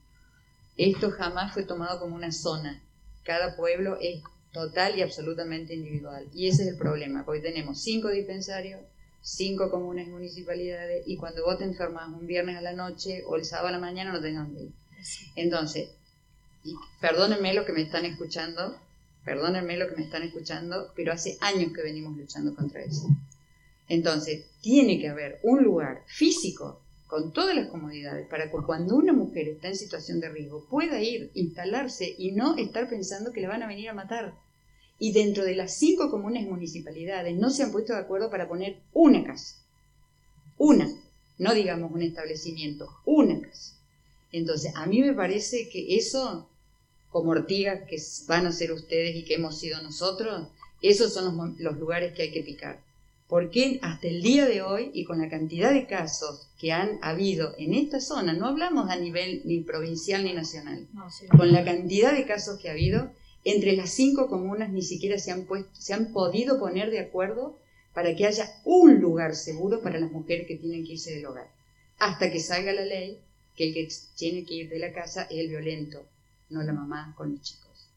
Esto 0.77 1.11
jamás 1.11 1.53
fue 1.53 1.65
tomado 1.65 2.01
como 2.01 2.15
una 2.15 2.33
zona. 2.33 2.83
Cada 3.25 3.57
pueblo 3.57 3.99
es 4.01 4.23
total 4.53 4.99
y 4.99 5.03
absolutamente 5.03 5.75
individual. 5.75 6.27
Y 6.35 6.49
ese 6.49 6.63
es 6.63 6.69
el 6.71 6.79
problema, 6.79 7.25
porque 7.25 7.41
tenemos 7.41 7.81
cinco 7.81 8.09
dispensarios, 8.09 8.81
cinco 9.23 9.71
comunes 9.71 10.09
y 10.09 10.11
municipalidades, 10.11 11.05
y 11.07 11.17
cuando 11.17 11.45
vos 11.45 11.59
te 11.59 11.65
enfermas 11.65 12.09
un 12.09 12.27
viernes 12.27 12.57
a 12.57 12.63
la 12.63 12.73
noche 12.73 13.23
o 13.27 13.37
el 13.37 13.45
sábado 13.45 13.69
a 13.69 13.73
la 13.73 13.79
mañana 13.79 14.13
no 14.13 14.21
tenés 14.21 14.39
dónde 14.39 14.63
ir. 14.63 14.73
Entonces, 15.37 15.91
y 16.65 16.75
perdónenme 17.01 17.55
lo 17.55 17.65
que 17.65 17.73
me 17.73 17.83
están 17.83 18.05
escuchando, 18.05 18.77
perdónenme 19.31 19.77
lo 19.77 19.89
que 19.89 19.95
me 19.95 20.03
están 20.03 20.25
escuchando, 20.25 20.91
pero 20.97 21.13
hace 21.13 21.39
años 21.41 21.73
que 21.73 21.83
venimos 21.83 22.17
luchando 22.17 22.53
contra 22.53 22.83
eso. 22.83 23.09
Entonces, 23.89 24.47
tiene 24.61 24.99
que 24.99 25.09
haber 25.09 25.39
un 25.45 25.63
lugar 25.63 26.03
físico 26.09 26.81
con 27.07 27.33
todas 27.33 27.55
las 27.55 27.69
comodidades 27.69 28.27
para 28.27 28.51
que 28.51 28.57
cuando 28.67 28.97
una 28.97 29.13
mujer 29.13 29.47
está 29.47 29.69
en 29.69 29.77
situación 29.77 30.19
de 30.19 30.31
riesgo 30.31 30.67
pueda 30.69 31.01
ir, 31.01 31.31
instalarse 31.35 32.13
y 32.19 32.33
no 32.33 32.57
estar 32.57 32.89
pensando 32.89 33.33
que 33.33 33.41
la 33.41 33.51
van 33.51 33.63
a 33.63 33.69
venir 33.69 33.89
a 33.89 33.95
matar. 33.95 34.35
Y 34.99 35.13
dentro 35.13 35.45
de 35.45 35.55
las 35.55 35.75
cinco 35.75 36.11
comunes 36.11 36.49
municipalidades 36.49 37.37
no 37.37 37.51
se 37.51 37.63
han 37.63 37.71
puesto 37.71 37.93
de 37.93 38.01
acuerdo 38.01 38.31
para 38.31 38.49
poner 38.49 38.81
una 38.93 39.23
casa. 39.23 39.55
Una, 40.59 40.91
no 41.39 41.55
digamos 41.55 41.93
un 41.93 42.03
establecimiento, 42.03 42.89
una 43.05 43.41
casa. 43.41 43.77
Entonces, 44.33 44.73
a 44.75 44.87
mí 44.87 45.01
me 45.01 45.15
parece 45.15 45.69
que 45.69 45.95
eso, 45.95 46.50
como 47.11 47.31
ortigas 47.31 47.81
que 47.89 47.99
van 48.27 48.47
a 48.47 48.53
ser 48.53 48.73
ustedes 48.73 49.17
y 49.17 49.25
que 49.25 49.35
hemos 49.35 49.59
sido 49.59 49.83
nosotros, 49.83 50.49
esos 50.83 51.13
son 51.13 51.37
los, 51.37 51.59
los 51.61 51.79
lugares 51.79 52.15
que 52.15 52.23
hay 52.23 52.31
que 52.33 52.43
picar. 52.43 52.81
Porque 53.29 53.79
hasta 53.83 54.09
el 54.09 54.23
día 54.23 54.47
de 54.47 54.63
hoy, 54.63 54.91
y 54.93 55.05
con 55.05 55.21
la 55.21 55.29
cantidad 55.29 55.73
de 55.73 55.87
casos 55.87 56.49
que 56.59 56.73
han 56.73 56.99
habido 57.01 57.55
en 57.59 57.75
esta 57.75 58.01
zona, 58.01 58.33
no 58.33 58.47
hablamos 58.47 58.91
a 58.91 58.97
nivel 58.97 59.43
ni 59.45 59.61
provincial 59.61 60.25
ni 60.25 60.33
nacional, 60.33 60.89
No, 60.93 61.09
sí. 61.11 61.27
con 61.29 61.53
la 61.53 61.65
cantidad 61.65 62.13
de 62.13 62.27
casos 62.27 62.59
que 62.59 62.69
ha 62.69 62.73
habido, 62.73 63.11
entre 63.45 63.77
las 63.77 63.91
cinco 63.91 64.29
comunas 64.29 64.71
ni 64.71 64.83
siquiera 64.83 65.17
se 65.19 65.31
han, 65.31 65.45
puesto, 65.45 65.71
se 65.75 65.95
han 65.95 66.13
podido 66.13 66.59
poner 66.59 66.91
de 66.91 66.99
acuerdo 67.01 67.57
para 67.95 68.15
que 68.17 68.27
haya 68.27 68.53
un 68.65 69.01
lugar 69.01 69.35
seguro 69.37 69.81
para 69.81 70.01
las 70.01 70.11
mujeres 70.11 70.47
que 70.47 70.57
tienen 70.57 70.85
que 70.85 70.95
irse 70.95 71.15
del 71.15 71.27
hogar. 71.27 71.49
Hasta 71.99 72.31
que 72.33 72.41
salga 72.41 72.73
la 72.73 72.85
ley 72.85 73.19
que 73.57 73.69
el 73.69 73.75
que 73.75 73.89
tiene 74.17 74.45
que 74.45 74.55
ir 74.55 74.69
de 74.71 74.79
la 74.79 74.93
casa 74.93 75.23
es 75.31 75.39
el 75.39 75.49
violento, 75.49 76.03
no 76.51 76.63
la 76.63 76.73
mamá 76.73 77.15
con 77.17 77.33
los 77.33 77.43
chicos. 77.43 77.89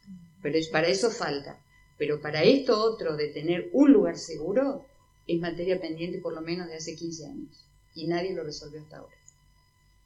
Pero 0.42 0.58
es, 0.58 0.68
para 0.70 0.88
eso 0.88 1.10
falta. 1.10 1.58
Pero 1.98 2.22
para 2.22 2.44
esto 2.44 2.82
otro 2.82 3.16
de 3.16 3.28
tener 3.30 3.70
un 3.74 3.92
lugar 3.92 4.18
seguro 4.18 4.86
es 5.28 5.40
materia 5.40 5.80
pendiente 5.80 6.20
por 6.20 6.34
lo 6.34 6.42
menos 6.42 6.68
de 6.68 6.76
hace 6.76 6.96
15 6.96 7.26
años. 7.26 7.66
Y 7.96 8.08
nadie 8.08 8.34
lo 8.34 8.44
resolvió 8.44 8.82
hasta 8.82 8.98
ahora. 8.98 9.16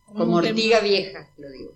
Como 0.05 0.35
ortiga 0.35 0.79
vieja, 0.79 1.29
lo 1.37 1.49
digo. 1.49 1.73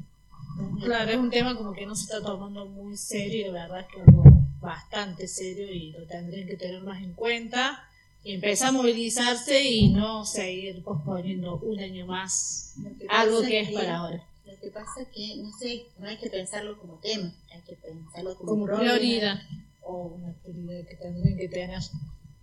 Claro, 0.83 1.11
es 1.11 1.17
un 1.17 1.29
tema 1.29 1.55
como 1.55 1.73
que 1.73 1.85
no 1.85 1.95
se 1.95 2.03
está 2.03 2.21
tomando 2.21 2.65
muy 2.65 2.97
serio 2.97 3.47
y 3.47 3.51
la 3.51 3.63
verdad 3.63 3.79
es 3.81 3.87
que 3.87 4.01
algo 4.01 4.23
bastante 4.59 5.27
serio 5.27 5.71
y 5.71 5.91
lo 5.91 6.05
tendrían 6.05 6.47
que 6.47 6.55
tener 6.55 6.81
más 6.83 7.01
en 7.01 7.13
cuenta 7.13 7.87
y 8.23 8.33
empezar 8.33 8.69
a 8.69 8.73
movilizarse 8.73 9.63
y 9.63 9.89
no 9.89 10.25
seguir 10.25 10.83
posponiendo 10.83 11.57
un 11.57 11.79
año 11.79 12.05
más 12.05 12.75
algo 13.09 13.41
que 13.41 13.61
es 13.61 13.71
para 13.71 13.97
ahora. 13.97 14.27
Que 14.61 14.69
pasa 14.69 15.05
que, 15.13 15.37
no 15.37 15.51
sé, 15.57 15.85
no 15.97 16.07
hay 16.07 16.17
que 16.17 16.29
pensarlo 16.29 16.77
como 16.79 16.99
tema, 16.99 17.33
hay 17.53 17.61
que 17.61 17.75
pensarlo 17.75 18.35
como, 18.37 18.49
Como 18.51 18.65
problema. 18.65 18.93
prioridad 18.95 19.39
o 19.81 20.03
una 20.15 20.33
prioridad 20.33 20.87
que 20.87 20.95
tendrían 20.97 21.37
que 21.37 21.47
tener, 21.49 21.81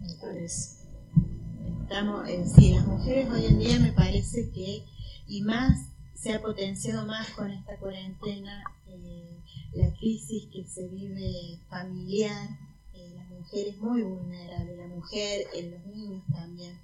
me 0.01 0.15
parece. 0.15 0.79
Estamos, 1.83 2.29
eh, 2.29 2.45
sí, 2.45 2.75
las 2.75 2.87
mujeres 2.87 3.31
hoy 3.31 3.47
en 3.47 3.59
día 3.61 3.79
me 3.79 3.93
parece 3.93 4.51
que, 4.51 4.83
y 5.29 5.43
más, 5.43 5.79
se 6.15 6.35
ha 6.35 6.43
potenciado 6.43 7.07
más 7.07 7.31
con 7.31 7.51
esta 7.53 7.77
cuarentena, 7.79 8.65
eh, 8.89 9.39
la 9.75 9.95
crisis 9.95 10.49
que 10.53 10.65
se 10.65 10.89
vive 10.89 11.61
familiar, 11.71 12.49
eh, 12.95 13.13
la 13.15 13.25
mujer 13.25 13.69
es 13.69 13.79
muy 13.79 14.03
vulnerable, 14.03 14.77
la 14.77 14.89
mujer, 14.89 15.47
eh, 15.55 15.71
los 15.71 15.95
niños 15.95 16.25
también. 16.33 16.77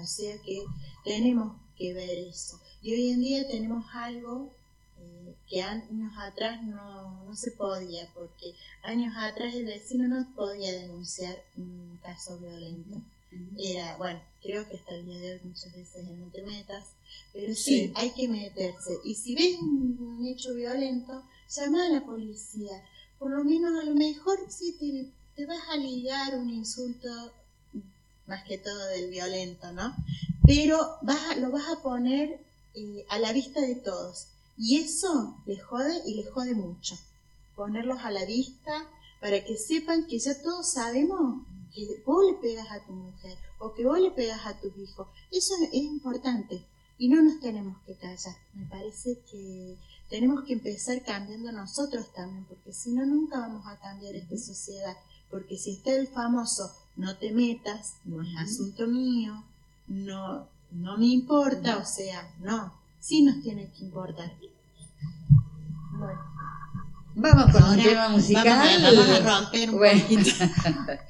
O 0.00 0.06
sea 0.06 0.36
que 0.42 0.64
tenemos 1.04 1.56
que 1.76 1.92
ver 1.94 2.18
eso. 2.28 2.60
Y 2.86 2.94
hoy 2.94 3.10
en 3.10 3.20
día 3.20 3.48
tenemos 3.48 3.84
algo 3.94 4.52
eh, 5.00 5.34
que 5.48 5.60
años 5.60 6.12
atrás 6.20 6.62
no, 6.62 7.24
no 7.24 7.34
se 7.34 7.50
podía, 7.50 8.08
porque 8.14 8.54
años 8.84 9.12
atrás 9.18 9.52
el 9.56 9.64
vecino 9.64 10.06
no 10.06 10.24
podía 10.36 10.70
denunciar 10.70 11.36
un 11.56 11.98
caso 12.00 12.38
violento. 12.38 13.02
Era, 13.58 13.96
bueno, 13.96 14.20
creo 14.40 14.68
que 14.68 14.76
hasta 14.76 14.94
el 14.94 15.04
día 15.04 15.18
de 15.18 15.32
hoy 15.32 15.40
muchas 15.42 15.74
veces 15.74 16.04
no 16.08 16.26
te 16.30 16.42
metas, 16.42 16.84
pero 17.32 17.52
sí, 17.56 17.88
Sí. 17.88 17.92
hay 17.96 18.10
que 18.12 18.28
meterse. 18.28 18.98
Y 19.04 19.16
si 19.16 19.34
ves 19.34 19.58
un, 19.60 19.98
un 20.20 20.24
hecho 20.28 20.54
violento, 20.54 21.24
llama 21.56 21.86
a 21.86 21.88
la 21.88 22.04
policía, 22.06 22.84
por 23.18 23.32
lo 23.32 23.42
menos 23.42 23.82
a 23.82 23.84
lo 23.84 23.96
mejor 23.96 24.38
si 24.48 24.74
te, 24.74 25.10
te 25.34 25.44
vas 25.44 25.68
a 25.70 25.76
ligar 25.76 26.38
un 26.38 26.50
insulto, 26.50 27.32
más 28.28 28.44
que 28.44 28.58
todo 28.58 28.86
del 28.86 29.10
violento, 29.10 29.72
¿no? 29.72 29.92
Pero 30.46 30.78
vas 31.02 31.30
a- 31.30 31.36
lo 31.36 31.50
vas 31.50 31.68
a 31.68 31.82
poner 31.82 32.45
eh, 32.76 33.04
a 33.08 33.18
la 33.18 33.32
vista 33.32 33.60
de 33.60 33.74
todos. 33.74 34.28
Y 34.56 34.78
eso 34.78 35.36
les 35.46 35.62
jode 35.62 36.02
y 36.06 36.14
les 36.14 36.30
jode 36.30 36.54
mucho. 36.54 36.96
Ponerlos 37.54 38.00
a 38.00 38.10
la 38.10 38.24
vista 38.24 38.86
para 39.20 39.44
que 39.44 39.56
sepan 39.56 40.06
que 40.06 40.18
ya 40.18 40.40
todos 40.40 40.70
sabemos 40.70 41.42
que 41.74 42.02
vos 42.06 42.24
le 42.24 42.38
pegas 42.38 42.70
a 42.70 42.84
tu 42.86 42.92
mujer 42.92 43.36
o 43.58 43.74
que 43.74 43.84
vos 43.84 43.98
le 43.98 44.10
pegas 44.10 44.46
a 44.46 44.60
tus 44.60 44.76
hijos. 44.78 45.08
Eso 45.30 45.54
es 45.60 45.74
importante 45.74 46.64
y 46.98 47.08
no 47.08 47.22
nos 47.22 47.40
tenemos 47.40 47.76
que 47.86 47.94
callar. 47.94 48.36
Me 48.54 48.66
parece 48.66 49.18
que 49.30 49.76
tenemos 50.08 50.44
que 50.44 50.54
empezar 50.54 51.02
cambiando 51.02 51.52
nosotros 51.52 52.12
también, 52.14 52.44
porque 52.44 52.72
si 52.72 52.90
no, 52.90 53.04
nunca 53.04 53.40
vamos 53.40 53.66
a 53.66 53.78
cambiar 53.78 54.14
esta 54.14 54.38
sociedad. 54.38 54.96
Porque 55.30 55.58
si 55.58 55.72
está 55.72 55.92
el 55.92 56.08
famoso, 56.08 56.72
no 56.96 57.16
te 57.18 57.32
metas, 57.32 57.94
no 58.04 58.22
es 58.22 58.36
asunto 58.38 58.86
mío, 58.86 59.44
no, 59.88 60.48
no 60.72 60.96
me 60.98 61.06
importa, 61.06 61.78
o 61.78 61.84
sea, 61.84 62.28
no, 62.40 62.72
sí 63.00 63.22
nos 63.22 63.42
tiene 63.42 63.70
que 63.70 63.84
importar. 63.84 64.32
Bueno. 65.98 66.20
Vamos 67.14 67.50
con 67.50 67.62
un 67.70 67.82
tema 67.82 68.08
musical. 68.10 68.44
Vamos 68.44 68.84
a, 68.84 68.90
vamos 68.90 69.08
a 69.08 69.40
romper 69.40 69.70
un 69.70 69.76
Bueno. 69.78 70.00
poquito. 70.02 70.30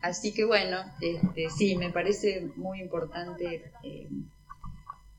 Así 0.00 0.32
que 0.32 0.44
bueno, 0.44 0.78
este, 1.00 1.48
sí, 1.50 1.76
me 1.76 1.90
parece 1.90 2.48
muy 2.56 2.80
importante 2.80 3.70
eh, 3.84 4.08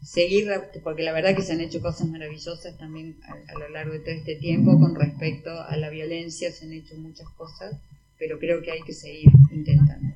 seguir, 0.02 0.50
porque 0.84 1.04
la 1.04 1.14
verdad 1.14 1.36
que 1.36 1.42
se 1.42 1.54
han 1.54 1.62
hecho 1.62 1.82
cosas 1.82 2.08
maravillosas 2.10 2.78
también 2.78 3.18
a, 3.24 3.52
a 3.52 3.60
lo 3.60 3.70
largo 3.70 3.94
de 3.94 4.00
todo 4.00 4.12
este 4.14 4.36
tiempo 4.36 4.78
con 4.78 4.96
respecto 4.96 5.52
a 5.52 5.78
la 5.78 5.90
violencia, 5.90 6.52
se 6.52 6.66
han 6.66 6.74
hecho 6.74 6.96
muchas 6.98 7.30
cosas, 7.38 7.76
pero 8.20 8.40
creo 8.40 8.62
que 8.62 8.72
hay 8.72 8.82
que 8.82 8.92
seguir 8.94 9.30
intentando. 9.52 10.13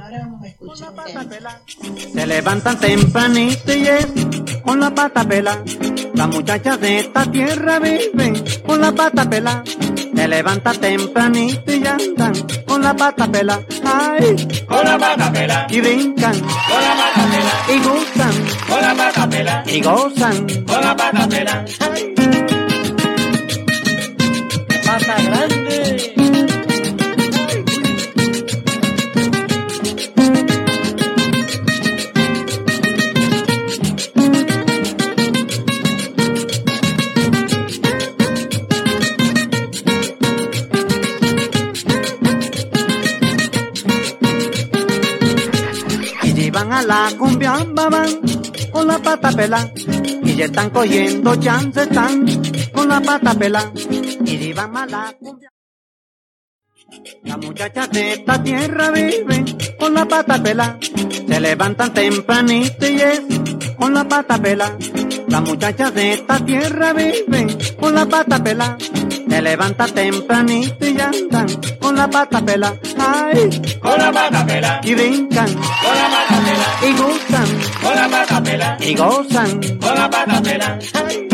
Bueno, 0.00 0.16
ahora 0.16 0.18
vamos 0.20 0.42
a 0.42 0.46
escuchar 0.46 0.92
un 1.20 1.28
tema. 1.28 1.60
Se 2.12 2.26
levantan 2.26 2.78
tempranito 2.78 3.72
y 3.72 3.86
es 3.86 4.06
con 4.62 4.80
la 4.80 4.94
pata 4.94 5.24
pela. 5.24 5.62
Las 6.14 6.28
muchachas 6.28 6.80
de 6.80 7.00
esta 7.00 7.30
tierra 7.30 7.78
viven 7.78 8.42
con 8.66 8.80
la 8.80 8.92
pata 8.92 9.28
pela. 9.28 9.62
Se 10.14 10.28
levantan 10.28 10.78
tempranito 10.78 11.72
y 11.72 11.86
andan 11.86 12.32
con 12.66 12.82
la 12.82 12.96
pata 12.96 13.30
pela. 13.30 13.60
Ay, 13.84 14.64
con 14.66 14.84
la 14.84 14.98
pata 14.98 15.32
pela. 15.32 15.66
Y 15.68 15.80
brincan 15.80 16.40
con 16.40 16.82
la 16.82 16.94
pata 16.96 17.26
pela. 17.30 17.52
Y 17.68 17.78
gustan 17.78 18.32
con 18.68 18.80
la 18.80 18.94
pata 18.94 19.28
pela. 19.28 19.64
Y 19.66 19.80
gozan 19.82 20.64
con 20.64 20.80
la 20.80 20.96
pata 20.96 21.28
pela. 21.28 21.64
Ay. 21.80 22.14
Pata 24.86 25.22
grande. 25.22 26.19
La 46.82 47.10
cumbia 47.18 47.64
van 47.74 48.20
con 48.72 48.86
la 48.86 48.98
pata 48.98 49.30
pela 49.32 49.70
y 50.22 50.34
ya 50.34 50.44
están 50.46 50.70
cogiendo 50.70 51.34
chance 51.36 51.82
están 51.82 52.24
con 52.72 52.88
la 52.88 53.00
pata 53.00 53.34
pela 53.34 53.72
y 54.24 54.38
llevan 54.38 54.76
a 54.76 54.86
la 54.86 55.14
cumbia. 55.18 55.50
Las 57.22 57.38
muchachas 57.38 57.90
de 57.90 58.12
esta 58.14 58.42
tierra 58.42 58.90
viven 58.90 59.44
con 59.78 59.94
la 59.94 60.06
pata 60.06 60.42
pela 60.42 60.78
se 60.80 61.40
levantan 61.40 61.94
tempranito 61.94 62.86
y 62.86 63.00
es 63.00 63.22
con 63.78 63.94
la 63.94 64.04
pata 64.08 64.38
pela 64.38 64.76
las 65.30 65.42
muchachas 65.42 65.94
de 65.94 66.12
esta 66.14 66.44
tierra 66.44 66.92
viven 66.92 67.56
con 67.78 67.94
la 67.94 68.04
pata 68.04 68.42
pela 68.42 68.76
se 69.28 69.42
levantan 69.42 69.90
tempranito 69.92 70.86
y 70.86 71.00
andan 71.00 71.46
con 71.80 71.96
la 71.96 72.10
pata 72.10 72.44
pela 72.44 72.74
ay 72.98 73.78
con 73.80 73.98
la 73.98 74.12
pata 74.12 74.44
pela 74.44 74.80
y 74.82 74.94
brincan. 74.94 75.46
Con 75.46 75.94
la 76.00 76.08
pata 76.14 76.40
pela 76.44 76.68
y 76.82 76.92
gustan 76.98 77.46
con 77.82 77.94
la 77.94 78.08
pata 78.08 78.42
pela 78.42 78.76
y 78.80 78.94
gozan. 78.94 79.60
Con 79.78 79.94
la 79.94 80.10
pata 80.10 80.42
pela 80.42 80.78
ay 80.94 81.30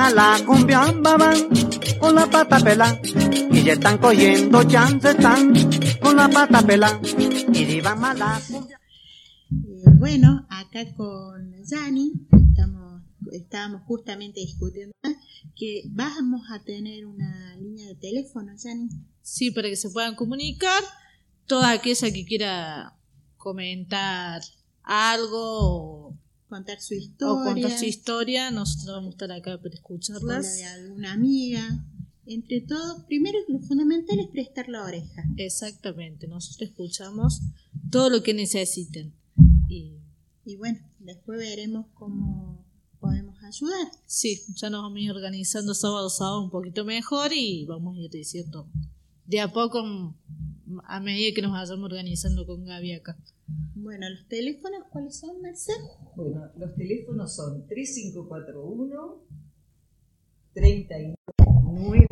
a 0.00 0.10
la 0.10 0.40
cumbia 0.46 0.80
van 1.02 1.48
con 1.98 2.14
la 2.14 2.26
pata 2.26 2.58
pela 2.58 3.00
y 3.52 3.62
ya 3.62 3.74
están 3.74 3.98
cogiendo 3.98 4.62
chance 4.64 5.10
están 5.10 5.52
con 6.00 6.16
la 6.16 6.28
pata 6.28 6.62
pela 6.62 7.00
y 7.52 7.64
llevan 7.64 8.04
a 8.04 8.14
la 8.14 8.40
cumbia 8.48 8.80
Eh, 9.50 9.90
bueno, 9.98 10.46
acá 10.48 10.80
con 10.96 11.52
Yani 11.62 12.12
estamos, 12.48 13.02
estábamos 13.32 13.82
justamente 13.86 14.40
discutiendo 14.40 14.94
que 15.54 15.82
vamos 15.90 16.42
a 16.50 16.62
tener 16.62 17.06
una 17.06 17.56
línea 17.56 17.86
de 17.88 17.94
teléfono, 17.94 18.52
Yani. 18.56 18.88
Sí, 19.22 19.50
para 19.50 19.68
que 19.68 19.76
se 19.76 19.90
puedan 19.90 20.16
comunicar. 20.16 20.82
Toda 21.46 21.70
aquella 21.70 22.10
que 22.10 22.24
quiera 22.24 22.96
comentar 23.36 24.40
algo 24.82 26.08
o, 26.08 26.18
Contar 26.48 26.80
su 26.80 26.94
o 26.94 26.98
historia. 26.98 27.52
contar 27.52 27.78
su 27.78 27.84
historia, 27.84 28.50
nosotros 28.50 28.94
vamos 28.96 29.08
a 29.08 29.10
estar 29.10 29.32
acá 29.32 29.56
para 29.56 29.60
o 29.60 29.68
la 29.68 29.74
escucharlas. 29.74 30.56
de 30.56 30.64
alguna 30.64 31.12
amiga. 31.12 31.84
Entre 32.26 32.62
todo, 32.62 33.04
primero 33.06 33.38
lo 33.48 33.58
fundamental 33.60 34.18
es 34.18 34.28
prestar 34.28 34.68
la 34.68 34.84
oreja. 34.84 35.24
Exactamente, 35.36 36.26
nosotros 36.26 36.70
escuchamos 36.70 37.40
todo 37.90 38.08
lo 38.08 38.22
que 38.22 38.32
necesiten. 38.34 39.14
Y 39.68 39.98
Y 40.46 40.56
bueno, 40.56 40.78
después 41.00 41.38
veremos 41.38 41.86
cómo 41.94 42.64
podemos 43.00 43.36
ayudar. 43.42 43.88
sí, 44.06 44.40
ya 44.54 44.70
nos 44.70 44.82
vamos 44.82 44.96
a 44.96 45.00
ir 45.00 45.10
organizando 45.10 45.74
sábado 45.74 46.06
a 46.06 46.10
sábado 46.10 46.42
un 46.42 46.50
poquito 46.50 46.84
mejor 46.86 47.32
y 47.34 47.66
vamos 47.66 47.96
a 47.96 48.00
ir 48.00 48.10
diciendo 48.10 48.66
de 49.26 49.40
a 49.40 49.52
poco 49.52 50.14
a 50.84 51.00
medida 51.00 51.34
que 51.34 51.42
nos 51.42 51.52
vayamos 51.52 51.84
organizando 51.84 52.46
con 52.46 52.64
Gaby 52.64 52.92
acá. 52.92 53.18
Bueno, 53.84 54.08
los 54.08 54.26
teléfonos, 54.28 54.84
¿cuáles 54.90 55.14
son, 55.14 55.42
Marcel? 55.42 55.76
Bueno, 56.16 56.50
los 56.56 56.74
teléfonos 56.74 57.36
son 57.36 57.66
3541 57.66 59.26
39 60.54 62.06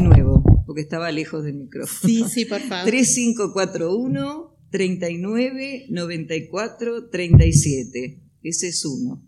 nuevo, 0.00 0.44
porque 0.64 0.82
estaba 0.82 1.10
lejos 1.10 1.42
del 1.42 1.54
micrófono. 1.54 1.98
Sí, 2.00 2.22
sí, 2.28 2.44
por 2.44 2.60
favor. 2.60 2.88
3541 2.88 4.56
39 4.70 5.86
94 5.90 7.10
37. 7.10 8.22
Ese 8.44 8.68
es 8.68 8.84
uno. 8.84 9.20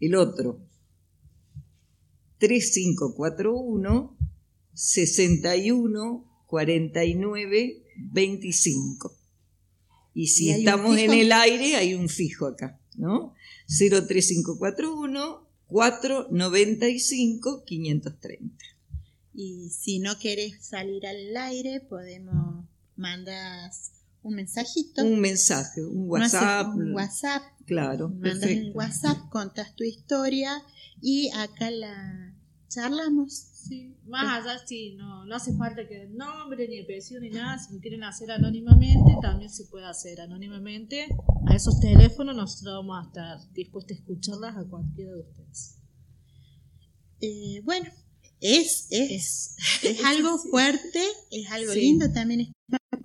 El 0.00 0.14
otro 0.14 0.60
3541 2.36 4.18
61 4.74 6.44
49 6.46 7.82
25. 7.96 9.17
Y 10.18 10.26
si 10.26 10.46
¿Y 10.46 10.50
hay 10.50 10.54
un 10.54 10.66
estamos 10.66 10.98
en 10.98 11.12
el 11.12 11.30
aire, 11.30 11.76
hay 11.76 11.94
un 11.94 12.08
fijo 12.08 12.48
acá, 12.48 12.76
¿no? 12.96 13.34
03541 13.68 15.48
495 15.68 17.62
530. 17.64 18.64
Y 19.32 19.70
si 19.70 20.00
no 20.00 20.18
querés 20.18 20.66
salir 20.66 21.06
al 21.06 21.36
aire, 21.36 21.78
podemos 21.88 22.64
mandar 22.96 23.70
un 24.24 24.34
mensajito. 24.34 25.04
Un 25.04 25.20
mensaje, 25.20 25.84
un 25.84 26.08
WhatsApp. 26.10 26.74
un 26.74 26.94
WhatsApp. 26.94 27.44
Claro, 27.64 28.08
Mandas 28.08 28.40
perfecto. 28.40 28.76
WhatsApp, 28.76 29.18
contas 29.30 29.76
tu 29.76 29.84
historia 29.84 30.64
y 31.00 31.30
acá 31.30 31.70
la 31.70 32.34
charlamos. 32.68 33.57
Sí, 33.68 33.94
más 34.06 34.46
allá 34.46 34.58
si 34.66 34.94
no, 34.94 35.26
no 35.26 35.34
hace 35.36 35.54
falta 35.56 35.86
que 35.86 36.04
el 36.04 36.16
nombre 36.16 36.66
ni 36.68 36.78
el 36.78 36.84
apellido 36.84 37.20
ni 37.20 37.28
nada, 37.30 37.58
si 37.58 37.74
lo 37.74 37.80
quieren 37.80 38.02
hacer 38.04 38.30
anónimamente, 38.30 39.12
también 39.20 39.50
se 39.50 39.66
puede 39.66 39.84
hacer 39.86 40.20
anónimamente. 40.22 41.06
A 41.46 41.54
esos 41.54 41.78
teléfonos 41.80 42.34
nosotros 42.34 42.74
vamos 42.76 42.98
a 43.04 43.08
estar 43.08 43.52
dispuestos 43.52 43.96
a 43.96 44.00
escucharlas 44.00 44.56
a 44.56 44.64
cualquiera 44.64 45.12
de 45.12 45.20
ustedes. 45.20 45.78
Eh, 47.20 47.60
bueno, 47.64 47.90
es, 48.40 48.86
es, 48.90 49.56
es 49.82 50.04
algo 50.04 50.38
fuerte, 50.38 51.02
es 51.30 51.50
algo 51.50 51.72
Sí. 51.72 51.80
lindo 51.80 52.10
también. 52.12 52.40
es- 52.40 52.48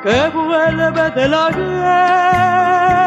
que 0.04 0.30
vuelve 0.34 1.12
de 1.12 1.28
la 1.28 1.50
guerra. 1.52 3.07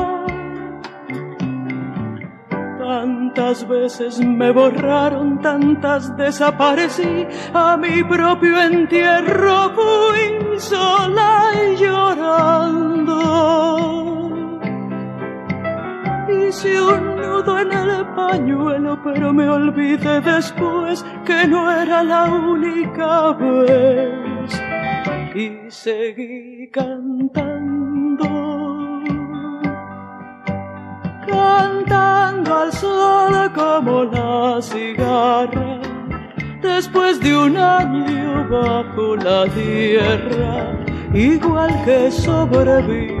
Tantas 2.91 3.65
veces 3.69 4.19
me 4.19 4.51
borraron, 4.51 5.39
tantas 5.39 6.13
desaparecí, 6.17 7.25
a 7.53 7.77
mi 7.77 8.03
propio 8.03 8.61
entierro 8.61 9.71
fui 9.73 10.59
sola 10.59 11.51
y 11.55 11.77
llorando. 11.77 13.17
Hice 16.27 16.81
un 16.81 17.15
nudo 17.15 17.59
en 17.59 17.71
el 17.71 18.05
pañuelo, 18.13 19.01
pero 19.05 19.31
me 19.31 19.47
olvidé 19.47 20.19
después 20.19 21.05
que 21.25 21.47
no 21.47 21.71
era 21.71 22.03
la 22.03 22.25
única 22.25 23.31
vez. 23.31 24.61
Y 25.33 25.71
seguí 25.71 26.69
cantando 26.69 27.80
como 33.53 34.03
la 34.05 34.61
cigarra, 34.61 35.79
después 36.61 37.19
de 37.19 37.35
un 37.35 37.57
año 37.57 38.47
bajo 38.49 39.15
la 39.15 39.45
tierra, 39.47 40.77
igual 41.13 41.83
que 41.85 42.11
sobreviví. 42.11 43.20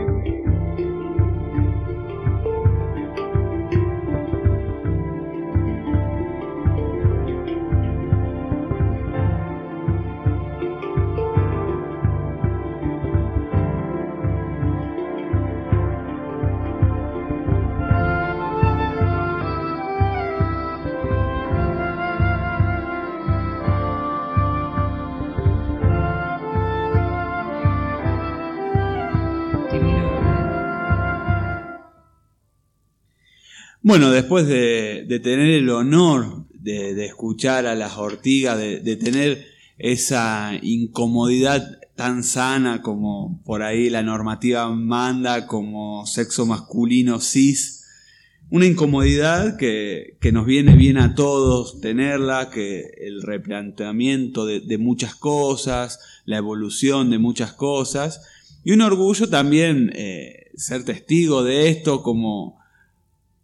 Bueno, 33.91 34.09
después 34.09 34.47
de, 34.47 35.19
tener 35.21 35.49
el 35.49 35.69
honor 35.69 36.45
de, 36.53 37.05
escuchar 37.05 37.65
a 37.65 37.75
las 37.75 37.97
ortigas, 37.97 38.57
de, 38.57 38.95
tener 38.95 39.45
esa 39.77 40.57
incomodidad 40.61 41.77
tan 41.95 42.23
sana 42.23 42.81
como 42.81 43.41
por 43.43 43.63
ahí 43.63 43.89
la 43.89 44.01
normativa 44.01 44.69
manda, 44.69 45.45
como 45.45 46.05
sexo 46.05 46.45
masculino 46.45 47.19
cis, 47.19 47.83
una 48.49 48.65
incomodidad 48.65 49.57
que, 49.57 50.15
que 50.21 50.31
nos 50.31 50.45
viene 50.45 50.77
bien 50.77 50.97
a 50.97 51.13
todos 51.13 51.81
tenerla, 51.81 52.49
que 52.49 52.93
el 52.97 53.21
replanteamiento 53.21 54.45
de, 54.45 54.61
de 54.61 54.77
muchas 54.77 55.15
cosas, 55.15 55.99
la 56.23 56.37
evolución 56.37 57.09
de 57.09 57.17
muchas 57.17 57.51
cosas, 57.51 58.21
y 58.63 58.71
un 58.71 58.83
orgullo 58.83 59.27
también 59.27 59.91
eh, 59.95 60.49
ser 60.55 60.85
testigo 60.85 61.43
de 61.43 61.67
esto 61.67 62.01
como, 62.03 62.60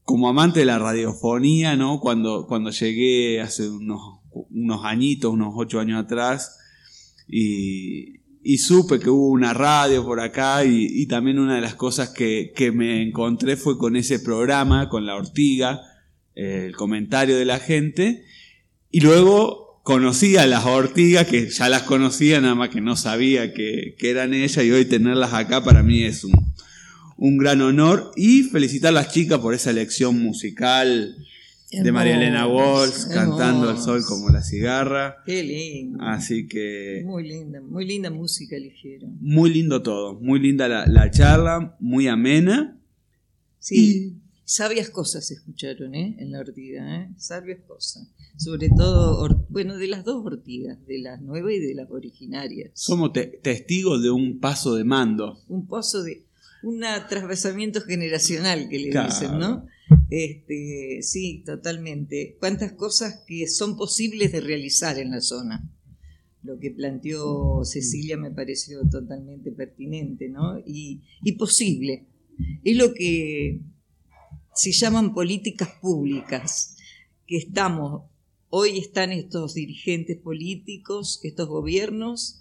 como 0.08 0.30
amante 0.30 0.62
de 0.62 0.66
la 0.66 0.80
radiofonía, 0.80 1.76
¿no? 1.76 2.00
Cuando, 2.00 2.48
cuando 2.48 2.72
llegué 2.72 3.42
hace 3.42 3.68
unos, 3.70 4.22
unos 4.32 4.86
añitos, 4.86 5.34
unos 5.34 5.52
ocho 5.54 5.82
años 5.82 6.02
atrás, 6.02 6.58
y, 7.28 8.14
supe 8.58 9.02
que 9.02 9.10
hubo 9.10 9.28
una 9.28 9.54
radio 9.54 10.06
por 10.06 10.22
acá, 10.22 10.64
y, 10.64 11.06
también 11.08 11.40
una 11.40 11.56
de 11.56 11.62
las 11.62 11.76
cosas 11.76 12.12
que, 12.12 12.54
que, 12.56 12.72
me 12.72 13.02
encontré 13.02 13.58
fue 13.58 13.78
con 13.78 13.98
ese 13.98 14.22
programa, 14.22 14.88
con 14.88 15.06
la 15.06 15.18
ortiga, 15.18 15.82
el 16.36 16.74
comentario 16.74 17.36
de 17.36 17.44
la 17.44 17.60
gente, 17.60 18.24
y 18.90 19.02
luego 19.02 19.82
conocí 19.84 20.38
a 20.38 20.48
las 20.48 20.66
ortigas, 20.66 21.28
que 21.28 21.50
ya 21.50 21.68
las 21.68 21.84
conocía, 21.84 22.40
nada 22.40 22.56
más 22.56 22.70
que 22.70 22.80
no 22.80 22.96
sabía 22.96 23.54
que, 23.54 23.98
que 24.00 24.10
eran 24.10 24.34
ellas, 24.34 24.64
y 24.64 24.72
hoy 24.72 24.86
tenerlas 24.86 25.34
acá 25.34 25.66
para 25.66 25.84
mí 25.84 26.04
es 26.04 26.24
un, 26.24 26.56
un 27.18 27.38
gran 27.38 27.62
honor 27.62 28.12
y 28.16 28.44
felicitar 28.44 28.90
a 28.90 28.92
las 28.94 29.12
chicas 29.12 29.40
por 29.40 29.54
esa 29.54 29.72
elección 29.72 30.20
musical 30.22 31.16
de 31.72 31.92
María 31.92 32.16
Elena 32.16 32.48
Walsh, 32.48 33.08
cantando 33.14 33.70
al 33.70 33.78
sol 33.78 34.02
como 34.08 34.30
la 34.30 34.42
cigarra. 34.42 35.18
Qué 35.26 35.44
lindo. 35.44 36.00
Así 36.02 36.48
que 36.48 37.02
Muy 37.06 37.28
linda, 37.28 37.60
muy 37.62 37.86
linda 37.86 38.10
música 38.10 38.56
eligieron. 38.56 39.18
muy 39.20 39.52
lindo 39.54 39.82
todo, 39.82 40.14
muy 40.20 40.40
linda 40.40 40.68
la, 40.70 40.86
la 40.88 41.12
charla, 41.12 41.76
muy 41.80 42.08
amena. 42.08 42.80
Sí, 43.60 44.14
sabias 44.46 44.90
cosas 44.90 45.30
escucharon, 45.32 45.94
¿eh? 45.96 46.16
En 46.20 46.32
la 46.32 46.40
ortiga, 46.40 47.02
¿eh? 47.02 47.10
Sabias 47.18 47.60
cosas. 47.68 48.08
Sobre 48.38 48.70
todo, 48.70 49.46
bueno, 49.50 49.78
de 49.78 49.88
las 49.88 50.06
dos 50.06 50.24
ortigas, 50.24 50.78
de 50.86 51.00
las 51.00 51.20
nuevas 51.22 51.54
y 51.54 51.60
de 51.60 51.74
las 51.74 51.90
originarias. 51.90 52.70
Somos 52.76 53.12
te- 53.12 53.26
testigos 53.44 54.02
de 54.04 54.12
un 54.12 54.40
paso 54.40 54.76
de 54.76 54.84
mando. 54.84 55.42
Un 55.50 55.66
pozo 55.68 56.04
de, 56.04 56.24
un 56.64 56.84
atravesamiento 56.84 57.82
generacional 57.82 58.68
que 58.70 58.80
le 58.80 58.90
Claro. 58.90 59.10
dicen, 59.14 59.40
¿no? 59.40 59.66
Este, 60.10 61.00
sí, 61.02 61.44
totalmente. 61.46 62.36
Cuántas 62.40 62.74
cosas 62.74 63.24
que 63.28 63.48
son 63.48 63.78
posibles 63.78 64.32
de 64.32 64.42
realizar 64.42 64.98
en 65.00 65.12
la 65.12 65.22
zona. 65.22 65.70
Lo 66.44 66.60
que 66.60 66.72
planteó 66.72 67.64
Cecilia 67.66 68.18
me 68.18 68.32
pareció 68.32 68.80
totalmente 68.90 69.52
pertinente, 69.52 70.30
¿no? 70.30 70.60
Y, 70.66 71.02
y 71.24 71.34
posible. 71.34 72.06
Es 72.64 72.78
lo 72.78 72.94
que 72.94 73.62
se 74.54 74.72
llaman 74.72 75.14
políticas 75.14 75.70
públicas, 75.82 76.76
que 77.26 77.38
estamos, 77.38 78.04
hoy 78.50 78.78
están 78.78 79.12
estos 79.12 79.54
dirigentes 79.56 80.18
políticos, 80.18 81.20
estos 81.24 81.48
gobiernos, 81.48 82.40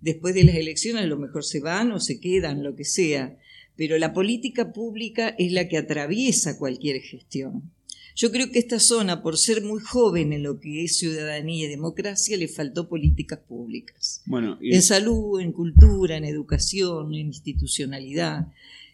después 0.00 0.34
de 0.34 0.44
las 0.44 0.56
elecciones 0.56 1.04
a 1.04 1.06
lo 1.06 1.16
mejor 1.18 1.44
se 1.44 1.60
van 1.60 1.92
o 1.92 2.00
se 2.00 2.20
quedan, 2.20 2.62
lo 2.62 2.76
que 2.76 2.84
sea, 2.84 3.38
pero 3.76 3.98
la 3.98 4.12
política 4.12 4.72
pública 4.72 5.28
es 5.38 5.52
la 5.52 5.68
que 5.68 5.78
atraviesa 5.78 6.58
cualquier 6.58 7.00
gestión. 7.00 7.70
Yo 8.16 8.32
creo 8.32 8.50
que 8.50 8.58
esta 8.58 8.80
zona, 8.80 9.22
por 9.22 9.36
ser 9.36 9.62
muy 9.62 9.80
joven 9.80 10.32
en 10.32 10.42
lo 10.42 10.58
que 10.58 10.84
es 10.84 10.96
ciudadanía 10.96 11.66
y 11.66 11.68
democracia, 11.68 12.38
le 12.38 12.48
faltó 12.48 12.88
políticas 12.88 13.40
públicas. 13.40 14.22
Bueno, 14.24 14.58
En 14.62 14.80
salud, 14.80 15.38
en 15.38 15.52
cultura, 15.52 16.16
en 16.16 16.24
educación, 16.24 17.14
en 17.14 17.26
institucionalidad. 17.26 18.48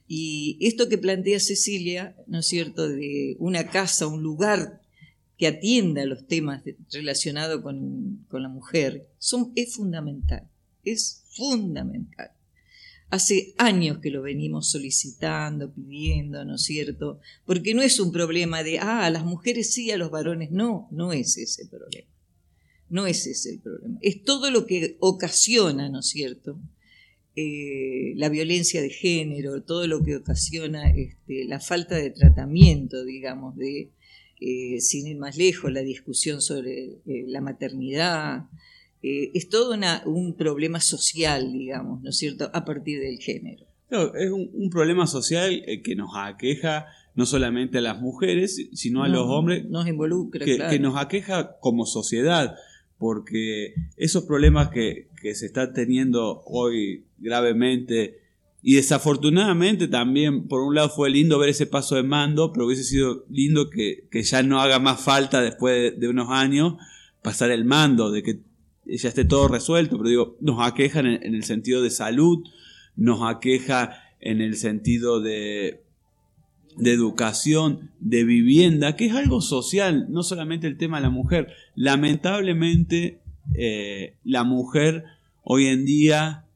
Y 0.09 0.59
esto 0.61 0.89
que 0.89 0.99
plantea 0.99 1.39
Cecilia, 1.39 2.17
¿no 2.27 2.41
es 2.41 2.47
cierto?, 2.47 2.89
de 2.89 3.37
una 3.39 3.69
casa, 3.69 4.09
un 4.09 4.25
lugar 4.25 4.83
que 5.39 5.47
atienda 5.47 6.05
los 6.05 6.27
temas 6.27 6.65
relacionados 6.91 7.63
con, 7.63 8.27
con 8.29 8.43
la 8.43 8.49
mujer, 8.49 9.07
son, 9.19 9.53
es 9.55 9.77
fundamental, 9.77 10.49
es 10.85 11.23
fundamental. 11.31 12.33
Hace 13.13 13.53
años 13.59 13.99
que 13.99 14.09
lo 14.09 14.23
venimos 14.23 14.71
solicitando, 14.71 15.71
pidiendo, 15.71 16.47
¿no 16.47 16.55
es 16.55 16.63
cierto? 16.63 17.21
Porque 17.45 17.75
no 17.75 17.83
es 17.83 18.01
un 18.01 18.11
problema 18.11 18.63
de, 18.63 18.79
ah, 18.79 19.05
a 19.05 19.11
las 19.11 19.27
mujeres 19.27 19.75
sí, 19.75 19.91
a 19.91 19.99
los 19.99 20.11
varones 20.11 20.51
no, 20.51 20.89
no 20.91 21.13
es 21.13 21.37
ese 21.37 21.65
el 21.65 21.69
problema. 21.69 22.09
No 22.89 23.07
es 23.07 23.27
ese 23.27 23.51
el 23.51 23.61
problema. 23.61 23.99
Es 24.01 24.25
todo 24.25 24.51
lo 24.51 24.65
que 24.65 24.97
ocasiona, 24.99 25.91
¿no 25.91 26.01
es 26.01 26.07
cierto? 26.07 26.59
Eh, 27.37 28.15
la 28.17 28.31
violencia 28.31 28.81
de 28.81 28.89
género, 28.89 29.63
todo 29.63 29.87
lo 29.87 30.03
que 30.03 30.17
ocasiona 30.17 30.89
este, 30.89 31.45
la 31.45 31.61
falta 31.61 31.97
de 31.97 32.13
tratamiento, 32.13 33.05
digamos, 33.05 33.57
de, 33.57 33.91
eh, 34.41 34.81
sin 34.81 35.07
ir 35.07 35.19
más 35.19 35.37
lejos, 35.37 35.71
la 35.71 35.83
discusión 35.83 36.41
sobre 36.41 36.85
eh, 37.05 37.25
la 37.27 37.43
maternidad, 37.43 38.47
eh, 39.03 39.31
es 39.35 39.49
todo 39.49 39.75
una, 39.75 40.03
un 40.07 40.35
problema 40.37 40.81
social, 40.81 41.53
digamos, 41.53 42.03
¿no 42.03 42.11
es 42.11 42.17
cierto?, 42.17 42.51
a 42.53 42.65
partir 42.65 43.01
del 43.01 43.19
género. 43.19 43.67
Claro, 43.89 44.15
es 44.15 44.31
un, 44.31 44.51
un 44.55 44.71
problema 44.71 45.07
social 45.07 45.63
eh, 45.67 45.83
que 45.83 45.97
nos 45.97 46.11
aqueja 46.15 46.87
no 47.15 47.27
solamente 47.27 47.79
a 47.79 47.83
las 47.83 48.01
mujeres, 48.01 48.69
sino 48.73 49.05
a 49.05 49.09
los 49.09 49.27
hombres. 49.27 49.67
Nos 49.67 49.87
involucra, 49.87 50.45
que, 50.45 50.57
claro. 50.57 50.71
que 50.71 50.79
nos 50.79 50.97
aqueja 50.97 51.59
como 51.61 51.85
sociedad, 51.85 52.57
porque 52.99 53.75
esos 53.97 54.25
problemas 54.25 54.71
que, 54.71 55.09
que 55.21 55.35
se 55.35 55.47
están 55.47 55.75
teniendo 55.75 56.43
hoy 56.47 57.05
gravemente, 57.19 58.21
y 58.63 58.77
desafortunadamente 58.77 59.89
también, 59.89 60.47
por 60.47 60.63
un 60.63 60.75
lado 60.75 60.89
fue 60.89 61.11
lindo 61.11 61.39
ver 61.39 61.51
ese 61.51 61.67
paso 61.67 61.97
de 61.97 62.05
mando, 62.05 62.53
pero 62.53 62.67
hubiese 62.67 62.85
sido 62.85 63.27
lindo 63.29 63.69
que, 63.69 64.07
que 64.11 64.23
ya 64.23 64.43
no 64.43 64.61
haga 64.61 64.79
más 64.79 65.01
falta 65.01 65.43
después 65.43 65.75
de, 65.75 65.99
de 65.99 66.09
unos 66.09 66.29
años 66.31 66.75
pasar 67.23 67.51
el 67.51 67.65
mando, 67.65 68.11
de 68.11 68.23
que 68.23 68.41
ya 68.97 69.09
esté 69.09 69.25
todo 69.25 69.49
resuelto, 69.49 69.97
pero 69.97 70.09
digo, 70.09 70.37
nos 70.41 70.59
aqueja 70.61 71.01
en 71.01 71.07
el, 71.07 71.23
en 71.23 71.35
el 71.35 71.45
sentido 71.45 71.83
de 71.83 71.91
salud, 71.91 72.45
nos 72.97 73.21
aqueja 73.23 74.03
en 74.21 74.41
el 74.41 74.57
sentido 74.57 75.21
de, 75.21 75.83
de 76.77 76.93
educación, 76.93 77.91
de 78.01 78.25
vivienda, 78.25 78.97
que 78.97 79.07
es 79.07 79.15
algo 79.15 79.41
social, 79.41 80.07
no 80.11 80.23
solamente 80.23 80.67
el 80.67 80.79
tema 80.79 80.99
de 80.99 81.03
la 81.03 81.11
mujer. 81.11 81.49
Lamentablemente, 81.75 83.21
eh, 83.55 84.17
la 84.25 84.45
mujer 84.45 85.05
hoy 85.43 85.67
en 85.67 85.85
día 85.85 86.47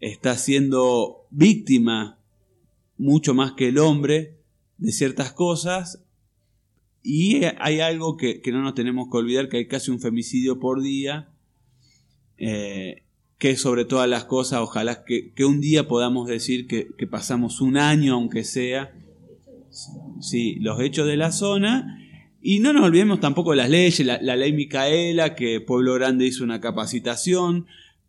está 0.00 0.36
siendo 0.36 1.26
víctima 1.30 2.18
mucho 2.96 3.34
más 3.34 3.52
que 3.52 3.68
el 3.68 3.78
hombre 3.78 4.36
de 4.78 4.92
ciertas 4.92 5.32
cosas 5.32 6.04
y 7.02 7.42
hay 7.58 7.80
algo 7.80 8.16
que, 8.16 8.40
que 8.40 8.52
no 8.52 8.62
nos 8.62 8.74
tenemos 8.74 9.08
que 9.10 9.16
olvidar, 9.16 9.48
que 9.48 9.58
hay 9.58 9.66
casi 9.66 9.90
un 9.90 10.00
femicidio 10.00 10.58
por 10.60 10.82
día, 10.82 11.28
eh, 12.38 13.02
que 13.38 13.56
sobre 13.56 13.84
todas 13.84 14.08
las 14.08 14.24
cosas, 14.24 14.60
ojalá 14.60 15.04
que, 15.04 15.32
un 15.44 15.60
día 15.60 15.86
podamos 15.86 16.28
decir 16.28 16.66
que, 16.66 16.88
que 16.96 17.06
pasamos 17.06 17.60
un 17.60 17.76
año, 17.76 18.14
aunque 18.14 18.44
sea, 18.44 18.92
sí, 20.20 20.56
los 20.56 20.80
hechos 20.80 21.06
de 21.06 21.16
la 21.16 21.32
zona. 21.32 22.04
Y 22.40 22.60
no 22.60 22.72
nos 22.72 22.84
olvidemos 22.84 23.20
tampoco 23.20 23.50
de 23.50 23.58
las 23.58 23.70
leyes, 23.70 24.04
la, 24.06 24.20
la 24.22 24.36
ley 24.36 24.52
Micaela, 24.52 25.34
que 25.34 25.60
Pueblo 25.60 25.94
Grande 25.94 26.26
hizo 26.26 26.44
una 26.44 26.60
capacitación, 26.60 27.66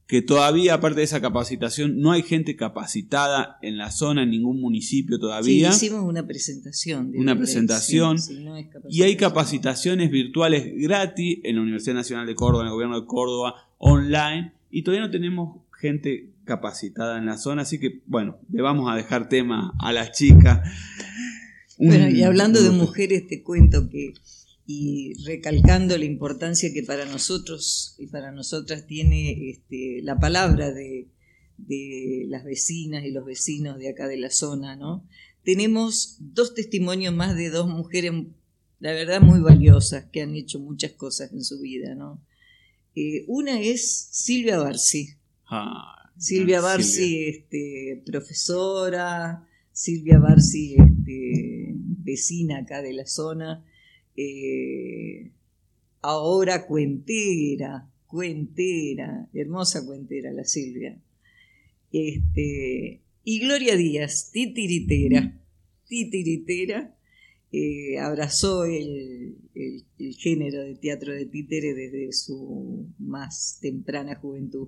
que 0.09 0.23
todavía, 0.23 0.73
aparte 0.73 1.01
de 1.01 1.03
esa 1.03 1.21
capacitación, 1.21 1.99
no 1.99 2.11
hay 2.11 2.23
gente 2.23 2.55
capacitada 2.55 3.59
en 3.61 3.77
la 3.77 3.91
zona, 3.91 4.23
en 4.23 4.31
ningún 4.31 4.59
municipio 4.59 5.17
Sí, 5.17 5.21
todavía. 5.21 5.69
hicimos 5.69 6.01
una 6.03 6.25
presentación. 6.25 7.11
de 7.11 7.19
una 7.19 7.37
presentación. 7.37 8.17
sí, 8.17 8.43
no 8.43 8.55
y 8.89 9.03
hay 9.03 9.15
capacitaciones 9.17 10.09
virtuales 10.09 10.65
gratis 10.77 11.37
en 11.43 11.57
la 11.57 11.61
Universidad 11.61 11.93
Nacional 11.93 12.25
de 12.25 12.33
Córdoba, 12.33 12.63
en 12.63 12.67
el 12.69 12.73
gobierno 12.73 12.99
de 12.99 13.05
Córdoba, 13.05 13.53
online. 13.77 14.51
Y 14.71 14.81
todavía 14.81 15.05
no 15.05 15.11
tenemos 15.11 15.57
gente 15.79 16.31
capacitada 16.43 17.19
en 17.19 17.27
la 17.27 17.37
zona, 17.37 17.61
así 17.61 17.79
que, 17.79 18.01
bueno, 18.07 18.39
le 18.51 18.63
vamos 18.63 18.91
a 18.91 18.95
dejar 18.95 19.29
tema 19.29 19.75
a 19.79 19.93
las 19.93 20.11
chicas. 20.13 20.67
Bueno, 21.77 22.09
y 22.09 22.23
hablando 22.23 22.63
de 22.63 22.71
mujeres, 22.71 23.27
te 23.27 23.43
cuento 23.43 23.87
que, 23.91 24.13
y 24.71 25.15
recalcando 25.25 25.97
la 25.97 26.05
importancia 26.05 26.71
que 26.71 26.83
para 26.83 27.03
nosotros 27.05 27.95
y 27.97 28.05
para 28.05 28.31
nosotras 28.31 28.85
tiene 28.85 29.49
este, 29.49 29.99
la 30.03 30.19
palabra 30.19 30.71
de, 30.71 31.07
de 31.57 32.25
las 32.27 32.43
vecinas 32.43 33.03
y 33.03 33.09
los 33.09 33.25
vecinos 33.25 33.79
de 33.79 33.89
acá 33.89 34.07
de 34.07 34.17
la 34.17 34.29
zona, 34.29 34.75
¿no? 34.75 35.07
Tenemos 35.43 36.17
dos 36.19 36.53
testimonios 36.53 37.15
más 37.15 37.35
de 37.35 37.49
dos 37.49 37.67
mujeres, 37.67 38.11
la 38.77 38.91
verdad, 38.91 39.21
muy 39.21 39.39
valiosas, 39.39 40.05
que 40.11 40.21
han 40.21 40.35
hecho 40.35 40.59
muchas 40.59 40.91
cosas 40.91 41.33
en 41.33 41.43
su 41.43 41.59
vida, 41.59 41.95
¿no? 41.95 42.23
Eh, 42.93 43.25
una 43.27 43.59
es 43.59 44.09
Silvia 44.11 44.59
Barci. 44.59 45.15
Ah, 45.47 46.11
Silvia 46.15 46.61
Silvia. 46.77 47.29
este, 47.29 48.03
profesora, 48.05 49.49
Silvia 49.71 50.19
Barci, 50.19 50.75
este, 50.75 51.73
vecina 51.73 52.59
acá 52.59 52.83
de 52.83 52.93
la 52.93 53.07
zona, 53.07 53.65
eh, 54.21 55.31
ahora 56.01 56.65
cuentera, 56.67 57.89
cuentera, 58.07 59.29
hermosa 59.33 59.85
cuentera 59.85 60.31
la 60.33 60.43
Silvia. 60.43 60.99
Este, 61.91 63.01
y 63.23 63.39
Gloria 63.39 63.75
Díaz, 63.75 64.31
titiritera, 64.31 65.39
titiritera, 65.87 66.95
eh, 67.51 67.97
abrazó 67.99 68.65
el, 68.65 69.37
el- 69.55 69.85
género 70.17 70.63
de 70.63 70.75
teatro 70.75 71.13
de 71.13 71.25
títere 71.25 71.73
desde 71.73 72.11
su 72.13 72.87
más 72.99 73.57
temprana 73.61 74.15
juventud. 74.15 74.67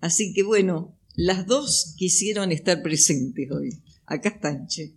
Así 0.00 0.32
que 0.34 0.42
bueno, 0.42 0.96
las 1.14 1.46
dos 1.46 1.94
quisieron 1.98 2.52
estar 2.52 2.82
presentes 2.82 3.50
hoy. 3.50 3.70
Acá 4.06 4.30
están, 4.30 4.66
che. 4.68 4.92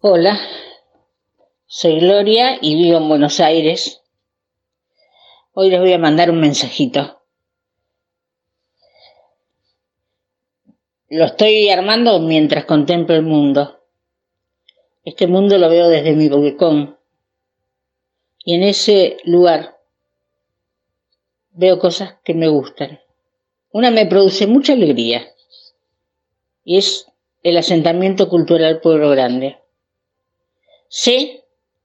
Hola, 0.00 0.38
soy 1.66 2.00
Gloria 2.00 2.58
y 2.60 2.74
vivo 2.74 2.98
en 2.98 3.08
Buenos 3.08 3.40
Aires. 3.40 4.02
Hoy 5.54 5.70
les 5.70 5.80
voy 5.80 5.94
a 5.94 5.98
mandar 5.98 6.30
un 6.30 6.38
mensajito. 6.38 7.22
Lo 11.08 11.24
estoy 11.24 11.70
armando 11.70 12.20
mientras 12.20 12.66
contemplo 12.66 13.14
el 13.16 13.22
mundo. 13.22 13.80
Este 15.02 15.26
mundo 15.26 15.56
lo 15.56 15.70
veo 15.70 15.88
desde 15.88 16.12
mi 16.12 16.28
balcón. 16.28 16.98
Y 18.44 18.54
en 18.54 18.64
ese 18.64 19.16
lugar 19.24 19.78
veo 21.52 21.78
cosas 21.78 22.16
que 22.22 22.34
me 22.34 22.48
gustan. 22.48 23.00
Una 23.70 23.90
me 23.90 24.04
produce 24.04 24.46
mucha 24.46 24.74
alegría 24.74 25.26
y 26.64 26.76
es 26.76 27.06
el 27.42 27.56
asentamiento 27.56 28.28
cultural 28.28 28.80
Pueblo 28.82 29.08
Grande. 29.08 29.58
Sé 30.88 31.44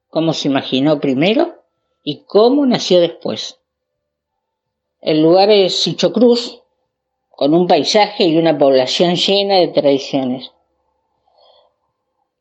cómo 0.09 0.33
se 0.33 0.47
imaginó 0.47 0.99
primero 0.99 1.63
y 2.03 2.23
cómo 2.23 2.65
nació 2.65 2.99
después. 2.99 3.59
El 4.99 5.21
lugar 5.21 5.49
es 5.49 5.81
Sicho 5.81 6.13
Cruz, 6.13 6.61
con 7.29 7.55
un 7.55 7.67
paisaje 7.67 8.25
y 8.25 8.37
una 8.37 8.57
población 8.57 9.15
llena 9.15 9.55
de 9.55 9.69
tradiciones. 9.69 10.51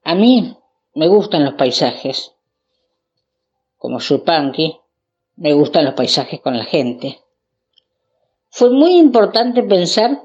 A 0.05 0.15
mí 0.15 0.57
me 0.95 1.09
gustan 1.09 1.45
los 1.45 1.55
paisajes. 1.55 2.35
Como 3.77 3.99
Yupanqui, 3.99 4.79
me 5.37 5.55
gustan 5.55 5.87
los 5.87 5.95
paisajes 5.95 6.41
con 6.41 6.59
la 6.59 6.65
gente. 6.65 7.21
Fue 8.51 8.71
muy 8.71 8.99
importante 8.99 9.63
pensar 9.63 10.21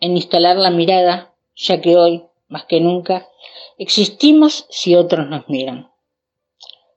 en 0.00 0.16
instalar 0.16 0.56
la 0.56 0.70
mirada, 0.70 1.34
ya 1.54 1.80
que 1.80 1.96
hoy, 1.96 2.26
más 2.48 2.64
que 2.64 2.80
nunca, 2.80 3.28
existimos 3.78 4.66
si 4.70 4.94
otros 4.94 5.28
nos 5.28 5.48
miran. 5.48 5.90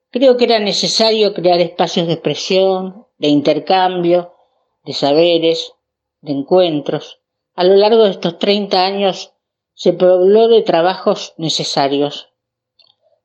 Creo 0.10 0.38
que 0.38 0.46
era 0.46 0.60
necesario 0.60 1.34
crear 1.34 1.60
espacios 1.60 2.08
de 2.08 2.14
expresión, 2.14 3.06
de 3.18 3.28
intercambio, 3.28 4.34
de 4.84 4.94
saberes, 4.94 5.74
de 6.22 6.32
encuentros. 6.32 7.20
A 7.56 7.64
lo 7.64 7.76
largo 7.76 8.04
de 8.04 8.12
estos 8.12 8.40
30 8.40 8.86
años 8.86 9.34
se 9.74 9.94
pobló 9.94 10.48
de 10.48 10.62
trabajos 10.62 11.34
necesarios. 11.38 12.30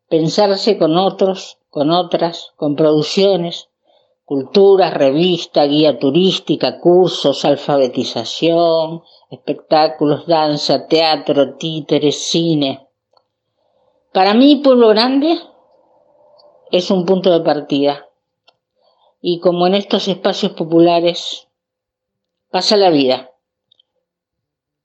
Pensarse 0.08 0.76
con 0.76 0.96
otros, 0.96 1.58
con 1.70 1.90
otras, 1.90 2.52
con 2.56 2.76
producciones, 2.76 3.70
culturas, 4.24 4.92
revista, 4.92 5.64
guía 5.64 5.98
turística, 5.98 6.80
cursos, 6.80 7.44
alfabetización, 7.44 9.02
espectáculos, 9.30 10.26
danza, 10.26 10.86
teatro, 10.86 11.56
títeres, 11.56 12.18
cine. 12.18 12.88
Para 14.12 14.34
mí, 14.34 14.60
Pueblo 14.62 14.88
Grande 14.88 15.38
es 16.70 16.90
un 16.90 17.06
punto 17.06 17.32
de 17.32 17.44
partida. 17.44 18.08
Y 19.20 19.40
como 19.40 19.66
en 19.66 19.74
estos 19.74 20.08
espacios 20.08 20.52
populares, 20.52 21.48
pasa 22.50 22.76
la 22.76 22.90
vida 22.90 23.30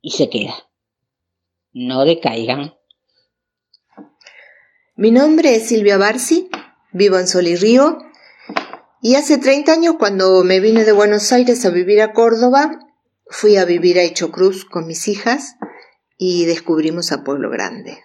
y 0.02 0.12
se 0.12 0.30
queda. 0.30 0.54
No 1.74 2.06
decaigan. 2.06 2.76
Mi 4.96 5.12
nombre 5.12 5.56
es 5.56 5.68
Silvia 5.68 5.98
Barsi, 5.98 6.50
vivo 6.92 7.20
en 7.20 7.28
Sol 7.28 7.48
y 7.48 7.56
Río 7.56 7.98
y 9.02 9.16
hace 9.16 9.38
30 9.38 9.74
años 9.74 9.96
cuando 10.00 10.44
me 10.44 10.60
vine 10.60 10.84
de 10.84 10.92
Buenos 10.92 11.32
Aires 11.32 11.64
a 11.66 11.70
vivir 11.70 12.02
a 12.02 12.14
Córdoba, 12.14 12.80
fui 13.30 13.58
a 13.58 13.66
vivir 13.66 14.00
a 14.00 14.30
Cruz 14.32 14.66
con 14.66 14.88
mis 14.88 15.08
hijas 15.08 15.56
y 16.18 16.46
descubrimos 16.46 17.12
a 17.12 17.24
Pueblo 17.24 17.50
Grande, 17.52 18.00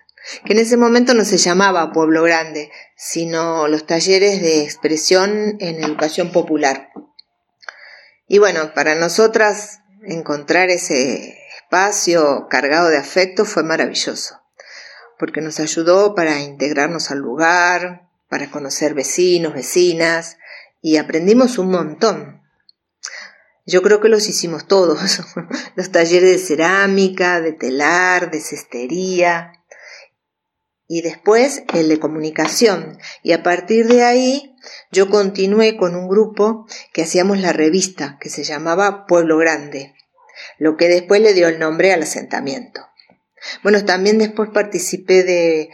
que 0.45 0.53
en 0.53 0.61
ese 0.61 0.77
momento 0.77 1.15
no 1.15 1.25
se 1.25 1.37
llamaba 1.37 1.93
Pueblo 1.93 2.23
Grande, 2.23 2.71
sino 2.97 3.69
los 3.69 3.87
talleres 3.87 4.41
de 4.41 4.63
expresión 4.63 5.57
en 5.61 5.83
educación 5.83 6.31
popular. 6.31 6.91
Y 8.29 8.39
bueno, 8.39 8.73
para 8.75 8.95
nosotras 8.95 9.81
encontrar 10.05 10.71
ese 10.71 11.39
espacio 11.57 12.47
cargado 12.49 12.89
de 12.89 12.99
afecto 12.99 13.45
fue 13.45 13.63
maravilloso, 13.63 14.41
porque 15.19 15.41
nos 15.41 15.61
ayudó 15.61 16.15
para 16.15 16.41
integrarnos 16.41 17.11
al 17.11 17.19
lugar, 17.19 18.09
para 18.29 18.51
conocer 18.51 18.95
vecinos, 18.95 19.55
vecinas, 19.55 20.39
y 20.81 20.97
aprendimos 20.97 21.59
un 21.59 21.71
montón. 21.71 22.43
Yo 23.65 23.83
creo 23.83 24.01
que 24.01 24.09
los 24.09 24.29
hicimos 24.29 24.67
todos, 24.67 25.21
los 25.77 25.93
talleres 25.93 26.31
de 26.31 26.39
cerámica, 26.39 27.41
de 27.41 27.53
telar, 27.53 28.31
de 28.31 28.41
cestería 28.41 29.62
y 30.93 31.01
después 31.01 31.63
el 31.73 31.89
de 31.89 31.99
comunicación. 31.99 32.99
Y 33.23 33.33
a 33.33 33.43
partir 33.43 33.89
de 33.89 34.05
ahí 34.05 34.55
yo 34.91 35.09
continué 35.09 35.79
con 35.79 35.95
un 35.95 36.07
grupo 36.07 36.67
que 36.93 37.01
hacíamos 37.01 37.41
la 37.41 37.55
revista 37.55 38.19
que 38.21 38.29
se 38.29 38.45
llamaba 38.45 39.07
Pueblo 39.07 39.39
Grande, 39.39 39.95
lo 40.59 40.77
que 40.77 40.89
después 40.89 41.23
le 41.23 41.33
dio 41.33 41.49
el 41.49 41.59
nombre 41.59 41.95
al 41.95 42.03
asentamiento. 42.03 42.87
Bueno, 43.63 43.83
también 43.87 44.19
después 44.19 44.51
participé 44.53 45.23
de, 45.23 45.71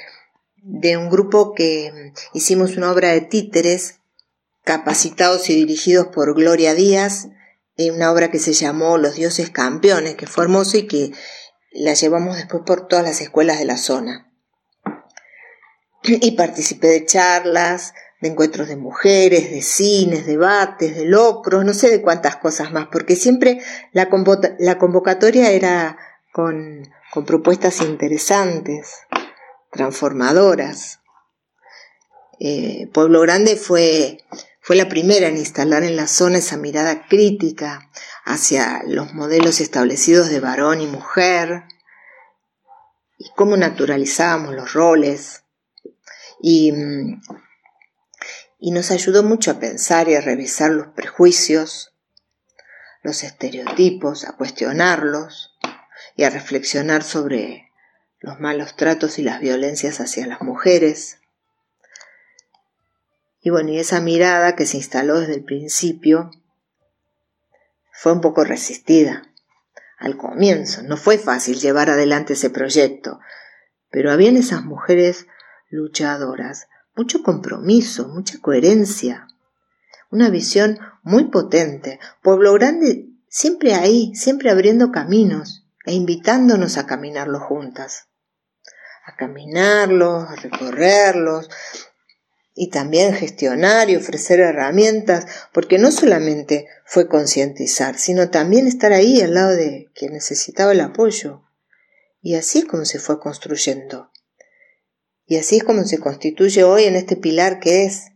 de 0.63 0.97
un 0.97 1.11
grupo 1.11 1.53
que 1.53 2.13
hicimos 2.33 2.77
una 2.77 2.93
obra 2.93 3.09
de 3.09 3.23
títeres 3.23 3.97
capacitados 4.63 5.51
y 5.51 5.57
dirigidos 5.57 6.07
por 6.15 6.33
Gloria 6.37 6.75
Díaz, 6.75 7.27
en 7.77 7.93
una 7.93 8.13
obra 8.13 8.31
que 8.31 8.39
se 8.39 8.53
llamó 8.53 8.99
Los 8.99 9.17
dioses 9.17 9.51
campeones, 9.51 10.15
que 10.15 10.29
fue 10.29 10.45
hermoso 10.45 10.79
y 10.79 10.87
que 10.87 11.11
la 11.73 11.95
llevamos 11.95 12.37
después 12.37 12.63
por 12.65 12.87
todas 12.87 13.05
las 13.05 13.21
escuelas 13.21 13.59
de 13.59 13.65
la 13.65 13.79
zona. 13.79 14.28
Y 16.03 16.33
participé 16.33 16.89
de 16.89 17.05
charlas, 17.05 17.93
de 18.21 18.29
encuentros 18.29 18.69
de 18.69 18.77
mujeres, 18.77 19.51
de 19.51 19.63
cines, 19.63 20.27
debates, 20.27 20.97
de 20.97 21.05
locros, 21.05 21.65
no 21.65 21.75
sé 21.75 21.91
de 21.91 22.03
cuántas 22.03 22.37
cosas 22.37 22.73
más, 22.73 22.89
porque 22.91 23.17
siempre 23.17 23.61
la, 23.93 24.09
convocatoria 24.09 25.51
era 25.51 25.99
con, 26.33 26.89
propuestas 27.27 27.81
interesantes, 27.81 29.01
transformadoras. 29.73 31.01
Eh, 32.41 32.89
Pueblo 32.93 33.21
Grande 33.23 33.57
fue 33.57 34.19
fue 34.69 34.77
la 34.77 34.91
primera 34.91 35.29
en 35.29 35.39
instalar 35.39 35.83
en 35.83 35.97
la 35.97 36.07
zona 36.07 36.37
esa 36.37 36.59
mirada 36.59 37.07
crítica 37.07 37.91
hacia 38.27 38.83
los 38.87 39.15
modelos 39.15 39.63
establecidos 39.63 40.29
de 40.29 40.41
varón 40.41 40.83
y 40.83 40.87
mujer 40.87 41.65
y 43.17 43.31
cómo 43.35 43.57
naturalizábamos 43.57 44.55
los 44.55 44.75
roles. 44.75 45.45
Y, 46.41 46.73
y 48.59 48.71
nos 48.71 48.91
ayudó 48.91 49.23
mucho 49.23 49.51
a 49.51 49.61
pensar 49.61 50.09
y 50.09 50.15
a 50.15 50.21
revisar 50.21 50.71
los 50.71 50.89
prejuicios, 50.89 51.95
los 53.03 53.23
estereotipos, 53.23 54.25
a 54.25 54.37
cuestionarlos 54.37 55.57
y 56.17 56.25
a 56.25 56.31
reflexionar 56.31 57.03
sobre 57.03 57.71
los 58.21 58.41
malos 58.41 58.77
tratos 58.77 59.19
y 59.19 59.23
las 59.23 59.41
violencias 59.41 60.01
hacia 60.01 60.27
las 60.27 60.41
mujeres 60.43 61.19
y 63.41 63.51
bueno, 63.51 63.71
y 63.71 63.79
esa 63.79 64.01
mirada 64.01 64.57
que 64.57 64.67
se 64.67 64.77
instaló 64.77 65.21
desde 65.21 65.37
el 65.37 65.45
principio 65.45 66.31
fue 67.93 68.13
un 68.13 68.21
poco 68.21 68.45
resistida 68.45 69.33
al 69.99 70.17
comienzo. 70.17 70.83
No 70.83 70.97
fue 70.97 71.19
fácil 71.19 71.59
llevar 71.59 71.91
adelante 71.91 72.35
ese 72.35 72.51
proyecto, 72.51 73.21
pero 73.91 74.13
habían 74.13 74.37
esas 74.37 74.65
mujeres 74.65 75.27
luchadoras, 75.69 76.69
mucho 76.97 77.23
compromiso, 77.23 78.09
mucha 78.09 78.39
coherencia, 78.41 79.29
una 80.11 80.31
visión 80.31 80.79
muy 81.03 81.25
potente. 81.25 82.01
Pueblo 82.23 82.53
Grande 82.55 83.07
siempre 83.29 83.75
ahí, 83.75 84.15
siempre 84.15 84.51
abriendo 84.51 84.91
caminos 84.91 85.67
e 85.85 85.93
invitándonos 85.93 86.79
a 86.79 86.87
caminarlos 86.87 87.43
juntas, 87.43 88.09
a 89.05 89.17
caminarlos, 89.17 90.29
a 90.29 90.37
recorrerlos, 90.37 91.49
y 92.59 92.71
también 92.71 93.15
gestionar 93.15 93.89
y 93.89 93.95
ofrecer 93.95 94.41
herramientas, 94.41 95.27
porque 95.53 95.79
no 95.79 95.93
solamente 95.93 96.67
fue 96.85 97.07
concientizar, 97.07 97.97
sino 97.97 98.31
también 98.31 98.67
estar 98.67 98.93
ahí 98.93 99.21
al 99.21 99.35
lado 99.35 99.51
de 99.51 99.89
quien 99.95 100.13
necesitaba 100.13 100.73
el 100.73 100.81
apoyo. 100.81 101.45
Y 102.21 102.35
así 102.35 102.59
es 102.59 102.65
como 102.65 102.85
se 102.85 102.99
fue 102.99 103.21
construyendo. 103.21 104.11
Y 105.29 105.37
así 105.37 105.59
es 105.59 105.65
como 105.65 105.85
se 105.85 105.99
constituye 105.99 106.65
hoy 106.65 106.85
en 106.85 106.97
este 106.97 107.15
pilar 107.15 107.61
que 107.61 107.85
es 107.85 108.13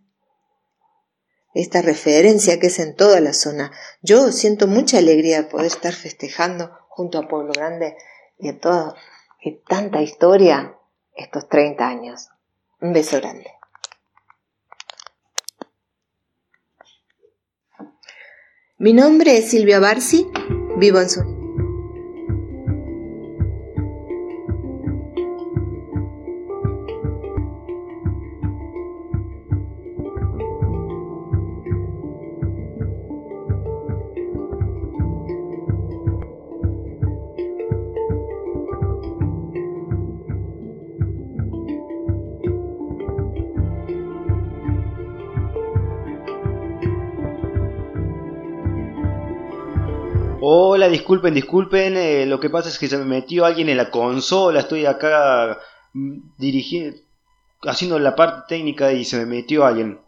esta 1.52 1.82
referencia 1.82 2.58
que 2.58 2.68
es 2.68 2.78
en 2.78 2.96
toda 2.96 3.20
la 3.20 3.34
zona. 3.34 3.70
Yo 4.00 4.32
siento 4.32 4.66
mucha 4.66 4.96
alegría 4.96 5.42
de 5.42 5.48
poder 5.48 5.66
estar 5.66 5.92
festejando 5.92 6.72
junto 6.88 7.18
a 7.18 7.28
Pueblo 7.28 7.52
Grande 7.52 7.98
y 8.38 8.48
a 8.48 8.58
toda 8.58 8.96
y 9.42 9.58
tanta 9.58 10.00
historia 10.00 10.74
estos 11.14 11.50
30 11.50 11.86
años. 11.86 12.28
Un 12.80 12.94
beso 12.94 13.18
grande. 13.18 13.50
Mi 18.78 18.94
nombre 18.94 19.36
es 19.36 19.50
Silvia 19.50 19.80
Barsi, 19.80 20.26
vivo 20.78 20.98
en 20.98 21.10
Sur. 21.10 21.41
Disculpen, 51.12 51.34
disculpen. 51.34 51.96
eh, 51.96 52.26
lo 52.26 52.40
que 52.40 52.48
pasa 52.48 52.68
es 52.70 52.78
que 52.78 52.88
se 52.88 52.96
me 52.96 53.04
metió 53.04 53.44
alguien 53.44 53.68
en 53.68 53.76
la 53.76 53.90
consola. 53.90 54.60
Estoy 54.60 54.86
acá 54.86 55.60
mm, 55.92 56.36
dirigiendo, 56.38 56.98
haciendo 57.62 57.98
la 57.98 58.16
parte 58.16 58.44
técnica 58.48 58.92
y 58.92 59.04
se 59.04 59.18
me 59.18 59.26
metió 59.26 59.66
alguien. 59.66 60.00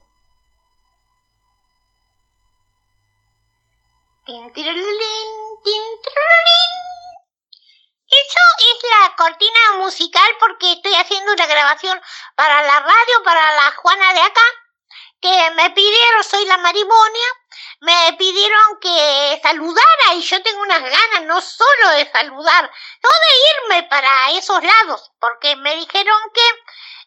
Eso 8.06 8.40
es 8.58 8.78
la 8.90 9.16
cortina 9.16 9.76
musical 9.78 10.30
porque 10.40 10.72
estoy 10.72 10.94
haciendo 10.94 11.32
una 11.32 11.46
grabación 11.46 12.00
para 12.34 12.62
la 12.62 12.80
radio, 12.80 13.22
para 13.24 13.56
la 13.56 13.72
Juana 13.76 14.14
de 14.14 14.20
acá, 14.20 14.40
que 15.20 15.50
me 15.56 15.68
pidieron, 15.70 16.24
soy 16.24 16.46
la 16.46 16.56
Maribonia, 16.58 17.28
me 17.80 18.12
pidieron 18.18 18.78
que 18.80 19.40
saludara 19.42 20.14
y 20.14 20.22
yo 20.22 20.42
tengo 20.42 20.62
unas 20.62 20.82
ganas 20.82 21.22
no 21.24 21.40
solo 21.40 21.90
de 21.96 22.10
saludar, 22.10 22.70
no 23.02 23.10
de 23.10 23.76
irme 23.76 23.88
para 23.88 24.30
esos 24.32 24.62
lados, 24.62 25.12
porque 25.20 25.56
me 25.56 25.76
dijeron 25.76 26.18
que 26.32 26.42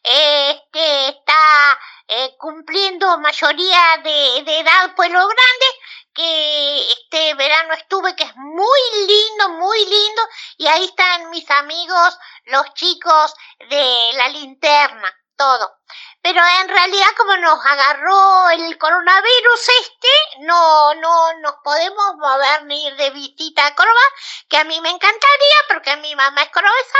este 0.04 1.10
está 1.10 1.80
eh, 2.08 2.36
cumpliendo 2.38 3.18
mayoría 3.18 3.98
de, 4.04 4.44
de 4.44 4.60
edad 4.60 4.96
Pueblo 4.96 5.20
Grande, 5.20 5.66
que 6.14 6.92
este 6.92 7.34
verano 7.36 7.74
estuve, 7.74 8.16
que 8.16 8.24
es 8.24 8.36
muy 8.36 8.80
lindo, 9.08 9.50
muy 9.50 9.80
lindo, 9.86 10.22
y 10.58 10.68
ahí 10.68 10.86
están 10.86 11.30
mis 11.30 11.50
amigos, 11.52 12.18
los 12.46 12.74
chicos 12.74 13.36
de 13.70 14.10
la 14.14 14.30
linterna, 14.30 15.16
todo. 15.36 15.78
Pero 16.28 16.42
en 16.62 16.68
realidad 16.68 17.08
como 17.16 17.38
nos 17.38 17.66
agarró 17.66 18.50
el 18.50 18.78
coronavirus 18.78 19.70
este, 19.80 20.10
no, 20.40 20.94
no 20.96 21.40
nos 21.40 21.56
podemos 21.64 22.16
mover 22.18 22.66
ni 22.66 22.86
ir 22.86 22.98
de 22.98 23.12
visita 23.12 23.66
a 23.66 23.74
Córdoba, 23.74 24.02
que 24.50 24.58
a 24.58 24.66
mí 24.66 24.82
me 24.82 24.90
encantaría 24.90 25.56
porque 25.70 25.96
mi 25.96 26.14
mamá 26.18 26.42
es 26.42 26.50
cordobesa, 26.50 27.00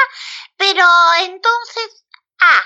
pero 0.56 0.88
entonces, 1.20 2.06
ah, 2.40 2.64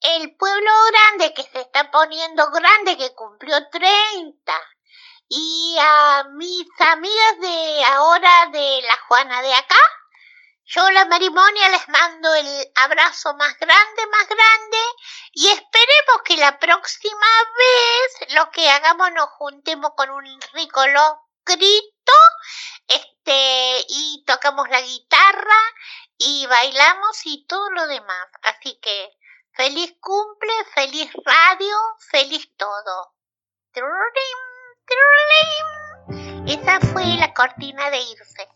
el 0.00 0.34
pueblo 0.38 0.70
grande 0.90 1.34
que 1.34 1.42
se 1.42 1.60
está 1.60 1.90
poniendo 1.90 2.50
grande, 2.50 2.96
que 2.96 3.14
cumplió 3.14 3.68
30, 3.68 4.52
y 5.28 5.76
a 5.78 6.24
mis 6.32 6.66
amigas 6.78 7.40
de 7.40 7.84
ahora 7.84 8.46
de 8.52 8.80
la 8.84 8.96
Juana 9.06 9.42
de 9.42 9.52
acá, 9.52 9.76
yo 10.68 10.90
la 10.90 11.06
Marimonia 11.06 11.70
les 11.70 11.88
mando 11.88 12.34
el 12.34 12.72
abrazo 12.84 13.32
más 13.34 13.58
grande, 13.58 14.06
más 14.08 14.28
grande 14.28 14.78
y 15.32 15.48
esperemos 15.48 16.22
que 16.26 16.36
la 16.36 16.58
próxima 16.58 17.26
vez 17.56 18.34
lo 18.34 18.50
que 18.50 18.68
hagamos 18.68 19.10
nos 19.12 19.30
juntemos 19.30 19.92
con 19.96 20.10
un 20.10 20.40
rico 20.52 20.86
locrito 20.86 22.12
este, 22.86 23.86
y 23.88 24.22
tocamos 24.26 24.68
la 24.68 24.82
guitarra 24.82 25.58
y 26.18 26.46
bailamos 26.46 27.24
y 27.24 27.46
todo 27.46 27.70
lo 27.70 27.86
demás. 27.86 28.28
Así 28.42 28.78
que 28.82 29.10
feliz 29.52 29.94
cumple, 30.00 30.52
feliz 30.74 31.10
radio, 31.24 31.76
feliz 32.10 32.46
todo. 32.58 33.14
Esa 36.46 36.80
fue 36.92 37.04
la 37.16 37.32
cortina 37.32 37.88
de 37.88 38.00
irse. 38.00 38.48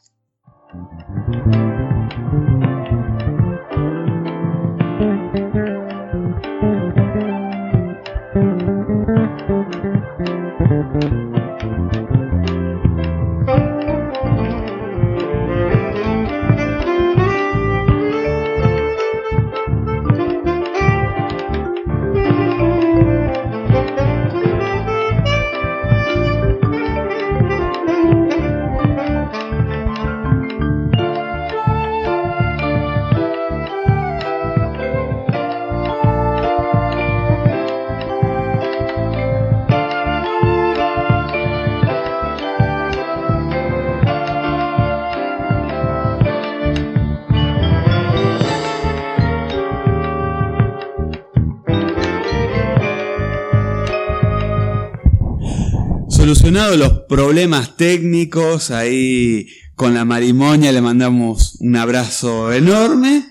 Solucionados 56.33 56.79
los 56.79 56.93
problemas 57.01 57.77
técnicos, 57.77 58.71
ahí 58.71 59.49
con 59.75 59.93
la 59.93 60.07
marimonia 60.07 60.73
le 60.73 60.81
mandamos 60.81 61.59
un 61.61 61.77
abrazo 61.77 62.51
enorme. 62.55 63.27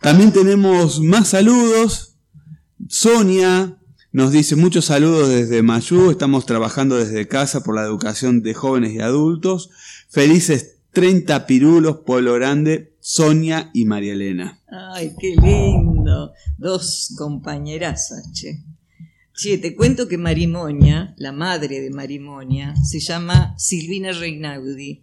También 0.00 0.32
tenemos 0.32 1.00
más 1.00 1.28
saludos. 1.28 2.16
Sonia 2.88 3.76
nos 4.10 4.32
dice 4.32 4.56
muchos 4.56 4.86
saludos 4.86 5.28
desde 5.28 5.60
Mayú. 5.62 6.10
Estamos 6.10 6.46
trabajando 6.46 6.96
desde 6.96 7.28
casa 7.28 7.62
por 7.62 7.74
la 7.74 7.82
educación 7.82 8.40
de 8.40 8.54
jóvenes 8.54 8.94
y 8.94 9.00
adultos. 9.00 9.68
Felices 10.08 10.78
30 10.92 11.46
pirulos, 11.46 11.98
Pueblo 12.06 12.32
Grande, 12.32 12.96
Sonia 13.00 13.70
y 13.74 13.84
María 13.84 14.14
Elena. 14.14 14.62
Ay, 14.94 15.14
qué 15.20 15.36
lindo. 15.36 16.32
Dos 16.56 17.14
compañerazas, 17.18 18.32
che. 18.32 18.62
Che, 19.40 19.56
te 19.56 19.74
cuento 19.74 20.06
que 20.06 20.18
Marimonia, 20.18 21.14
la 21.16 21.32
madre 21.32 21.80
de 21.80 21.88
Marimonia, 21.88 22.74
se 22.84 23.00
llama 23.00 23.54
Silvina 23.56 24.12
Reinaudi. 24.12 25.02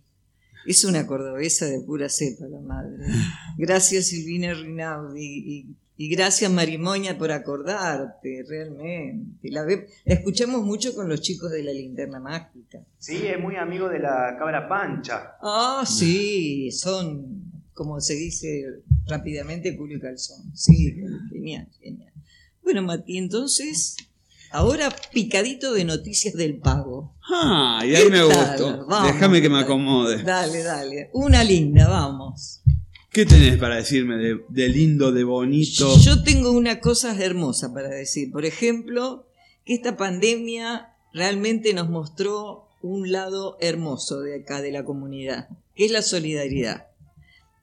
Es 0.68 0.84
una 0.84 1.08
cordobesa 1.08 1.66
de 1.66 1.80
pura 1.82 2.08
cepa 2.08 2.46
la 2.48 2.60
madre. 2.60 2.98
Gracias 3.58 4.08
Silvina 4.08 4.54
Reinaudi 4.54 5.26
y, 5.26 5.76
y 5.98 6.10
gracias 6.10 6.52
Marimonia 6.52 7.18
por 7.18 7.32
acordarte, 7.32 8.44
realmente. 8.48 9.50
La, 9.50 9.64
ve- 9.64 9.88
la 10.06 10.14
escuchamos 10.14 10.64
mucho 10.64 10.94
con 10.94 11.10
los 11.10 11.22
chicos 11.22 11.50
de 11.52 11.64
la 11.64 11.72
linterna 11.72 12.20
mágica. 12.20 12.86
Sí, 13.00 13.16
es 13.26 13.40
muy 13.40 13.56
amigo 13.56 13.90
de 13.90 13.98
la 14.00 14.36
cabra 14.38 14.70
pancha. 14.70 15.32
Ah, 15.42 15.84
sí, 15.88 16.70
son, 16.72 17.42
como 17.74 18.00
se 18.02 18.14
dice 18.14 18.66
rápidamente, 19.08 19.76
culo 19.76 19.96
y 19.96 20.00
calzón. 20.00 20.56
Sí, 20.56 20.94
genial, 21.32 21.68
genial. 21.82 22.14
Bueno, 22.62 22.84
Mati, 22.84 23.18
entonces, 23.18 23.96
ahora 24.58 24.94
picadito 25.14 25.74
de 25.74 25.86
noticias 25.86 26.34
del 26.34 26.58
pago. 26.58 27.16
Ah, 27.30 27.84
y 27.86 27.96
ahí 27.96 28.10
me 28.10 28.24
gustó. 28.24 28.88
Déjame 29.06 29.42
que 29.42 29.50
me 29.50 29.60
acomode. 29.60 30.24
Dale, 30.24 30.64
dale. 30.64 31.10
Una 31.14 31.44
linda, 31.44 31.88
vamos. 31.88 32.62
¿Qué 33.12 33.26
tenés 33.26 33.58
para 33.58 33.76
decirme 33.76 34.18
de, 34.18 34.40
de 34.50 34.68
lindo, 34.70 35.12
de 35.12 35.24
bonito? 35.24 35.96
Yo 36.00 36.24
tengo 36.24 36.52
una 36.52 36.80
cosa 36.80 37.16
hermosa 37.16 37.72
para 37.74 37.90
decir. 37.90 38.32
Por 38.32 38.46
ejemplo, 38.46 39.28
que 39.64 39.76
esta 39.76 39.96
pandemia 39.96 40.94
realmente 41.14 41.74
nos 41.74 41.90
mostró 41.90 42.68
un 42.82 43.12
lado 43.12 43.58
hermoso 43.60 44.22
de 44.22 44.42
acá, 44.42 44.62
de 44.62 44.72
la 44.72 44.84
comunidad, 44.84 45.50
que 45.76 45.86
es 45.86 45.92
la 45.92 46.02
solidaridad. 46.02 46.87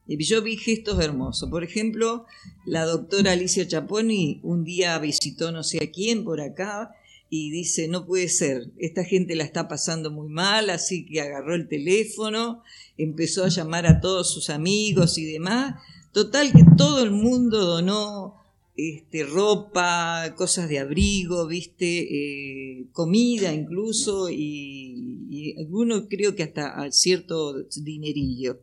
Yo 0.06 0.42
vi 0.42 0.56
gestos 0.56 1.02
hermosos. 1.02 1.48
Por 1.48 1.64
ejemplo, 1.64 2.26
la 2.66 2.84
doctora 2.84 3.32
Alicia 3.32 3.66
Chaponi 3.66 4.40
un 4.42 4.64
día 4.64 4.98
visitó 4.98 5.50
no 5.50 5.62
sé 5.62 5.82
a 5.82 5.90
quién 5.90 6.24
por 6.24 6.40
acá 6.40 6.90
y 7.30 7.50
dice, 7.50 7.88
no 7.88 8.06
puede 8.06 8.28
ser, 8.28 8.70
esta 8.78 9.02
gente 9.02 9.34
la 9.34 9.44
está 9.44 9.66
pasando 9.66 10.10
muy 10.10 10.28
mal, 10.28 10.70
así 10.70 11.04
que 11.06 11.20
agarró 11.20 11.54
el 11.54 11.68
teléfono, 11.68 12.62
empezó 12.96 13.44
a 13.44 13.48
llamar 13.48 13.86
a 13.86 14.00
todos 14.00 14.32
sus 14.32 14.50
amigos 14.50 15.18
y 15.18 15.24
demás. 15.24 15.74
Total 16.12 16.52
que 16.52 16.64
todo 16.76 17.02
el 17.02 17.10
mundo 17.10 17.64
donó 17.64 18.36
este, 18.76 19.24
ropa, 19.24 20.34
cosas 20.36 20.68
de 20.68 20.78
abrigo, 20.78 21.46
viste, 21.46 22.02
eh, 22.02 22.86
comida 22.92 23.52
incluso 23.52 24.28
y, 24.30 25.26
y 25.28 25.58
algunos 25.58 26.04
creo 26.08 26.36
que 26.36 26.44
hasta 26.44 26.88
cierto 26.92 27.64
dinerillo. 27.74 28.60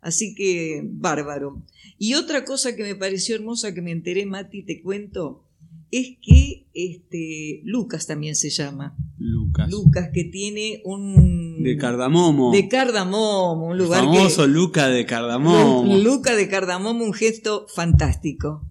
Así 0.00 0.34
que 0.34 0.82
bárbaro. 0.84 1.62
Y 1.98 2.14
otra 2.14 2.44
cosa 2.44 2.74
que 2.74 2.82
me 2.82 2.94
pareció 2.94 3.34
hermosa 3.34 3.74
que 3.74 3.82
me 3.82 3.90
enteré, 3.90 4.24
Mati, 4.26 4.62
te 4.62 4.80
cuento, 4.82 5.44
es 5.90 6.16
que 6.22 6.66
este 6.72 7.60
Lucas 7.64 8.06
también 8.06 8.34
se 8.36 8.48
llama. 8.50 8.96
Lucas. 9.18 9.70
Lucas 9.70 10.08
que 10.14 10.24
tiene 10.24 10.80
un 10.84 11.62
De 11.62 11.76
Cardamomo. 11.76 12.52
de 12.52 12.68
Cardamomo, 12.68 13.66
un 13.66 13.76
lugar 13.78 14.04
famoso 14.04 14.42
que 14.42 14.48
Luca 14.48 14.88
de 14.88 15.04
Cardamomo. 15.04 15.84
Lu- 15.96 16.02
Luca 16.02 16.34
de 16.34 16.48
Cardamomo, 16.48 17.04
un 17.04 17.12
gesto 17.12 17.66
fantástico. 17.74 18.64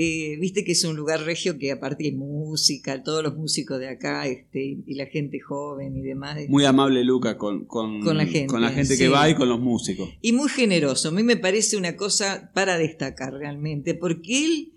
Eh, 0.00 0.36
Viste 0.38 0.62
que 0.62 0.70
es 0.70 0.84
un 0.84 0.94
lugar 0.94 1.24
regio 1.24 1.58
que 1.58 1.72
aparte 1.72 2.04
hay 2.04 2.12
música, 2.12 3.02
todos 3.02 3.20
los 3.20 3.36
músicos 3.36 3.80
de 3.80 3.88
acá 3.88 4.28
este, 4.28 4.78
y 4.86 4.94
la 4.94 5.06
gente 5.06 5.40
joven 5.40 5.96
y 5.96 6.02
demás. 6.02 6.38
Muy 6.48 6.64
amable 6.64 7.02
Luca 7.02 7.36
con, 7.36 7.64
con, 7.64 8.00
Con 8.00 8.16
la 8.16 8.24
gente, 8.24 8.46
con 8.46 8.62
la 8.62 8.70
gente 8.70 8.94
sí. 8.94 9.02
que 9.02 9.08
va 9.08 9.28
y 9.28 9.34
con 9.34 9.48
los 9.48 9.58
músicos. 9.58 10.08
Y 10.22 10.32
muy 10.32 10.50
generoso. 10.50 11.08
A 11.08 11.10
mí 11.10 11.24
me 11.24 11.36
parece 11.36 11.76
una 11.76 11.96
cosa 11.96 12.52
para 12.54 12.78
destacar 12.78 13.32
realmente, 13.32 13.94
porque 13.94 14.44
él 14.44 14.72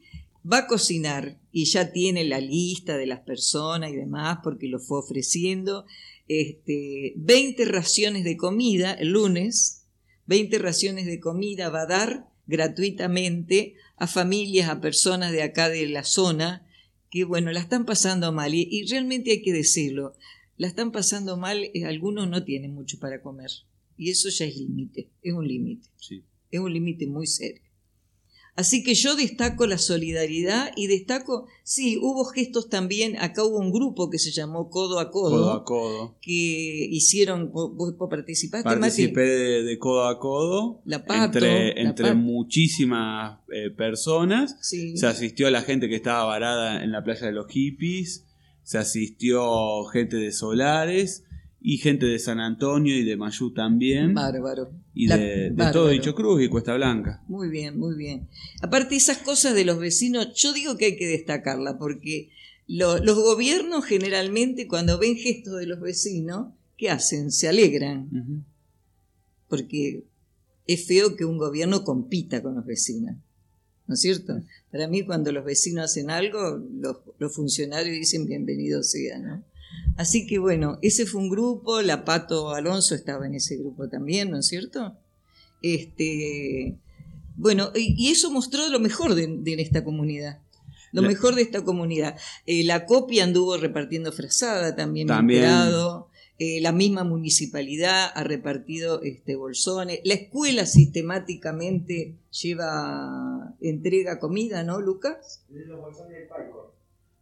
va 0.51 0.57
a 0.57 0.67
cocinar 0.67 1.37
y 1.51 1.65
ya 1.65 1.91
tiene 1.91 2.23
la 2.23 2.39
lista 2.41 2.97
de 2.97 3.05
las 3.05 3.19
personas 3.19 3.91
y 3.91 3.97
demás, 3.97 4.39
porque 4.43 4.69
lo 4.69 4.79
fue 4.79 4.97
ofreciendo. 4.97 5.85
Este, 6.27 7.13
20 7.17 7.65
raciones 7.65 8.23
de 8.23 8.37
comida 8.37 8.93
el 8.93 9.09
lunes, 9.09 9.85
20 10.25 10.57
raciones 10.57 11.05
de 11.05 11.19
comida 11.19 11.69
va 11.69 11.83
a 11.83 11.85
dar 11.85 12.27
gratuitamente 12.47 13.75
a 14.01 14.07
familias, 14.07 14.67
a 14.67 14.81
personas 14.81 15.31
de 15.31 15.43
acá 15.43 15.69
de 15.69 15.87
la 15.87 16.03
zona, 16.03 16.65
que 17.11 17.23
bueno, 17.23 17.51
la 17.51 17.59
están 17.59 17.85
pasando 17.85 18.31
mal. 18.31 18.55
Y, 18.55 18.67
y 18.67 18.87
realmente 18.87 19.29
hay 19.29 19.43
que 19.43 19.53
decirlo, 19.53 20.15
la 20.57 20.65
están 20.65 20.91
pasando 20.91 21.37
mal, 21.37 21.65
eh, 21.75 21.85
algunos 21.85 22.27
no 22.27 22.43
tienen 22.43 22.73
mucho 22.73 22.97
para 22.97 23.21
comer. 23.21 23.51
Y 23.97 24.09
eso 24.09 24.29
ya 24.29 24.45
es 24.45 24.57
límite, 24.57 25.11
es 25.21 25.33
un 25.33 25.47
límite. 25.47 25.87
Sí. 25.97 26.23
Es 26.49 26.59
un 26.59 26.73
límite 26.73 27.05
muy 27.05 27.27
serio. 27.27 27.61
Así 28.55 28.83
que 28.83 28.93
yo 28.95 29.15
destaco 29.15 29.65
la 29.65 29.77
solidaridad 29.77 30.71
y 30.75 30.87
destaco, 30.87 31.47
sí, 31.63 31.97
hubo 32.01 32.25
gestos 32.25 32.67
también, 32.69 33.17
acá 33.17 33.43
hubo 33.45 33.57
un 33.57 33.71
grupo 33.71 34.09
que 34.09 34.19
se 34.19 34.31
llamó 34.31 34.69
Codo 34.69 34.99
a 34.99 35.09
Codo, 35.09 35.29
Codo 35.29 35.51
a 35.53 35.63
codo. 35.63 36.15
que 36.21 36.87
hicieron, 36.91 37.51
vos, 37.53 37.95
participaste? 38.09 38.63
Participé 38.65 39.21
de, 39.21 39.63
de 39.63 39.79
codo 39.79 40.05
a 40.05 40.19
codo 40.19 40.81
La 40.85 41.05
Pato, 41.05 41.37
entre, 41.37 41.73
la 41.75 41.89
entre 41.89 42.07
Pato. 42.09 42.17
muchísimas 42.17 43.39
eh, 43.53 43.69
personas. 43.71 44.57
Sí. 44.61 44.97
Se 44.97 45.07
asistió 45.07 45.47
a 45.47 45.51
la 45.51 45.61
gente 45.61 45.87
que 45.87 45.95
estaba 45.95 46.25
varada 46.25 46.83
en 46.83 46.91
la 46.91 47.03
playa 47.03 47.27
de 47.27 47.31
los 47.33 47.47
hippies. 47.47 48.25
Se 48.63 48.77
asistió 48.77 49.85
gente 49.85 50.17
de 50.17 50.31
Solares 50.31 51.23
y 51.63 51.77
gente 51.77 52.05
de 52.07 52.17
San 52.17 52.39
Antonio 52.39 52.97
y 52.97 53.03
de 53.03 53.15
Mayú 53.17 53.53
también. 53.53 54.13
Bárbaro. 54.15 54.71
Y 54.95 55.07
La- 55.07 55.17
de, 55.17 55.25
de 55.25 55.49
bárbaro. 55.51 55.71
todo 55.73 55.87
Dicho 55.89 56.15
Cruz 56.15 56.41
y 56.41 56.47
Cuesta 56.49 56.75
Blanca. 56.75 57.23
Muy 57.27 57.49
bien, 57.49 57.77
muy 57.77 57.95
bien. 57.95 58.27
Aparte, 58.61 58.95
esas 58.95 59.19
cosas 59.19 59.53
de 59.53 59.63
los 59.65 59.77
vecinos, 59.79 60.33
yo 60.35 60.53
digo 60.53 60.75
que 60.77 60.85
hay 60.85 60.95
que 60.97 61.07
destacarla, 61.07 61.77
porque 61.77 62.29
lo- 62.67 62.97
los 62.97 63.15
gobiernos 63.17 63.85
generalmente 63.85 64.67
cuando 64.67 64.97
ven 64.97 65.15
gestos 65.17 65.59
de 65.59 65.67
los 65.67 65.79
vecinos, 65.79 66.47
¿qué 66.77 66.89
hacen? 66.89 67.31
Se 67.31 67.47
alegran. 67.47 68.43
Porque 69.47 70.03
es 70.67 70.87
feo 70.87 71.15
que 71.15 71.25
un 71.25 71.37
gobierno 71.37 71.83
compita 71.83 72.41
con 72.41 72.55
los 72.55 72.65
vecinos. 72.65 73.15
¿No 73.87 73.95
es 73.95 74.01
cierto? 74.01 74.41
Para 74.71 74.87
mí, 74.87 75.03
cuando 75.05 75.31
los 75.33 75.43
vecinos 75.43 75.85
hacen 75.85 76.09
algo, 76.09 76.63
los, 76.79 76.97
los 77.19 77.35
funcionarios 77.35 77.93
dicen 77.95 78.25
bienvenido 78.25 78.83
sea, 78.83 79.19
¿no? 79.19 79.43
Así 80.01 80.25
que 80.27 80.39
bueno, 80.39 80.77
ese 80.81 81.05
fue 81.05 81.21
un 81.21 81.29
grupo, 81.29 81.81
la 81.81 82.03
Pato 82.05 82.51
Alonso 82.55 82.95
estaba 82.95 83.25
en 83.27 83.35
ese 83.35 83.57
grupo 83.57 83.87
también, 83.87 84.31
¿no 84.31 84.39
es 84.39 84.47
cierto? 84.47 84.97
Este, 85.61 86.75
bueno, 87.35 87.71
y, 87.75 87.95
y 87.97 88.11
eso 88.11 88.31
mostró 88.31 88.67
lo 88.69 88.79
mejor 88.79 89.15
de, 89.15 89.27
de 89.27 89.61
esta 89.61 89.83
comunidad. 89.83 90.39
Lo 90.91 91.01
La- 91.01 91.07
mejor 91.07 91.35
de 91.35 91.43
esta 91.43 91.63
comunidad. 91.63 92.17
Eh, 92.45 92.63
la 92.63 92.85
copia 92.85 93.23
anduvo 93.23 93.57
repartiendo 93.57 94.11
frazada 94.11 94.75
también, 94.75 95.07
También. 95.07 95.45
Eh, 96.43 96.59
la 96.59 96.71
misma 96.71 97.03
municipalidad 97.03 98.09
ha 98.15 98.23
repartido 98.23 99.03
este, 99.03 99.35
bolsones. 99.35 99.99
La 100.03 100.15
escuela 100.15 100.65
sistemáticamente 100.65 102.15
lleva, 102.41 103.53
entrega 103.61 104.19
comida, 104.19 104.63
¿no, 104.63 104.81
Lucas? 104.81 105.43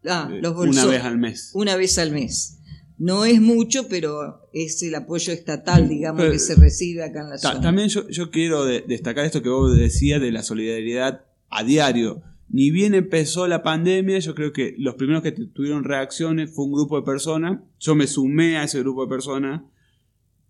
Ah, 0.06 0.30
Eh, 0.32 0.40
los 0.42 0.54
una 0.54 0.58
bolsones. 0.66 0.92
vez 0.92 1.04
al 1.04 1.18
mes. 1.18 1.52
Una 1.54 1.76
vez 1.76 1.98
al 1.98 2.12
mes. 2.12 2.59
No 3.00 3.24
es 3.26 3.40
mucho, 3.42 3.88
pero 3.88 4.50
es 4.54 4.84
el 4.84 4.94
apoyo 4.94 5.34
estatal, 5.34 5.88
digamos, 5.90 6.20
Pero- 6.22 6.34
que 6.34 6.40
se 6.40 6.56
recibe 6.56 7.04
acá 7.04 7.22
en 7.22 7.30
la 7.30 7.38
Ta- 7.38 7.50
zona. 7.54 7.62
también 7.62 7.88
yo, 7.90 8.08
yo 8.10 8.30
quiero 8.30 8.66
de- 8.66 8.82
destacar 8.88 9.26
esto 9.26 9.42
que 9.42 9.50
vos 9.50 9.76
decías 9.76 10.20
de 10.22 10.32
la 10.32 10.44
solidaridad 10.44 11.22
a 11.50 11.64
diario. 11.64 12.22
Ni 12.50 12.72
bien 12.72 12.94
empezó 12.96 13.48
la 13.48 13.64
pandemia, 13.64 14.20
yo 14.20 14.36
creo 14.36 14.52
que 14.52 14.76
los 14.78 14.96
primeros 14.96 15.24
que 15.24 15.32
tu- 15.32 15.48
tuvieron 15.52 15.84
reacciones 15.86 16.52
fue 16.54 16.66
un 16.66 16.74
grupo 16.74 16.98
de 17.00 17.04
personas. 17.06 17.60
Yo 17.80 17.96
me 17.96 18.06
sumé 18.06 18.58
a 18.58 18.64
ese 18.64 18.80
grupo 18.80 19.04
de 19.04 19.10
personas 19.10 19.62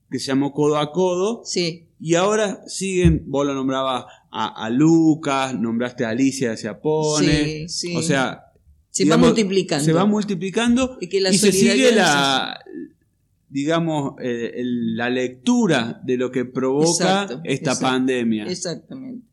que 0.09 0.17
se 0.17 0.27
llamó 0.27 0.51
Codo 0.53 0.77
a 0.77 0.91
Codo. 0.91 1.41
Sí. 1.45 1.85
Y 1.99 2.15
ahora 2.15 2.61
siguen, 2.67 3.25
vos 3.27 3.45
lo 3.45 3.53
nombrabas 3.53 4.05
a, 4.31 4.65
a 4.65 4.69
Lucas, 4.71 5.53
nombraste 5.59 6.03
a 6.05 6.09
Alicia 6.09 6.49
de 6.51 6.57
Seapone. 6.57 7.67
Sí, 7.67 7.69
sí. 7.69 7.95
O 7.95 8.01
sea, 8.01 8.45
Se 9.05 9.09
va 9.09 9.17
multiplicando. 9.17 9.85
Se 9.85 9.93
va 9.93 10.05
multiplicando 10.05 10.97
Y 10.99 11.07
que 11.07 11.21
la 11.21 11.29
y 11.29 11.37
se 11.37 11.51
sigue 11.51 11.91
la, 11.93 12.59
digamos, 13.47 14.15
eh, 14.21 14.53
la 14.63 15.09
lectura 15.09 16.01
de 16.03 16.17
lo 16.17 16.31
que 16.31 16.45
provoca 16.45 17.23
Exacto, 17.23 17.41
esta 17.43 17.79
pandemia. 17.79 18.45
Exactamente. 18.45 19.28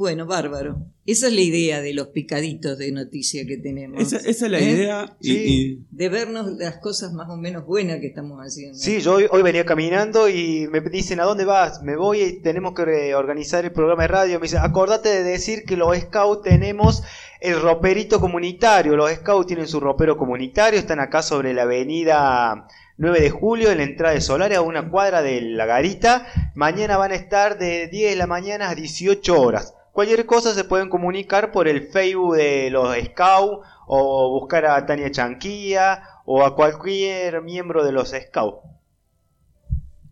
Bueno, 0.00 0.24
bárbaro. 0.24 0.78
Esa 1.04 1.26
es 1.26 1.34
la 1.34 1.42
idea 1.42 1.82
de 1.82 1.92
los 1.92 2.06
picaditos 2.06 2.78
de 2.78 2.90
noticia 2.90 3.44
que 3.46 3.58
tenemos. 3.58 4.00
Esa- 4.00 4.16
esa 4.26 4.46
es 4.46 4.50
la 4.50 4.58
¿Eh? 4.58 4.70
idea 4.70 5.14
y- 5.20 5.32
y- 5.32 5.86
De 5.90 6.08
vernos 6.08 6.52
las 6.56 6.78
cosas 6.78 7.12
más 7.12 7.28
o 7.28 7.36
menos 7.36 7.66
buenas 7.66 8.00
que 8.00 8.06
estamos 8.06 8.40
haciendo. 8.40 8.78
Sí, 8.78 9.02
yo 9.02 9.16
hoy, 9.16 9.26
hoy 9.30 9.42
venía 9.42 9.66
caminando 9.66 10.26
y 10.30 10.66
me 10.72 10.80
dicen, 10.80 11.20
¿a 11.20 11.24
dónde 11.24 11.44
vas? 11.44 11.82
Me 11.82 11.96
voy 11.96 12.22
y 12.22 12.32
tenemos 12.40 12.72
que 12.72 13.14
organizar 13.14 13.62
el 13.66 13.72
programa 13.72 14.04
de 14.04 14.08
radio. 14.08 14.38
Me 14.40 14.44
dicen, 14.44 14.60
acordate 14.62 15.10
de 15.10 15.22
decir 15.22 15.64
que 15.66 15.76
los 15.76 15.94
scouts 15.94 16.44
tenemos 16.44 17.02
el 17.42 17.60
roperito 17.60 18.20
comunitario. 18.20 18.96
Los 18.96 19.10
scouts 19.12 19.48
tienen 19.48 19.68
su 19.68 19.80
ropero 19.80 20.16
comunitario, 20.16 20.80
están 20.80 21.00
acá 21.00 21.20
sobre 21.22 21.52
la 21.52 21.64
avenida 21.64 22.66
9 22.96 23.20
de 23.20 23.28
julio, 23.28 23.70
en 23.70 23.76
la 23.76 23.84
entrada 23.84 24.14
de 24.14 24.22
Solares, 24.22 24.56
a 24.56 24.62
una 24.62 24.88
cuadra 24.90 25.20
de 25.20 25.42
la 25.42 25.66
garita. 25.66 26.26
Mañana 26.54 26.96
van 26.96 27.12
a 27.12 27.16
estar 27.16 27.58
de 27.58 27.88
10 27.88 28.08
de 28.12 28.16
la 28.16 28.26
mañana 28.26 28.70
a 28.70 28.74
18 28.74 29.38
horas. 29.38 29.74
Cualquier 30.00 30.24
cosa 30.24 30.54
se 30.54 30.64
pueden 30.64 30.88
comunicar 30.88 31.52
por 31.52 31.68
el 31.68 31.88
Facebook 31.88 32.34
de 32.36 32.70
los 32.70 32.96
Scouts 32.96 33.66
o 33.86 34.30
buscar 34.40 34.64
a 34.64 34.86
Tania 34.86 35.10
Chanquía 35.10 36.02
o 36.24 36.42
a 36.42 36.56
cualquier 36.56 37.42
miembro 37.42 37.84
de 37.84 37.92
los 37.92 38.08
Scouts. 38.08 38.66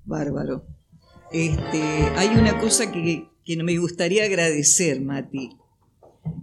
Bárbaro. 0.04 0.66
Este, 1.32 1.80
hay 2.16 2.28
una 2.38 2.58
cosa 2.58 2.92
que, 2.92 3.28
que 3.42 3.56
me 3.62 3.78
gustaría 3.78 4.24
agradecer, 4.24 5.00
Mati. 5.00 5.56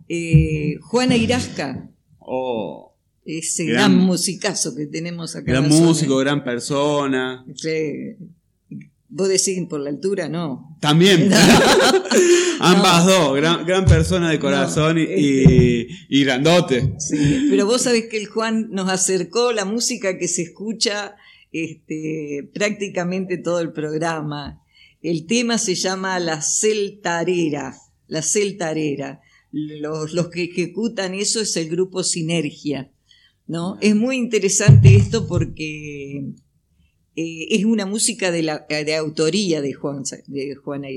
Eh, 0.09 0.77
Juana 0.81 1.15
Irasca, 1.15 1.88
oh, 2.17 2.95
ese 3.26 3.65
Gran- 3.65 3.91
gran, 3.91 4.05
musicazo 4.07 4.76
que 4.76 4.88
tenemos 4.88 5.35
acá. 5.35 5.51
en 5.55 5.67
gran 5.67 5.69
músico, 5.69 6.17
gran 6.17 6.43
persona. 6.43 7.45
Sí. 7.53 8.15
Vos 9.07 9.30
decís 9.30 9.60
por 9.69 9.80
la 9.80 9.90
altura, 9.91 10.27
no. 10.30 10.77
También. 10.82 11.30
Ambas 12.60 13.06
dos, 13.06 13.36
gran, 13.36 13.65
gran 13.65 13.86
persona 13.86 14.30
de 14.32 14.40
corazón 14.40 14.98
y, 14.98 15.02
y- 15.03 15.88
y 16.10 16.23
grandote. 16.23 16.95
Sí, 16.99 17.48
pero 17.49 17.65
vos 17.65 17.82
sabés 17.84 18.06
que 18.10 18.18
el 18.18 18.27
Juan 18.27 18.69
nos 18.72 18.90
acercó 18.90 19.52
la 19.52 19.65
música 19.65 20.18
que 20.18 20.27
se 20.27 20.41
escucha 20.44 21.15
este, 21.52 22.49
prácticamente 22.53 23.38
todo 23.38 23.60
el 23.60 23.72
programa. 23.73 24.61
El 25.02 25.27
tema 25.27 25.57
se 25.57 25.76
llama 25.76 26.19
La 26.19 26.41
Celtarera. 26.41 27.76
La 28.07 28.22
Celtarera. 28.22 29.22
Los, 29.52 30.14
los 30.14 30.30
que 30.30 30.44
ejecutan 30.45 31.14
eso 31.14 31.41
es 31.41 31.56
el 31.57 31.69
grupo 31.69 32.03
Sinergia. 32.03 32.91
¿no? 33.48 33.77
Es 33.82 33.95
muy 33.95 34.18
interesante 34.18 34.95
esto 34.95 35.27
porque 35.27 36.32
eh, 37.16 37.48
es 37.50 37.66
una 37.66 37.86
música 37.86 38.32
de, 38.32 38.44
la, 38.44 38.66
de 38.70 38.96
autoría 38.96 39.62
de 39.62 39.74
Juan, 39.74 40.04
de 40.28 40.56
Juana. 40.56 40.88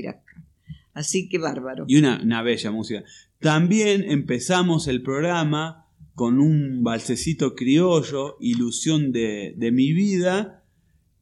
Así 0.93 1.29
que 1.29 1.37
bárbaro. 1.37 1.85
Y 1.87 1.97
una, 1.97 2.21
una 2.21 2.41
bella 2.41 2.71
música. 2.71 3.03
También 3.39 4.03
empezamos 4.03 4.87
el 4.87 5.01
programa 5.01 5.85
con 6.15 6.39
un 6.39 6.83
balsecito 6.83 7.55
criollo, 7.55 8.35
Ilusión 8.41 9.13
de, 9.13 9.53
de 9.55 9.71
mi 9.71 9.93
vida, 9.93 10.65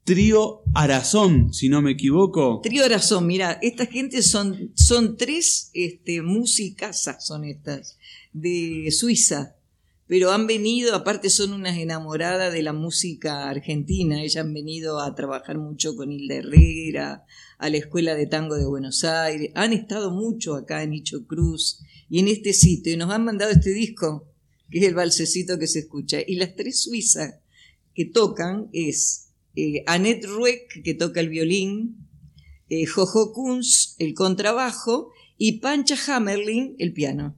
trío 0.07 0.61
Arazón, 0.73 1.53
si 1.53 1.67
no 1.67 1.81
me 1.81 1.91
equivoco. 1.91 2.61
Trío 2.63 2.87
Razón, 2.87 3.27
mira, 3.27 3.59
esta 3.61 3.85
gente 3.85 4.23
son, 4.23 4.71
son 4.73 5.17
tres 5.17 5.69
este, 5.73 6.21
musicazas, 6.21 7.27
son 7.27 7.43
estas, 7.43 7.99
de 8.31 8.89
Suiza, 8.91 9.56
pero 10.07 10.31
han 10.31 10.47
venido, 10.47 10.95
aparte 10.95 11.29
son 11.29 11.53
unas 11.53 11.77
enamoradas 11.77 12.53
de 12.53 12.63
la 12.63 12.73
música 12.73 13.49
argentina, 13.49 14.21
ellas 14.21 14.45
han 14.45 14.53
venido 14.53 15.01
a 15.01 15.13
trabajar 15.15 15.57
mucho 15.57 15.95
con 15.95 16.11
Hilda 16.11 16.35
Herrera, 16.35 17.25
a 17.57 17.69
la 17.69 17.77
Escuela 17.77 18.15
de 18.15 18.27
Tango 18.27 18.55
de 18.55 18.65
Buenos 18.65 19.03
Aires, 19.03 19.51
han 19.55 19.73
estado 19.73 20.11
mucho 20.11 20.55
acá 20.55 20.83
en 20.83 20.93
Hicho 20.93 21.27
Cruz 21.27 21.81
y 22.09 22.19
en 22.19 22.29
este 22.29 22.53
sitio, 22.53 22.93
y 22.93 22.97
nos 22.97 23.11
han 23.11 23.25
mandado 23.25 23.51
este 23.51 23.71
disco, 23.71 24.31
que 24.71 24.79
es 24.79 24.85
el 24.85 24.95
balsecito 24.95 25.59
que 25.59 25.67
se 25.67 25.79
escucha, 25.79 26.19
y 26.25 26.35
las 26.35 26.55
tres 26.55 26.81
suizas 26.81 27.35
que 27.93 28.05
tocan 28.05 28.69
es 28.71 29.33
eh, 29.55 29.83
Annette 29.87 30.25
Rueck, 30.25 30.83
que 30.83 30.93
toca 30.93 31.19
el 31.19 31.29
violín, 31.29 32.07
eh, 32.69 32.85
Jojo 32.85 33.33
Kunz, 33.33 33.95
el 33.97 34.13
contrabajo, 34.13 35.11
y 35.37 35.59
Pancha 35.59 35.95
Hammerling, 36.07 36.75
el 36.79 36.93
piano. 36.93 37.35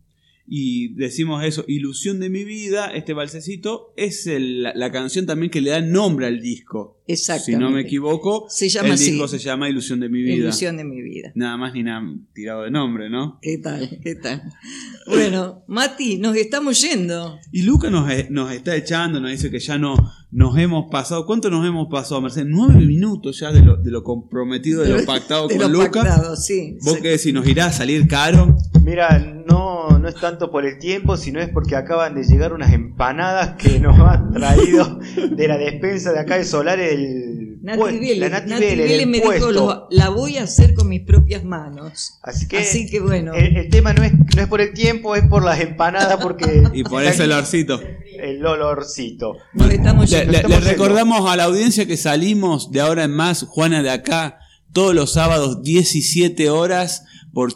Y 0.52 0.96
decimos 0.96 1.44
eso, 1.44 1.64
Ilusión 1.68 2.20
de 2.20 2.30
mi 2.30 2.44
vida, 2.44 2.88
este 2.94 3.14
balsecito, 3.14 3.94
es 3.96 4.26
el- 4.28 4.64
la, 4.64 4.74
la 4.76 4.92
canción 4.92 5.26
también 5.28 5.52
que 5.52 5.62
le 5.62 5.70
da 5.70 5.82
nombre 5.82 6.26
al 6.26 6.42
disco. 6.42 6.96
Si 7.08 7.56
no 7.56 7.72
me 7.72 7.82
equivoco, 7.82 8.46
Se 8.50 8.70
llama 8.70 8.90
el 8.90 8.94
así. 8.94 9.12
disco 9.12 9.28
se 9.28 9.40
llama 9.40 9.68
Ilusión 9.68 10.00
de 10.00 10.10
mi 10.10 10.22
vida. 10.22 10.36
Ilusión 10.36 10.78
de 10.78 10.84
mi 10.84 11.02
vida. 11.02 11.32
Nada 11.34 11.58
más 11.58 11.74
ni 11.74 11.82
nada 11.82 12.04
tirado 12.34 12.62
de 12.64 12.70
nombre, 12.72 13.10
¿no? 13.10 13.40
¿Qué 13.42 13.58
tal? 13.58 14.00
¿Qué 14.04 14.14
tal? 14.16 14.44
Bueno, 15.08 15.64
Mati, 15.68 16.18
nos 16.20 16.36
estamos 16.36 16.80
yendo. 16.82 17.40
Y 17.52 17.64
Luca 17.64 17.90
nos, 17.90 18.12
eh, 18.12 18.28
nos 18.30 18.52
está 18.52 18.76
echando, 18.76 19.20
nos 19.20 19.32
dice 19.32 19.50
que 19.50 19.58
ya 19.60 19.80
no 19.80 19.96
nos 20.32 20.56
hemos 20.60 20.86
pasado. 20.92 21.26
¿Cuánto 21.26 21.50
nos 21.50 21.66
hemos 21.68 21.88
pasado, 21.90 22.22
Mercedes? 22.22 22.48
Nueve 22.48 22.86
minutos 22.86 23.40
ya 23.40 23.52
de 23.52 23.62
lo, 23.64 23.78
de 23.78 23.90
lo 23.90 24.04
comprometido, 24.04 24.84
de, 24.84 24.90
lo 25.00 25.06
pactado 25.08 25.48
de 25.48 25.58
con 25.58 25.72
lo 25.72 25.80
Luca. 25.86 26.04
pactado, 26.04 26.36
sí, 26.36 26.78
¿Vos 26.84 26.96
sí. 26.98 27.02
qué 27.02 27.10
decís? 27.10 27.34
¿Nos 27.34 27.48
irá 27.48 27.66
a 27.68 27.72
salir 27.72 28.08
caro? 28.08 28.56
Mira, 28.84 29.18
no, 29.48 29.89
no, 30.00 30.08
es 30.10 30.16
tanto 30.16 30.50
por 30.52 30.66
el 30.66 30.80
tiempo, 30.80 31.18
sino 31.18 31.40
es 31.40 31.50
porque 31.50 31.76
acaban 31.76 32.16
de 32.16 32.24
llegar 32.24 32.54
unas 32.54 32.72
empanadas 32.74 33.56
que 33.58 33.80
nos 33.80 33.98
han 34.00 34.34
traído 34.34 35.00
de 35.32 35.48
la 35.48 35.58
despensa 35.58 36.12
de 36.12 36.20
acá 36.20 36.38
de 36.38 36.46
Solares 36.46 36.92
el 36.94 37.60
Nati 37.62 37.78
pues, 37.78 38.00
Vélez, 38.00 38.20
la 38.20 38.30
Nati 38.30 38.50
Nati 38.52 38.62
Vélez, 38.64 38.78
Vélez 38.78 38.98
del 39.00 39.08
me 39.10 39.20
puesto. 39.20 39.52
dijo, 39.52 39.66
"Lo- 39.68 39.88
la 39.92 40.10
voy 40.10 40.38
a 40.38 40.44
hacer 40.44 40.74
con 40.74 40.88
mis 40.88 41.02
propias 41.02 41.44
manos. 41.44 42.18
Así 42.24 42.48
que, 42.48 42.60
Así 42.60 42.90
que 42.90 43.02
bueno. 43.02 43.34
el, 43.34 43.58
el 43.58 43.70
tema 43.70 43.94
no 43.94 44.04
es, 44.04 44.14
no 44.14 44.42
es 44.42 44.48
por 44.48 44.62
el 44.62 44.74
tiempo, 44.74 45.16
es 45.16 45.24
por 45.28 45.44
las 45.44 45.60
empanadas 45.60 46.18
porque... 46.22 46.64
Y 46.74 46.84
por 46.84 47.04
ese 47.04 47.24
olorcito. 47.24 47.82
El 48.18 48.46
olorcito. 48.46 49.36
Nos 49.54 49.70
estamos 49.72 50.10
Le, 50.10 50.24
recordamos 50.62 51.30
a 51.30 51.36
la 51.36 51.44
audiencia 51.46 51.86
que 51.86 51.98
salimos 51.98 52.72
de 52.72 52.80
ahora 52.82 53.04
en 53.04 53.12
más, 53.12 53.44
Juana 53.44 53.84
de 53.84 53.90
acá, 53.90 54.40
todos 54.72 54.96
los 54.96 55.12
sábados 55.14 55.62
17 55.62 56.50
horas 56.50 57.04
por 57.34 57.54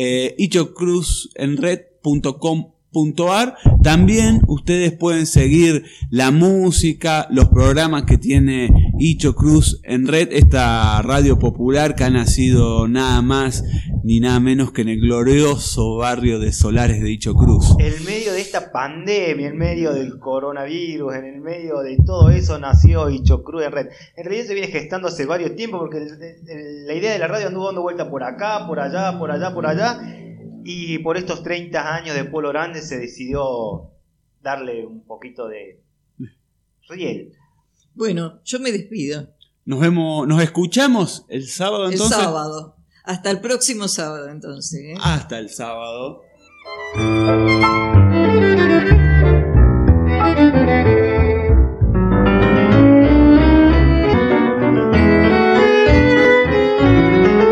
eh, 0.00 0.36
ichocruzenred.com 0.38 2.77
www.ichocruzenred.com.ar. 2.92 3.56
También 3.82 4.42
ustedes 4.46 4.92
pueden 4.92 5.26
seguir 5.26 5.84
la 6.10 6.30
música, 6.30 7.26
los 7.30 7.48
programas 7.48 8.04
que 8.04 8.18
tiene 8.18 8.70
Icho 8.98 9.34
Cruz 9.34 9.80
en 9.84 10.06
Red, 10.06 10.28
esta 10.32 11.00
radio 11.02 11.38
popular 11.38 11.94
que 11.94 12.04
ha 12.04 12.10
nacido 12.10 12.88
nada 12.88 13.22
más 13.22 13.64
ni 14.02 14.20
nada 14.20 14.40
menos 14.40 14.72
que 14.72 14.82
en 14.82 14.88
el 14.88 15.00
glorioso 15.00 15.96
barrio 15.96 16.38
de 16.38 16.52
Solares 16.52 17.02
de 17.02 17.10
Icho 17.10 17.34
Cruz. 17.34 17.76
En 17.78 18.04
medio 18.04 18.32
de 18.32 18.40
esta 18.40 18.72
pandemia, 18.72 19.48
en 19.48 19.58
medio 19.58 19.92
del 19.92 20.18
coronavirus, 20.18 21.14
en 21.16 21.24
el 21.24 21.40
medio 21.40 21.80
de 21.80 21.98
todo 22.04 22.30
eso 22.30 22.58
nació 22.58 23.10
Ichocru 23.10 23.60
en 23.60 23.72
Red. 23.72 23.86
En 24.16 24.24
realidad 24.24 24.46
se 24.46 24.54
viene 24.54 24.68
gestando 24.68 25.08
hace 25.08 25.26
varios 25.26 25.54
tiempos 25.56 25.80
porque 25.80 26.00
la 26.86 26.94
idea 26.94 27.12
de 27.12 27.18
la 27.18 27.28
radio 27.28 27.48
anduvo 27.48 27.66
dando 27.66 27.82
vuelta 27.82 28.10
por 28.10 28.22
acá, 28.22 28.66
por 28.66 28.80
allá, 28.80 29.18
por 29.18 29.30
allá, 29.30 29.52
por 29.52 29.66
allá. 29.66 30.00
Y 30.70 30.98
por 30.98 31.16
estos 31.16 31.42
30 31.42 31.94
años 31.94 32.14
de 32.14 32.24
Pueblo 32.24 32.50
Grande 32.50 32.82
se 32.82 32.98
decidió 32.98 33.90
darle 34.42 34.84
un 34.84 35.02
poquito 35.02 35.48
de 35.48 35.82
riel. 36.90 37.32
Bueno, 37.94 38.42
yo 38.44 38.60
me 38.60 38.70
despido. 38.70 39.30
Nos 39.64 39.80
vemos, 39.80 40.28
nos 40.28 40.42
escuchamos 40.42 41.24
el 41.30 41.48
sábado 41.48 41.86
El 41.86 41.92
entonces. 41.94 42.18
sábado. 42.18 42.76
Hasta 43.04 43.30
el 43.30 43.40
próximo 43.40 43.88
sábado, 43.88 44.28
entonces. 44.28 44.78
¿eh? 44.78 44.94
Hasta 45.00 45.38
el 45.38 45.48
sábado. 45.48 46.20